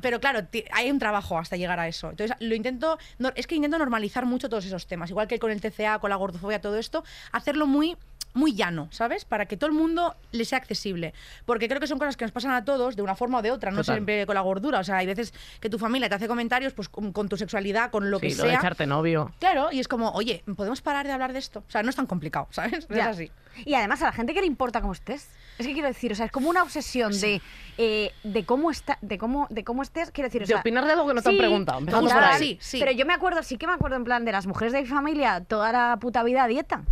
Pero 0.00 0.20
claro, 0.20 0.46
hay 0.72 0.88
un 0.90 1.00
trabajo 1.00 1.36
hasta 1.36 1.56
llegar 1.56 1.80
a 1.80 1.88
eso. 1.88 2.10
Entonces, 2.10 2.36
lo 2.38 2.54
intento, 2.54 2.96
no- 3.18 3.32
es 3.34 3.48
que 3.48 3.56
intento 3.56 3.76
normalizar 3.76 4.24
mucho 4.24 4.48
todos 4.48 4.64
esos 4.64 4.86
temas, 4.86 5.10
igual 5.10 5.26
que 5.26 5.40
con 5.40 5.50
el 5.50 5.60
TCA, 5.60 5.98
con 5.98 6.10
la 6.10 6.16
gordofobia, 6.16 6.60
todo 6.60 6.76
esto, 6.78 7.02
hacerlo 7.32 7.66
muy 7.66 7.96
muy 8.32 8.54
llano, 8.54 8.88
¿sabes? 8.90 9.24
Para 9.24 9.46
que 9.46 9.56
todo 9.56 9.68
el 9.70 9.76
mundo 9.76 10.14
le 10.32 10.44
sea 10.44 10.58
accesible. 10.58 11.14
Porque 11.46 11.68
creo 11.68 11.80
que 11.80 11.86
son 11.86 11.98
cosas 11.98 12.16
que 12.16 12.24
nos 12.24 12.32
pasan 12.32 12.52
a 12.52 12.64
todos 12.64 12.96
de 12.96 13.02
una 13.02 13.14
forma 13.14 13.38
o 13.38 13.42
de 13.42 13.50
otra, 13.50 13.70
no 13.70 13.78
Total. 13.78 13.96
siempre 13.96 14.26
con 14.26 14.34
la 14.34 14.40
gordura. 14.40 14.78
O 14.80 14.84
sea, 14.84 14.98
hay 14.98 15.06
veces 15.06 15.34
que 15.60 15.68
tu 15.68 15.78
familia 15.78 16.08
te 16.08 16.14
hace 16.14 16.28
comentarios 16.28 16.72
pues 16.72 16.88
con, 16.88 17.12
con 17.12 17.28
tu 17.28 17.36
sexualidad, 17.36 17.90
con 17.90 18.10
lo 18.10 18.18
Sí, 18.20 18.28
que 18.28 18.34
lo 18.36 18.44
de 18.44 18.50
sea. 18.50 18.58
echarte 18.58 18.86
novio. 18.86 19.32
Claro, 19.40 19.68
y 19.72 19.80
es 19.80 19.88
como, 19.88 20.10
oye, 20.10 20.42
¿podemos 20.56 20.80
parar 20.82 21.06
de 21.06 21.12
hablar 21.12 21.32
de 21.32 21.38
esto? 21.40 21.64
O 21.66 21.70
sea, 21.70 21.82
no 21.82 21.90
es 21.90 21.96
tan 21.96 22.06
complicado, 22.06 22.46
¿sabes? 22.50 22.86
Ya. 22.88 22.96
Es 23.02 23.06
así. 23.06 23.30
Y 23.64 23.74
además 23.74 24.00
a 24.02 24.06
la 24.06 24.12
gente 24.12 24.32
que 24.32 24.40
le 24.40 24.46
importa 24.46 24.80
cómo 24.80 24.92
estés. 24.92 25.28
Es 25.58 25.66
que 25.66 25.72
quiero 25.72 25.88
decir, 25.88 26.12
o 26.12 26.14
sea, 26.14 26.24
es 26.26 26.32
como 26.32 26.48
una 26.48 26.62
obsesión 26.62 27.12
de, 27.20 27.42
eh, 27.76 28.12
de 28.22 28.44
cómo 28.46 28.70
está, 28.70 28.96
de 29.02 29.18
cómo, 29.18 29.46
de 29.50 29.64
cómo 29.64 29.82
estés. 29.82 30.10
Quiero 30.12 30.28
decir, 30.28 30.42
o 30.42 30.44
De 30.44 30.52
sea, 30.52 30.60
opinar 30.60 30.86
de 30.86 30.92
algo 30.92 31.06
que 31.06 31.14
no 31.14 31.20
te 31.20 31.28
han 31.28 31.36
preguntado. 31.36 31.80
Empezamos 31.80 32.12
por 32.12 32.22
ahí. 32.22 32.38
Sí, 32.38 32.58
sí. 32.60 32.78
Pero 32.78 32.92
yo 32.92 33.04
me 33.04 33.12
acuerdo, 33.12 33.42
sí 33.42 33.58
que 33.58 33.66
me 33.66 33.72
acuerdo 33.74 33.96
en 33.96 34.04
plan 34.04 34.24
de 34.24 34.32
las 34.32 34.46
mujeres 34.46 34.72
de 34.72 34.80
mi 34.82 34.86
familia, 34.86 35.44
toda 35.46 35.72
la 35.72 35.98
puta 36.00 36.22
vida 36.22 36.44
a 36.44 36.48
dieta. 36.48 36.82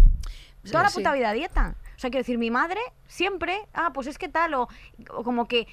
Toda 0.72 0.84
la 0.84 0.90
puta 0.90 1.12
vida 1.12 1.32
dieta. 1.32 1.74
O 1.96 1.98
sea, 1.98 2.10
quiero 2.10 2.20
decir, 2.22 2.38
mi 2.38 2.50
madre 2.50 2.80
siempre, 3.06 3.58
ah, 3.74 3.90
pues 3.92 4.06
es 4.06 4.18
que 4.18 4.28
tal, 4.28 4.54
o, 4.54 4.68
o 5.10 5.24
como 5.24 5.46
que 5.48 5.66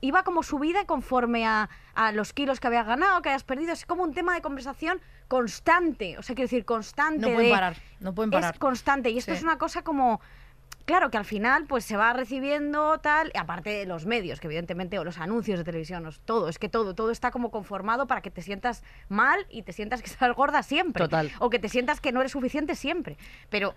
iba 0.00 0.22
como 0.22 0.42
su 0.42 0.58
vida 0.58 0.84
conforme 0.86 1.46
a, 1.46 1.68
a 1.94 2.12
los 2.12 2.32
kilos 2.32 2.60
que 2.60 2.68
habías 2.68 2.86
ganado, 2.86 3.20
que 3.20 3.28
habías 3.30 3.44
perdido. 3.44 3.72
Es 3.72 3.84
como 3.84 4.02
un 4.04 4.14
tema 4.14 4.32
de 4.34 4.40
conversación 4.40 5.00
constante. 5.26 6.16
O 6.18 6.22
sea, 6.22 6.34
quiero 6.34 6.46
decir, 6.46 6.64
constante. 6.64 7.20
No 7.26 7.34
pueden 7.34 7.46
de- 7.46 7.50
parar, 7.54 7.76
no 8.00 8.14
pueden 8.14 8.30
parar. 8.30 8.54
Es 8.54 8.58
constante. 8.60 9.10
Y 9.10 9.18
esto 9.18 9.32
Sí. 9.32 9.38
es 9.38 9.42
una 9.42 9.58
cosa 9.58 9.82
como 9.82 10.20
claro, 10.84 11.10
que 11.10 11.18
al 11.18 11.26
final 11.26 11.66
pues 11.66 11.84
se 11.84 11.98
va 11.98 12.14
recibiendo 12.14 12.96
tal, 12.98 13.30
aparte 13.38 13.68
de 13.68 13.84
los 13.84 14.06
medios, 14.06 14.40
que 14.40 14.46
evidentemente, 14.46 14.98
o 14.98 15.04
los 15.04 15.18
anuncios 15.18 15.58
de 15.58 15.64
televisión, 15.64 16.06
os- 16.06 16.18
todo, 16.20 16.48
es 16.48 16.58
que 16.58 16.70
todo, 16.70 16.94
todo 16.94 17.10
está 17.10 17.30
como 17.30 17.50
conformado 17.50 18.06
para 18.06 18.22
que 18.22 18.30
te 18.30 18.40
sientas 18.40 18.82
mal 19.10 19.44
y 19.50 19.64
te 19.64 19.74
sientas 19.74 20.00
que 20.00 20.08
estás 20.08 20.34
gorda 20.34 20.62
siempre. 20.62 21.04
Total. 21.04 21.30
O 21.40 21.50
que 21.50 21.58
te 21.58 21.68
sientas 21.68 22.00
que 22.00 22.10
no 22.10 22.20
eres 22.20 22.32
suficiente 22.32 22.74
siempre. 22.74 23.18
Pero, 23.50 23.74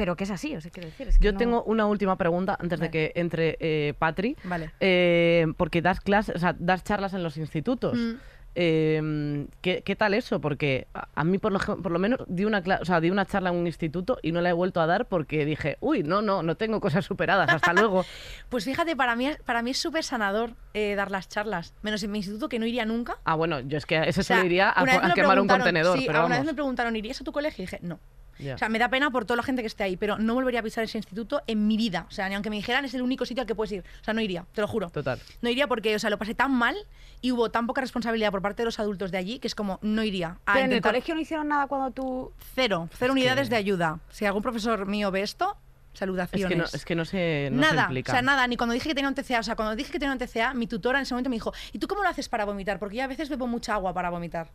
pero 0.00 0.16
que 0.16 0.24
es 0.24 0.30
así, 0.30 0.56
o 0.56 0.62
sea, 0.62 0.70
quiero 0.70 0.88
decir. 0.88 1.08
es 1.08 1.18
que 1.18 1.24
Yo 1.26 1.32
no- 1.32 1.38
tengo 1.38 1.62
una 1.64 1.84
última 1.84 2.16
pregunta 2.16 2.56
antes 2.58 2.80
de 2.80 2.90
que 2.90 3.12
entre 3.16 3.58
eh, 3.60 3.92
Patri. 3.98 4.34
Vale. 4.44 4.70
Eh, 4.80 5.44
porque 5.58 5.82
das 5.82 6.00
clases, 6.00 6.36
o 6.36 6.38
sea, 6.38 6.56
das 6.58 6.82
charlas 6.84 7.12
en 7.12 7.22
los 7.22 7.36
institutos. 7.36 7.98
Mm. 7.98 8.12
Eh, 8.54 9.46
¿qué, 9.60 9.82
qué 9.84 9.94
tal 9.96 10.14
eso? 10.14 10.40
Porque 10.40 10.88
a, 10.94 11.06
a 11.14 11.22
mí 11.24 11.36
por 11.38 11.52
lo, 11.52 11.58
ej- 11.60 11.82
por 11.82 11.92
lo 11.92 11.98
menos 11.98 12.20
di 12.28 12.44
una, 12.46 12.62
o 12.80 12.84
sea, 12.86 13.00
di 13.00 13.10
una 13.10 13.26
charla 13.26 13.50
en 13.50 13.56
un 13.56 13.66
instituto 13.66 14.18
y 14.22 14.32
no 14.32 14.40
la 14.40 14.48
he 14.50 14.52
vuelto 14.52 14.80
a 14.80 14.86
dar 14.86 15.06
porque 15.06 15.44
dije, 15.44 15.76
uy, 15.80 16.02
no, 16.02 16.22
no, 16.22 16.42
no 16.42 16.56
tengo 16.56 16.80
cosas 16.80 17.04
superadas, 17.04 17.48
hasta 17.50 17.72
luego. 17.74 18.04
Pues 18.48 18.64
fíjate, 18.64 18.96
para 18.96 19.14
mí, 19.16 19.28
para 19.44 19.60
mí 19.62 19.70
es 19.70 19.78
súper 19.78 20.02
sanador 20.02 20.54
eh, 20.74 20.94
dar 20.96 21.10
las 21.10 21.28
charlas. 21.28 21.74
Menos 21.82 22.02
en 22.02 22.10
mi 22.10 22.18
instituto, 22.18 22.48
que 22.48 22.58
no 22.58 22.66
iría 22.66 22.84
nunca. 22.86 23.18
Ah, 23.24 23.34
bueno, 23.36 23.60
yo 23.60 23.76
es 23.78 23.84
que 23.86 23.96
ese 24.08 24.20
O 24.20 24.24
sea, 24.24 24.36
solo 24.38 24.46
iría 24.46 24.70
a, 24.70 24.82
una 24.82 24.94
a 24.94 25.14
quemar 25.14 25.38
un 25.38 25.46
preguntaron- 25.46 25.60
contenedor, 25.60 25.98
sí, 25.98 26.04
pero 26.06 26.18
alguna 26.20 26.34
vamos. 26.36 26.46
vez 26.46 26.52
me 26.52 26.56
preguntaron, 26.56 26.96
¿irías 26.96 27.20
a 27.20 27.24
tu 27.24 27.32
colegio? 27.32 27.62
Y 27.62 27.66
dije, 27.66 27.78
no. 27.82 28.00
Ya. 28.42 28.54
O 28.54 28.58
sea, 28.58 28.68
me 28.68 28.78
da 28.78 28.88
pena 28.88 29.10
por 29.10 29.24
toda 29.24 29.36
la 29.36 29.42
gente 29.42 29.62
que 29.62 29.66
esté 29.66 29.84
ahí, 29.84 29.96
pero 29.96 30.18
no 30.18 30.34
volvería 30.34 30.60
a 30.60 30.62
pisar 30.62 30.84
ese 30.84 30.98
instituto 30.98 31.42
en 31.46 31.66
mi 31.66 31.76
vida. 31.76 32.06
O 32.08 32.12
sea, 32.12 32.28
ni 32.28 32.34
aunque 32.34 32.50
me 32.50 32.56
dijeran 32.56 32.84
es 32.84 32.94
el 32.94 33.02
único 33.02 33.24
sitio 33.26 33.42
al 33.42 33.46
que 33.46 33.54
puedes 33.54 33.72
ir. 33.72 33.84
O 34.00 34.04
sea, 34.04 34.14
no 34.14 34.20
iría, 34.20 34.46
te 34.52 34.60
lo 34.60 34.68
juro. 34.68 34.90
Total. 34.90 35.20
No 35.42 35.50
iría 35.50 35.66
porque, 35.66 35.94
o 35.94 35.98
sea, 35.98 36.10
lo 36.10 36.18
pasé 36.18 36.34
tan 36.34 36.52
mal 36.52 36.76
y 37.20 37.32
hubo 37.32 37.50
tan 37.50 37.66
poca 37.66 37.80
responsabilidad 37.80 38.30
por 38.30 38.42
parte 38.42 38.62
de 38.62 38.66
los 38.66 38.78
adultos 38.80 39.10
de 39.10 39.18
allí 39.18 39.38
que 39.38 39.48
es 39.48 39.54
como, 39.54 39.78
no 39.82 40.02
iría. 40.02 40.38
A 40.46 40.54
Pero 40.54 40.66
en 40.66 40.72
el 40.72 40.80
colegio 40.82 41.14
no 41.14 41.20
hicieron 41.20 41.48
nada 41.48 41.66
cuando 41.66 41.90
tú... 41.90 42.32
Cero, 42.54 42.88
cero 42.98 43.12
unidades 43.12 43.50
de 43.50 43.56
ayuda. 43.56 44.00
Si 44.10 44.24
algún 44.24 44.42
profesor 44.42 44.86
mío 44.86 45.10
ve 45.10 45.22
esto, 45.22 45.56
Es 45.92 45.98
saludaciones. 45.98 46.48
que 46.48 46.56
no, 46.56 46.64
es 46.64 46.84
que 46.84 46.94
no 46.94 47.04
se, 47.04 47.48
no 47.52 47.62
se 47.62 47.68
nada, 47.74 47.82
implica. 47.84 48.12
o 48.12 48.14
sea, 48.14 48.22
nada, 48.22 48.46
ni 48.46 48.56
cuando 48.56 48.72
dije 48.74 48.88
que 48.88 48.94
tenía 48.94 49.08
un 49.08 49.14
TCA, 49.14 49.40
o 49.40 49.42
sea, 49.42 49.56
cuando 49.56 49.74
dije 49.76 49.90
que 49.92 49.98
tenía 49.98 50.12
un 50.12 50.18
TCA, 50.18 50.54
mi 50.54 50.66
tutora 50.66 50.98
en 50.98 51.02
ese 51.02 51.14
momento 51.14 51.30
me 51.30 51.36
dijo, 51.36 51.52
¿y 51.72 51.78
tú 51.78 51.88
cómo 51.88 52.02
lo 52.02 52.08
haces 52.08 52.28
para 52.28 52.44
vomitar? 52.44 52.78
Porque 52.78 52.96
yo 52.96 53.04
a 53.04 53.06
veces 53.06 53.28
bebo 53.28 53.46
mucha 53.46 53.74
agua 53.74 53.92
para 53.92 54.08
vomitar. 54.10 54.50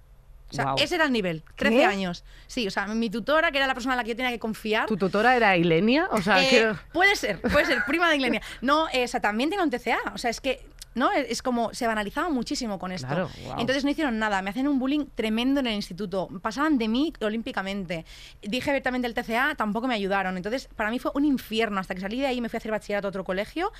O 0.59 0.77
sea, 0.77 0.83
ese 0.83 0.95
era 0.95 1.05
el 1.05 1.11
nivel, 1.11 1.43
13 1.55 1.75
¿Qué? 1.75 1.85
años. 1.85 2.23
Sí, 2.47 2.67
o 2.67 2.71
sea, 2.71 2.87
mi 2.87 3.09
tutora, 3.09 3.51
que 3.51 3.57
era 3.57 3.67
la 3.67 3.73
persona 3.73 3.93
en 3.93 3.97
la 3.97 4.03
que 4.03 4.09
yo 4.11 4.15
tenía 4.15 4.31
que 4.31 4.39
confiar. 4.39 4.87
¿Tu 4.87 4.97
tutora 4.97 5.35
era 5.35 5.55
Ilenia? 5.57 6.07
O 6.11 6.21
sea, 6.21 6.43
eh, 6.43 6.49
que... 6.49 6.75
Puede 6.93 7.15
ser, 7.15 7.41
puede 7.41 7.65
ser, 7.65 7.83
prima 7.85 8.09
de 8.09 8.17
Ilenia. 8.17 8.41
No, 8.61 8.87
eh, 8.93 9.03
o 9.03 9.07
sea, 9.07 9.19
también 9.19 9.49
tenía 9.49 9.63
un 9.63 9.69
TCA. 9.69 9.97
O 10.13 10.17
sea, 10.17 10.29
es 10.29 10.41
que, 10.41 10.65
¿no? 10.95 11.11
Es, 11.11 11.41
como, 11.41 11.73
se 11.73 11.87
banalizaba 11.87 12.29
muchísimo 12.29 12.79
con 12.79 12.91
esto. 12.91 13.07
Claro, 13.07 13.29
guau. 13.43 13.59
Entonces 13.59 13.83
no 13.83 13.89
hicieron 13.89 14.17
nada. 14.17 14.41
Me 14.41 14.49
hacían 14.49 14.67
un 14.67 14.79
bullying 14.79 15.05
tremendo 15.13 15.59
en 15.59 15.67
el 15.67 15.73
instituto. 15.73 16.29
Pasaban 16.41 16.77
de 16.77 16.87
mí 16.87 17.13
olímpicamente. 17.21 18.05
Dije 18.41 18.69
abiertamente 18.69 19.07
el 19.07 19.13
TCA, 19.13 19.55
tampoco 19.55 19.87
me 19.87 19.93
ayudaron. 19.93 20.37
Entonces, 20.37 20.69
para 20.75 20.89
mí 20.89 20.99
fue 20.99 21.11
un 21.13 21.25
infierno. 21.25 21.79
Hasta 21.79 21.93
que 21.93 22.01
salí 22.01 22.19
de 22.19 22.27
ahí 22.27 22.41
me 22.41 22.49
fui 22.49 22.57
a 22.57 22.59
hacer 22.59 22.71
bachillerato 22.71 23.07
a 23.07 23.09
otro 23.09 23.23
colegio. 23.23 23.71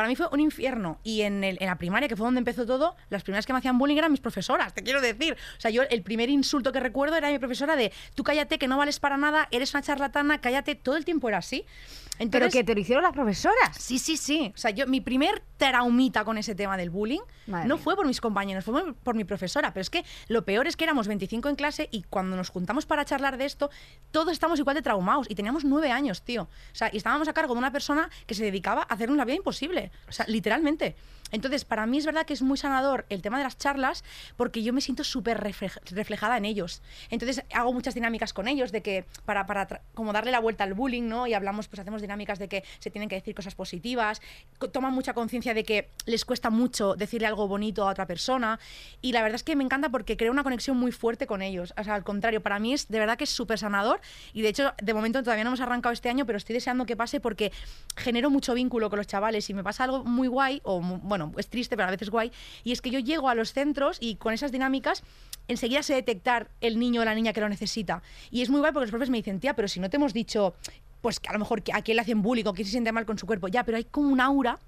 Para 0.00 0.08
mí 0.08 0.16
fue 0.16 0.28
un 0.32 0.40
infierno. 0.40 0.98
Y 1.04 1.20
en, 1.20 1.44
el- 1.44 1.58
en 1.60 1.66
la 1.66 1.76
primaria, 1.76 2.08
que 2.08 2.16
fue 2.16 2.24
donde 2.26 2.38
empezó 2.38 2.64
todo, 2.64 2.96
las 3.10 3.22
primeras 3.22 3.44
que 3.44 3.52
me 3.52 3.58
hacían 3.58 3.76
bullying 3.76 3.98
eran 3.98 4.10
mis 4.10 4.22
profesoras, 4.22 4.72
te 4.72 4.82
quiero 4.82 5.02
decir. 5.02 5.36
O 5.58 5.60
sea, 5.60 5.70
yo 5.70 5.82
el 5.82 6.02
primer 6.02 6.30
insulto 6.30 6.72
que 6.72 6.80
recuerdo 6.80 7.16
era 7.16 7.28
mi 7.30 7.38
profesora 7.38 7.76
de 7.76 7.92
tú 8.14 8.24
cállate, 8.24 8.58
que 8.58 8.66
no 8.66 8.78
vales 8.78 8.98
para 8.98 9.18
nada, 9.18 9.46
eres 9.50 9.74
una 9.74 9.82
charlatana, 9.82 10.40
cállate. 10.40 10.74
Todo 10.74 10.96
el 10.96 11.04
tiempo 11.04 11.28
era 11.28 11.36
así. 11.36 11.66
Pero 12.16 12.24
Entonces, 12.24 12.52
que 12.52 12.64
te 12.64 12.74
lo 12.74 12.80
hicieron 12.80 13.02
las 13.02 13.12
profesoras. 13.12 13.76
Sí, 13.78 13.98
sí, 13.98 14.16
sí. 14.18 14.52
O 14.54 14.58
sea, 14.58 14.70
yo, 14.70 14.86
mi 14.86 15.00
primer 15.02 15.42
traumita 15.56 16.24
con 16.24 16.36
ese 16.38 16.54
tema 16.54 16.76
del 16.76 16.90
bullying 16.90 17.20
Madre 17.46 17.66
no 17.68 17.76
mía. 17.76 17.84
fue 17.84 17.96
por 17.96 18.06
mis 18.06 18.20
compañeros, 18.20 18.64
fue 18.64 18.94
por- 18.94 19.14
mi 19.14 19.24
profesora. 19.24 19.72
Pero 19.74 19.82
es 19.82 19.90
que 19.90 20.04
lo 20.28 20.44
peor 20.44 20.66
es 20.66 20.76
que 20.76 20.84
éramos 20.84 21.08
25 21.08 21.48
en 21.48 21.56
clase 21.56 21.88
y 21.90 22.02
cuando 22.02 22.36
nos 22.36 22.48
juntamos 22.50 22.84
para 22.86 23.04
charlar 23.06 23.36
de 23.38 23.44
esto, 23.46 23.70
todos 24.10 24.32
estamos 24.32 24.58
igual 24.58 24.76
de 24.76 24.82
traumados. 24.82 25.26
Y 25.30 25.34
teníamos 25.34 25.64
nueve 25.64 25.90
años, 25.92 26.22
tío. 26.22 26.42
O 26.44 26.74
sea, 26.74 26.90
y 26.92 26.98
estábamos 26.98 27.26
a 27.28 27.32
cargo 27.32 27.54
de 27.54 27.58
una 27.58 27.72
persona 27.72 28.10
que 28.26 28.34
se 28.34 28.44
dedicaba 28.44 28.82
a 28.82 28.94
hacernos 28.94 29.16
la 29.16 29.24
vida 29.24 29.36
imposible. 29.36 29.89
O 30.08 30.12
sea, 30.12 30.26
literalmente. 30.28 30.96
Entonces, 31.32 31.64
para 31.64 31.86
mí 31.86 31.98
es 31.98 32.06
verdad 32.06 32.26
que 32.26 32.32
es 32.32 32.42
muy 32.42 32.56
sanador 32.58 33.06
el 33.08 33.22
tema 33.22 33.38
de 33.38 33.44
las 33.44 33.56
charlas 33.58 34.04
porque 34.36 34.62
yo 34.62 34.72
me 34.72 34.80
siento 34.80 35.04
súper 35.04 35.40
reflej- 35.42 35.80
reflejada 35.92 36.36
en 36.36 36.44
ellos. 36.44 36.82
Entonces, 37.10 37.44
hago 37.52 37.72
muchas 37.72 37.94
dinámicas 37.94 38.32
con 38.32 38.48
ellos 38.48 38.72
de 38.72 38.82
que 38.82 39.04
para, 39.24 39.46
para 39.46 39.80
como 39.94 40.12
darle 40.12 40.30
la 40.30 40.40
vuelta 40.40 40.64
al 40.64 40.74
bullying, 40.74 41.08
¿no? 41.08 41.26
Y 41.26 41.34
hablamos, 41.34 41.68
pues 41.68 41.80
hacemos 41.80 42.00
dinámicas 42.02 42.38
de 42.38 42.48
que 42.48 42.64
se 42.78 42.90
tienen 42.90 43.08
que 43.08 43.14
decir 43.16 43.34
cosas 43.34 43.54
positivas, 43.54 44.20
toman 44.72 44.92
mucha 44.92 45.14
conciencia 45.14 45.54
de 45.54 45.64
que 45.64 45.88
les 46.06 46.24
cuesta 46.24 46.50
mucho 46.50 46.94
decirle 46.94 47.26
algo 47.26 47.48
bonito 47.48 47.86
a 47.88 47.92
otra 47.92 48.06
persona. 48.06 48.58
Y 49.00 49.12
la 49.12 49.22
verdad 49.22 49.36
es 49.36 49.42
que 49.42 49.56
me 49.56 49.64
encanta 49.64 49.88
porque 49.88 50.16
creo 50.16 50.32
una 50.32 50.42
conexión 50.42 50.76
muy 50.76 50.92
fuerte 50.92 51.26
con 51.26 51.42
ellos. 51.42 51.72
O 51.78 51.84
sea, 51.84 51.94
al 51.94 52.04
contrario, 52.04 52.42
para 52.42 52.58
mí 52.58 52.72
es 52.74 52.88
de 52.88 52.98
verdad 52.98 53.16
que 53.16 53.24
es 53.24 53.30
súper 53.30 53.58
sanador. 53.58 54.00
Y 54.32 54.42
de 54.42 54.48
hecho, 54.48 54.72
de 54.82 54.94
momento 54.94 55.22
todavía 55.22 55.44
no 55.44 55.50
hemos 55.50 55.60
arrancado 55.60 55.92
este 55.92 56.08
año, 56.08 56.26
pero 56.26 56.38
estoy 56.38 56.54
deseando 56.54 56.86
que 56.86 56.96
pase 56.96 57.20
porque 57.20 57.52
genero 57.96 58.30
mucho 58.30 58.54
vínculo 58.54 58.90
con 58.90 58.96
los 58.98 59.06
chavales 59.06 59.48
y 59.50 59.54
me 59.54 59.62
pasa 59.62 59.84
algo 59.84 60.04
muy 60.04 60.28
guay, 60.28 60.60
o 60.64 60.80
mu- 60.80 60.98
bueno, 60.98 61.19
es 61.36 61.48
triste, 61.48 61.76
pero 61.76 61.88
a 61.88 61.90
veces 61.90 62.10
guay. 62.10 62.32
Y 62.64 62.72
es 62.72 62.80
que 62.80 62.90
yo 62.90 62.98
llego 62.98 63.28
a 63.28 63.34
los 63.34 63.52
centros 63.52 63.98
y 64.00 64.16
con 64.16 64.32
esas 64.32 64.52
dinámicas 64.52 65.02
enseguida 65.48 65.82
sé 65.82 65.94
detectar 65.94 66.48
el 66.60 66.78
niño 66.78 67.02
o 67.02 67.04
la 67.04 67.14
niña 67.14 67.32
que 67.32 67.40
lo 67.40 67.48
necesita. 67.48 68.02
Y 68.30 68.42
es 68.42 68.50
muy 68.50 68.60
guay 68.60 68.72
porque 68.72 68.84
los 68.84 68.90
profes 68.90 69.10
me 69.10 69.18
dicen, 69.18 69.40
tía, 69.40 69.54
pero 69.54 69.68
si 69.68 69.80
no 69.80 69.90
te 69.90 69.96
hemos 69.96 70.12
dicho, 70.12 70.54
pues 71.00 71.20
que 71.20 71.28
a 71.28 71.32
lo 71.32 71.38
mejor 71.38 71.62
a 71.72 71.82
quién 71.82 71.96
le 71.96 72.02
hacen 72.02 72.22
bullying 72.22 72.44
o 72.46 72.54
quién 72.54 72.66
se 72.66 72.72
siente 72.72 72.92
mal 72.92 73.06
con 73.06 73.18
su 73.18 73.26
cuerpo, 73.26 73.48
ya, 73.48 73.64
pero 73.64 73.76
hay 73.76 73.84
como 73.84 74.08
un 74.08 74.20
aura 74.20 74.58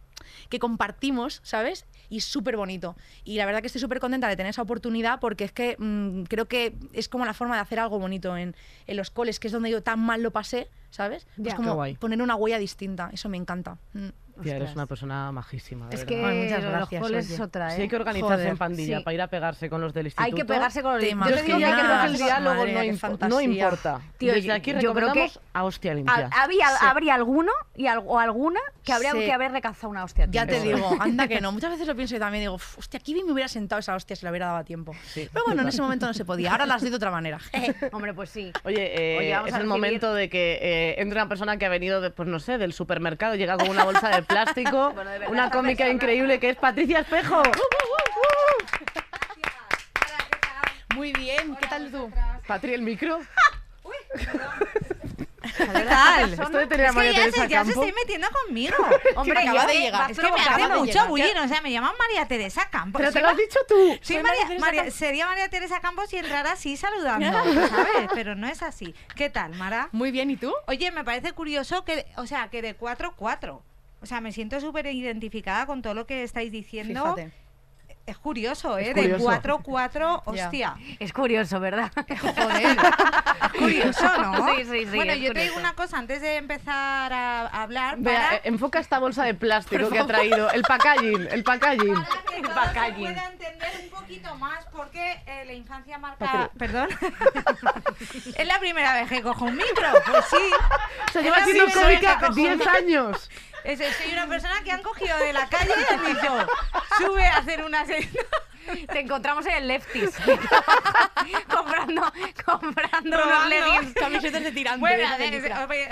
que 0.48 0.58
compartimos, 0.58 1.40
¿sabes? 1.42 1.86
Y 2.08 2.18
es 2.18 2.24
súper 2.24 2.56
bonito. 2.56 2.96
Y 3.24 3.36
la 3.36 3.46
verdad 3.46 3.60
que 3.60 3.66
estoy 3.66 3.80
súper 3.80 4.00
contenta 4.00 4.28
de 4.28 4.36
tener 4.36 4.50
esa 4.50 4.62
oportunidad 4.62 5.20
porque 5.20 5.44
es 5.44 5.52
que 5.52 5.76
mm, 5.78 6.24
creo 6.24 6.46
que 6.46 6.74
es 6.92 7.08
como 7.08 7.24
la 7.24 7.34
forma 7.34 7.54
de 7.56 7.62
hacer 7.62 7.78
algo 7.80 7.98
bonito 7.98 8.36
en, 8.36 8.54
en 8.86 8.96
los 8.96 9.10
coles, 9.10 9.40
que 9.40 9.48
es 9.48 9.52
donde 9.52 9.70
yo 9.70 9.82
tan 9.82 10.00
mal 10.00 10.22
lo 10.22 10.30
pasé, 10.30 10.68
¿sabes? 10.90 11.26
Pues 11.36 11.54
Qué 11.54 11.56
como 11.56 11.82
poner 11.98 12.22
una 12.22 12.36
huella 12.36 12.58
distinta, 12.58 13.10
eso 13.12 13.28
me 13.28 13.36
encanta. 13.36 13.78
Mm. 13.94 14.08
Tía, 14.42 14.56
eres 14.56 14.74
una 14.74 14.86
persona 14.86 15.32
majísima, 15.32 15.88
de 15.88 15.94
Es 15.96 16.04
verdad. 16.06 16.18
que 16.20 16.26
Ay, 16.26 16.42
muchas 16.44 16.62
los 16.62 16.72
gracias, 16.72 17.02
coles 17.02 17.30
es 17.30 17.40
otra, 17.40 17.72
¿eh? 17.72 17.76
Si 17.76 17.82
hay 17.82 17.88
que 17.88 17.96
organizarse 17.96 18.34
Joder, 18.34 18.48
en 18.48 18.56
pandilla 18.58 18.98
sí. 18.98 19.04
para 19.04 19.14
ir 19.14 19.22
a 19.22 19.26
pegarse 19.28 19.70
con 19.70 19.80
los 19.80 19.92
del 19.94 20.06
instituto. 20.06 20.24
Hay 20.26 20.32
que 20.32 20.44
pegarse 20.44 20.82
con 20.82 20.92
los 20.94 21.00
Te 21.02 21.10
Yo 21.10 21.16
que 21.16 21.42
digo 21.42 21.58
que 21.58 21.64
creo 21.64 22.00
que 22.00 22.06
el 22.06 22.12
los- 22.12 22.20
diálogo 22.22 22.56
madre 22.56 22.92
no, 22.92 22.98
fantasía. 22.98 23.28
no 23.28 23.40
importa. 23.40 24.00
Tío, 24.18 24.32
Desde 24.34 24.52
aquí 24.52 24.74
yo 24.80 24.94
creo 24.94 25.12
que 25.12 25.30
a 25.52 25.64
hostia 25.64 25.94
limpia. 25.94 26.28
Ha- 26.32 26.42
Había, 26.42 26.68
Sí. 26.68 26.76
habría 26.86 27.14
alguno 27.14 27.52
y 27.76 27.86
al- 27.86 28.02
o 28.04 28.18
alguna 28.18 28.60
que 28.84 28.92
habría 28.92 29.12
Sí. 29.12 29.18
que 29.20 29.32
haber 29.32 29.52
recazado 29.52 29.88
una 29.90 30.04
hostia. 30.04 30.26
Ya 30.30 30.46
te 30.46 30.60
digo, 30.60 30.96
anda 31.00 31.28
que 31.28 31.40
no. 31.40 31.52
Muchas 31.52 31.70
veces 31.70 31.86
lo 31.86 31.94
pienso 31.94 32.16
y 32.16 32.18
también 32.18 32.42
digo, 32.42 32.54
"Uf, 32.54 32.78
hostia, 32.78 32.98
aquí 32.98 33.14
bien 33.14 33.26
me 33.26 33.32
hubiera 33.32 33.48
sentado 33.48 33.78
esa 33.80 33.94
hostia 33.94 34.16
si 34.16 34.24
le 34.26 34.30
hubiera 34.30 34.46
dado 34.46 34.58
a 34.58 34.64
tiempo. 34.64 34.92
Sí, 35.06 35.28
Pero 35.32 35.44
bueno, 35.46 35.62
en 35.62 35.68
ese 35.68 35.80
momento 35.82 36.06
no 36.06 36.14
se 36.14 36.24
podía. 36.24 36.50
Ahora 36.52 36.66
las 36.66 36.80
doy 36.80 36.90
de 36.90 36.96
otra 36.96 37.10
manera. 37.10 37.38
Hombre, 37.92 38.14
pues 38.14 38.30
sí. 38.30 38.52
Oye, 38.64 38.92
eh, 39.28 39.36
es 39.46 39.54
a 39.54 39.58
el 39.58 39.66
momento 39.66 40.12
de 40.14 40.28
que 40.28 40.58
eh, 40.62 40.94
entre 41.00 41.18
una 41.20 41.28
persona 41.28 41.56
que 41.56 41.66
ha 41.66 41.68
venido, 41.68 42.12
pues 42.14 42.28
no 42.28 42.40
sé, 42.40 42.58
del 42.58 42.72
supermercado, 42.72 43.34
llega 43.36 43.56
con 43.56 43.68
una 43.68 43.84
bolsa 43.84 44.08
de 44.08 44.22
plástico, 44.32 44.90
Bueno, 44.94 45.10
de 45.10 45.18
verdad, 45.20 45.32
una 45.32 45.50
cómica 45.50 45.78
persona- 45.84 45.92
increíble 45.94 46.40
que 46.40 46.50
es 46.50 46.56
Patricia 46.56 47.00
Espejo. 47.00 47.42
Muy 50.94 51.12
bien, 51.14 51.56
¿qué 51.56 51.66
tal 51.68 51.90
tú? 51.90 52.10
Patri, 52.46 52.74
el 52.74 52.82
micro. 52.82 53.20
¿Qué 55.56 55.66
tal? 55.66 56.32
Esto 56.32 56.48
de 56.50 56.66
tener 56.66 56.86
Es 56.86 56.94
que 56.94 57.12
ya 57.12 57.20
Teresa 57.20 57.42
se, 57.42 57.48
ya 57.48 57.64
se 57.64 57.70
estáis 57.72 57.94
metiendo 57.94 58.28
conmigo. 58.30 58.76
Hombre, 59.16 59.38
acaba 59.40 59.62
yo- 59.62 59.68
de 59.68 59.78
llegar. 59.80 60.10
Es 60.10 60.18
que 60.18 60.30
me 60.30 60.40
hace 60.40 60.68
mucho 60.68 60.84
llegar, 60.92 61.08
bullying. 61.08 61.36
O 61.44 61.48
sea, 61.48 61.60
me 61.60 61.72
llaman 61.72 61.92
María 61.98 62.26
Teresa 62.28 62.68
Campos. 62.70 63.00
Pero 63.00 63.12
te 63.12 63.20
lo 63.20 63.28
has 63.28 63.36
dicho 63.36 63.58
tú. 63.68 63.74
soy 64.02 64.16
Soy 64.16 64.22
María- 64.22 64.44
María 64.44 64.60
María- 64.60 64.90
sería 64.90 65.26
María 65.26 65.48
Teresa 65.48 65.80
Campos 65.80 66.12
y 66.12 66.18
entrar 66.18 66.46
así 66.46 66.76
saludando, 66.76 67.32
¿sabes? 67.68 68.08
Pero 68.14 68.34
no 68.34 68.46
es 68.46 68.62
así. 68.62 68.94
¿Qué 69.16 69.30
tal, 69.30 69.54
Mara? 69.56 69.88
Muy 69.92 70.10
bien, 70.10 70.30
¿y 70.30 70.36
tú? 70.36 70.52
Oye, 70.66 70.90
me 70.92 71.04
parece 71.04 71.32
curioso 71.32 71.84
que, 71.84 72.06
o 72.16 72.26
sea, 72.26 72.48
que 72.48 72.62
de 72.62 72.76
4-4. 72.78 73.62
O 74.02 74.06
sea, 74.06 74.20
me 74.20 74.32
siento 74.32 74.60
súper 74.60 74.86
identificada 74.86 75.64
con 75.66 75.80
todo 75.82 75.94
lo 75.94 76.06
que 76.06 76.22
estáis 76.24 76.50
diciendo. 76.52 77.14
Fíjate. 77.14 77.32
Es 78.04 78.18
curioso, 78.18 78.78
¿eh? 78.78 78.88
Es 78.88 78.94
De 78.96 79.02
curioso. 79.12 79.30
4-4, 79.30 79.92
Ya. 80.34 80.44
hostia. 80.44 80.74
Es 80.98 81.12
curioso, 81.12 81.60
¿verdad? 81.60 81.92
Joder. 81.94 82.76
Es 83.44 83.52
curioso, 83.56 84.18
¿no? 84.22 84.46
Sí, 84.56 84.64
sí, 84.64 84.86
sí, 84.90 84.96
Bueno, 84.96 85.14
yo 85.14 85.32
te 85.32 85.42
digo 85.42 85.56
una 85.56 85.74
cosa 85.76 85.98
antes 85.98 86.20
de 86.20 86.34
empezar 86.36 87.12
a 87.12 87.42
a 87.46 87.62
hablar. 87.62 87.98
Vea, 87.98 88.20
para- 88.20 88.36
eh, 88.38 88.40
enfoca 88.44 88.80
esta 88.80 88.98
bolsa 88.98 89.22
de 89.24 89.34
plástico 89.34 89.88
que 89.88 90.00
ha 90.00 90.06
traído. 90.06 90.50
El 90.50 90.62
packaging, 90.62 91.28
el 91.30 91.44
packaging. 91.44 91.94
Para 91.94 92.08
que 92.08 92.42
todos 92.42 92.48
se 92.48 92.60
packaging. 92.60 93.04
pueda 93.04 93.28
entender 93.28 93.70
un 93.84 93.90
poquito 93.90 94.34
más, 94.34 94.64
porque 94.72 95.22
eh, 95.26 95.44
la 95.46 95.52
infancia 95.52 95.96
marca... 95.98 96.26
Patri. 96.26 96.58
Perdón. 96.58 96.88
es 98.36 98.46
la 98.48 98.58
primera 98.58 98.94
vez 98.94 99.08
que 99.08 99.22
cojo 99.22 99.44
un 99.44 99.56
micro, 99.56 99.88
pues 100.10 100.24
sí. 100.24 100.50
Se 101.12 101.22
lleva 101.22 101.36
haciendo 101.36 101.64
un 101.66 102.34
10 102.34 102.56
micro. 102.58 102.70
años. 102.72 103.30
Es- 103.64 103.78
soy 103.96 104.12
una 104.12 104.26
persona 104.26 104.62
que 104.64 104.72
han 104.72 104.82
cogido 104.82 105.16
de 105.18 105.32
la 105.32 105.48
calle 105.48 105.72
y 105.90 105.94
han 105.94 106.04
dicho, 106.04 106.46
sube 106.98 107.26
a 107.26 107.36
hacer 107.38 107.64
una... 107.64 107.84
se- 107.86 108.08
Te 108.92 109.00
encontramos 109.00 109.44
en 109.46 109.54
el 109.54 109.68
Lefties. 109.68 110.14
comprando 111.52 112.12
comprando 112.44 113.16
unos 113.24 113.48
leggings. 113.48 113.92
Camisetas 113.94 114.42
de 114.44 114.52
tirante. 114.52 114.80
Bueno, 114.80 115.02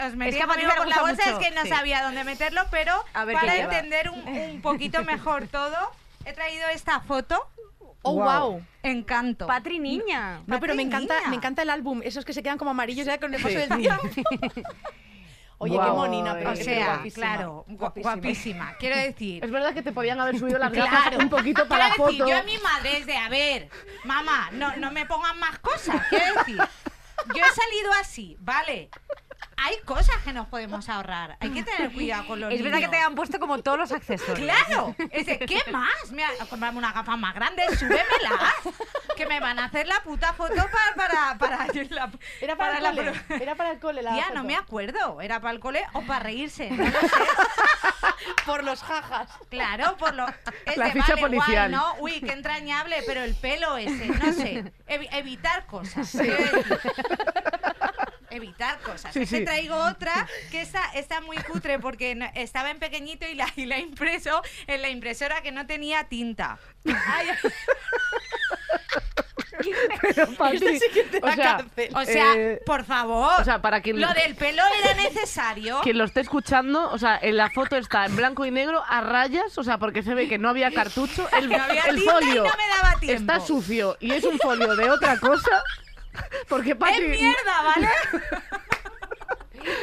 os- 0.07 0.15
metí 0.15 0.37
Es 0.37 0.43
que 0.43 0.47
conmigo 0.47 0.71
por 0.77 0.87
la 0.87 1.01
bolsa, 1.01 1.25
mucho, 1.27 1.41
es 1.41 1.49
que 1.49 1.55
no 1.55 1.63
sí. 1.63 1.69
sabía 1.69 2.03
dónde 2.03 2.23
meterlo, 2.25 2.63
pero 2.71 3.05
A 3.13 3.25
ver, 3.25 3.35
para 3.37 3.57
entender 3.57 4.11
un, 4.11 4.21
un 4.27 4.63
poquito 4.63 5.03
mejor 5.05 5.49
todo, 5.49 5.77
he 6.25 6.33
traído 6.33 6.69
esta 6.69 7.01
foto, 7.01 7.49
Oh, 8.03 8.13
Guau. 8.13 8.51
wow. 8.53 8.65
encanto. 8.83 9.47
Patri 9.47 9.79
niña. 9.79 10.41
No, 10.47 10.59
pero 10.59 10.75
me 10.75 10.85
Patri, 10.87 11.05
encanta, 11.05 11.29
me 11.29 11.37
encanta 11.37 11.63
el 11.63 11.69
álbum, 11.71 12.01
esos 12.03 12.25
que 12.25 12.33
se 12.33 12.43
quedan 12.43 12.57
como 12.57 12.71
amarillos 12.71 13.05
ya 13.05 13.19
con 13.19 13.35
el 13.35 13.43
paso 13.43 13.59
del 13.59 13.69
tiempo. 13.77 14.03
Oye, 15.63 15.79
qué 15.79 15.91
monina, 15.91 16.33
pero 16.39 16.53
O 16.53 16.57
sea, 16.57 16.87
guapísima. 16.87 17.27
claro, 17.27 17.65
gu- 17.69 17.93
guapísima. 18.03 18.75
Quiero 18.79 18.97
decir, 18.97 19.45
Es 19.45 19.51
verdad 19.51 19.75
que 19.75 19.83
te 19.83 19.93
podían 19.93 20.19
haber 20.19 20.39
subido 20.39 20.59
las 20.59 20.73
gafas 20.73 21.03
Claro. 21.03 21.19
un 21.19 21.29
poquito 21.29 21.69
para 21.69 21.89
la 21.89 21.95
Quiero 21.95 22.07
decir, 22.07 22.19
foto. 22.21 22.31
yo 22.31 22.39
a 22.39 22.43
mi 22.45 22.57
madre 22.59 22.97
es 22.97 23.05
de, 23.07 23.17
a 23.17 23.29
ver, 23.29 23.69
mamá, 24.05 24.49
no, 24.53 24.75
no 24.77 24.91
me 24.91 25.05
pongan 25.05 25.39
más 25.39 25.59
cosas. 25.59 26.01
Quiero 26.09 26.25
decir, 26.39 26.57
yo 26.57 27.45
he 27.45 27.55
salido 27.55 27.93
así, 28.01 28.39
¿vale? 28.41 28.89
Hay 29.63 29.77
cosas 29.85 30.17
que 30.25 30.33
nos 30.33 30.47
podemos 30.49 30.89
ahorrar. 30.89 31.37
Hay 31.41 31.51
que 31.51 31.63
tener 31.63 31.93
cuidado 31.93 32.27
con 32.27 32.41
los 32.41 32.53
Es 32.53 32.63
verdad 32.63 32.79
que 32.79 32.89
te 32.89 32.97
han 32.97 33.15
puesto 33.15 33.39
como 33.39 33.59
todos 33.63 33.79
los 33.79 33.93
accesorios. 33.93 34.39
Claro, 34.39 34.95
es 35.11 35.27
de, 35.27 35.39
¿qué 35.41 35.61
más? 35.71 36.11
Me 36.13 36.25
ha- 36.25 36.31
comprarme 36.49 36.79
una 36.79 36.93
gafa 36.93 37.17
más 37.17 37.35
grande, 37.35 37.65
súbemela. 37.77 38.55
Que 39.17 39.27
me 39.27 39.39
van 39.39 39.59
a 39.59 39.67
hacer 39.67 39.87
la 39.87 40.01
puta 40.03 40.33
foto 40.33 40.55
para. 40.55 40.95
para, 40.97 41.39
para, 41.39 41.67
la- 41.91 42.11
Era 42.41 42.57
para, 42.57 42.79
el 42.79 42.83
la 42.83 42.91
cole. 42.95 43.13
pro- 43.13 43.37
Era 43.37 43.55
para 43.55 43.71
el 43.73 43.79
cole 43.79 44.03
la 44.03 44.17
Ya, 44.17 44.23
foto. 44.25 44.35
no 44.37 44.45
me 44.45 44.57
acuerdo. 44.57 45.21
¿Era 45.21 45.41
para 45.41 45.53
el 45.53 45.61
cole 45.61 45.85
o 45.93 46.03
para 46.03 46.21
reírse? 46.21 46.71
No 46.71 46.85
lo 46.85 47.01
sé. 47.01 47.09
Por 48.47 48.65
los 48.65 48.83
jajas. 48.83 49.29
Claro, 49.51 49.97
por 49.99 50.15
lo. 50.15 50.27
Es 50.67 50.77
La 50.77 50.87
de, 50.87 50.93
ficha 50.93 51.15
vale, 51.15 51.21
guay, 51.21 51.39
policial. 51.39 51.71
¿no? 51.71 51.95
Uy, 52.01 52.21
qué 52.21 52.33
entrañable, 52.33 53.03
pero 53.07 53.23
el 53.23 53.35
pelo 53.35 53.77
ese, 53.77 54.07
no 54.07 54.33
sé. 54.33 54.73
Evi- 54.89 55.09
evitar 55.13 55.67
cosas. 55.67 56.11
quiero 56.11 56.37
decir. 56.37 56.81
Evitar 58.31 58.79
cosas. 58.81 59.13
Sí, 59.13 59.21
que 59.21 59.27
sí. 59.27 59.45
traigo 59.45 59.77
otra 59.77 60.27
que 60.51 60.61
está, 60.61 60.83
está 60.95 61.21
muy 61.21 61.37
cutre 61.39 61.79
porque 61.79 62.15
no- 62.15 62.31
estaba 62.35 62.71
en 62.71 62.79
pequeñito 62.79 63.27
y 63.27 63.35
la, 63.35 63.47
y 63.57 63.67
la 63.67 63.79
impreso 63.79 64.43
en 64.67 64.83
la 64.83 64.89
impresora 64.89 65.43
que 65.43 65.53
no 65.53 65.67
tenía 65.67 66.05
tinta. 66.05 66.59
Ay, 66.87 67.29
Pero, 70.01 70.27
Patri, 70.39 70.81
o 71.23 71.33
sea, 71.33 71.67
o 71.95 72.05
sea, 72.05 72.35
eh, 72.35 72.61
por 72.65 72.85
favor. 72.85 73.33
o 73.41 73.45
sea, 73.45 73.61
para 73.61 73.83
quien- 73.83 74.01
Lo 74.01 74.13
del 74.15 74.35
pelo 74.35 74.63
era 74.83 74.95
necesario. 74.95 75.81
quien 75.83 75.99
lo 75.99 76.05
esté 76.05 76.21
escuchando, 76.21 76.91
o 76.91 76.97
sea, 76.99 77.19
en 77.21 77.37
la 77.37 77.51
foto 77.51 77.77
está 77.77 78.07
en 78.07 78.17
blanco 78.17 78.47
y 78.47 78.51
negro 78.51 78.83
a 78.89 79.03
rayas, 79.03 79.59
o 79.59 79.65
sea, 79.65 79.77
porque 79.79 80.03
se 80.03 80.15
ve 80.15 80.29
que 80.29 80.39
no 80.39 80.49
había 80.49 80.71
cartucho, 80.73 81.29
el, 81.39 81.51
No 81.51 81.63
había 81.63 81.83
el 81.83 81.97
tinta 81.97 82.11
y 82.13 82.15
folio 82.15 82.45
no 82.45 82.51
me 82.57 82.69
daba 82.83 83.01
tiempo. 83.01 83.21
está 83.33 83.41
sucio 83.47 83.97
y 84.01 84.13
es 84.13 84.25
un 84.25 84.39
folio 84.39 84.75
de 84.77 84.91
otra 84.91 85.19
cosa, 85.19 85.63
porque 86.49 86.71
¡Es 86.71 87.01
mierda, 87.09 87.63
¿vale? 87.63 87.89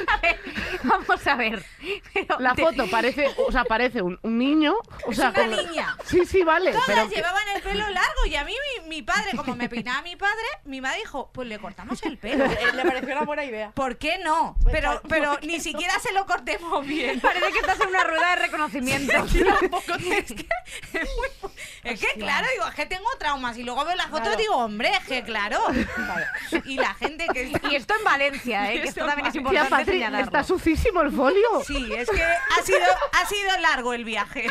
A 0.07 0.17
ver, 0.21 0.39
vamos 0.83 1.27
a 1.27 1.35
ver. 1.35 1.63
Pero 2.11 2.39
la 2.39 2.55
te- 2.55 2.63
foto 2.63 2.89
parece, 2.89 3.29
o 3.37 3.51
sea, 3.51 3.63
parece 3.63 4.01
un, 4.01 4.19
un 4.23 4.37
niño, 4.39 4.73
o 5.05 5.11
Es 5.11 5.17
sea, 5.17 5.29
una 5.29 5.39
como- 5.39 5.55
niña. 5.55 5.95
Sí, 6.03 6.25
sí, 6.25 6.41
vale, 6.41 6.71
Todas 6.71 6.87
pero 6.87 7.07
llevaban 7.07 7.47
el 7.55 7.61
pelo 7.61 7.87
largo 7.87 8.25
y 8.25 8.35
a 8.35 8.43
mí 8.43 8.53
mi, 8.81 8.89
mi 8.89 9.01
padre, 9.03 9.33
como 9.35 9.55
me 9.55 9.69
peinaba 9.69 10.01
mi 10.01 10.15
padre, 10.15 10.33
mi 10.65 10.81
madre 10.81 10.97
dijo, 10.99 11.29
pues 11.31 11.47
le 11.47 11.59
cortamos 11.59 12.01
el 12.03 12.17
pelo. 12.17 12.45
Eh, 12.57 12.73
Le 12.73 12.83
pareció 12.85 13.13
una 13.13 13.23
buena 13.25 13.45
idea. 13.45 13.71
¿Por 13.71 13.97
qué 13.97 14.17
no? 14.17 14.55
Pero, 14.71 14.99
pero 15.07 15.37
ni 15.43 15.59
siquiera 15.59 15.99
se 15.99 16.11
lo 16.11 16.25
cortemos 16.25 16.83
bien. 16.85 17.19
Parece 17.19 17.51
que 17.51 17.59
estás 17.59 17.79
en 17.79 17.89
una 17.89 18.03
rueda 18.03 18.35
de 18.35 18.36
reconocimiento. 18.67 19.13
es 20.11 20.33
que, 20.33 20.47
es 20.93 21.09
muy- 21.15 21.51
es 21.83 21.99
que, 21.99 22.07
claro, 22.19 22.47
digo, 22.53 22.67
es 22.67 22.75
que 22.75 22.85
tengo 22.85 23.07
traumas 23.19 23.57
y 23.57 23.63
luego 23.63 23.85
veo 23.85 23.95
las 23.95 24.07
fotos 24.07 24.33
y 24.33 24.37
digo, 24.37 24.55
hombre, 24.55 24.91
es 24.91 25.07
que 25.07 25.23
claro. 25.23 25.59
Y 26.65 26.75
la 26.77 26.93
gente 26.95 27.27
que 27.31 27.43
está... 27.43 27.67
Y 27.69 27.75
esto 27.75 27.95
en 27.97 28.03
Valencia, 28.03 28.71
¿eh? 28.71 28.81
que 28.81 28.89
esto 28.89 29.05
también 29.05 29.27
es 29.27 29.35
importante 29.35 29.69
Patri, 29.69 29.93
señalarlo. 29.93 30.25
está 30.25 30.43
sucísimo 30.43 31.01
el 31.01 31.11
folio. 31.11 31.63
Sí, 31.65 31.93
es 31.93 32.09
que 32.09 32.23
ha 32.23 32.63
sido, 32.63 32.79
ha 33.13 33.25
sido 33.25 33.57
largo 33.59 33.93
el 33.93 34.03
viaje. 34.05 34.47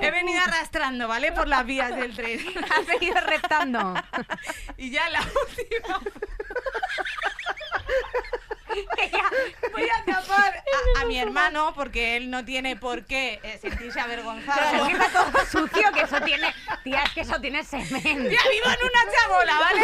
He 0.00 0.10
venido 0.10 0.40
arrastrando, 0.42 1.06
¿vale? 1.08 1.32
Por 1.32 1.46
las 1.48 1.64
vías 1.64 1.94
del 1.94 2.14
tren. 2.14 2.40
Has 2.70 2.86
venido 2.86 3.20
reptando. 3.20 3.94
Y 4.76 4.90
ya 4.90 5.08
la 5.10 5.20
última. 5.20 6.00
Voy 9.72 9.88
a 9.88 10.04
tapar 10.04 10.54
a, 10.96 11.00
a 11.00 11.04
mi 11.06 11.18
hermano 11.18 11.72
porque 11.74 12.16
él 12.16 12.30
no 12.30 12.44
tiene 12.44 12.76
por 12.76 13.04
qué 13.06 13.40
eh, 13.42 13.58
sentirse 13.60 14.00
avergonzado. 14.00 14.86
Es 14.86 14.96
que 14.96 15.04
está 15.04 15.10
todo 15.30 15.46
sucio, 15.50 15.92
que 15.92 16.00
eso 16.02 16.20
tiene... 16.20 16.54
Tía, 16.82 17.02
es 17.04 17.10
que 17.12 17.20
eso 17.22 17.40
tiene 17.40 17.62
semen. 17.64 18.02
Tía, 18.02 18.40
vivo 18.50 18.66
en 18.66 18.84
una 18.84 19.12
chabola, 19.12 19.58
¿vale? 19.60 19.82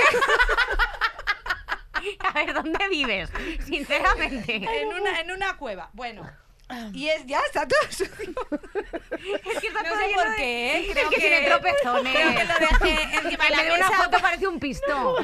A 2.20 2.32
ver, 2.32 2.55
¿dónde 2.55 2.88
vives? 2.88 3.30
Sinceramente. 3.66 4.57
En 4.57 4.88
una, 4.88 5.20
en 5.20 5.30
una 5.30 5.57
cueva. 5.57 5.91
Bueno. 5.93 6.28
Y 6.93 7.09
es, 7.09 7.26
ya 7.26 7.41
está 7.41 7.66
todo 7.66 7.80
sucio. 7.91 8.07
Es 9.45 9.59
que 9.61 9.66
está 9.66 9.82
No 9.82 9.88
todo 9.88 9.99
sé 9.99 10.14
por 10.14 10.30
de- 10.30 10.36
qué, 10.36 10.76
¿eh? 10.76 10.86
Es 10.86 10.93
Creo 10.93 11.09
que, 11.11 11.16
que- 11.16 11.20
tiene 11.20 11.41
tropezones. 11.49 12.14
Creo 12.14 12.34
que 12.36 12.45
lo 12.45 12.55
dejé 12.55 13.03
encima 13.16 13.45
de 13.45 13.51
la 13.51 13.62
de 13.64 13.72
una 13.72 13.88
mesa. 13.91 14.03
foto 14.05 14.18
parece 14.20 14.47
un 14.47 14.61
pisto. 14.61 15.16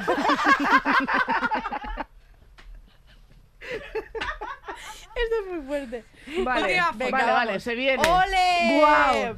Esto 5.17 5.35
es 5.41 5.47
muy 5.51 5.67
fuerte. 5.67 6.05
Vale, 6.45 6.62
Última 6.83 7.11
vale, 7.11 7.33
vale, 7.33 7.61
se 7.61 7.75
viene. 7.75 8.03
¡Ole! 8.07 8.79
Guau. 8.79 9.37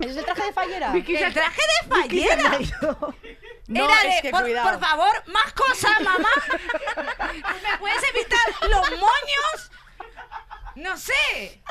¿Ese 0.00 0.10
es 0.10 0.16
el 0.16 0.24
traje 0.24 0.42
de 0.46 0.52
fallera? 0.52 0.90
Vicky 0.92 1.16
se- 1.16 1.24
El 1.26 1.32
traje 1.34 1.60
de 1.62 1.88
fallera. 1.88 2.58
No, 3.68 3.84
Era 3.84 4.02
es 4.16 4.22
que 4.22 4.30
por, 4.30 4.42
cuidado. 4.42 4.68
por 4.68 4.80
favor, 4.80 5.22
más 5.28 5.52
cosas, 5.52 6.00
mamá. 6.02 6.28
¿Me 7.62 7.78
puedes 7.78 8.02
evitar 8.12 8.40
los 8.68 8.90
moños? 8.98 9.70
No 10.74 10.96
sé. 10.96 11.62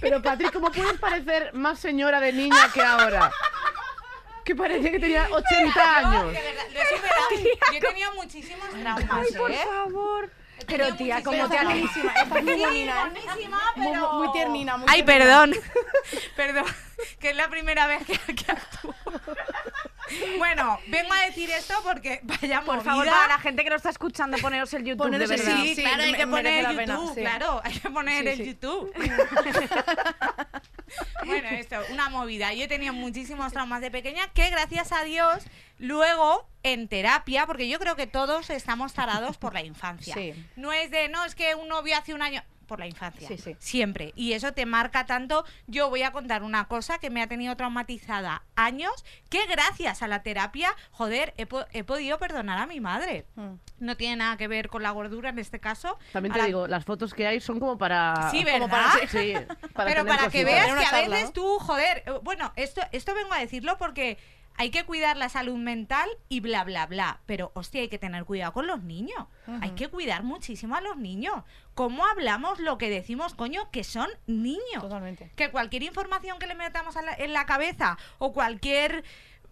Pero 0.00 0.22
Patri, 0.22 0.48
¿cómo 0.50 0.70
puedes 0.70 0.96
parecer 1.00 1.52
más 1.54 1.80
señora 1.80 2.20
de 2.20 2.32
niña 2.32 2.70
que 2.72 2.82
ahora? 2.84 3.32
Que 4.44 4.54
parecía 4.54 4.92
que 4.92 5.00
tenía 5.00 5.26
80 5.28 5.74
Yo, 5.74 5.80
años. 6.08 6.32
de 6.32 6.40
verdad, 6.40 6.64
lo 6.72 6.80
he 6.80 6.86
superado. 6.96 7.28
Yo 7.72 7.78
he 7.78 7.80
tenido 7.80 8.14
muchísimos 8.14 8.68
traumas, 8.70 9.26
Por 9.36 9.50
¿eh? 9.50 9.58
favor. 9.64 10.30
Pero 10.66 10.94
tía, 10.96 11.16
muchísimos 11.20 11.24
¿cómo 11.24 11.48
te 11.50 11.58
han 11.58 11.66
monísima, 11.68 12.12
estás 12.22 12.42
muy 12.42 12.54
Sí, 12.54 12.60
bonina, 12.64 13.12
¿eh? 13.14 13.38
Muy, 13.76 13.86
pero... 13.86 14.12
muy 14.14 14.32
tiernina, 14.32 14.76
muy 14.76 14.86
Ay, 14.90 15.02
tiernina. 15.02 15.24
perdón. 15.24 15.54
perdón. 16.36 16.64
Que 17.20 17.30
es 17.30 17.36
la 17.36 17.48
primera 17.48 17.86
vez 17.86 18.04
que, 18.06 18.34
que 18.34 18.52
actúo. 18.52 18.94
Bueno, 20.38 20.80
vengo 20.86 21.12
a 21.12 21.18
decir 21.26 21.50
esto 21.50 21.74
porque 21.84 22.20
vaya 22.22 22.62
Por 22.62 22.76
movida. 22.76 22.90
favor, 22.90 23.06
para 23.10 23.28
la 23.28 23.38
gente 23.38 23.62
que 23.62 23.68
no 23.68 23.76
está 23.76 23.90
escuchando, 23.90 24.38
poneros 24.38 24.72
el 24.72 24.82
YouTube, 24.84 25.02
Poneros 25.04 25.28
de 25.28 25.34
el- 25.34 25.42
verdad. 25.42 25.56
Sí, 25.62 25.74
Sí, 25.74 25.82
claro, 25.82 26.02
hay 26.02 26.14
que 26.14 26.26
poner 26.26 26.64
el 26.64 26.76
pena, 26.76 26.94
YouTube, 26.94 27.14
sí. 27.14 27.20
claro, 27.20 27.60
hay 27.62 27.78
que 27.78 27.90
poner 27.90 28.22
Sí, 28.22 28.28
el 28.30 28.36
sí. 28.38 28.44
YouTube. 28.46 28.92
Bueno, 31.24 31.48
esto, 31.50 31.76
una 31.92 32.08
movida. 32.08 32.52
Yo 32.54 32.64
he 32.64 32.68
tenido 32.68 32.92
muchísimos 32.92 33.52
traumas 33.52 33.80
de 33.80 33.90
pequeña 33.90 34.28
que 34.32 34.50
gracias 34.50 34.92
a 34.92 35.04
Dios 35.04 35.44
luego 35.78 36.48
en 36.62 36.88
terapia, 36.88 37.46
porque 37.46 37.68
yo 37.68 37.78
creo 37.78 37.96
que 37.96 38.06
todos 38.06 38.50
estamos 38.50 38.92
tarados 38.92 39.38
por 39.38 39.54
la 39.54 39.62
infancia. 39.62 40.14
Sí. 40.14 40.34
No 40.56 40.72
es 40.72 40.90
de, 40.90 41.08
no, 41.08 41.24
es 41.24 41.34
que 41.34 41.54
un 41.54 41.68
novio 41.68 41.96
hace 41.96 42.14
un 42.14 42.22
año 42.22 42.42
por 42.68 42.78
la 42.78 42.86
infancia. 42.86 43.26
Sí, 43.26 43.36
sí. 43.38 43.56
Siempre. 43.58 44.12
Y 44.14 44.34
eso 44.34 44.52
te 44.52 44.64
marca 44.66 45.06
tanto. 45.06 45.44
Yo 45.66 45.90
voy 45.90 46.02
a 46.04 46.12
contar 46.12 46.44
una 46.44 46.68
cosa 46.68 46.98
que 46.98 47.10
me 47.10 47.20
ha 47.22 47.26
tenido 47.26 47.56
traumatizada 47.56 48.44
años, 48.54 48.92
que 49.30 49.44
gracias 49.46 50.02
a 50.02 50.06
la 50.06 50.22
terapia, 50.22 50.70
joder, 50.92 51.34
he, 51.36 51.46
po- 51.46 51.66
he 51.72 51.82
podido 51.82 52.18
perdonar 52.18 52.58
a 52.58 52.66
mi 52.66 52.78
madre. 52.78 53.26
Mm. 53.34 53.54
No 53.80 53.96
tiene 53.96 54.16
nada 54.16 54.36
que 54.36 54.46
ver 54.46 54.68
con 54.68 54.82
la 54.84 54.90
gordura 54.92 55.30
en 55.30 55.38
este 55.40 55.58
caso. 55.58 55.98
También 56.12 56.32
te 56.32 56.38
la- 56.38 56.46
digo, 56.46 56.66
las 56.68 56.84
fotos 56.84 57.14
que 57.14 57.26
hay 57.26 57.40
son 57.40 57.58
como 57.58 57.76
para... 57.78 58.30
Sí, 58.30 58.44
como 58.44 58.68
¿verdad? 58.68 58.92
para- 58.92 59.08
Sí, 59.08 59.32
para 59.74 59.90
Pero 59.90 60.06
para 60.06 60.28
que 60.28 60.44
veas 60.44 60.66
que 60.66 60.84
a 60.96 61.08
veces 61.08 61.24
¿no? 61.24 61.32
tú, 61.32 61.58
joder, 61.58 62.04
eh, 62.06 62.12
bueno, 62.22 62.52
esto, 62.56 62.82
esto 62.92 63.14
vengo 63.14 63.32
a 63.32 63.38
decirlo 63.38 63.78
porque 63.78 64.18
hay 64.58 64.70
que 64.70 64.84
cuidar 64.84 65.16
la 65.16 65.28
salud 65.28 65.56
mental 65.56 66.08
y 66.28 66.40
bla, 66.40 66.64
bla, 66.64 66.84
bla. 66.86 67.20
Pero, 67.26 67.52
hostia, 67.54 67.80
hay 67.80 67.88
que 67.88 67.98
tener 67.98 68.24
cuidado 68.24 68.52
con 68.52 68.66
los 68.66 68.82
niños. 68.82 69.26
Hay 69.62 69.70
que 69.70 69.88
cuidar 69.88 70.22
muchísimo 70.24 70.74
a 70.76 70.80
los 70.80 70.96
niños. 70.96 71.44
¿Cómo 71.74 72.04
hablamos 72.04 72.58
lo 72.58 72.76
que 72.76 72.90
decimos, 72.90 73.34
coño, 73.34 73.70
que 73.70 73.84
son 73.84 74.08
niños? 74.26 74.82
Totalmente. 74.82 75.30
Que 75.36 75.50
cualquier 75.50 75.84
información 75.84 76.38
que 76.38 76.46
le 76.46 76.54
metamos 76.54 76.94
la- 76.96 77.14
en 77.14 77.32
la 77.32 77.46
cabeza 77.46 77.96
o 78.18 78.32
cualquier... 78.34 79.04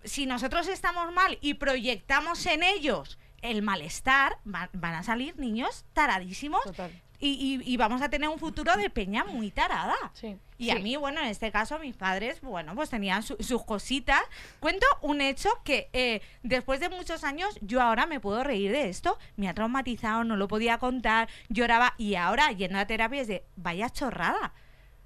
Si 0.04 0.26
nosotros 0.26 0.68
estamos 0.68 1.12
mal 1.12 1.38
y 1.40 1.54
proyectamos 1.54 2.44
en 2.46 2.62
ellos 2.62 3.18
el 3.42 3.62
malestar, 3.62 4.38
va- 4.46 4.70
van 4.72 4.94
a 4.94 5.02
salir 5.02 5.36
niños 5.38 5.84
taradísimos 5.92 6.62
Total. 6.64 6.90
Y, 7.18 7.60
y- 7.64 7.72
y 7.72 7.76
vamos 7.76 8.02
a 8.02 8.08
tener 8.08 8.28
un 8.28 8.38
futuro 8.38 8.76
de 8.76 8.90
peña 8.90 9.24
muy 9.24 9.50
tarada. 9.50 9.94
Sí. 10.14 10.36
Y 10.58 10.70
a 10.70 10.76
mí, 10.76 10.96
bueno, 10.96 11.20
en 11.20 11.26
este 11.28 11.50
caso, 11.52 11.78
mis 11.78 11.94
padres, 11.96 12.40
bueno, 12.40 12.74
pues 12.74 12.88
tenían 12.90 13.22
su- 13.22 13.36
sus 13.40 13.64
cositas. 13.64 14.20
Cuento 14.60 14.86
un 15.02 15.20
hecho 15.20 15.50
que 15.64 15.88
eh, 15.92 16.22
después 16.42 16.80
de 16.80 16.88
muchos 16.88 17.24
años, 17.24 17.58
yo 17.60 17.82
ahora 17.82 18.06
me 18.06 18.20
puedo 18.20 18.42
reír 18.44 18.72
de 18.72 18.88
esto. 18.88 19.18
Me 19.36 19.48
ha 19.48 19.54
traumatizado, 19.54 20.24
no 20.24 20.36
lo 20.36 20.48
podía 20.48 20.78
contar, 20.78 21.28
lloraba. 21.48 21.94
Y 21.98 22.14
ahora, 22.14 22.52
yendo 22.52 22.78
a 22.78 22.86
terapia, 22.86 23.20
es 23.20 23.28
de, 23.28 23.44
vaya 23.56 23.90
chorrada. 23.90 24.54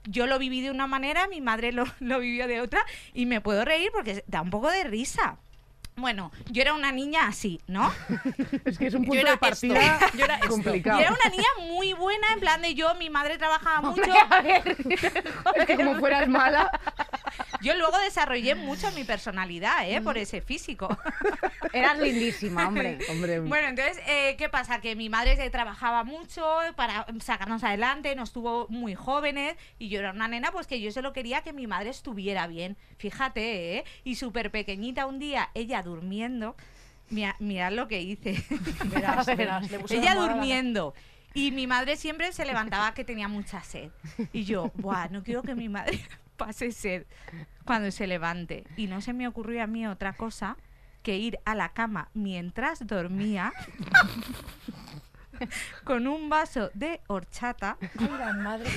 Yo 0.05 0.27
lo 0.27 0.39
viví 0.39 0.61
de 0.63 0.71
una 0.71 0.87
manera, 0.87 1.29
mi 1.29 1.41
madre 1.41 1.73
lo, 1.73 1.85
lo 2.01 2.21
vivió 2.21 2.47
de 2.47 2.61
otra, 2.61 2.85
y 3.13 3.27
me 3.27 3.41
puedo 3.41 3.65
reír 3.65 3.91
porque 3.93 4.25
da 4.27 4.41
un 4.43 4.51
poco 4.51 4.71
de 4.71 4.85
risa. 4.85 5.39
Bueno, 6.01 6.33
yo 6.51 6.63
era 6.63 6.75
una 6.75 6.93
niña 6.93 7.27
así, 7.27 7.61
¿no? 7.67 7.93
Es 8.65 8.79
que 8.79 8.87
es 8.87 8.95
un 8.95 9.03
Yo 9.03 9.09
punto 9.09 9.21
era 9.21 9.31
de 9.33 9.37
partida 9.39 9.97
esto. 9.97 10.07
Yo 10.19 10.25
era 10.25 10.41
complicado. 10.41 11.01
Y 11.01 11.03
era 11.03 11.13
una 11.13 11.31
niña 11.31 11.49
muy 11.73 11.93
buena, 11.93 12.33
en 12.33 12.41
plan 12.41 12.63
de 12.63 12.75
yo, 12.75 12.95
mi 12.95 13.11
madre 13.11 13.39
trabajaba 13.39 13.91
mucho. 13.91 14.13
A 14.31 14.41
ver, 14.43 14.77
Es 15.57 15.67
que 15.67 15.77
como 15.77 15.99
fueras 15.99 16.29
mala... 16.29 16.71
Yo 17.63 17.75
luego 17.75 17.99
desarrollé 17.99 18.55
mucho 18.55 18.91
mi 18.93 19.05
personalidad, 19.05 19.89
¿eh? 19.89 20.01
Por 20.01 20.17
ese 20.17 20.41
físico. 20.41 20.97
Eras 21.73 21.99
lindísima, 21.99 22.69
hombre. 22.69 22.99
Hombre, 23.11 23.41
Bueno, 23.41 23.69
entonces, 23.69 23.99
eh, 24.07 24.37
¿qué 24.39 24.49
pasa? 24.49 24.81
Que 24.81 24.97
mi 24.97 25.11
madre 25.11 25.37
se 25.37 25.51
trabajaba 25.51 26.03
mucho 26.05 26.43
para 26.77 27.07
sacarnos 27.21 27.63
adelante, 27.63 28.17
nos 28.17 28.33
tuvo 28.33 28.67
muy 28.71 28.95
jóvenes 28.95 29.57
y 29.79 29.89
yo 29.91 29.99
era 30.01 30.13
una 30.13 30.27
nena, 30.27 30.53
pues 30.53 30.67
que 30.67 30.81
yo 30.81 30.91
solo 30.91 31.13
quería 31.13 31.43
que 31.43 31.53
mi 31.53 31.67
madre 31.67 31.91
estuviera 31.91 32.47
bien. 32.47 32.79
Fíjate, 32.97 33.77
¿eh? 33.77 33.85
Y 34.05 34.15
súper 34.15 34.51
pequeñita 34.51 35.05
un 35.05 35.19
día, 35.19 35.51
ella 35.55 35.83
durmiendo, 35.91 36.57
mira, 37.11 37.37
mirad 37.39 37.73
lo 37.73 37.89
que 37.89 38.01
hice. 38.01 38.43
Verás, 38.87 39.27
verás, 39.27 39.71
le 39.71 39.81
ella 39.91 40.15
durmiendo. 40.15 40.95
Y 41.35 41.53
mi 41.53 41.67
madre 41.67 41.97
siempre 41.97 42.33
se 42.33 42.45
levantaba 42.47 42.95
que 42.95 43.05
tenía 43.05 43.29
mucha 43.29 43.63
sed. 43.63 43.91
Y 44.33 44.45
yo, 44.45 44.73
buah, 44.77 45.09
no 45.09 45.23
quiero 45.23 45.43
que 45.43 45.55
mi 45.55 45.69
madre 45.69 46.01
pase 46.37 46.73
sed 46.73 47.07
cuando 47.65 47.91
se 47.91 48.07
levante. 48.07 48.65
Y 48.77 48.87
no 48.87 49.01
se 49.01 49.13
me 49.13 49.29
ocurrió 49.29 49.63
a 49.63 49.67
mí 49.67 49.87
otra 49.87 50.15
cosa 50.15 50.57
que 51.03 51.17
ir 51.17 51.39
a 51.45 51.55
la 51.55 51.71
cama 51.71 52.11
mientras 52.13 52.87
dormía 52.87 53.53
con 55.85 56.07
un 56.07 56.29
vaso 56.29 56.71
de 56.75 57.01
horchata. 57.09 57.77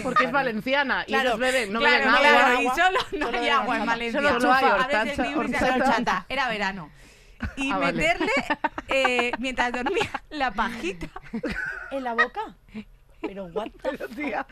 Porque 0.03 0.25
es 0.25 0.31
valenciana 0.31 1.03
y 1.07 1.11
Claro, 1.13 1.29
ellos 1.29 1.39
beben, 1.39 1.73
no 1.73 1.79
claro, 1.79 1.97
beben 2.05 2.15
claro, 2.15 2.57
agua. 2.57 2.61
y 2.61 2.67
solo 2.79 2.99
no 3.19 3.25
Solo 3.27 3.39
hay 3.39 3.49
agua 3.49 3.77
en. 3.77 3.85
Valencia. 3.85 4.21
Solo 4.21 4.29
y 4.29 4.53
Abres 4.53 4.63
el 4.63 4.73
horchata, 4.73 5.29
y 5.29 5.33
horchata. 5.35 5.73
horchata. 5.75 6.25
Era 6.29 6.49
verano. 6.49 6.89
Y 7.57 7.71
Ah, 7.71 7.77
vale. 7.77 7.93
meterle, 7.97 8.31
eh, 8.87 9.31
mientras 9.39 9.71
dormía, 9.73 10.09
la 10.29 10.51
pajita. 10.51 11.07
¿En 11.91 12.03
la 12.03 12.13
boca? 12.13 12.55
Pero 13.23 13.45
what 13.45 13.71
the 13.71 13.89
Pero, 13.89 14.07
tía, 14.09 14.47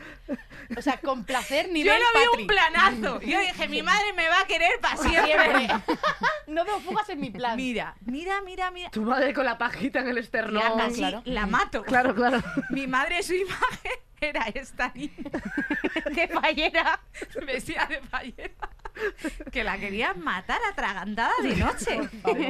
O 0.76 0.82
sea, 0.82 0.96
con 0.98 1.24
placer 1.24 1.66
Yo 1.66 1.72
nivel 1.72 2.00
lo 2.00 2.20
vi 2.36 2.40
un 2.42 2.46
planazo. 2.46 3.20
Yo 3.26 3.38
dije, 3.40 3.68
mi 3.68 3.82
madre 3.82 4.12
me 4.14 4.28
va 4.28 4.40
a 4.40 4.46
querer 4.46 4.72
para 4.80 4.96
siempre. 4.96 5.68
No 6.46 6.64
veo 6.64 6.80
fugas 6.80 7.08
en 7.08 7.20
mi 7.20 7.30
plan. 7.30 7.56
Mira, 7.56 7.94
mira, 8.04 8.40
mira, 8.42 8.70
mira. 8.70 8.90
tu 8.90 9.02
madre 9.02 9.32
con 9.32 9.44
la 9.44 9.56
pajita 9.56 10.00
en 10.00 10.08
el 10.08 10.14
Tía, 10.14 10.22
esternón. 10.22 10.76
casi 10.76 10.96
claro. 10.98 11.22
la 11.24 11.46
mato. 11.46 11.82
Claro, 11.82 12.14
claro. 12.14 12.42
Mi 12.70 12.86
madre, 12.86 13.22
su 13.22 13.34
imagen 13.34 13.92
era 14.22 14.44
esta 14.54 14.92
niña 14.94 15.12
De 16.14 16.28
fallera. 16.28 17.00
vestida 17.46 17.86
de 17.86 18.00
fallera. 18.02 18.50
Que 19.50 19.64
la 19.64 19.78
querían 19.78 20.20
matar 20.20 20.60
atragantada 20.70 21.32
de 21.42 21.56
noche. 21.56 21.98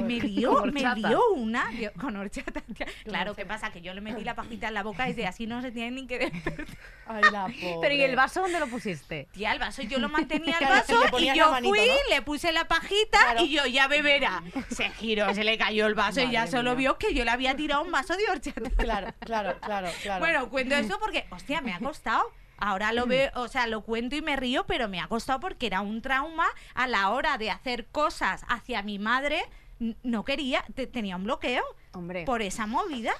Me 0.02 0.20
dio, 0.20 0.64
me 0.66 0.82
dio 0.96 1.20
una 1.36 1.70
con 2.00 2.16
horchata. 2.16 2.60
tía. 2.76 2.86
Claro, 3.04 3.34
¿qué 3.34 3.46
pasa? 3.46 3.70
Que 3.70 3.80
yo 3.80 3.94
le 3.94 4.00
metí 4.00 4.24
la 4.24 4.34
pajita 4.34 4.68
en 4.68 4.74
la 4.74 4.82
boca 4.82 5.08
y 5.08 5.12
de 5.12 5.26
así 5.26 5.46
no 5.46 5.62
se 5.62 5.70
tiene 5.70 5.92
ni 5.92 6.06
que 6.06 6.18
despertar. 6.18 6.66
Ay, 7.06 7.22
la 7.30 7.44
pobre. 7.46 7.76
Pero 7.80 7.94
¿y 7.94 8.02
el 8.02 8.16
vaso 8.16 8.40
dónde 8.40 8.58
lo 8.58 8.66
pusiste? 8.66 9.28
Tía, 9.32 9.52
el 9.52 9.60
vaso 9.60 9.82
yo 9.82 9.98
lo 9.98 10.08
mantenía 10.08 10.56
el 10.60 10.66
vaso 10.66 10.94
y 11.18 11.32
yo 11.34 11.50
manito, 11.52 11.74
fui, 11.74 11.86
¿no? 11.86 11.94
le 12.14 12.22
puse 12.22 12.52
la 12.52 12.66
pajita 12.66 13.18
Claro. 13.20 13.44
y 13.44 13.50
yo 13.50 13.66
ya 13.66 13.86
beberá. 13.86 14.42
Se 14.70 14.90
giró, 14.90 15.32
se 15.34 15.44
le 15.44 15.56
cayó 15.58 15.86
el 15.86 15.94
vaso 15.94 16.20
y 16.20 16.30
ya 16.32 16.46
solo 16.48 16.70
mía. 16.72 16.78
vio 16.90 16.98
que 16.98 17.14
yo 17.14 17.24
le 17.24 17.30
había 17.30 17.54
tirado 17.54 17.82
un 17.82 17.92
vaso 17.92 18.16
de 18.16 18.24
horchata. 18.30 18.68
Claro, 18.76 19.14
claro, 19.20 19.56
claro, 19.60 19.88
claro. 20.02 20.20
Bueno, 20.20 20.48
cuento 20.50 20.74
eso 20.74 20.98
porque, 20.98 21.24
hostia, 21.30 21.60
me 21.62 21.72
ha 21.74 21.78
costado. 21.78 22.22
Ahora 22.58 22.92
lo 22.92 23.06
veo, 23.06 23.30
o 23.34 23.48
sea, 23.48 23.66
lo 23.66 23.80
cuento 23.82 24.14
y 24.14 24.22
me 24.22 24.36
río, 24.36 24.64
pero 24.66 24.88
me 24.88 25.00
ha 25.00 25.08
costado 25.08 25.40
porque 25.40 25.66
era 25.66 25.80
un 25.80 26.00
trauma 26.00 26.46
a 26.74 26.86
la 26.86 27.10
hora 27.10 27.36
de 27.38 27.50
hacer 27.50 27.86
cosas 27.86 28.44
hacia 28.48 28.82
mi 28.82 28.98
madre. 29.00 29.42
No 30.04 30.24
quería, 30.24 30.64
te- 30.74 30.86
tenía 30.86 31.16
un 31.16 31.24
bloqueo 31.24 31.64
Hombre, 31.92 32.24
por 32.24 32.40
esa 32.40 32.66
movida. 32.68 33.14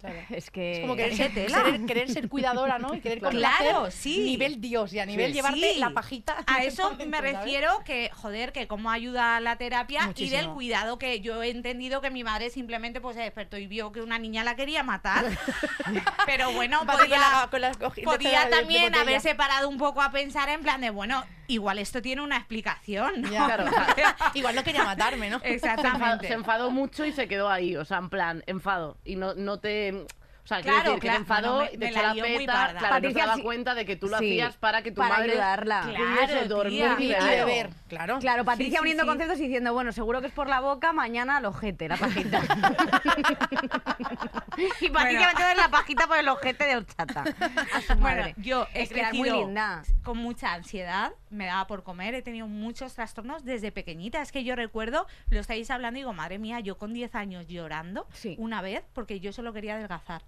Claro. 0.00 0.16
es 0.30 0.50
que... 0.50 0.72
Es 0.72 0.80
como 0.80 0.96
querer 0.96 1.16
ser, 1.16 1.34
tela. 1.34 1.62
ser- 1.64 1.86
querer 1.86 2.10
ser 2.10 2.28
cuidadora, 2.28 2.78
¿no? 2.78 2.94
Y 2.94 3.00
querer 3.00 3.18
Claro, 3.20 3.90
sí. 3.90 4.20
nivel 4.24 4.60
Dios 4.60 4.92
y 4.92 4.98
a 5.00 5.06
nivel 5.06 5.26
Sí. 5.28 5.32
llevarte 5.34 5.74
Sí. 5.74 5.78
la 5.80 5.90
pajita. 5.90 6.36
A 6.46 6.62
eso 6.64 6.94
me 6.94 7.10
¿sabes? 7.16 7.34
refiero 7.34 7.82
que, 7.84 8.10
joder, 8.14 8.52
que 8.52 8.66
cómo 8.68 8.90
ayuda 8.90 9.40
la 9.40 9.56
terapia 9.56 10.12
y 10.16 10.28
del 10.28 10.48
cuidado 10.50 10.98
que 10.98 11.20
yo 11.20 11.42
he 11.42 11.50
entendido 11.50 12.00
que 12.00 12.10
mi 12.10 12.24
madre 12.24 12.50
simplemente 12.50 13.00
pues 13.00 13.16
se 13.16 13.22
despertó 13.22 13.56
y 13.58 13.66
vio 13.66 13.92
que 13.92 14.00
una 14.02 14.18
niña 14.18 14.44
la 14.44 14.56
quería 14.56 14.82
matar. 14.82 15.24
Pero 16.26 16.52
bueno, 16.52 16.78
con 16.80 16.88
podía, 16.98 17.18
la- 17.18 17.48
con 17.50 17.60
las 17.60 17.76
podía 17.76 18.48
también 18.50 18.82
botella. 18.84 19.00
haberse 19.02 19.34
parado 19.34 19.68
un 19.68 19.78
poco 19.78 20.02
a 20.02 20.10
pensar 20.10 20.48
en 20.48 20.62
plan 20.62 20.80
de, 20.80 20.90
bueno, 20.90 21.24
igual 21.48 21.78
esto 21.78 22.00
tiene 22.00 22.22
una 22.22 22.36
explicación, 22.36 23.22
¿no? 23.22 23.30
Ya. 23.30 23.46
Claro. 23.46 23.64
Igual 24.34 24.54
no 24.54 24.62
quería 24.62 24.84
matarme, 24.84 25.30
¿no? 25.30 25.40
Se 25.40 25.54
enfadó, 25.54 25.72
Exactamente. 25.80 26.28
se 26.28 26.34
enfadó 26.34 26.70
mucho 26.70 27.04
y 27.04 27.12
se 27.12 27.26
quedó 27.26 27.48
ahí, 27.48 27.76
o 27.76 27.84
sea, 27.84 27.98
en 27.98 28.08
plan, 28.08 28.44
enfado. 28.46 28.98
Y 29.04 29.16
no, 29.16 29.34
no 29.34 29.58
te. 29.58 30.06
O 30.48 30.50
sea, 30.50 30.62
Claro, 30.62 30.98
que 30.98 31.10
se 31.10 31.14
enfadó 31.14 31.56
bueno, 31.56 31.70
me- 31.70 31.74
y 31.74 31.78
te 31.78 31.90
la 31.92 32.00
echó 32.00 32.14
la 32.16 32.22
peta. 32.22 32.52
parda. 32.54 32.78
Claro, 32.78 32.94
Patricia, 32.94 33.18
no 33.18 33.26
se 33.26 33.28
daba 33.36 33.42
cuenta 33.42 33.74
de 33.74 33.84
que 33.84 33.96
tú 33.96 34.08
lo 34.08 34.18
Sí, 34.18 34.24
hacías 34.40 34.56
para 34.56 34.82
que 34.82 34.90
tu 34.92 34.96
para 35.02 35.16
madre 35.18 35.32
ayudarla. 35.32 35.80
pudiese 35.82 36.26
Claro, 36.26 36.48
dormir 36.48 36.96
tía. 36.96 37.18
y 37.20 37.26
beber. 37.36 37.70
claro. 37.86 38.18
Claro, 38.18 38.44
Patricia 38.46 38.70
Sí, 38.70 38.76
sí, 38.76 38.80
uniendo 38.80 39.02
sí. 39.02 39.08
conceptos 39.10 39.38
y 39.40 39.42
diciendo, 39.42 39.74
bueno, 39.74 39.92
seguro 39.92 40.22
que 40.22 40.28
es 40.28 40.32
por 40.32 40.48
la 40.48 40.60
boca, 40.60 40.94
mañana 40.94 41.36
al 41.36 41.44
ojete, 41.44 41.86
la 41.86 41.98
pajita. 41.98 42.40
y 44.80 44.88
Patricia 44.88 44.90
Bueno. 44.90 45.20
metiendo 45.28 45.54
la 45.62 45.68
pajita 45.70 46.06
por 46.06 46.16
el 46.18 46.28
ojete 46.28 46.64
de 46.64 46.76
horchata. 46.76 47.24
A 47.74 47.80
su 47.82 47.94
Bueno, 47.96 48.26
yo 48.38 48.66
he 48.72 48.84
es 48.84 48.88
que 48.88 49.00
era 49.00 49.10
muy 49.12 49.20
crecido 49.22 49.44
linda. 49.46 49.82
con 50.02 50.16
mucha 50.16 50.54
ansiedad, 50.54 51.12
me 51.30 51.44
daba 51.44 51.66
por 51.66 51.82
comer, 51.82 52.14
he 52.14 52.22
tenido 52.22 52.46
muchos 52.46 52.94
trastornos 52.94 53.44
desde 53.44 53.70
pequeñita. 53.70 54.22
Es 54.22 54.32
que 54.32 54.44
yo 54.44 54.56
recuerdo, 54.56 55.06
lo 55.28 55.40
estáis 55.40 55.70
hablando 55.70 55.98
y 55.98 56.02
digo, 56.02 56.12
madre 56.14 56.38
mía, 56.38 56.60
yo 56.60 56.78
con 56.78 56.92
10 56.94 57.14
años 57.14 57.46
llorando 57.48 58.06
Sí. 58.12 58.34
una 58.38 58.62
vez 58.62 58.84
porque 58.94 59.20
yo 59.20 59.32
solo 59.32 59.52
quería 59.52 59.74
adelgazar. 59.74 60.22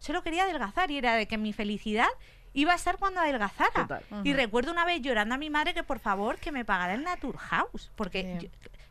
Solo 0.00 0.22
quería 0.22 0.42
adelgazar 0.44 0.90
y 0.90 0.98
era 0.98 1.14
de 1.14 1.26
que 1.28 1.38
mi 1.38 1.52
felicidad 1.52 2.08
iba 2.52 2.72
a 2.72 2.74
estar 2.76 2.96
cuando 2.98 3.20
adelgazara. 3.20 3.70
Total. 3.86 4.02
Y 4.24 4.32
recuerdo 4.32 4.72
una 4.72 4.84
vez 4.84 5.00
llorando 5.02 5.36
a 5.36 5.38
mi 5.38 5.50
madre 5.50 5.72
que 5.72 5.84
por 5.84 6.00
favor 6.00 6.38
que 6.38 6.50
me 6.50 6.64
pagara 6.64 6.94
el 6.94 7.04
Naturhaus, 7.04 7.92
porque 7.94 8.22
Bien. 8.24 8.38
yo- 8.40 8.48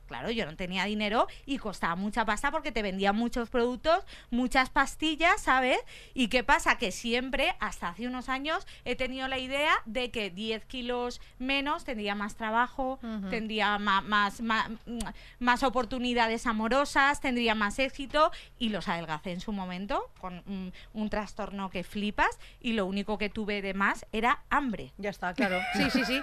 claro, 0.09 0.29
yo 0.31 0.45
no 0.45 0.55
tenía 0.57 0.83
dinero 0.83 1.27
y 1.45 1.57
costaba 1.59 1.95
mucha 1.95 2.25
pasta 2.25 2.51
porque 2.51 2.73
te 2.73 2.81
vendían 2.81 3.15
muchos 3.15 3.49
productos, 3.49 4.03
muchas 4.31 4.69
pastillas, 4.69 5.41
¿sabes? 5.41 5.77
¿Y 6.13 6.27
qué 6.27 6.43
pasa? 6.43 6.77
Que 6.77 6.91
siempre, 6.91 7.55
hasta 7.61 7.87
hace 7.89 8.07
unos 8.07 8.27
años, 8.27 8.67
he 8.83 8.95
tenido 8.97 9.27
la 9.29 9.37
idea 9.37 9.71
de 9.85 10.11
que 10.11 10.29
10 10.31 10.65
kilos 10.65 11.21
menos 11.37 11.85
tendría 11.85 12.15
más 12.15 12.35
trabajo, 12.35 12.99
tendría 13.29 13.77
más, 13.77 14.41
mm, 14.41 14.97
más, 15.39 15.63
oportunidades 15.63 16.47
amorosas, 16.47 17.21
tendría 17.21 17.53
más 17.55 17.77
éxito 17.79 18.31
y 18.57 18.69
los 18.69 18.87
adelgacé 18.87 19.31
en 19.31 19.39
su 19.41 19.51
momento 19.51 20.09
con 20.19 20.41
un, 20.47 20.73
un 20.93 21.09
trastorno 21.09 21.69
que 21.69 21.83
flipas 21.83 22.39
y 22.59 22.73
lo 22.73 22.85
único 22.87 23.17
que 23.19 23.29
tuve 23.29 23.61
de 23.61 23.73
más 23.75 24.05
era 24.11 24.41
hambre. 24.49 24.91
Ya 24.97 25.11
está, 25.11 25.33
claro. 25.33 25.59
Sí, 25.75 25.89
sí, 25.91 26.03
sí. 26.05 26.21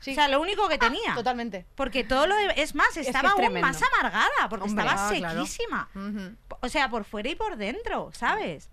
sí. 0.00 0.10
O 0.12 0.14
sea, 0.14 0.28
lo 0.28 0.40
único 0.40 0.66
que 0.68 0.78
tenía. 0.78 1.14
Totalmente. 1.14 1.66
Porque 1.74 2.02
todo 2.04 2.26
lo 2.26 2.34
de- 2.34 2.54
es 2.56 2.74
más, 2.74 2.88
que 2.94 3.00
estaba 3.18 3.28
es 3.28 3.32
aún 3.32 3.40
tremendo. 3.52 3.66
más 3.68 3.82
amargada, 3.82 4.48
porque 4.48 4.66
Hombre, 4.66 4.84
estaba 4.84 5.08
ah, 5.08 5.12
claro. 5.14 5.46
sequísima. 5.46 5.88
O 6.60 6.68
sea, 6.68 6.88
por 6.90 7.04
fuera 7.04 7.28
y 7.28 7.34
por 7.34 7.56
dentro, 7.56 8.10
¿sabes? 8.12 8.68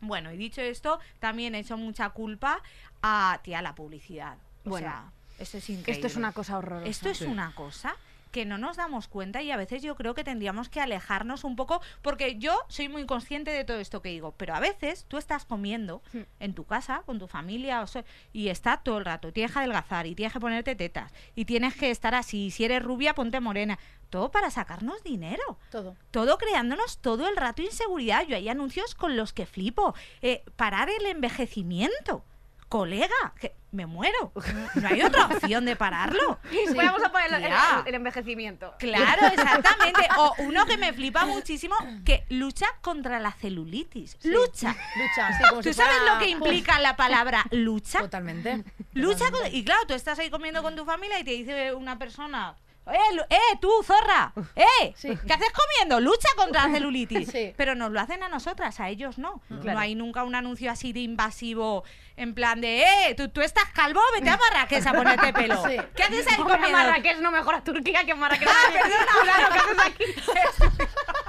Bueno, 0.00 0.30
y 0.32 0.36
dicho 0.36 0.60
esto, 0.60 1.00
también 1.18 1.54
he 1.54 1.60
hecho 1.60 1.76
mucha 1.76 2.10
culpa 2.10 2.62
a, 3.02 3.40
tía, 3.42 3.62
la 3.62 3.74
publicidad. 3.74 4.36
O 4.64 4.70
Bueno, 4.70 4.88
sea, 4.88 5.12
esto 5.38 5.58
es 5.58 5.68
increíble. 5.70 5.92
Esto 5.92 6.06
es 6.06 6.16
una 6.16 6.32
cosa 6.32 6.58
horrorosa. 6.58 6.88
Esto 6.88 7.08
es 7.08 7.22
una 7.22 7.54
cosa 7.54 7.96
que 8.36 8.44
no 8.44 8.58
nos 8.58 8.76
damos 8.76 9.08
cuenta 9.08 9.40
y 9.40 9.50
a 9.50 9.56
veces 9.56 9.80
yo 9.82 9.94
creo 9.96 10.12
que 10.12 10.22
tendríamos 10.22 10.68
que 10.68 10.78
alejarnos 10.82 11.42
un 11.42 11.56
poco 11.56 11.80
porque 12.02 12.36
yo 12.36 12.54
soy 12.68 12.90
muy 12.90 13.06
consciente 13.06 13.50
de 13.50 13.64
todo 13.64 13.78
esto 13.80 14.02
que 14.02 14.10
digo, 14.10 14.34
pero 14.36 14.54
a 14.54 14.60
veces 14.60 15.06
tú 15.08 15.16
estás 15.16 15.46
comiendo 15.46 16.02
Hmm. 16.12 16.20
en 16.40 16.52
tu 16.52 16.64
casa 16.64 17.02
con 17.06 17.18
tu 17.18 17.28
familia 17.28 17.80
o 17.80 17.86
so- 17.86 18.04
y 18.34 18.48
está 18.48 18.76
todo 18.76 18.98
el 18.98 19.06
rato, 19.06 19.32
tienes 19.32 19.52
que 19.52 19.60
adelgazar 19.60 20.06
y 20.06 20.14
tienes 20.14 20.34
que 20.34 20.40
ponerte 20.40 20.74
tetas 20.74 21.14
y 21.34 21.46
tienes 21.46 21.74
que 21.76 21.90
estar 21.90 22.14
así, 22.14 22.50
si 22.50 22.66
eres 22.66 22.82
rubia 22.82 23.14
ponte 23.14 23.40
morena, 23.40 23.78
todo 24.10 24.30
para 24.30 24.50
sacarnos 24.50 25.02
dinero 25.02 25.58
Todo. 25.70 25.96
todo 26.10 26.36
creándonos 26.36 26.98
todo 26.98 27.28
el 27.28 27.36
rato 27.36 27.62
inseguridad. 27.62 28.26
Yo 28.26 28.36
hay 28.36 28.50
anuncios 28.50 28.94
con 28.94 29.16
los 29.16 29.32
que 29.32 29.46
flipo. 29.46 29.94
Eh, 30.20 30.44
parar 30.56 30.90
el 30.90 31.06
envejecimiento. 31.06 32.22
Colega, 32.68 33.14
que 33.40 33.54
me 33.70 33.86
muero. 33.86 34.32
No 34.74 34.88
hay 34.88 35.02
otra 35.02 35.26
opción 35.26 35.64
de 35.64 35.76
pararlo. 35.76 36.38
Vamos 36.74 37.02
a 37.04 37.12
poner 37.12 37.32
el, 37.32 37.44
el- 37.44 37.52
el 37.86 37.94
envejecimiento. 37.94 38.74
Claro, 38.78 39.26
exactamente. 39.32 40.00
O 40.18 40.34
uno 40.38 40.66
que 40.66 40.76
me 40.76 40.92
flipa 40.92 41.26
muchísimo, 41.26 41.76
que 42.04 42.24
lucha 42.28 42.66
contra 42.80 43.20
la 43.20 43.30
celulitis. 43.32 44.16
Lucha. 44.24 44.74
Lucha, 44.96 45.38
sí, 45.38 45.44
como 45.48 45.62
¿Tú 45.62 45.68
si 45.68 45.74
sabes 45.74 45.96
fuera- 45.98 46.14
lo 46.14 46.18
que 46.20 46.28
implica 46.28 46.80
la 46.80 46.96
palabra 46.96 47.44
lucha? 47.52 48.00
Totalmente. 48.00 48.64
Lucha 48.94 49.18
con- 49.18 49.30
Totalmente. 49.32 49.56
Y 49.58 49.64
claro, 49.64 49.80
tú 49.86 49.94
estás 49.94 50.18
ahí 50.18 50.30
comiendo 50.30 50.62
con 50.62 50.74
tu 50.74 50.84
familia 50.84 51.18
y 51.20 51.24
te 51.24 51.30
dice 51.32 51.72
una 51.74 51.98
persona. 51.98 52.56
¡Eh, 52.92 53.20
eh, 53.30 53.36
tú, 53.60 53.70
zorra! 53.82 54.32
¡Eh! 54.54 54.94
Sí. 54.96 55.08
¿Qué 55.26 55.32
haces 55.32 55.50
comiendo? 55.52 56.00
Lucha 56.00 56.28
contra 56.36 56.62
la 56.68 56.72
celulitis. 56.72 57.28
Sí. 57.28 57.52
Pero 57.56 57.74
nos 57.74 57.90
lo 57.90 58.00
hacen 58.00 58.22
a 58.22 58.28
nosotras, 58.28 58.78
a 58.80 58.88
ellos 58.88 59.18
no. 59.18 59.42
No 59.48 59.78
hay 59.78 59.94
nunca 59.94 60.24
un 60.24 60.34
anuncio 60.34 60.70
así 60.70 60.92
de 60.92 61.00
invasivo, 61.00 61.84
en 62.16 62.34
plan 62.34 62.60
de, 62.60 62.82
¡eh! 62.82 63.14
Tú, 63.16 63.28
tú 63.28 63.40
estás 63.40 63.70
calvo, 63.72 64.00
vete 64.14 64.30
a 64.30 64.36
Marrakech 64.36 64.86
a 64.86 64.92
ponerte 64.92 65.32
pelo. 65.32 65.62
Sí. 65.66 65.76
¿Qué 65.94 66.02
haces 66.04 66.26
ahí 66.28 66.36
comiendo? 66.38 66.70
Marrakech 66.70 67.18
no 67.18 67.30
mejor 67.30 67.56
a 67.56 67.64
Turquía 67.64 68.04
que 68.04 68.14
Marrakech. 68.14 68.48
Ah, 68.48 68.72
perdona, 68.72 69.06
claro, 69.22 69.48
¿qué 69.52 69.58
haces 69.58 69.78
aquí? 69.86 70.04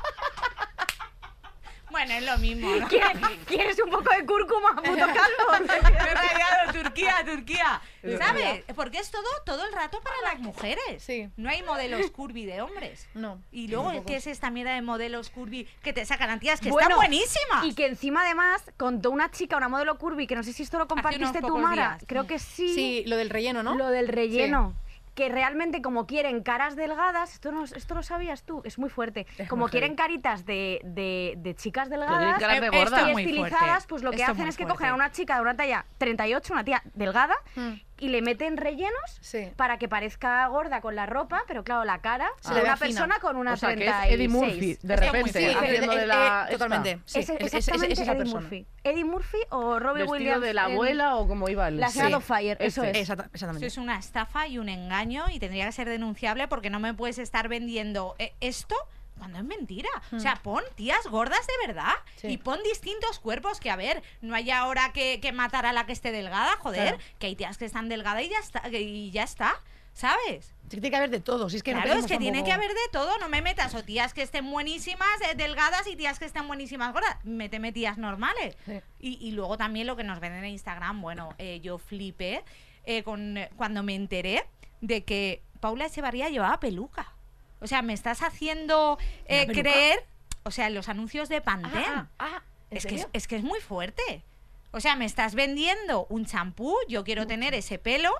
bueno, 1.97 2.13
es 2.13 2.25
lo 2.25 2.37
mismo, 2.37 2.75
¿no? 2.75 2.87
¿Quieres, 2.87 3.17
quieres 3.47 3.79
un 3.83 3.89
poco 3.89 4.13
de 4.13 4.23
cúrcuma, 4.23 4.75
puto 4.75 4.91
calvo. 4.93 5.65
Me 5.67 6.11
he 6.11 6.13
rayado, 6.13 6.71
Turquía, 6.71 7.15
Turquía. 7.25 7.81
¿Sabes? 8.19 8.63
Porque 8.75 8.99
es 8.99 9.09
todo, 9.09 9.23
todo 9.45 9.65
el 9.65 9.73
rato 9.73 9.99
para 10.01 10.15
las 10.31 10.39
mujeres. 10.39 11.01
Sí. 11.03 11.27
No 11.37 11.49
hay 11.49 11.63
modelos 11.63 12.11
curvy 12.11 12.45
de 12.45 12.61
hombres. 12.61 13.07
No. 13.15 13.41
Y 13.51 13.67
luego. 13.67 13.87
¿qué 14.05 14.17
es 14.17 14.27
esta 14.27 14.51
mierda 14.51 14.75
de 14.75 14.81
modelos 14.83 15.31
curvy 15.31 15.67
que 15.81 15.91
te 15.91 16.05
sacan 16.05 16.29
a 16.29 16.39
tías 16.39 16.61
que 16.61 16.69
Bueno, 16.69 16.89
están 16.89 16.99
buenísimas? 16.99 17.65
Y 17.65 17.73
que 17.73 17.87
encima 17.87 18.21
además 18.21 18.61
contó 18.77 19.09
una 19.09 19.31
chica, 19.31 19.57
una 19.57 19.67
modelo 19.67 19.97
curvy, 19.97 20.27
que 20.27 20.35
no 20.35 20.43
sé 20.43 20.53
si 20.53 20.61
esto 20.63 20.77
lo 20.77 20.87
compartiste 20.87 21.41
tú, 21.41 21.57
Mara. 21.57 21.95
días. 21.97 22.03
Creo 22.07 22.27
que 22.27 22.37
sí. 22.37 22.75
Sí, 22.75 23.03
lo 23.07 23.17
del 23.17 23.31
relleno, 23.31 23.63
¿no? 23.63 23.75
Lo 23.75 23.89
del 23.89 24.07
relleno. 24.07 24.75
Que 25.17 25.29
realmente 25.29 25.81
como 25.81 26.05
quieren 26.05 26.43
caras 26.43 26.75
delgadas, 26.75 27.33
esto, 27.33 27.51
no, 27.51 27.63
esto 27.63 27.95
lo 27.95 28.03
sabías 28.03 28.43
tú, 28.43 28.61
es 28.63 28.77
muy 28.77 28.87
fuerte. 28.87 29.25
Como 29.49 29.67
quieren 29.67 29.95
caritas 29.95 30.45
de, 30.45 30.79
de, 30.83 31.33
de 31.37 31.55
chicas 31.55 31.89
delgadas 31.89 32.37
caras 32.39 32.61
de 32.61 32.67
Eh, 32.67 32.69
gorda. 32.69 33.11
y 33.11 33.25
estilizadas, 33.25 33.87
pues 33.87 34.03
lo 34.03 34.11
que 34.11 34.17
Esto 34.17 34.33
hacen 34.33 34.47
es 34.47 34.55
que 34.55 34.65
fuerte. 34.65 34.77
cogen 34.77 34.89
a 34.91 34.93
una 34.93 35.11
chica 35.11 35.33
de 35.37 35.41
una 35.41 35.55
talla 35.55 35.85
38, 35.97 36.53
una 36.53 36.63
tía 36.63 36.83
delgada, 36.93 37.33
Mm. 37.55 37.71
Y 37.99 38.09
le 38.09 38.21
meten 38.21 38.57
rellenos 38.57 38.93
Sí. 39.21 39.49
para 39.55 39.77
que 39.77 39.87
parezca 39.89 40.45
gorda 40.47 40.81
con 40.81 40.95
la 40.95 41.05
ropa, 41.05 41.43
pero 41.47 41.63
claro, 41.63 41.83
la 41.85 41.99
cara 42.01 42.29
Se 42.41 42.53
de 42.53 42.61
una 42.61 42.77
fina. 42.77 42.87
persona 42.87 43.19
con 43.19 43.35
una 43.37 43.53
O 43.53 43.57
sea, 43.57 43.69
que 43.75 43.85
es 43.85 43.91
36. 43.91 44.13
Eddie 44.13 44.27
Murphy, 44.29 44.77
de 44.81 44.95
repente, 44.95 45.55
haciendo 45.55 45.91
eh, 45.93 45.99
de 45.99 46.05
la... 46.07 46.45
eh, 46.49 46.51
totalmente. 46.53 46.99
Sí, 47.05 47.19
es- 47.19 47.29
es- 47.29 47.39
es- 47.41 47.53
exactamente 47.53 47.93
es 47.93 47.99
esa 47.99 48.11
Eddie 48.11 48.17
persona. 48.19 48.41
Murphy. 48.41 48.65
Eddie 48.83 49.03
Murphy 49.05 49.37
o 49.49 49.79
Robbie 49.79 50.03
Vestido 50.03 50.11
Williams. 50.11 50.41
de 50.41 50.53
la 50.53 50.65
en 50.67 50.71
abuela 50.73 51.15
o 51.17 51.27
como 51.27 51.49
iba 51.49 51.67
el... 51.67 51.77
La 51.79 51.89
Sí. 51.89 51.99
Shadow 51.99 52.21
Fire, 52.21 52.57
eso 52.61 52.83
Ese. 52.83 52.91
es. 52.91 52.97
Exacta- 53.09 53.23
Eso 53.23 53.29
exactamente. 53.33 53.67
es 53.67 53.77
una 53.77 53.97
estafa 53.97 54.47
y 54.47 54.57
un 54.59 54.69
engaño 54.69 55.25
y 55.31 55.39
tendría 55.39 55.65
que 55.65 55.71
ser 55.71 55.89
denunciable 55.89 56.47
porque 56.47 56.69
no 56.69 56.79
me 56.79 56.93
puedes 56.93 57.17
estar 57.19 57.47
vendiendo 57.49 58.15
eh, 58.19 58.33
esto 58.41 58.75
cuando 59.17 59.37
es 59.39 59.43
mentira. 59.43 59.89
O 60.11 60.19
sea, 60.19 60.35
pon 60.43 60.63
tías 60.75 61.05
gordas 61.07 61.45
de 61.47 61.67
verdad 61.67 61.93
Sí. 62.17 62.27
y 62.27 62.37
pon 62.37 62.59
distintos 62.63 63.19
cuerpos 63.19 63.59
que, 63.59 63.69
a 63.69 63.75
ver, 63.75 64.01
no 64.21 64.35
hay 64.35 64.51
ahora 64.51 64.91
que, 64.93 65.19
que 65.21 65.31
matar 65.31 65.65
a 65.65 65.73
la 65.73 65.85
que 65.85 65.93
esté 65.93 66.11
delgada, 66.11 66.55
joder, 66.59 66.95
Claro. 66.95 67.03
que 67.19 67.27
hay 67.27 67.35
tías 67.35 67.57
que 67.57 67.65
están 67.65 67.89
delgadas 67.89 68.23
y 68.23 68.29
ya 68.29 68.39
está, 68.39 68.69
y 68.69 69.11
ya 69.11 69.23
está, 69.23 69.61
¿sabes? 69.93 70.53
Tiene 70.69 70.89
que 70.89 70.95
haber 70.97 71.09
de 71.09 71.19
todo. 71.21 71.49
Si 71.49 71.57
es 71.57 71.63
que 71.63 71.73
no 71.73 71.81
claro, 71.81 71.99
es 71.99 72.05
queremos 72.05 72.11
que 72.11 72.31
tiene 72.31 72.43
que 72.43 72.51
haber 72.51 72.69
de 72.71 72.89
todo, 72.91 73.17
no 73.19 73.29
me 73.29 73.41
metas 73.41 73.73
o 73.73 73.83
tías 73.83 74.13
que 74.13 74.21
estén 74.21 74.49
buenísimas, 74.51 75.07
eh, 75.31 75.35
delgadas 75.35 75.87
y 75.87 75.95
tías 75.95 76.19
que 76.19 76.25
estén 76.25 76.45
buenísimas 76.47 76.91
gordas. 76.93 77.15
Méteme 77.23 77.71
tías 77.71 77.97
normales. 77.97 78.57
Sí. 78.65 78.79
Y, 78.99 79.27
y 79.27 79.31
luego 79.31 79.57
también 79.57 79.87
lo 79.87 79.95
que 79.95 80.03
nos 80.03 80.19
venden 80.19 80.43
en 80.43 80.51
Instagram, 80.51 81.01
bueno, 81.01 81.29
eh, 81.37 81.61
yo 81.61 81.77
flipé 81.77 82.43
eh, 82.83 83.03
con, 83.03 83.37
cuando 83.55 83.81
me 83.81 83.95
enteré 83.95 84.45
de 84.81 85.03
que 85.05 85.41
Paula 85.61 85.85
Echevarría 85.85 86.29
llevaba 86.29 86.59
peluca. 86.59 87.13
O 87.59 87.67
sea, 87.67 87.81
me 87.81 87.93
estás 87.93 88.21
haciendo 88.21 88.97
eh, 89.25 89.47
creer, 89.47 89.99
o 90.43 90.51
sea, 90.51 90.67
en 90.67 90.75
los 90.75 90.89
anuncios 90.89 91.27
de 91.29 91.37
Ah, 91.37 91.43
Pantene. 91.43 91.85
ah, 91.87 92.07
ah, 92.19 92.41
¿en 92.69 92.77
es, 92.77 92.85
que 92.85 93.05
es, 93.13 93.27
que 93.27 93.35
es 93.37 93.43
muy 93.43 93.59
fuerte. 93.59 94.23
O 94.71 94.79
sea, 94.79 94.95
me 94.95 95.05
estás 95.05 95.33
vendiendo 95.33 96.05
un 96.09 96.25
champú, 96.25 96.75
yo 96.87 97.03
quiero 97.03 97.25
tener 97.25 97.53
ese 97.53 97.79
pelo, 97.79 98.11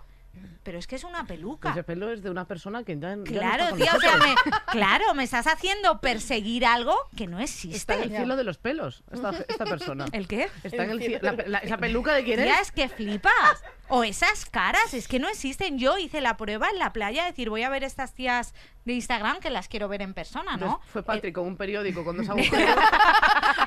pero 0.63 0.77
es 0.79 0.87
que 0.87 0.95
es 0.95 1.03
una 1.03 1.25
peluca. 1.25 1.71
Ese 1.71 1.83
pelo 1.83 2.11
es 2.11 2.21
de 2.23 2.29
una 2.29 2.45
persona 2.45 2.83
que 2.83 2.95
ya, 2.97 3.09
ya 3.09 3.15
no 3.15 3.23
Claro, 3.23 3.63
está 3.63 3.75
tío, 3.75 3.87
o 3.95 3.99
sea, 3.99 4.17
me, 4.17 4.35
claro, 4.71 5.13
me 5.13 5.23
estás 5.23 5.47
haciendo 5.47 5.99
perseguir 5.99 6.65
algo 6.65 6.95
que 7.15 7.25
no 7.27 7.39
Está 7.39 7.67
existe. 7.69 7.93
en 7.93 8.01
el 8.03 8.09
cielo 8.11 8.35
de 8.35 8.43
los 8.43 8.57
pelos, 8.57 9.03
esta, 9.11 9.31
esta 9.47 9.65
persona. 9.65 10.05
¿El 10.11 10.27
qué? 10.27 10.49
Está 10.63 10.83
en 10.83 10.91
el 10.91 10.97
El 11.01 11.07
cielo. 11.07 11.19
cielo. 11.19 11.37
la- 11.37 11.47
la- 11.47 11.57
¿Esa 11.59 11.77
peluca 11.77 12.13
de 12.13 12.23
quién 12.23 12.41
Tía, 12.41 12.55
es? 12.55 12.61
es 12.67 12.71
que 12.71 12.89
flipas. 12.89 13.63
O 13.89 14.03
esas 14.03 14.45
caras, 14.45 14.93
es 14.93 15.07
que 15.07 15.19
no 15.19 15.27
existen. 15.29 15.79
Yo 15.79 15.97
hice 15.97 16.19
la 16.21 16.35
prueba 16.37 16.67
en 16.69 16.79
la 16.79 16.91
playa, 16.93 17.25
decir, 17.25 17.49
voy 17.49 17.63
a 17.63 17.69
ver 17.69 17.83
estas 17.83 18.13
tías 18.13 18.53
de 18.85 18.93
Instagram 18.93 19.39
que 19.39 19.49
las 19.49 19.67
quiero 19.67 19.87
ver 19.87 20.01
en 20.01 20.13
persona, 20.13 20.57
¿no? 20.57 20.65
Entonces, 20.65 20.89
Fue 20.91 21.03
Patrick 21.03 21.33
con 21.35 21.45
un 21.47 21.57
periódico 21.57 22.03
con 22.03 22.17
dos 22.17 22.27
agujeros. 22.29 22.75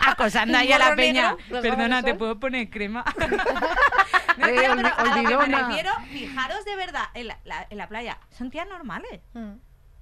Acosando 0.07 0.57
ahí 0.59 0.73
a 0.73 0.79
la 0.79 0.95
peña. 0.97 1.37
Perdona, 1.49 2.03
¿te 2.03 2.14
puedo 2.14 2.39
poner 2.39 2.68
crema? 2.71 3.05
no, 4.39 4.47
Eh, 4.47 4.55
pero 4.57 4.73
a 4.73 4.75
lo 4.77 5.39
que 5.41 5.47
me 5.49 5.59
refiero, 5.59 5.91
fijaros 6.11 6.64
de 6.64 6.77
verdad, 6.77 7.05
en 7.14 7.29
la, 7.29 7.39
la- 7.45 7.66
en 7.71 7.79
la 7.79 7.89
playa, 7.89 8.18
son 8.31 8.51
tías 8.51 8.66
normales. 8.68 9.21
Mm. 9.35 9.53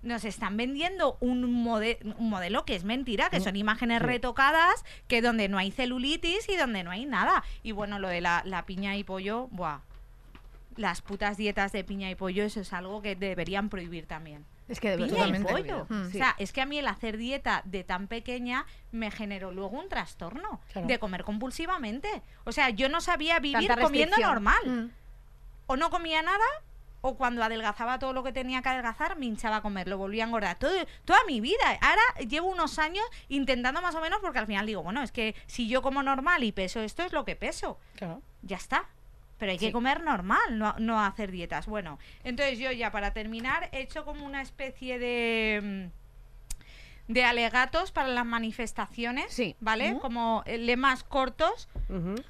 nos 0.02 0.24
están 0.24 0.56
vendiendo 0.56 1.16
un, 1.20 1.42
mode- 1.64 1.98
un 2.18 2.30
modelo 2.30 2.64
que 2.64 2.76
es 2.76 2.84
mentira, 2.84 3.30
que 3.30 3.40
son 3.40 3.56
imágenes 3.56 4.00
retocadas, 4.00 4.84
que 5.08 5.20
donde 5.22 5.48
no 5.48 5.58
hay 5.58 5.72
celulitis 5.72 6.48
y 6.48 6.56
donde 6.56 6.84
no 6.84 6.90
hay 6.92 7.04
nada. 7.04 7.42
Y 7.64 7.72
bueno, 7.72 7.98
lo 7.98 8.08
de 8.08 8.20
la, 8.20 8.42
la 8.44 8.64
piña 8.64 8.96
y 8.96 9.02
pollo, 9.02 9.48
buah. 9.50 9.80
Las 10.78 11.02
putas 11.02 11.36
dietas 11.36 11.72
de 11.72 11.82
piña 11.84 12.08
y 12.08 12.14
pollo, 12.14 12.44
eso 12.44 12.60
es 12.60 12.72
algo 12.72 13.02
que 13.02 13.16
deberían 13.16 13.68
prohibir 13.68 14.06
también. 14.06 14.44
Es 14.68 14.80
que 14.80 14.96
Piña 14.96 15.26
y 15.28 15.42
pollo. 15.42 15.86
Mm. 15.88 16.06
O 16.06 16.10
sea, 16.10 16.34
es 16.38 16.52
que 16.52 16.60
a 16.60 16.66
mí 16.66 16.78
el 16.78 16.86
hacer 16.86 17.16
dieta 17.16 17.62
de 17.64 17.82
tan 17.84 18.06
pequeña 18.06 18.64
me 18.92 19.10
generó 19.10 19.50
luego 19.50 19.78
un 19.78 19.88
trastorno 19.88 20.60
Claro. 20.72 20.86
de 20.86 20.98
comer 20.98 21.24
compulsivamente. 21.24 22.22
O 22.44 22.52
sea, 22.52 22.70
yo 22.70 22.88
no 22.88 23.00
sabía 23.00 23.38
vivir 23.40 23.70
comiendo 23.80 24.16
normal 24.18 24.58
Mm. 24.66 24.90
o 25.66 25.76
no 25.76 25.90
comía 25.90 26.22
nada 26.22 26.44
o 27.00 27.16
cuando 27.16 27.42
adelgazaba 27.42 27.98
todo 27.98 28.12
lo 28.12 28.22
que 28.22 28.32
tenía 28.32 28.60
que 28.62 28.68
adelgazar 28.68 29.16
me 29.18 29.26
hinchaba 29.26 29.56
a 29.56 29.62
comer, 29.62 29.88
lo 29.88 29.98
volvía 29.98 30.24
a 30.24 30.26
engordar. 30.26 30.58
Todo, 30.58 30.72
toda 31.04 31.18
mi 31.26 31.40
vida. 31.40 31.78
Ahora 31.80 32.02
llevo 32.28 32.48
unos 32.48 32.78
años 32.78 33.04
intentando 33.28 33.80
más 33.82 33.94
o 33.94 34.00
menos 34.00 34.18
porque 34.20 34.38
al 34.38 34.46
final 34.46 34.66
digo, 34.66 34.82
bueno, 34.82 35.02
es 35.02 35.12
que 35.12 35.34
si 35.46 35.68
yo 35.68 35.80
como 35.82 36.02
normal 36.02 36.44
y 36.44 36.52
peso 36.52 36.80
esto 36.82 37.02
es 37.04 37.12
lo 37.12 37.24
que 37.24 37.36
peso. 37.36 37.78
Claro. 37.96 38.20
Ya 38.42 38.56
está. 38.56 38.84
Pero 39.38 39.52
hay 39.52 39.58
que 39.58 39.66
Sí. 39.66 39.72
comer 39.72 40.02
normal, 40.02 40.58
no, 40.58 40.74
no 40.78 41.00
hacer 41.02 41.30
dietas. 41.30 41.66
Bueno, 41.66 41.98
entonces 42.24 42.58
yo 42.58 42.72
ya 42.72 42.90
para 42.90 43.12
terminar 43.12 43.68
he 43.72 43.80
hecho 43.82 44.04
como 44.04 44.26
una 44.26 44.42
especie 44.42 44.98
de... 44.98 45.90
mm, 45.92 45.98
de 47.08 47.24
alegatos 47.24 47.90
para 47.90 48.08
las 48.08 48.26
manifestaciones, 48.26 49.32
Sí. 49.32 49.56
¿vale? 49.60 49.96
Como 49.98 50.44
lemas 50.46 51.04
cortos, 51.04 51.66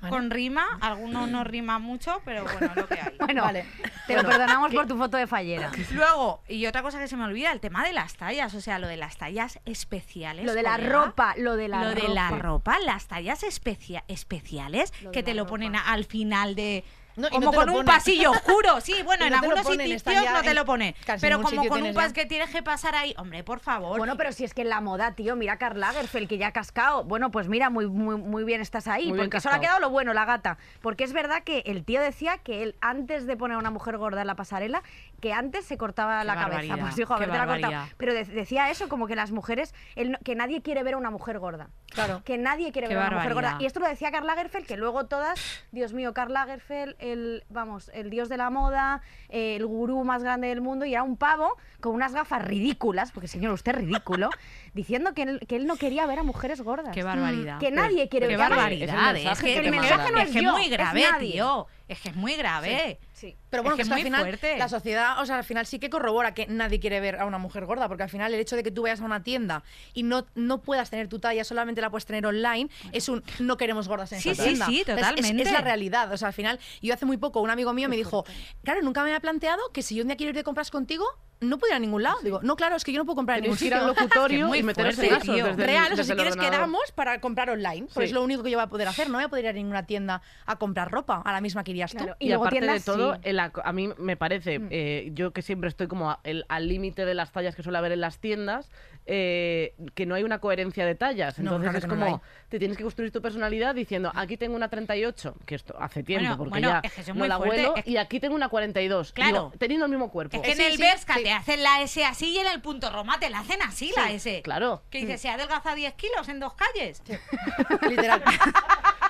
con 0.09 0.31
rima. 0.31 0.65
Algunos 0.81 1.29
no 1.29 1.43
rima 1.43 1.81
mucho, 1.81 2.23
pero 2.25 2.45
bueno, 2.45 2.71
lo 2.77 2.87
que 2.87 2.95
hay. 2.95 3.17
Bueno, 3.19 3.43
Vale. 3.43 3.65
te 4.07 4.15
lo 4.15 4.23
perdonamos 4.23 4.73
por 4.73 4.87
tu 4.87 4.97
foto 4.97 5.17
de 5.17 5.27
fallera. 5.27 5.73
Luego, 5.91 6.43
y 6.49 6.65
otra 6.67 6.83
cosa 6.83 7.01
que 7.01 7.09
se 7.09 7.17
me 7.17 7.25
olvida, 7.25 7.51
el 7.51 7.59
tema 7.59 7.85
de 7.85 7.93
las 7.93 8.15
tallas, 8.15 8.55
o 8.55 8.61
sea, 8.61 8.79
lo 8.79 8.87
de 8.87 8.97
las 8.97 9.17
tallas 9.17 9.59
especiales. 9.65 10.45
Lo 10.47 10.55
de 10.55 10.63
la 10.63 10.77
colega. 10.77 10.93
ropa, 10.93 11.35
lo 11.37 11.57
de 11.57 11.67
la 11.67 11.83
lo 11.83 11.91
ropa. 11.95 12.07
de 12.07 12.15
la 12.15 12.31
ropa, 12.31 12.79
las 12.79 13.09
tallas 13.09 13.43
especia- 13.43 14.05
especiales 14.07 14.93
que 15.13 15.25
te 15.25 15.35
lo 15.35 15.47
ponen 15.49 15.73
ropa. 15.75 15.91
al 15.91 16.05
final 16.05 16.55
de... 16.55 16.85
No, 17.19 17.31
como 17.31 17.47
no 17.47 17.53
con 17.53 17.71
un 17.71 17.85
pasillo 17.85 18.31
oscuro, 18.31 18.81
sí, 18.81 18.95
bueno, 19.05 19.27
en 19.27 19.35
algunos 19.35 19.67
sitios 19.67 20.05
no 20.05 20.43
te 20.43 20.55
lo 20.55 20.65
pone, 20.65 20.95
pero 21.21 21.43
como 21.43 21.67
con 21.67 21.83
un 21.83 21.95
pas 21.95 22.13
que 22.13 22.27
tienes 22.27 22.51
que 22.51 22.63
pasar 22.63 22.95
ahí, 22.95 23.15
hombre, 23.19 23.43
por 23.43 23.61
favor. 23.61 23.99
Bueno, 23.99 24.17
pero 24.17 24.33
si 24.33 24.45
es 24.45 24.55
que 24.55 24.63
en 24.63 24.69
la 24.69 24.81
moda, 24.81 25.15
tío, 25.15 25.35
mira 25.35 25.55
a 25.55 25.59
Karl 25.59 25.81
Lagerfeld, 25.81 26.29
que 26.29 26.39
ya 26.39 26.49
ha 26.49 26.53
cascado. 26.53 27.05
Bueno, 27.05 27.31
pues 27.31 27.49
mira, 27.49 27.71
muy, 27.71 27.89
muy, 27.89 28.17
muy 28.17 28.45
bien 28.45 28.61
estás 28.61 28.87
ahí. 28.87 29.09
Muy 29.09 29.19
porque 29.19 29.41
solo 29.41 29.57
ha 29.57 29.61
quedado 29.61 29.81
lo 29.81 29.91
bueno, 29.91 30.15
la 30.15 30.25
gata. 30.25 30.59
Porque 30.81 31.05
es 31.05 31.13
verdad 31.13 31.43
que 31.43 31.63
el 31.67 31.85
tío 31.85 32.01
decía 32.01 32.39
que 32.39 32.63
él, 32.63 32.77
antes 32.81 33.27
de 33.27 33.37
poner 33.37 33.57
a 33.57 33.59
una 33.59 33.71
mujer 33.71 33.99
gorda 33.99 34.21
en 34.21 34.27
la 34.27 34.37
pasarela, 34.37 34.83
que 35.21 35.33
antes 35.33 35.65
se 35.65 35.77
cortaba 35.77 36.21
Qué 36.21 36.27
la 36.27 36.35
cabeza. 36.37 36.77
Pues 36.77 36.99
hijo, 36.99 37.13
a 37.15 37.19
ver, 37.19 37.31
te 37.31 37.37
la 37.39 37.47
cortado. 37.47 37.87
Pero 37.97 38.15
de- 38.15 38.25
decía 38.25 38.71
eso, 38.71 38.89
como 38.89 39.07
que 39.07 39.17
las 39.17 39.33
mujeres, 39.33 39.75
él 39.97 40.13
no- 40.13 40.19
que 40.25 40.35
nadie 40.37 40.63
quiere 40.63 40.83
ver 40.85 40.95
a 40.95 40.97
una 40.97 41.11
mujer 41.11 41.39
gorda. 41.41 41.71
Claro. 41.91 42.23
Que 42.25 42.39
nadie 42.39 42.71
quiere 42.71 42.87
Qué 42.89 42.95
ver 42.95 43.05
a 43.05 43.07
una 43.09 43.17
mujer 43.17 43.35
gorda. 43.35 43.57
Y 43.61 43.67
esto 43.67 43.81
lo 43.81 43.89
decía 43.89 44.11
Karl 44.13 44.27
Lagerfeld, 44.27 44.67
que 44.67 44.77
luego 44.77 45.07
todas, 45.07 45.41
Dios 45.73 45.93
mío, 45.93 46.15
Karl 46.15 46.33
Lagerfeld, 46.33 46.95
el, 47.01 47.45
vamos, 47.49 47.91
el 47.95 48.11
dios 48.11 48.29
de 48.29 48.37
la 48.37 48.51
moda, 48.51 49.01
eh, 49.29 49.57
el 49.57 49.67
gurú 49.67 50.05
más 50.05 50.23
grande 50.23 50.49
del 50.49 50.61
mundo, 50.61 50.85
y 50.85 50.93
era 50.93 51.03
un 51.03 51.17
pavo 51.17 51.57
con 51.81 51.95
unas 51.95 52.13
gafas 52.13 52.45
ridículas, 52.45 53.11
porque 53.11 53.27
señor, 53.29 53.53
usted 53.53 53.73
es 53.73 53.79
ridículo, 53.79 54.31
diciendo 54.75 55.15
que 55.15 55.23
él, 55.23 55.41
que 55.49 55.57
él 55.57 55.67
no 55.67 55.77
quería 55.77 56.07
ver 56.07 56.21
a 56.21 56.23
mujeres 56.23 56.61
gordas. 56.61 56.95
Qué 56.95 57.03
barbaridad. 57.03 57.59
Que 57.59 57.71
nadie 57.73 58.09
quiere 58.09 58.29
Qué 58.29 58.37
ver. 58.37 58.51
barbaridad. 58.51 59.17
es 59.17 59.25
el 59.25 59.33
Es 59.33 59.39
que, 59.41 59.47
que 59.47 59.59
el 59.59 59.65
te 59.65 59.71
mensaje 59.73 59.97
mandan. 59.97 60.13
no 60.15 60.21
es, 60.21 60.29
Es 60.29 60.35
que 60.37 60.43
yo, 60.43 60.53
muy 60.53 60.65
es 60.65 60.71
grave, 60.71 61.03
nadie. 61.11 61.33
tío. 61.33 61.67
Es 61.89 62.01
que 62.01 62.09
es 62.11 62.17
muy 62.17 62.35
grave. 62.37 62.99
Sí. 63.01 63.08
Pero 63.51 63.63
bueno, 63.63 63.75
Es 63.75 63.77
que 63.77 63.77
que, 63.77 63.83
es 63.83 63.89
al 63.91 63.95
muy 63.97 64.03
final 64.03 64.21
fuerte. 64.23 64.59
la 64.59 64.69
sociedad, 64.69 65.21
o 65.21 65.27
sea, 65.27 65.37
al 65.39 65.45
final 65.45 65.67
sí 65.67 65.79
que 65.79 65.91
corrobora 65.91 66.35
que 66.35 66.47
nadie 66.47 66.81
quiere 66.81 67.01
ver 67.01 67.17
a 67.17 67.25
una 67.27 67.39
mujer 67.39 67.65
gorda, 67.67 67.89
porque 67.89 68.03
al 68.05 68.11
final 68.11 68.33
el 68.35 68.41
hecho 68.41 68.57
de 68.57 68.63
que 68.63 68.71
tú 68.71 68.83
vayas 68.83 69.01
a 69.01 69.05
una 69.05 69.23
tienda 69.23 69.63
y 69.95 70.03
no, 70.03 70.27
no 70.35 70.63
puedas 70.63 70.91
tener 70.91 71.09
tu 71.09 71.19
talla, 71.19 71.45
solamente 71.45 71.81
la 71.81 71.91
puedes 71.91 72.05
tener 72.07 72.25
online, 72.27 72.69
es 72.93 73.09
un 73.09 73.23
no 73.39 73.57
queremos 73.57 73.89
gordas 73.89 74.13
en 74.13 74.21
Sí, 74.21 74.31
esta 74.31 74.43
sí, 74.45 74.49
tienda. 74.51 74.67
sí, 74.67 74.75
Es- 74.81 74.89
es- 74.89 74.95
totalmente. 74.97 75.43
Es, 75.43 75.53
la 75.53 75.61
realidad, 75.61 76.13
o 76.13 76.17
sea, 76.17 76.29
al 76.29 76.35
final, 76.35 76.59
yo 76.83 76.95
hace 76.95 77.07
muy 77.07 77.17
poco 77.17 77.41
un 77.41 77.51
amigo 77.51 77.73
mío 77.73 77.89
me 77.89 77.97
dijo, 77.97 78.25
claro, 78.65 78.83
nunca 78.83 79.03
me 79.03 79.09
había 79.11 79.21
planteado 79.21 79.61
que 79.73 79.83
si 79.83 79.95
yo 79.97 80.03
un 80.03 80.09
día 80.09 80.17
quiero 80.17 80.31
ir 80.31 80.37
de 80.37 80.45
compras 80.45 80.71
contigo, 80.71 81.05
no 81.41 81.59
puedo 81.59 81.71
ir 81.73 81.77
a 81.77 81.79
ningún 81.79 82.03
lado. 82.03 82.19
Digo, 82.23 82.41
no, 82.43 82.57
claro, 82.57 82.77
es 82.77 82.85
que 82.85 82.93
yo 82.93 82.99
no 82.99 83.05
puedo 83.05 83.17
comprar 83.17 83.39
en 83.39 83.43
ningún 83.45 83.59
que 83.59 83.67
ir 83.67 83.73
sitio. 83.73 83.83
al 83.87 83.95
locutorio 83.95 84.55
y 84.55 84.63
meteros 84.63 84.97
fuerte, 84.97 85.15
en 85.15 85.21
eso 85.23 85.33
desde 85.33 85.51
el- 85.51 85.57
Real, 85.69 85.93
o 85.93 85.97
sea, 85.97 86.05
si 86.05 86.13
quieres 86.15 86.33
ordenador. 86.35 86.57
quedamos 86.59 86.93
para 86.95 87.21
comprar 87.21 87.51
online, 87.51 87.87
pues 87.93 87.95
Sí. 87.95 88.03
es 88.05 88.13
lo 88.13 88.23
único 88.23 88.43
que 88.43 88.51
yo 88.51 88.59
voy 88.59 88.65
a 88.65 88.69
poder 88.69 88.89
hacer, 88.89 89.09
no 89.09 89.15
voy 89.19 89.25
a 89.25 89.29
poder 89.29 89.45
ir 89.45 89.51
a 89.51 89.53
ninguna 89.53 89.87
tienda 89.87 90.23
a 90.47 90.57
comprar 90.57 90.91
ropa, 90.91 91.23
a 91.25 91.33
la 91.33 91.41
misma 91.41 91.63
que 91.65 91.71
irías 91.71 91.93
tú. 91.95 92.05
Y, 92.19 92.27
Y 92.27 92.29
luego 92.29 92.47
aparte 92.47 92.67
de 92.67 92.81
todo, 92.81 93.15
sí. 93.15 93.21
el 93.25 93.39
ac- 93.39 93.61
a 93.65 93.73
mí 93.73 93.91
me 93.99 94.17
parece, 94.17 94.61
eh, 94.71 95.11
yo 95.15 95.33
que 95.33 95.43
siempre 95.43 95.69
estoy 95.69 95.87
como 95.87 96.11
a- 96.11 96.21
el- 96.25 96.45
al 96.49 96.67
límite 96.69 97.05
de 97.05 97.15
las 97.15 97.31
tallas 97.33 97.55
que 97.55 97.63
suele 97.63 97.79
haber 97.79 97.93
en 97.93 98.01
las 98.01 98.19
tiendas, 98.19 98.71
eh, 99.07 99.75
que 99.95 100.07
no 100.07 100.15
hay 100.15 100.23
una 100.25 100.39
coherencia 100.39 100.85
de 100.85 100.95
tallas. 100.95 101.39
No, 101.39 101.57
Entonces 101.57 101.63
claro 101.71 101.79
es 101.79 101.85
que 101.85 101.89
no 101.89 101.95
la 101.97 102.05
como, 102.07 102.23
te 102.49 102.59
tienes 102.59 102.77
que 102.79 102.83
construir 102.83 103.13
tu 103.13 103.21
personalidad 103.21 103.75
diciendo, 103.75 104.11
aquí 104.15 104.37
tengo 104.37 104.57
una 104.57 104.69
38, 104.69 105.35
que 105.45 105.55
esto 105.55 105.77
hace 105.79 106.03
tiempo, 106.03 106.25
Bueno, 106.25 106.39
porque 106.39 106.51
bueno, 106.51 106.69
ya 106.71 106.81
es 106.83 106.93
que 106.93 107.01
es 107.03 107.15
no 107.15 107.27
la 107.27 107.37
fuerte, 107.37 107.57
vuelo, 107.57 107.77
es 107.77 107.85
que- 107.85 107.91
y 107.91 107.97
aquí 107.99 108.21
tengo 108.21 108.35
una 108.35 108.49
42. 108.49 109.13
Claro. 109.13 109.29
Digo, 109.31 109.53
teniendo 109.59 109.87
el 109.87 109.91
mismo 109.91 110.11
cuerpo. 110.11 110.37
Es 110.37 110.43
que 110.43 110.53
en 110.53 110.57
Sí, 110.57 110.65
el 110.65 110.77
sí, 110.77 110.83
Berska 110.83 111.15
sí. 111.15 111.23
te 111.25 111.33
hacen 111.33 111.63
la 111.63 111.83
S 111.83 112.05
así 112.05 112.31
y 112.31 112.39
en 112.39 112.47
el 112.47 112.61
punto 112.63 112.91
Roma 112.91 113.19
te 113.21 113.29
la 113.31 113.41
hacen 113.41 113.61
así, 113.63 113.93
la 113.97 114.11
S. 114.11 114.41
Claro. 114.43 114.83
Que 114.91 114.99
dice, 115.01 115.19
se 115.19 115.29
ha 115.29 115.35
adelgazado 115.35 115.77
10 115.77 115.93
kilos 115.95 116.29
en 116.29 116.41
dos 116.41 116.55
calles. 116.55 117.03
Literal. 117.89 118.23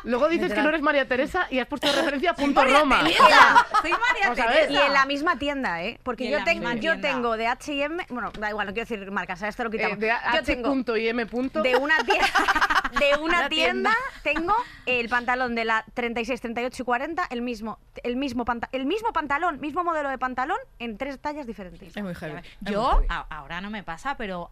Luego 0.05 0.29
dices 0.29 0.53
que 0.53 0.63
no 0.63 0.69
eres 0.69 0.81
María 0.81 1.07
Teresa 1.07 1.47
y 1.51 1.59
has 1.59 1.67
puesto 1.67 1.91
referencia 1.93 2.31
a 2.31 2.35
punto 2.35 2.65
Roma. 2.65 3.01
Teresa, 3.03 3.67
Soy 3.83 3.91
María. 3.93 4.35
Teresa. 4.47 4.73
Y 4.73 4.77
en 4.87 4.93
la 4.93 5.07
misma 5.07 5.39
tienda, 5.39 5.83
¿eh? 5.83 5.99
Porque 6.03 6.31
yo, 6.31 6.43
tengo, 6.45 6.71
yo 6.75 7.01
tengo 7.01 7.37
de 7.37 7.47
H&M, 7.49 8.07
bueno, 8.09 8.31
da 8.39 8.51
igual, 8.51 8.69
no 8.69 8.73
quiero 8.73 8.89
decir 8.89 9.11
marcas, 9.11 9.43
esto 9.43 9.65
lo 9.65 9.71
Eh, 9.71 9.73
quitamos. 9.73 9.99
de 9.99 10.13
yo 10.35 10.43
tengo 10.45 10.69
punto 10.71 10.97
y 10.97 11.09
M 11.09 11.27
punto. 11.27 11.63
de 11.63 11.77
una 11.77 12.03
tienda, 12.05 12.27
de 12.99 13.17
una 13.21 13.28
Una 13.29 13.49
tienda. 13.49 13.91
tienda, 13.91 13.95
tengo 14.23 14.55
el 14.87 15.09
pantalón 15.09 15.55
de 15.55 15.65
la 15.65 15.85
36, 15.95 16.41
38 16.41 16.83
y 16.83 16.85
40, 16.85 17.27
el 17.31 17.43
mismo, 17.43 17.79
el 18.03 18.17
mismo, 18.17 18.45
panta- 18.45 18.69
el 18.73 18.87
mismo 18.87 19.13
pantalón, 19.13 19.61
mismo 19.61 19.85
modelo 19.85 20.09
de 20.09 20.19
pantalón 20.19 20.59
en 20.79 20.97
tres 20.99 21.19
tallas 21.19 21.47
diferentes. 21.47 21.97
Es 21.97 22.03
muy 22.03 22.15
heavy. 22.15 22.41
Yo, 22.61 23.03
a- 23.09 23.27
ahora 23.31 23.61
no 23.61 23.71
me 23.71 23.83
pasa, 23.83 24.17
pero 24.17 24.51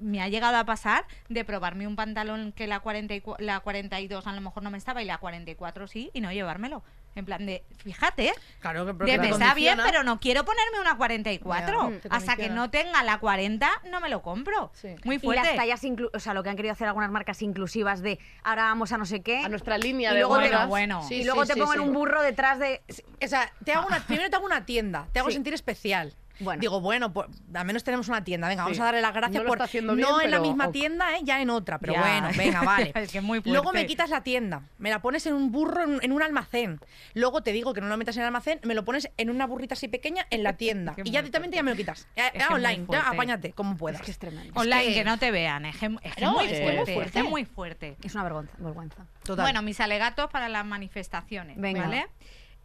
me 0.00 0.22
ha 0.22 0.28
llegado 0.28 0.56
a 0.56 0.64
pasar 0.64 1.04
de 1.28 1.44
probarme 1.44 1.86
un 1.86 1.96
pantalón 1.96 2.52
que 2.52 2.66
la, 2.66 2.80
44 2.80 3.44
la 3.44 3.60
42 3.60 4.26
a 4.26 4.32
lo 4.32 4.40
mejor 4.40 4.62
no 4.62 4.70
me 4.70 4.78
estaba 4.78 5.02
y 5.02 5.04
la 5.04 5.18
44 5.18 5.86
sí, 5.86 6.10
y 6.12 6.20
no 6.20 6.32
llevármelo. 6.32 6.82
En 7.16 7.24
plan 7.24 7.46
de, 7.46 7.62
fíjate, 7.76 8.32
Claro, 8.60 8.84
que 8.86 8.94
pero 8.94 9.06
de 9.06 9.12
que 9.12 9.18
me 9.20 9.28
está 9.30 9.54
bien, 9.54 9.78
pero 9.84 10.02
no 10.02 10.18
quiero 10.18 10.44
ponerme 10.44 10.80
una 10.80 10.96
44. 10.96 11.90
Ya, 11.90 11.98
Hasta 12.10 12.36
que 12.36 12.48
no 12.48 12.70
tenga 12.70 13.02
la 13.04 13.18
40, 13.18 13.70
no 13.90 14.00
me 14.00 14.08
lo 14.08 14.20
compro. 14.22 14.72
Sí. 14.74 14.96
Muy 15.04 15.16
Y 15.16 15.18
fuerte. 15.20 15.46
las 15.46 15.56
tallas, 15.56 15.84
inclu- 15.84 16.10
o 16.12 16.18
sea, 16.18 16.34
lo 16.34 16.42
que 16.42 16.50
han 16.50 16.56
querido 16.56 16.72
hacer 16.72 16.88
algunas 16.88 17.10
marcas 17.10 17.40
inclusivas 17.42 18.02
de 18.02 18.18
ahora 18.42 18.64
vamos 18.64 18.90
a 18.92 18.98
no 18.98 19.06
sé 19.06 19.22
qué. 19.22 19.38
A 19.44 19.48
nuestra 19.48 19.78
línea 19.78 20.10
y 20.10 20.14
de 20.14 20.20
luego 20.20 20.36
te, 20.38 20.42
huelgas. 20.44 20.68
bueno. 20.68 21.06
Sí, 21.08 21.16
y 21.16 21.24
luego 21.24 21.42
sí, 21.42 21.48
te 21.48 21.54
sí, 21.54 21.60
pongan 21.60 21.78
sí. 21.78 21.84
un 21.84 21.92
burro 21.92 22.20
detrás 22.22 22.58
de. 22.58 22.82
O 23.22 23.28
sea, 23.28 23.52
te 23.64 23.72
hago 23.72 23.86
una, 23.86 24.00
primero 24.06 24.28
te 24.28 24.36
hago 24.36 24.46
una 24.46 24.66
tienda, 24.66 25.06
te 25.12 25.20
hago 25.20 25.28
Sí. 25.28 25.34
sentir 25.34 25.54
especial. 25.54 26.12
Bueno. 26.40 26.60
Digo, 26.60 26.80
bueno, 26.80 27.12
pues 27.12 27.28
al 27.54 27.64
menos 27.64 27.84
tenemos 27.84 28.08
una 28.08 28.24
tienda. 28.24 28.48
Venga, 28.48 28.64
vamos 28.64 28.80
a 28.80 28.84
darle 28.84 29.00
las 29.00 29.14
gracias 29.14 29.42
No 29.42 29.48
por 29.48 29.58
no 29.58 29.94
bien, 29.94 30.08
en 30.22 30.30
la 30.30 30.40
misma 30.40 30.72
tienda, 30.72 31.16
¿eh? 31.16 31.20
ya 31.22 31.40
en 31.40 31.50
otra. 31.50 31.78
Pero 31.78 31.94
Ya. 31.94 32.00
bueno, 32.00 32.28
venga, 32.36 32.62
vale. 32.62 32.92
Es 32.96 33.12
que 33.12 33.18
es 33.18 33.24
muy 33.24 33.40
Luego 33.44 33.72
me 33.72 33.86
quitas 33.86 34.10
la 34.10 34.22
tienda, 34.22 34.62
me 34.78 34.90
la 34.90 35.00
pones 35.00 35.26
en 35.26 35.34
un 35.34 35.52
burro 35.52 35.82
en, 35.84 35.98
en 36.02 36.12
un 36.12 36.22
almacén. 36.22 36.80
Luego 37.14 37.42
te 37.42 37.52
digo 37.52 37.72
que 37.74 37.80
no 37.80 37.86
lo 37.88 37.96
metas 37.96 38.16
en 38.16 38.22
el 38.22 38.26
almacén, 38.26 38.58
me 38.64 38.74
lo 38.74 38.84
pones 38.84 39.10
en 39.16 39.30
una 39.30 39.46
burrita 39.46 39.74
así 39.74 39.88
pequeña 39.88 40.26
en 40.30 40.42
la 40.42 40.52
tienda. 40.56 40.94
y 41.04 41.10
ya 41.10 41.20
directamente 41.20 41.56
ya 41.56 41.62
me 41.62 41.70
lo 41.70 41.76
quitas. 41.76 42.08
Ya, 42.16 42.32
online, 42.50 42.86
ya 42.90 43.08
apáñate 43.08 43.52
como 43.52 43.76
puedas. 43.76 44.00
Es 44.00 44.04
que 44.06 44.10
es 44.10 44.18
tremendo. 44.18 44.52
Online, 44.58 44.84
que- 44.88 44.94
que... 44.94 45.04
no 45.04 45.18
te 45.18 45.30
vean. 45.30 45.66
Es 45.66 45.76
que 45.76 45.86
es, 46.02 46.14
Claro, 46.14 46.32
muy 46.32 46.46
fuerte, 46.48 46.78
es 46.80 46.84
que 46.86 46.94
fuerte. 46.94 47.18
es 47.20 47.24
muy 47.24 47.44
fuerte. 47.44 47.96
Es 48.02 48.14
una 48.14 48.24
vergüenza. 48.24 48.54
vergüenza. 48.58 49.06
Total. 49.22 49.44
Bueno, 49.44 49.62
mis 49.62 49.78
alegatos 49.80 50.30
para 50.30 50.48
las 50.48 50.64
manifestaciones. 50.64 51.56
Venga. 51.58 51.82
¿Vale? 51.82 52.06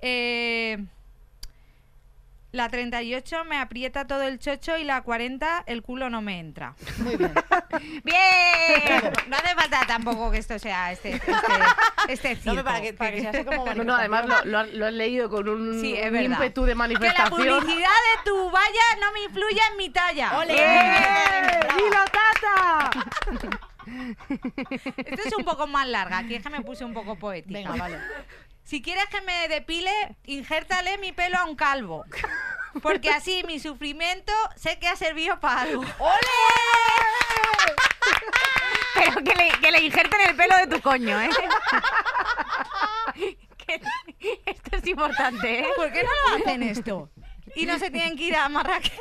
Eh, 0.01 0.85
la 2.51 2.67
38 2.67 3.43
me 3.45 3.57
aprieta 3.57 4.07
todo 4.07 4.23
el 4.23 4.39
chocho 4.39 4.75
y 4.77 4.83
la 4.83 5.01
40 5.01 5.63
el 5.67 5.81
culo 5.83 6.09
no 6.09 6.21
me 6.21 6.39
entra. 6.39 6.73
muy 6.97 7.15
bien. 7.15 7.33
¡Bien! 8.03 9.13
No 9.27 9.37
hace 9.37 9.55
falta 9.55 9.81
tampoco 9.87 10.31
que 10.31 10.39
esto 10.39 10.57
sea 10.57 10.91
este, 10.91 11.13
este, 11.13 11.31
este 12.09 12.35
circo. 12.35 12.55
No, 12.55 12.63
para 12.63 12.81
que, 12.81 12.93
para 12.93 13.11
que 13.11 13.21
sea 13.21 13.29
así 13.31 13.43
como 13.45 13.65
No, 13.73 13.83
no, 13.83 13.95
además 13.95 14.25
lo, 14.25 14.45
lo 14.45 14.59
has, 14.59 14.73
lo 14.73 14.85
has 14.87 14.93
leído 14.93 15.29
con 15.29 15.47
un, 15.47 15.79
Sí, 15.79 15.95
un 16.01 16.15
ímpetu 16.21 16.63
de 16.63 16.69
Que 16.71 16.75
la 16.75 16.75
manifestación. 16.75 17.29
publicidad 17.29 17.89
de 17.89 18.23
tu 18.25 18.49
valla 18.51 18.85
no 18.99 19.11
me 19.13 19.23
influya 19.23 19.61
en 19.71 19.77
mi 19.77 19.89
talla. 19.89 20.37
¡Ole! 20.39 20.53
¡Dilo, 20.53 21.99
tata! 22.11 22.89
Esta 25.05 25.27
es 25.27 25.35
un 25.37 25.43
poco 25.43 25.67
más 25.67 25.87
larga. 25.87 26.19
Aquí 26.19 26.35
es 26.35 26.43
que 26.43 26.49
me 26.49 26.61
puse 26.61 26.83
un 26.85 26.93
poco 26.93 27.15
poética. 27.15 27.59
Venga, 27.59 27.75
vale. 27.75 27.99
Si 28.69 28.83
quieres 28.83 29.07
que 29.07 29.19
me 29.21 29.47
depile, 29.47 29.91
injértale 30.25 30.99
mi 30.99 31.11
pelo 31.11 31.39
a 31.39 31.45
un 31.45 31.55
calvo. 31.55 32.05
Porque 32.83 33.09
así 33.09 33.43
mi 33.47 33.59
sufrimiento 33.59 34.31
sé 34.55 34.77
que 34.77 34.87
ha 34.87 34.95
servido 34.95 35.39
para 35.39 35.61
algo. 35.63 35.83
Pero 38.93 39.23
que 39.23 39.33
le, 39.33 39.49
que 39.59 39.71
le 39.71 39.81
injerten 39.81 40.21
el 40.21 40.35
pelo 40.35 40.55
de 40.57 40.67
tu 40.67 40.79
coño, 40.81 41.19
¿eh? 41.19 41.29
Que- 43.57 43.81
esto 44.45 44.77
es 44.77 44.85
importante, 44.85 45.61
¿eh? 45.61 45.67
¿Por 45.75 45.91
qué 45.91 46.03
no 46.03 46.09
lo 46.29 46.35
hacen 46.37 46.61
esto? 46.61 47.09
Y 47.55 47.65
no 47.65 47.79
se 47.79 47.89
tienen 47.89 48.15
que 48.15 48.23
ir 48.25 48.35
a 48.35 48.49
Marrakech. 48.49 48.93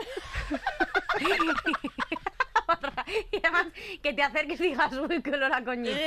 Y 3.32 3.36
además, 3.38 3.66
que 4.02 4.12
te 4.12 4.22
acerques 4.22 4.60
y 4.60 4.64
digas, 4.64 4.92
uy, 4.92 5.22
qué 5.22 5.30
olor 5.30 5.52
a 5.52 5.64
coñito. 5.64 5.98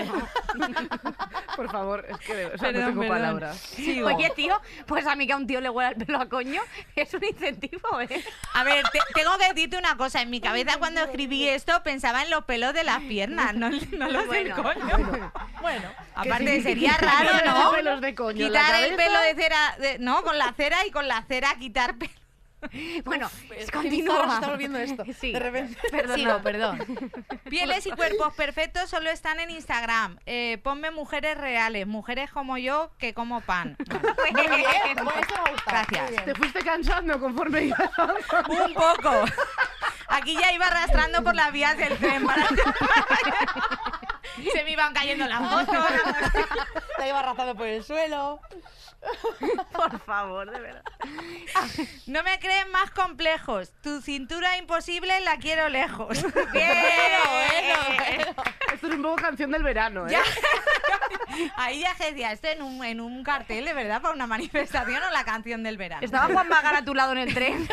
Por 1.56 1.72
favor, 1.72 2.06
es 2.08 2.18
que 2.20 2.46
o 2.48 2.58
sea, 2.58 2.72
no 2.72 2.80
tengo 2.80 3.02
perdón. 3.02 3.08
palabras. 3.08 3.58
Sigo. 3.58 4.08
Oye, 4.08 4.30
tío, 4.36 4.60
pues 4.86 5.06
a 5.08 5.16
mí 5.16 5.28
que 5.28 5.34
a 5.34 5.38
un 5.38 5.48
tío 5.48 5.60
le 5.62 5.70
huela 5.70 5.90
el 5.90 5.96
pelo 6.06 6.20
a 6.22 6.30
coño 6.30 6.62
es 6.96 7.14
un 7.14 7.24
incentivo, 7.24 8.00
¿eh? 8.02 8.24
A 8.54 8.64
ver, 8.64 8.84
te- 8.90 9.00
tengo 9.14 9.38
que 9.38 9.48
decirte 9.54 9.78
una 9.78 9.98
cosa. 9.98 10.22
En 10.22 10.30
mi 10.30 10.40
cabeza 10.42 10.78
cuando 10.78 11.02
escribí 11.02 11.48
esto 11.48 11.82
pensaba 11.84 12.24
en 12.24 12.30
los 12.30 12.46
pelos 12.46 12.74
de 12.74 12.84
las 12.84 13.00
piernas, 13.02 13.54
no, 13.56 13.70
no 13.70 14.08
los 14.12 14.30
del 14.30 14.52
coño. 14.54 15.32
Bueno, 15.62 15.90
Aparte 16.16 16.62
sería 16.62 16.98
raro, 16.98 17.32
¿no? 17.46 17.72
pelos 17.72 18.02
de 18.02 18.16
coño 18.16 18.48
quitar 18.48 18.84
el 18.84 18.96
pelo 18.96 19.20
de 19.22 19.36
cera, 19.36 19.76
de- 19.80 20.00
no, 20.00 20.24
con 20.24 20.38
la 20.38 20.54
cera 20.54 20.86
y 20.86 20.92
con 20.92 21.08
la 21.08 21.24
cera 21.24 21.56
quitar 21.60 21.96
pelo. 21.98 22.12
Bueno, 23.06 23.30
bizarro 23.50 23.72
continúa. 23.72 24.28
se 24.30 24.34
está 24.36 24.50
volviendo 24.50 24.78
esto. 24.80 25.04
Sí. 25.20 25.32
De 25.32 25.40
repente. 25.40 25.78
Perdona. 25.90 26.16
Sigo, 26.16 26.42
perdón. 26.42 27.12
Pieles 27.50 27.86
y 27.88 27.92
cuerpos 27.92 28.34
perfectos 28.36 28.90
solo 28.90 29.10
están 29.10 29.40
en 29.40 29.50
Instagram. 29.50 30.20
Eh, 30.26 30.60
ponme 30.64 30.92
mujeres 30.92 31.38
reales, 31.38 31.88
mujeres 31.88 32.32
como 32.32 32.58
yo 32.58 32.92
que 32.98 33.14
como 33.14 33.42
pan. 33.42 33.76
Muy 34.32 34.48
bien. 34.58 34.98
Gracias. 35.66 36.26
Te 36.26 36.36
fuiste 36.36 36.60
cansando 36.64 37.20
conforme 37.20 37.64
ibas. 37.66 37.90
Un 38.48 38.74
poco. 38.74 39.26
Aquí 40.08 40.38
ya 40.40 40.52
iba 40.52 40.68
arrastrando 40.68 41.24
por 41.24 41.36
las 41.36 41.52
vías 41.52 41.78
del 41.78 41.98
tren. 41.98 42.26
para- 42.26 42.48
Se 44.52 44.64
me 44.64 44.72
iban 44.72 44.94
cayendo 44.94 45.26
las 45.28 45.40
fotos. 45.40 45.86
Te 46.98 47.08
iba 47.08 47.20
arrastrando 47.20 47.56
por 47.56 47.68
el 47.68 47.84
suelo. 47.84 48.40
Por 49.72 50.00
favor, 50.02 50.50
de 50.52 50.60
verdad. 50.60 50.84
No 52.06 52.24
me 52.24 52.40
creen 52.40 52.70
más 52.72 52.92
complejos. 52.92 53.72
Tu 53.82 54.02
cintura 54.02 54.58
imposible 54.58 55.20
la 55.22 55.38
quiero 55.38 55.70
lejos. 55.70 56.22
Bien, 56.54 56.72
Esto 58.74 58.88
es 58.88 58.94
un 58.94 59.02
poco 59.02 59.16
canción 59.16 59.52
del 59.52 59.64
verano, 59.64 60.08
¿eh? 60.08 60.12
Ya. 60.12 60.22
Ahí 61.56 61.82
ya 61.82 61.96
se 61.96 62.06
decía 62.12 62.32
esto 62.32 62.48
en 62.50 62.62
un, 62.62 62.84
en 62.84 63.00
un 63.02 63.24
cartel, 63.24 63.66
de 63.66 63.74
verdad, 63.74 64.02
para 64.02 64.14
una 64.14 64.28
manifestación 64.28 65.02
o 65.04 65.10
la 65.12 65.24
canción 65.24 65.64
del 65.64 65.78
verano. 65.78 66.04
¿Estaba 66.04 66.32
Juan 66.34 66.48
Magán 66.50 66.76
a 66.76 66.84
tu 66.86 66.94
lado 66.94 67.14
en 67.14 67.18
el 67.20 67.34
tren 67.34 67.68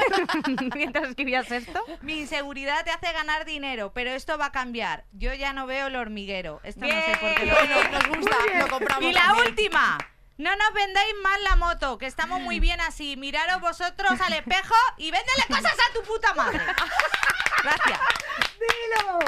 mientras 0.74 1.08
escribías 1.08 1.50
esto? 1.50 1.82
Mi 2.02 2.20
inseguridad 2.20 2.84
te 2.84 2.90
hace 2.90 3.12
ganar 3.12 3.44
dinero, 3.44 3.92
pero 3.92 4.10
esto 4.10 4.38
va 4.38 4.46
a 4.46 4.52
cambiar. 4.52 5.04
Yo 5.12 5.34
ya 5.34 5.52
no 5.52 5.66
veo 5.66 5.88
el 5.88 5.96
hormiguero. 5.96 6.60
Esto 6.62 6.80
no 6.82 6.88
sé 6.88 7.16
por 7.20 7.34
qué 7.34 7.46
lo 7.46 7.54
Bien. 7.56 7.68
veo. 7.68 7.90
Nos 7.90 8.06
gusta, 8.08 8.36
lo 8.60 8.68
compramos. 8.68 9.04
Y 9.10 9.12
la 9.12 9.20
también. 9.22 9.46
última. 9.48 9.98
No 10.38 10.54
nos 10.54 10.72
vendáis 10.72 11.14
más 11.20 11.40
la 11.42 11.56
moto, 11.56 11.98
que 11.98 12.06
estamos 12.06 12.40
muy 12.40 12.60
bien 12.60 12.80
así. 12.80 13.16
Miraros 13.16 13.60
vosotros 13.60 14.20
al 14.20 14.34
espejo 14.34 14.76
y 14.96 15.10
véndele 15.10 15.44
cosas 15.48 15.72
a 15.74 15.92
tu 15.92 16.02
puta 16.04 16.32
madre. 16.34 16.60
Gracias. 17.64 18.00
¡Dilo! 18.60 19.18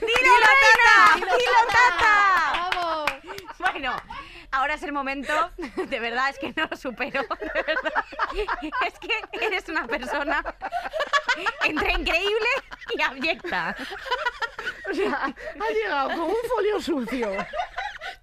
¡Dilo, 0.00 0.32
tata! 0.40 1.14
¡Dilo, 1.16 1.52
tata! 1.72 2.70
¡Vamos! 2.70 3.10
Bueno, 3.58 3.96
ahora 4.52 4.74
es 4.74 4.82
el 4.84 4.92
momento, 4.92 5.50
de 5.56 5.98
verdad, 5.98 6.28
es 6.30 6.38
que 6.38 6.52
no 6.56 6.68
lo 6.70 6.76
supero, 6.76 7.20
de 7.40 7.62
verdad. 7.66 8.04
Es 8.86 8.98
que 9.00 9.44
eres 9.44 9.68
una 9.68 9.88
persona 9.88 10.54
entre 11.64 11.92
increíble 11.94 12.48
y 12.96 13.02
abyecta. 13.02 13.74
O 14.88 14.94
sea, 14.94 15.24
ha 15.24 15.72
llegado 15.72 16.10
con 16.10 16.20
un 16.20 16.36
folio 16.48 16.80
sucio. 16.80 17.46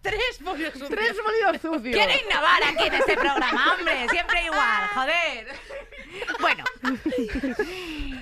Tres 0.10 0.40
folios 0.44 0.74
sucios. 0.74 0.90
Tres 0.90 1.18
folios 1.22 1.62
sucios. 1.62 1.96
Quiero 1.96 2.12
innovar 2.26 2.64
aquí 2.64 2.84
en 2.88 2.94
este 2.94 3.16
programa, 3.16 3.74
hombre. 3.78 4.08
Siempre 4.10 4.44
igual, 4.46 4.88
joder. 4.94 5.48
Bueno, 6.40 6.64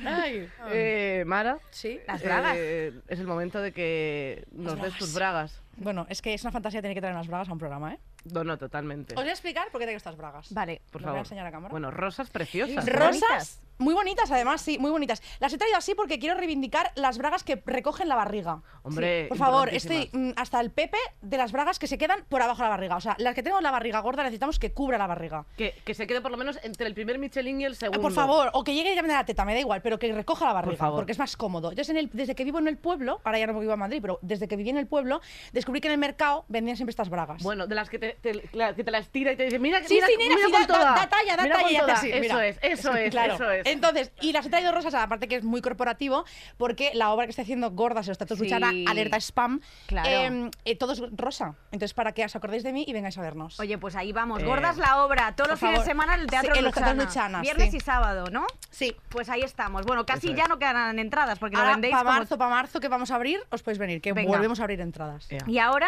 Ay, 0.05 0.49
eh, 0.71 1.23
Mara, 1.25 1.59
Sí. 1.71 1.99
las 2.07 2.21
bragas. 2.21 2.55
eh, 2.57 2.93
es 3.07 3.19
el 3.19 3.27
momento 3.27 3.61
de 3.61 3.71
que 3.71 4.45
nos 4.51 4.73
des 4.73 4.81
bragas. 4.81 4.97
tus 4.99 5.13
bragas. 5.13 5.61
Bueno, 5.77 6.05
es 6.09 6.21
que 6.21 6.33
es 6.33 6.41
una 6.43 6.51
fantasía 6.51 6.81
tener 6.81 6.95
que 6.95 7.01
traer 7.01 7.15
unas 7.15 7.27
bragas 7.27 7.49
a 7.49 7.53
un 7.53 7.59
programa, 7.59 7.93
¿eh? 7.93 7.99
No, 8.31 8.43
no, 8.43 8.57
totalmente. 8.57 9.13
Os 9.15 9.21
voy 9.21 9.29
a 9.29 9.33
explicar 9.33 9.69
por 9.71 9.79
qué 9.79 9.85
traigo 9.85 9.97
estas 9.97 10.17
bragas. 10.17 10.51
Vale. 10.51 10.81
Por 10.91 11.01
¿Lo 11.01 11.07
voy 11.07 11.09
a 11.09 11.13
favor. 11.13 11.25
enseñar 11.25 11.45
a 11.47 11.51
cámara? 11.51 11.71
Bueno, 11.71 11.91
rosas 11.91 12.29
preciosas. 12.29 12.85
Rosas, 12.87 13.61
muy 13.77 13.93
bonitas 13.93 14.31
además, 14.31 14.61
sí, 14.61 14.79
muy 14.79 14.89
bonitas. 14.89 15.21
Las 15.39 15.53
he 15.53 15.57
traído 15.59 15.77
así 15.77 15.93
porque 15.93 16.17
quiero 16.17 16.35
reivindicar 16.35 16.91
las 16.95 17.17
bragas 17.19 17.43
que 17.43 17.61
recogen 17.65 18.07
la 18.07 18.15
barriga. 18.15 18.61
Hombre, 18.83 19.27
Por 19.27 19.37
favor, 19.37 19.69
estoy 19.69 20.09
mm, 20.13 20.31
hasta 20.37 20.59
el 20.61 20.71
pepe 20.71 20.97
de 21.21 21.37
las 21.37 21.51
bragas 21.51 21.77
que 21.77 21.85
se 21.87 21.97
quedan 21.97 22.23
por 22.29 22.41
abajo 22.41 22.59
de 22.59 22.63
la 22.63 22.69
barriga. 22.69 22.95
O 22.95 23.01
sea, 23.01 23.15
las 23.19 23.35
que 23.35 23.43
tenemos 23.43 23.61
la 23.61 23.71
barriga 23.71 23.99
gorda 23.99 24.23
necesitamos 24.23 24.57
que 24.59 24.71
cubra 24.71 24.97
la 24.97 25.05
barriga. 25.07 25.45
Que, 25.57 25.75
que 25.83 25.93
se 25.93 26.07
quede 26.07 26.21
por 26.21 26.31
lo 26.31 26.37
menos 26.37 26.57
entre 26.63 26.87
el 26.87 26.93
primer 26.95 27.19
Michelin 27.19 27.61
y 27.61 27.65
el 27.65 27.73
Eh, 27.73 27.75
segundo. 27.75 28.01
Por 28.01 28.13
favor, 28.13 28.49
o 28.53 28.63
que 28.63 28.71
llegue 28.73 28.89
directamente 28.89 29.13
a 29.15 29.19
la 29.19 29.25
teta, 29.25 29.45
me 29.45 29.53
da 29.53 29.59
igual, 29.59 29.81
pero 29.83 29.99
que 29.99 30.11
recoja 30.13 30.45
la 30.45 30.53
barriga, 30.53 30.77
favor. 30.77 30.99
porque 31.01 31.11
es 31.11 31.19
más 31.19 31.35
cómodo. 31.37 31.73
Yo 31.73 31.83
en 31.89 31.97
el- 31.97 32.09
desde 32.13 32.33
que 32.33 32.43
vivo 32.43 32.57
en 32.59 32.67
el 32.69 32.77
pueblo, 32.77 33.19
ahora 33.23 33.37
ya 33.39 33.45
no 33.47 33.59
vivo 33.59 33.73
en 33.73 33.79
Madrid, 33.79 33.99
pero 34.01 34.17
desde 34.23 34.47
que 34.47 34.55
viví 34.55 34.69
en 34.71 34.77
el 34.77 34.87
pueblo, 34.87 35.21
descubrí 35.51 35.64
descubrí 35.65 35.81
que 35.81 35.87
en 35.87 35.93
el 35.93 35.97
mercado 35.97 36.45
vendían 36.47 36.77
siempre 36.77 36.91
estas 36.91 37.09
bragas. 37.09 37.41
Bueno, 37.41 37.65
de 37.65 37.73
las 37.75 37.89
que 37.89 37.97
te, 37.97 38.17
te- 38.21 38.47
la- 38.53 38.75
que 38.75 38.83
te 38.83 38.91
las 38.91 39.09
tira 39.09 39.31
y 39.31 39.35
te 39.35 39.45
dice, 39.45 39.57
mira, 39.57 39.81
Sí, 39.83 39.95
mira, 39.95 40.05
sí, 40.07 40.13
mira, 40.17 40.35
sí, 40.37 40.51
con 40.51 40.61
da, 40.61 40.67
toda. 40.67 40.79
da- 40.79 40.95
da 40.95 41.07
talla, 41.09 41.35
da 41.35 41.43
mira 41.43 41.55
talla 41.55 41.63
con 41.65 41.71
y 41.73 41.75
hace 41.75 41.81
toda. 41.85 41.93
así, 41.93 42.11
Eso 42.11 42.19
mira. 42.21 42.47
es, 42.47 42.59
eso 42.61 42.95
es, 42.95 43.09
claro. 43.09 43.33
eso 43.33 43.51
es. 43.51 43.65
Entonces, 43.65 44.11
y 44.21 44.31
las 44.31 44.45
he 44.45 44.49
traído 44.49 44.71
rosas, 44.71 44.93
aparte 44.93 45.27
que 45.27 45.35
es 45.35 45.43
muy 45.43 45.61
corporativo, 45.61 46.23
porque 46.57 46.91
la 46.93 47.11
obra 47.11 47.25
que 47.25 47.31
estoy 47.31 47.43
haciendo 47.43 47.71
gorda, 47.71 48.03
se 48.03 48.09
lo 48.09 48.11
está 48.13 48.27
Sí. 48.27 48.33
escuchando, 48.33 48.67
alerta 48.89 49.17
spam, 49.19 49.59
Claro. 49.87 50.07
eh, 50.09 50.51
eh, 50.65 50.75
todo 50.77 50.93
es 50.93 51.01
rosa. 51.15 51.55
Entonces, 51.71 51.93
para 51.95 52.11
que 52.11 52.23
os 52.25 52.35
acordéis 52.35 52.63
de 52.63 52.71
mí 52.71 52.85
y 52.87 52.93
vengáis 52.93 53.17
a 53.17 53.21
vernos. 53.21 53.59
Oye, 53.59 53.77
pues 53.79 53.95
ahí 53.95 54.11
vamos. 54.13 54.41
Eh, 54.43 54.45
Gordas 54.45 54.77
la 54.77 55.03
obra. 55.03 55.35
Todos 55.35 55.49
los 55.51 55.59
fines 55.59 55.79
de 55.79 55.85
semana 55.85 56.13
en 56.15 56.21
el 56.21 56.27
Teatro 56.27 56.53
Sí, 56.55 56.61
Luchana. 56.61 56.93
Luchana, 56.93 57.41
Viernes 57.41 57.71
sí. 57.71 57.77
y 57.77 57.79
sábado, 57.79 58.25
¿no? 58.31 58.45
sí. 58.69 58.95
Pues 59.09 59.29
ahí 59.29 59.41
estamos. 59.41 59.85
Bueno, 59.85 60.05
casi 60.05 60.27
Eso 60.27 60.35
ya 60.35 60.43
es. 60.43 60.49
no 60.49 60.59
quedan 60.59 60.99
entradas 60.99 61.39
porque 61.39 61.55
lo 61.55 61.61
Ahora, 61.61 61.71
vendéis 61.73 61.93
para 61.93 62.03
marzo, 62.03 62.37
para 62.37 62.49
marzo 62.49 62.79
que 62.79 62.87
vamos 62.89 63.09
a 63.11 63.15
abrir, 63.15 63.39
os 63.49 63.63
podéis 63.63 63.79
venir, 63.79 64.01
que 64.01 64.11
volvemos 64.11 64.59
a 64.59 64.63
abrir 64.63 64.81
entradas. 64.81 65.27
Y 65.55 65.59
ahora 65.59 65.87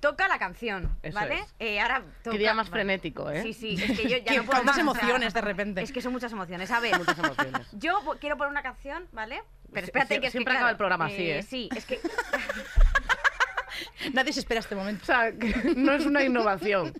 toca 0.00 0.26
la 0.26 0.40
canción, 0.40 0.98
Eso 1.00 1.14
¿vale? 1.14 1.38
es. 1.38 1.54
Eh, 1.60 1.78
ahora 1.80 2.02
Qué 2.24 2.36
día 2.36 2.52
más 2.52 2.68
vale. 2.68 2.82
frenético, 2.82 3.30
¿eh? 3.30 3.42
Sí, 3.44 3.52
sí, 3.52 3.80
es 3.80 3.96
que 4.00 4.08
yo 4.08 4.16
ya 4.18 4.34
no 4.38 4.42
puedo 4.42 4.64
más, 4.64 4.72
o 4.72 4.74
sea, 4.74 4.82
emociones 4.82 5.32
de 5.32 5.40
repente. 5.40 5.82
Es 5.82 5.92
que 5.92 6.02
son 6.02 6.10
muchas 6.12 6.32
emociones. 6.32 6.68
A 6.72 6.80
ver, 6.80 6.98
Muchas 6.98 7.16
emociones. 7.16 7.68
yo 7.74 8.00
quiero 8.18 8.36
poner 8.36 8.50
una 8.50 8.64
canción, 8.64 9.06
¿vale? 9.12 9.44
Pero 9.72 9.86
espérate 9.86 10.18
que 10.20 10.26
es 10.26 10.32
que, 10.32 10.32
siempre 10.32 10.54
acaba 10.54 10.64
claro, 10.64 10.72
el 10.72 10.76
programa 10.78 11.06
así, 11.06 11.30
¿eh? 11.30 11.44
Sí, 11.44 11.68
es 11.76 11.86
que 11.86 12.00
Nadie 14.12 14.32
se 14.32 14.40
espera 14.40 14.58
este 14.58 14.74
momento. 14.74 15.04
O 15.04 15.06
sea, 15.06 15.30
que 15.30 15.74
no 15.76 15.92
es 15.92 16.04
una 16.06 16.24
innovación. 16.24 16.92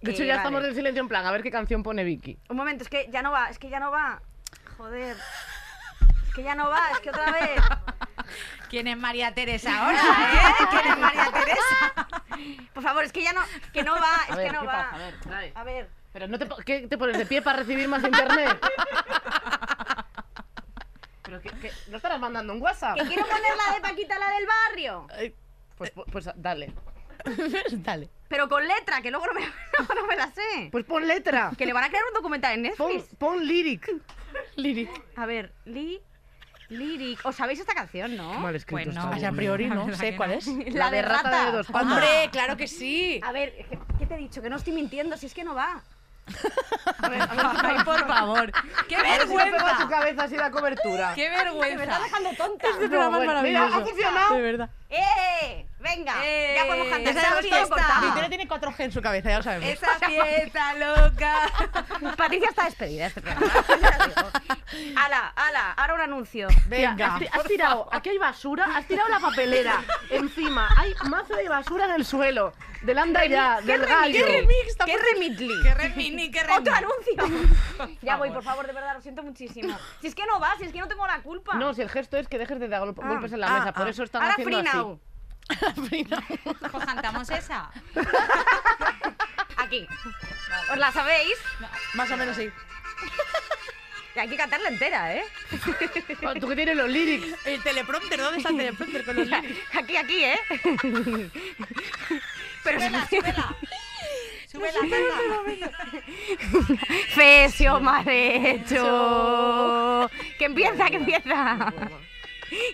De 0.00 0.10
hecho, 0.10 0.24
Eh, 0.24 0.26
ya 0.26 0.38
vale. 0.38 0.48
estamos 0.48 0.64
en 0.64 0.74
silencio 0.74 1.02
en 1.02 1.08
plan, 1.08 1.24
a 1.24 1.30
ver 1.30 1.44
qué 1.44 1.52
canción 1.52 1.84
pone 1.84 2.02
Vicky. 2.02 2.36
un 2.48 2.56
momento, 2.56 2.82
es 2.82 2.90
que 2.90 3.08
ya 3.12 3.22
no 3.22 3.30
va, 3.30 3.48
es 3.48 3.60
que 3.60 3.68
ya 3.70 3.78
no 3.78 3.92
va. 3.92 4.20
Joder. 4.76 5.16
Es 6.26 6.34
que 6.34 6.42
ya 6.42 6.56
no 6.56 6.68
va, 6.68 6.80
es 6.94 6.98
que 6.98 7.10
otra 7.10 7.30
vez. 7.30 7.60
¿Quién 8.72 8.86
es 8.88 8.96
María 8.96 9.34
Teresa 9.34 9.84
ahora, 9.84 10.00
eh? 10.00 10.64
¿Quién 10.70 10.92
es 10.92 10.98
María 10.98 11.30
Teresa? 11.30 12.08
Por 12.72 12.82
favor, 12.82 13.04
es 13.04 13.12
que 13.12 13.22
ya 13.22 13.34
no, 13.34 13.42
que 13.70 13.82
no 13.82 13.92
va, 13.96 14.14
es 14.28 14.32
A 14.32 14.36
ver, 14.36 14.46
que 14.46 14.52
no 14.54 14.60
¿qué 14.62 14.66
va. 14.66 14.72
pasa? 14.72 14.94
A 14.94 14.98
ver, 14.98 15.20
trae. 15.20 15.52
A 15.54 15.62
ver. 15.64 15.90
Pero 16.10 16.26
no 16.26 16.38
te, 16.38 16.48
¿qué 16.64 16.88
te 16.88 16.96
pones 16.96 17.18
de 17.18 17.26
pie 17.26 17.42
para 17.42 17.58
recibir 17.58 17.86
más 17.86 18.02
internet? 18.02 18.58
Pero 21.22 21.40
que, 21.42 21.50
que- 21.50 21.72
no 21.88 21.98
estarás 21.98 22.18
mandando 22.18 22.54
un 22.54 22.62
WhatsApp. 22.62 22.96
Que 22.96 23.04
quiero 23.08 23.26
poner 23.26 23.42
la 23.68 23.74
de 23.74 23.80
Paquita, 23.82 24.18
la 24.18 24.30
del 24.30 24.46
barrio. 24.46 25.06
Pues, 25.76 25.92
pues 26.10 26.30
dale. 26.36 26.72
Dale. 27.72 28.08
Pero 28.28 28.48
con 28.48 28.66
letra, 28.66 29.02
que 29.02 29.10
luego 29.10 29.26
no 29.26 29.34
me, 29.34 29.42
no 29.94 30.06
me 30.06 30.16
la 30.16 30.28
sé. 30.32 30.70
Pues 30.72 30.86
pon 30.86 31.06
letra. 31.06 31.52
Que 31.58 31.66
le 31.66 31.74
van 31.74 31.84
a 31.84 31.88
crear 31.90 32.04
un 32.08 32.14
documental 32.14 32.54
en 32.54 32.74
Pon, 32.74 32.88
Netflix. 32.94 33.14
pon 33.18 33.46
lyric. 33.46 33.86
Lyric. 34.56 34.90
A 35.16 35.26
ver, 35.26 35.52
Li. 35.66 36.02
Lyric. 36.72 37.20
¿Os 37.24 37.36
sabéis 37.36 37.60
esta 37.60 37.74
canción, 37.74 38.16
no? 38.16 38.34
Mal 38.40 38.54
escrito 38.56 38.84
Pues 38.84 38.94
no. 38.96 39.12
está, 39.12 39.28
a 39.28 39.32
priori 39.32 39.68
La 39.68 39.74
no 39.74 39.86
verdad 39.86 39.98
sé 40.00 40.10
que 40.10 40.16
cuál 40.16 40.30
no. 40.30 40.36
es. 40.36 40.46
La, 40.74 40.90
de 40.90 41.02
rata. 41.02 41.46
de 41.46 41.52
dos 41.52 41.66
patas. 41.68 41.92
Hombre, 41.92 42.28
claro 42.32 42.56
que 42.56 42.66
sí. 42.66 43.20
A 43.24 43.32
ver, 43.32 43.52
¿qué, 43.68 43.78
qué 43.98 44.06
te 44.06 44.14
he 44.14 44.18
dicho? 44.18 44.42
Que 44.42 44.50
no 44.50 44.56
estoy 44.56 44.72
mintiendo, 44.72 45.16
si 45.16 45.26
es 45.26 45.34
que 45.34 45.44
no 45.44 45.54
va. 45.54 45.82
Ay, 47.02 47.84
por 47.84 48.06
favor. 48.06 48.52
¡Qué 48.88 48.96
A 48.96 49.02
ver 49.02 49.22
si 49.22 49.36
le 49.36 49.44
pega 49.44 49.56
a 49.56 49.60
su 49.80 49.88
vergüenza! 49.88 49.88
cabeza 49.88 50.22
así 50.24 50.36
la 50.36 50.50
cobertura. 50.50 51.12
¡Qué 51.14 51.28
Me 51.28 51.36
está 51.36 51.44
vergüenza! 51.44 51.98
dejando 52.00 52.30
tonta. 52.36 52.68
Este 52.68 52.88
programa 52.88 53.18
es 53.20 53.26
maravilloso. 53.26 53.74
ha 53.74 53.80
funcionado. 53.80 54.34
De 54.34 54.40
verdad. 54.42 54.70
¡Eh! 54.88 55.66
Venga, 55.82 56.14
¡Eh! 56.24 56.54
ya 56.56 56.66
podemos 56.66 56.88
cantar. 56.88 57.16
Esa 57.16 57.42
fiesta. 57.42 58.28
tiene 58.28 58.48
4G 58.48 58.74
en 58.84 58.92
su 58.92 59.02
cabeza, 59.02 59.30
ya 59.30 59.36
lo 59.38 59.42
sabemos. 59.42 59.68
Esa 59.68 59.98
fiesta 60.06 60.74
loca. 60.74 61.34
Patricia 62.16 62.48
está 62.50 62.64
despedida 62.66 63.02
de 63.02 63.08
este 63.08 63.20
programa. 63.20 63.52
ala, 64.96 65.32
ala, 65.36 65.72
ahora 65.72 65.94
un 65.94 66.00
anuncio. 66.00 66.48
Tía, 66.48 66.62
Venga. 66.68 67.14
has, 67.14 67.18
ti- 67.20 67.28
has 67.32 67.44
tirado, 67.44 67.88
aquí 67.92 68.10
hay 68.10 68.18
basura, 68.18 68.76
has 68.76 68.86
tirado 68.86 69.08
la 69.08 69.20
papelera. 69.20 69.82
Encima 70.10 70.68
hay 70.76 70.94
mazo 71.08 71.34
de 71.34 71.48
basura 71.48 71.84
en 71.86 71.92
el 71.92 72.04
suelo. 72.04 72.52
Del 72.82 72.98
anda 72.98 73.24
ya, 73.26 73.58
¿Qué 73.60 73.66
del 73.66 73.80
remix? 73.80 73.88
gallo. 74.00 74.26
¿Qué 74.26 74.32
remix? 74.40 74.76
¿Qué 74.84 74.96
remitli? 74.98 75.62
¡Qué 75.62 75.74
remini, 75.74 76.30
qué 76.32 76.42
remini! 76.42 76.58
¡Otro 76.68 76.74
anuncio! 76.74 77.48
ya 78.02 78.16
voy, 78.16 78.30
por 78.30 78.42
favor, 78.42 78.66
de 78.66 78.72
verdad, 78.72 78.94
lo 78.94 79.00
siento 79.00 79.22
muchísimo. 79.22 79.76
Si 80.00 80.08
es 80.08 80.14
que 80.16 80.26
no 80.26 80.40
va, 80.40 80.56
si 80.58 80.64
es 80.64 80.72
que 80.72 80.80
no 80.80 80.88
tengo 80.88 81.06
la 81.06 81.22
culpa. 81.22 81.54
No, 81.54 81.74
si 81.74 81.82
el 81.82 81.88
gesto 81.90 82.16
es 82.16 82.26
que 82.26 82.38
dejes 82.38 82.58
de 82.58 82.66
dar 82.68 82.82
Ah, 82.82 82.92
golpes 83.08 83.32
en 83.32 83.40
la 83.40 83.46
ah, 83.46 83.58
mesa, 83.60 83.72
por 83.72 83.86
ah. 83.86 83.90
eso 83.90 84.02
están 84.02 84.22
ahora 84.22 84.34
haciendo 84.34 84.58
free 84.58 84.68
así. 84.68 84.78
Pues 86.70 86.84
cantamos 86.84 87.28
esa. 87.30 87.70
Aquí. 89.56 89.86
¿Os 90.70 90.78
la 90.78 90.92
sabéis? 90.92 91.36
Más 91.94 92.10
o 92.10 92.16
menos 92.16 92.36
sí. 92.36 92.50
Hay 94.16 94.28
que 94.28 94.36
cantarla 94.36 94.68
entera, 94.68 95.14
¿eh? 95.14 95.24
Oh, 96.22 96.34
Tú 96.34 96.48
que 96.48 96.56
tienes 96.56 96.76
los 96.76 96.88
lyrics. 96.88 97.46
El 97.46 97.62
teleprompter, 97.62 98.20
¿dónde 98.20 98.38
está 98.38 98.50
el 98.50 98.56
teleprompter 98.58 99.04
con 99.04 99.16
los 99.16 99.26
lyrics? 99.26 99.58
Aquí, 99.74 99.96
aquí, 99.96 100.24
¿eh? 100.24 100.38
Pero 102.62 102.78
Súbela, 102.78 103.08
súbela. 103.08 103.56
Súbela, 104.50 104.80
canta. 104.80 104.96
Fesio 107.14 107.80
marecho. 107.80 108.84
Que 110.38 110.44
empieza, 110.44 110.90
que 110.90 110.96
empieza. 110.96 111.72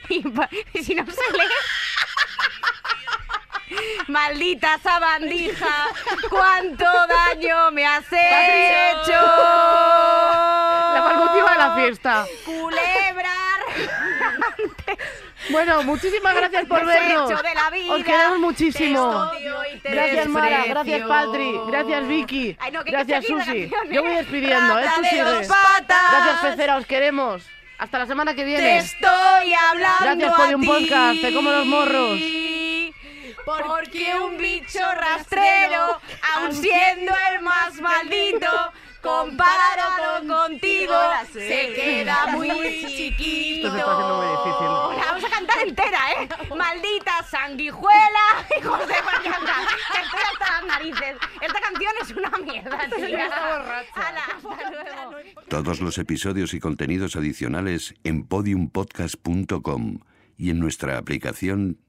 Y 0.09 0.83
si 0.83 0.95
no 0.95 1.07
sale. 1.07 1.45
Maldita 4.09 4.79
sabandija, 4.83 5.87
cuánto 6.31 6.85
daño 6.85 7.71
me 7.71 7.87
has 7.87 8.05
hecho. 8.13 9.21
La 10.95 11.01
balbutiva 11.03 11.53
de 11.53 11.59
la 11.59 11.75
fiesta. 11.75 12.27
Culebra 12.45 13.31
Bueno, 15.51 15.83
muchísimas 15.83 16.35
gracias 16.35 16.67
por 16.67 16.85
vernos. 16.85 17.29
de 17.29 17.55
la 17.55 17.71
vida. 17.71 17.95
Os 17.95 18.05
queremos 18.05 18.39
muchísimo. 18.39 19.31
Te 19.33 19.79
te 19.79 19.91
Gracias 19.91 20.27
Mara, 20.29 20.65
gracias 20.67 21.09
Patri, 21.09 21.61
gracias 21.69 22.09
Vicky, 22.09 22.57
Ay, 22.59 22.73
no, 22.73 22.85
que 22.85 22.95
hay 22.95 23.05
que 23.07 23.13
gracias 23.13 23.25
Susi. 23.27 23.71
Yo 23.91 24.03
voy 24.03 24.15
despidiendo, 24.17 24.79
¿eh? 24.79 24.85
Rata 24.85 25.01
de 25.01 25.49
patas. 25.49 26.13
Gracias 26.13 26.37
Pecera, 26.43 26.77
os 26.77 26.87
queremos. 26.87 27.47
Hasta 27.79 27.99
la 28.01 28.07
semana 28.07 28.33
que 28.35 28.43
Te 28.43 28.47
viene. 28.47 28.79
estoy 28.79 29.55
hablando 29.55 30.05
Gracias, 30.05 30.35
Podium 30.35 30.61
ti. 30.63 30.67
Podcast, 30.67 31.21
te 31.21 31.33
como 31.33 31.51
los 31.51 31.65
morros. 31.67 32.19
Porque 33.45 34.15
un 34.21 34.37
bicho 34.37 34.81
rastrero, 34.95 36.01
aun 36.35 36.55
siendo 36.55 37.13
el 37.33 37.43
más 37.43 37.81
maldito, 37.81 38.49
comparado 39.03 40.27
contigo, 40.27 40.95
se 41.33 41.73
queda 41.75 42.27
muy 42.29 42.49
chiquito. 42.49 43.69
Esto 43.69 43.73
se 43.73 43.79
está 43.79 43.93
haciendo 43.93 44.17
muy 44.17 44.29
difícil. 44.29 44.99
La 44.99 45.07
vamos 45.07 45.25
a 45.25 45.31
cantar 45.31 45.59
entera, 45.67 45.99
¿eh? 46.13 46.29
Maldita 46.57 47.23
sanguijuela, 47.31 48.47
hijos 48.61 48.81
de 48.81 49.03
Mariana. 49.03 49.69
Estoy 50.03 50.21
hasta 50.33 50.53
las 50.53 50.67
narices. 50.67 51.17
Esta 51.41 51.61
canción 51.61 51.93
es 52.03 52.11
una 52.11 52.31
mierda, 52.39 52.89
tía. 52.95 53.27
Hasta 53.97 54.71
luego. 54.71 55.17
Todos 55.49 55.81
los 55.81 55.99
episodios 55.99 56.55
y 56.55 56.61
contenidos 56.61 57.17
adicionales 57.17 57.95
en 58.05 58.27
podiumpodcast.com 58.27 59.99
y 60.37 60.51
en 60.51 60.61
nuestra 60.61 60.99
aplicación 60.99 61.79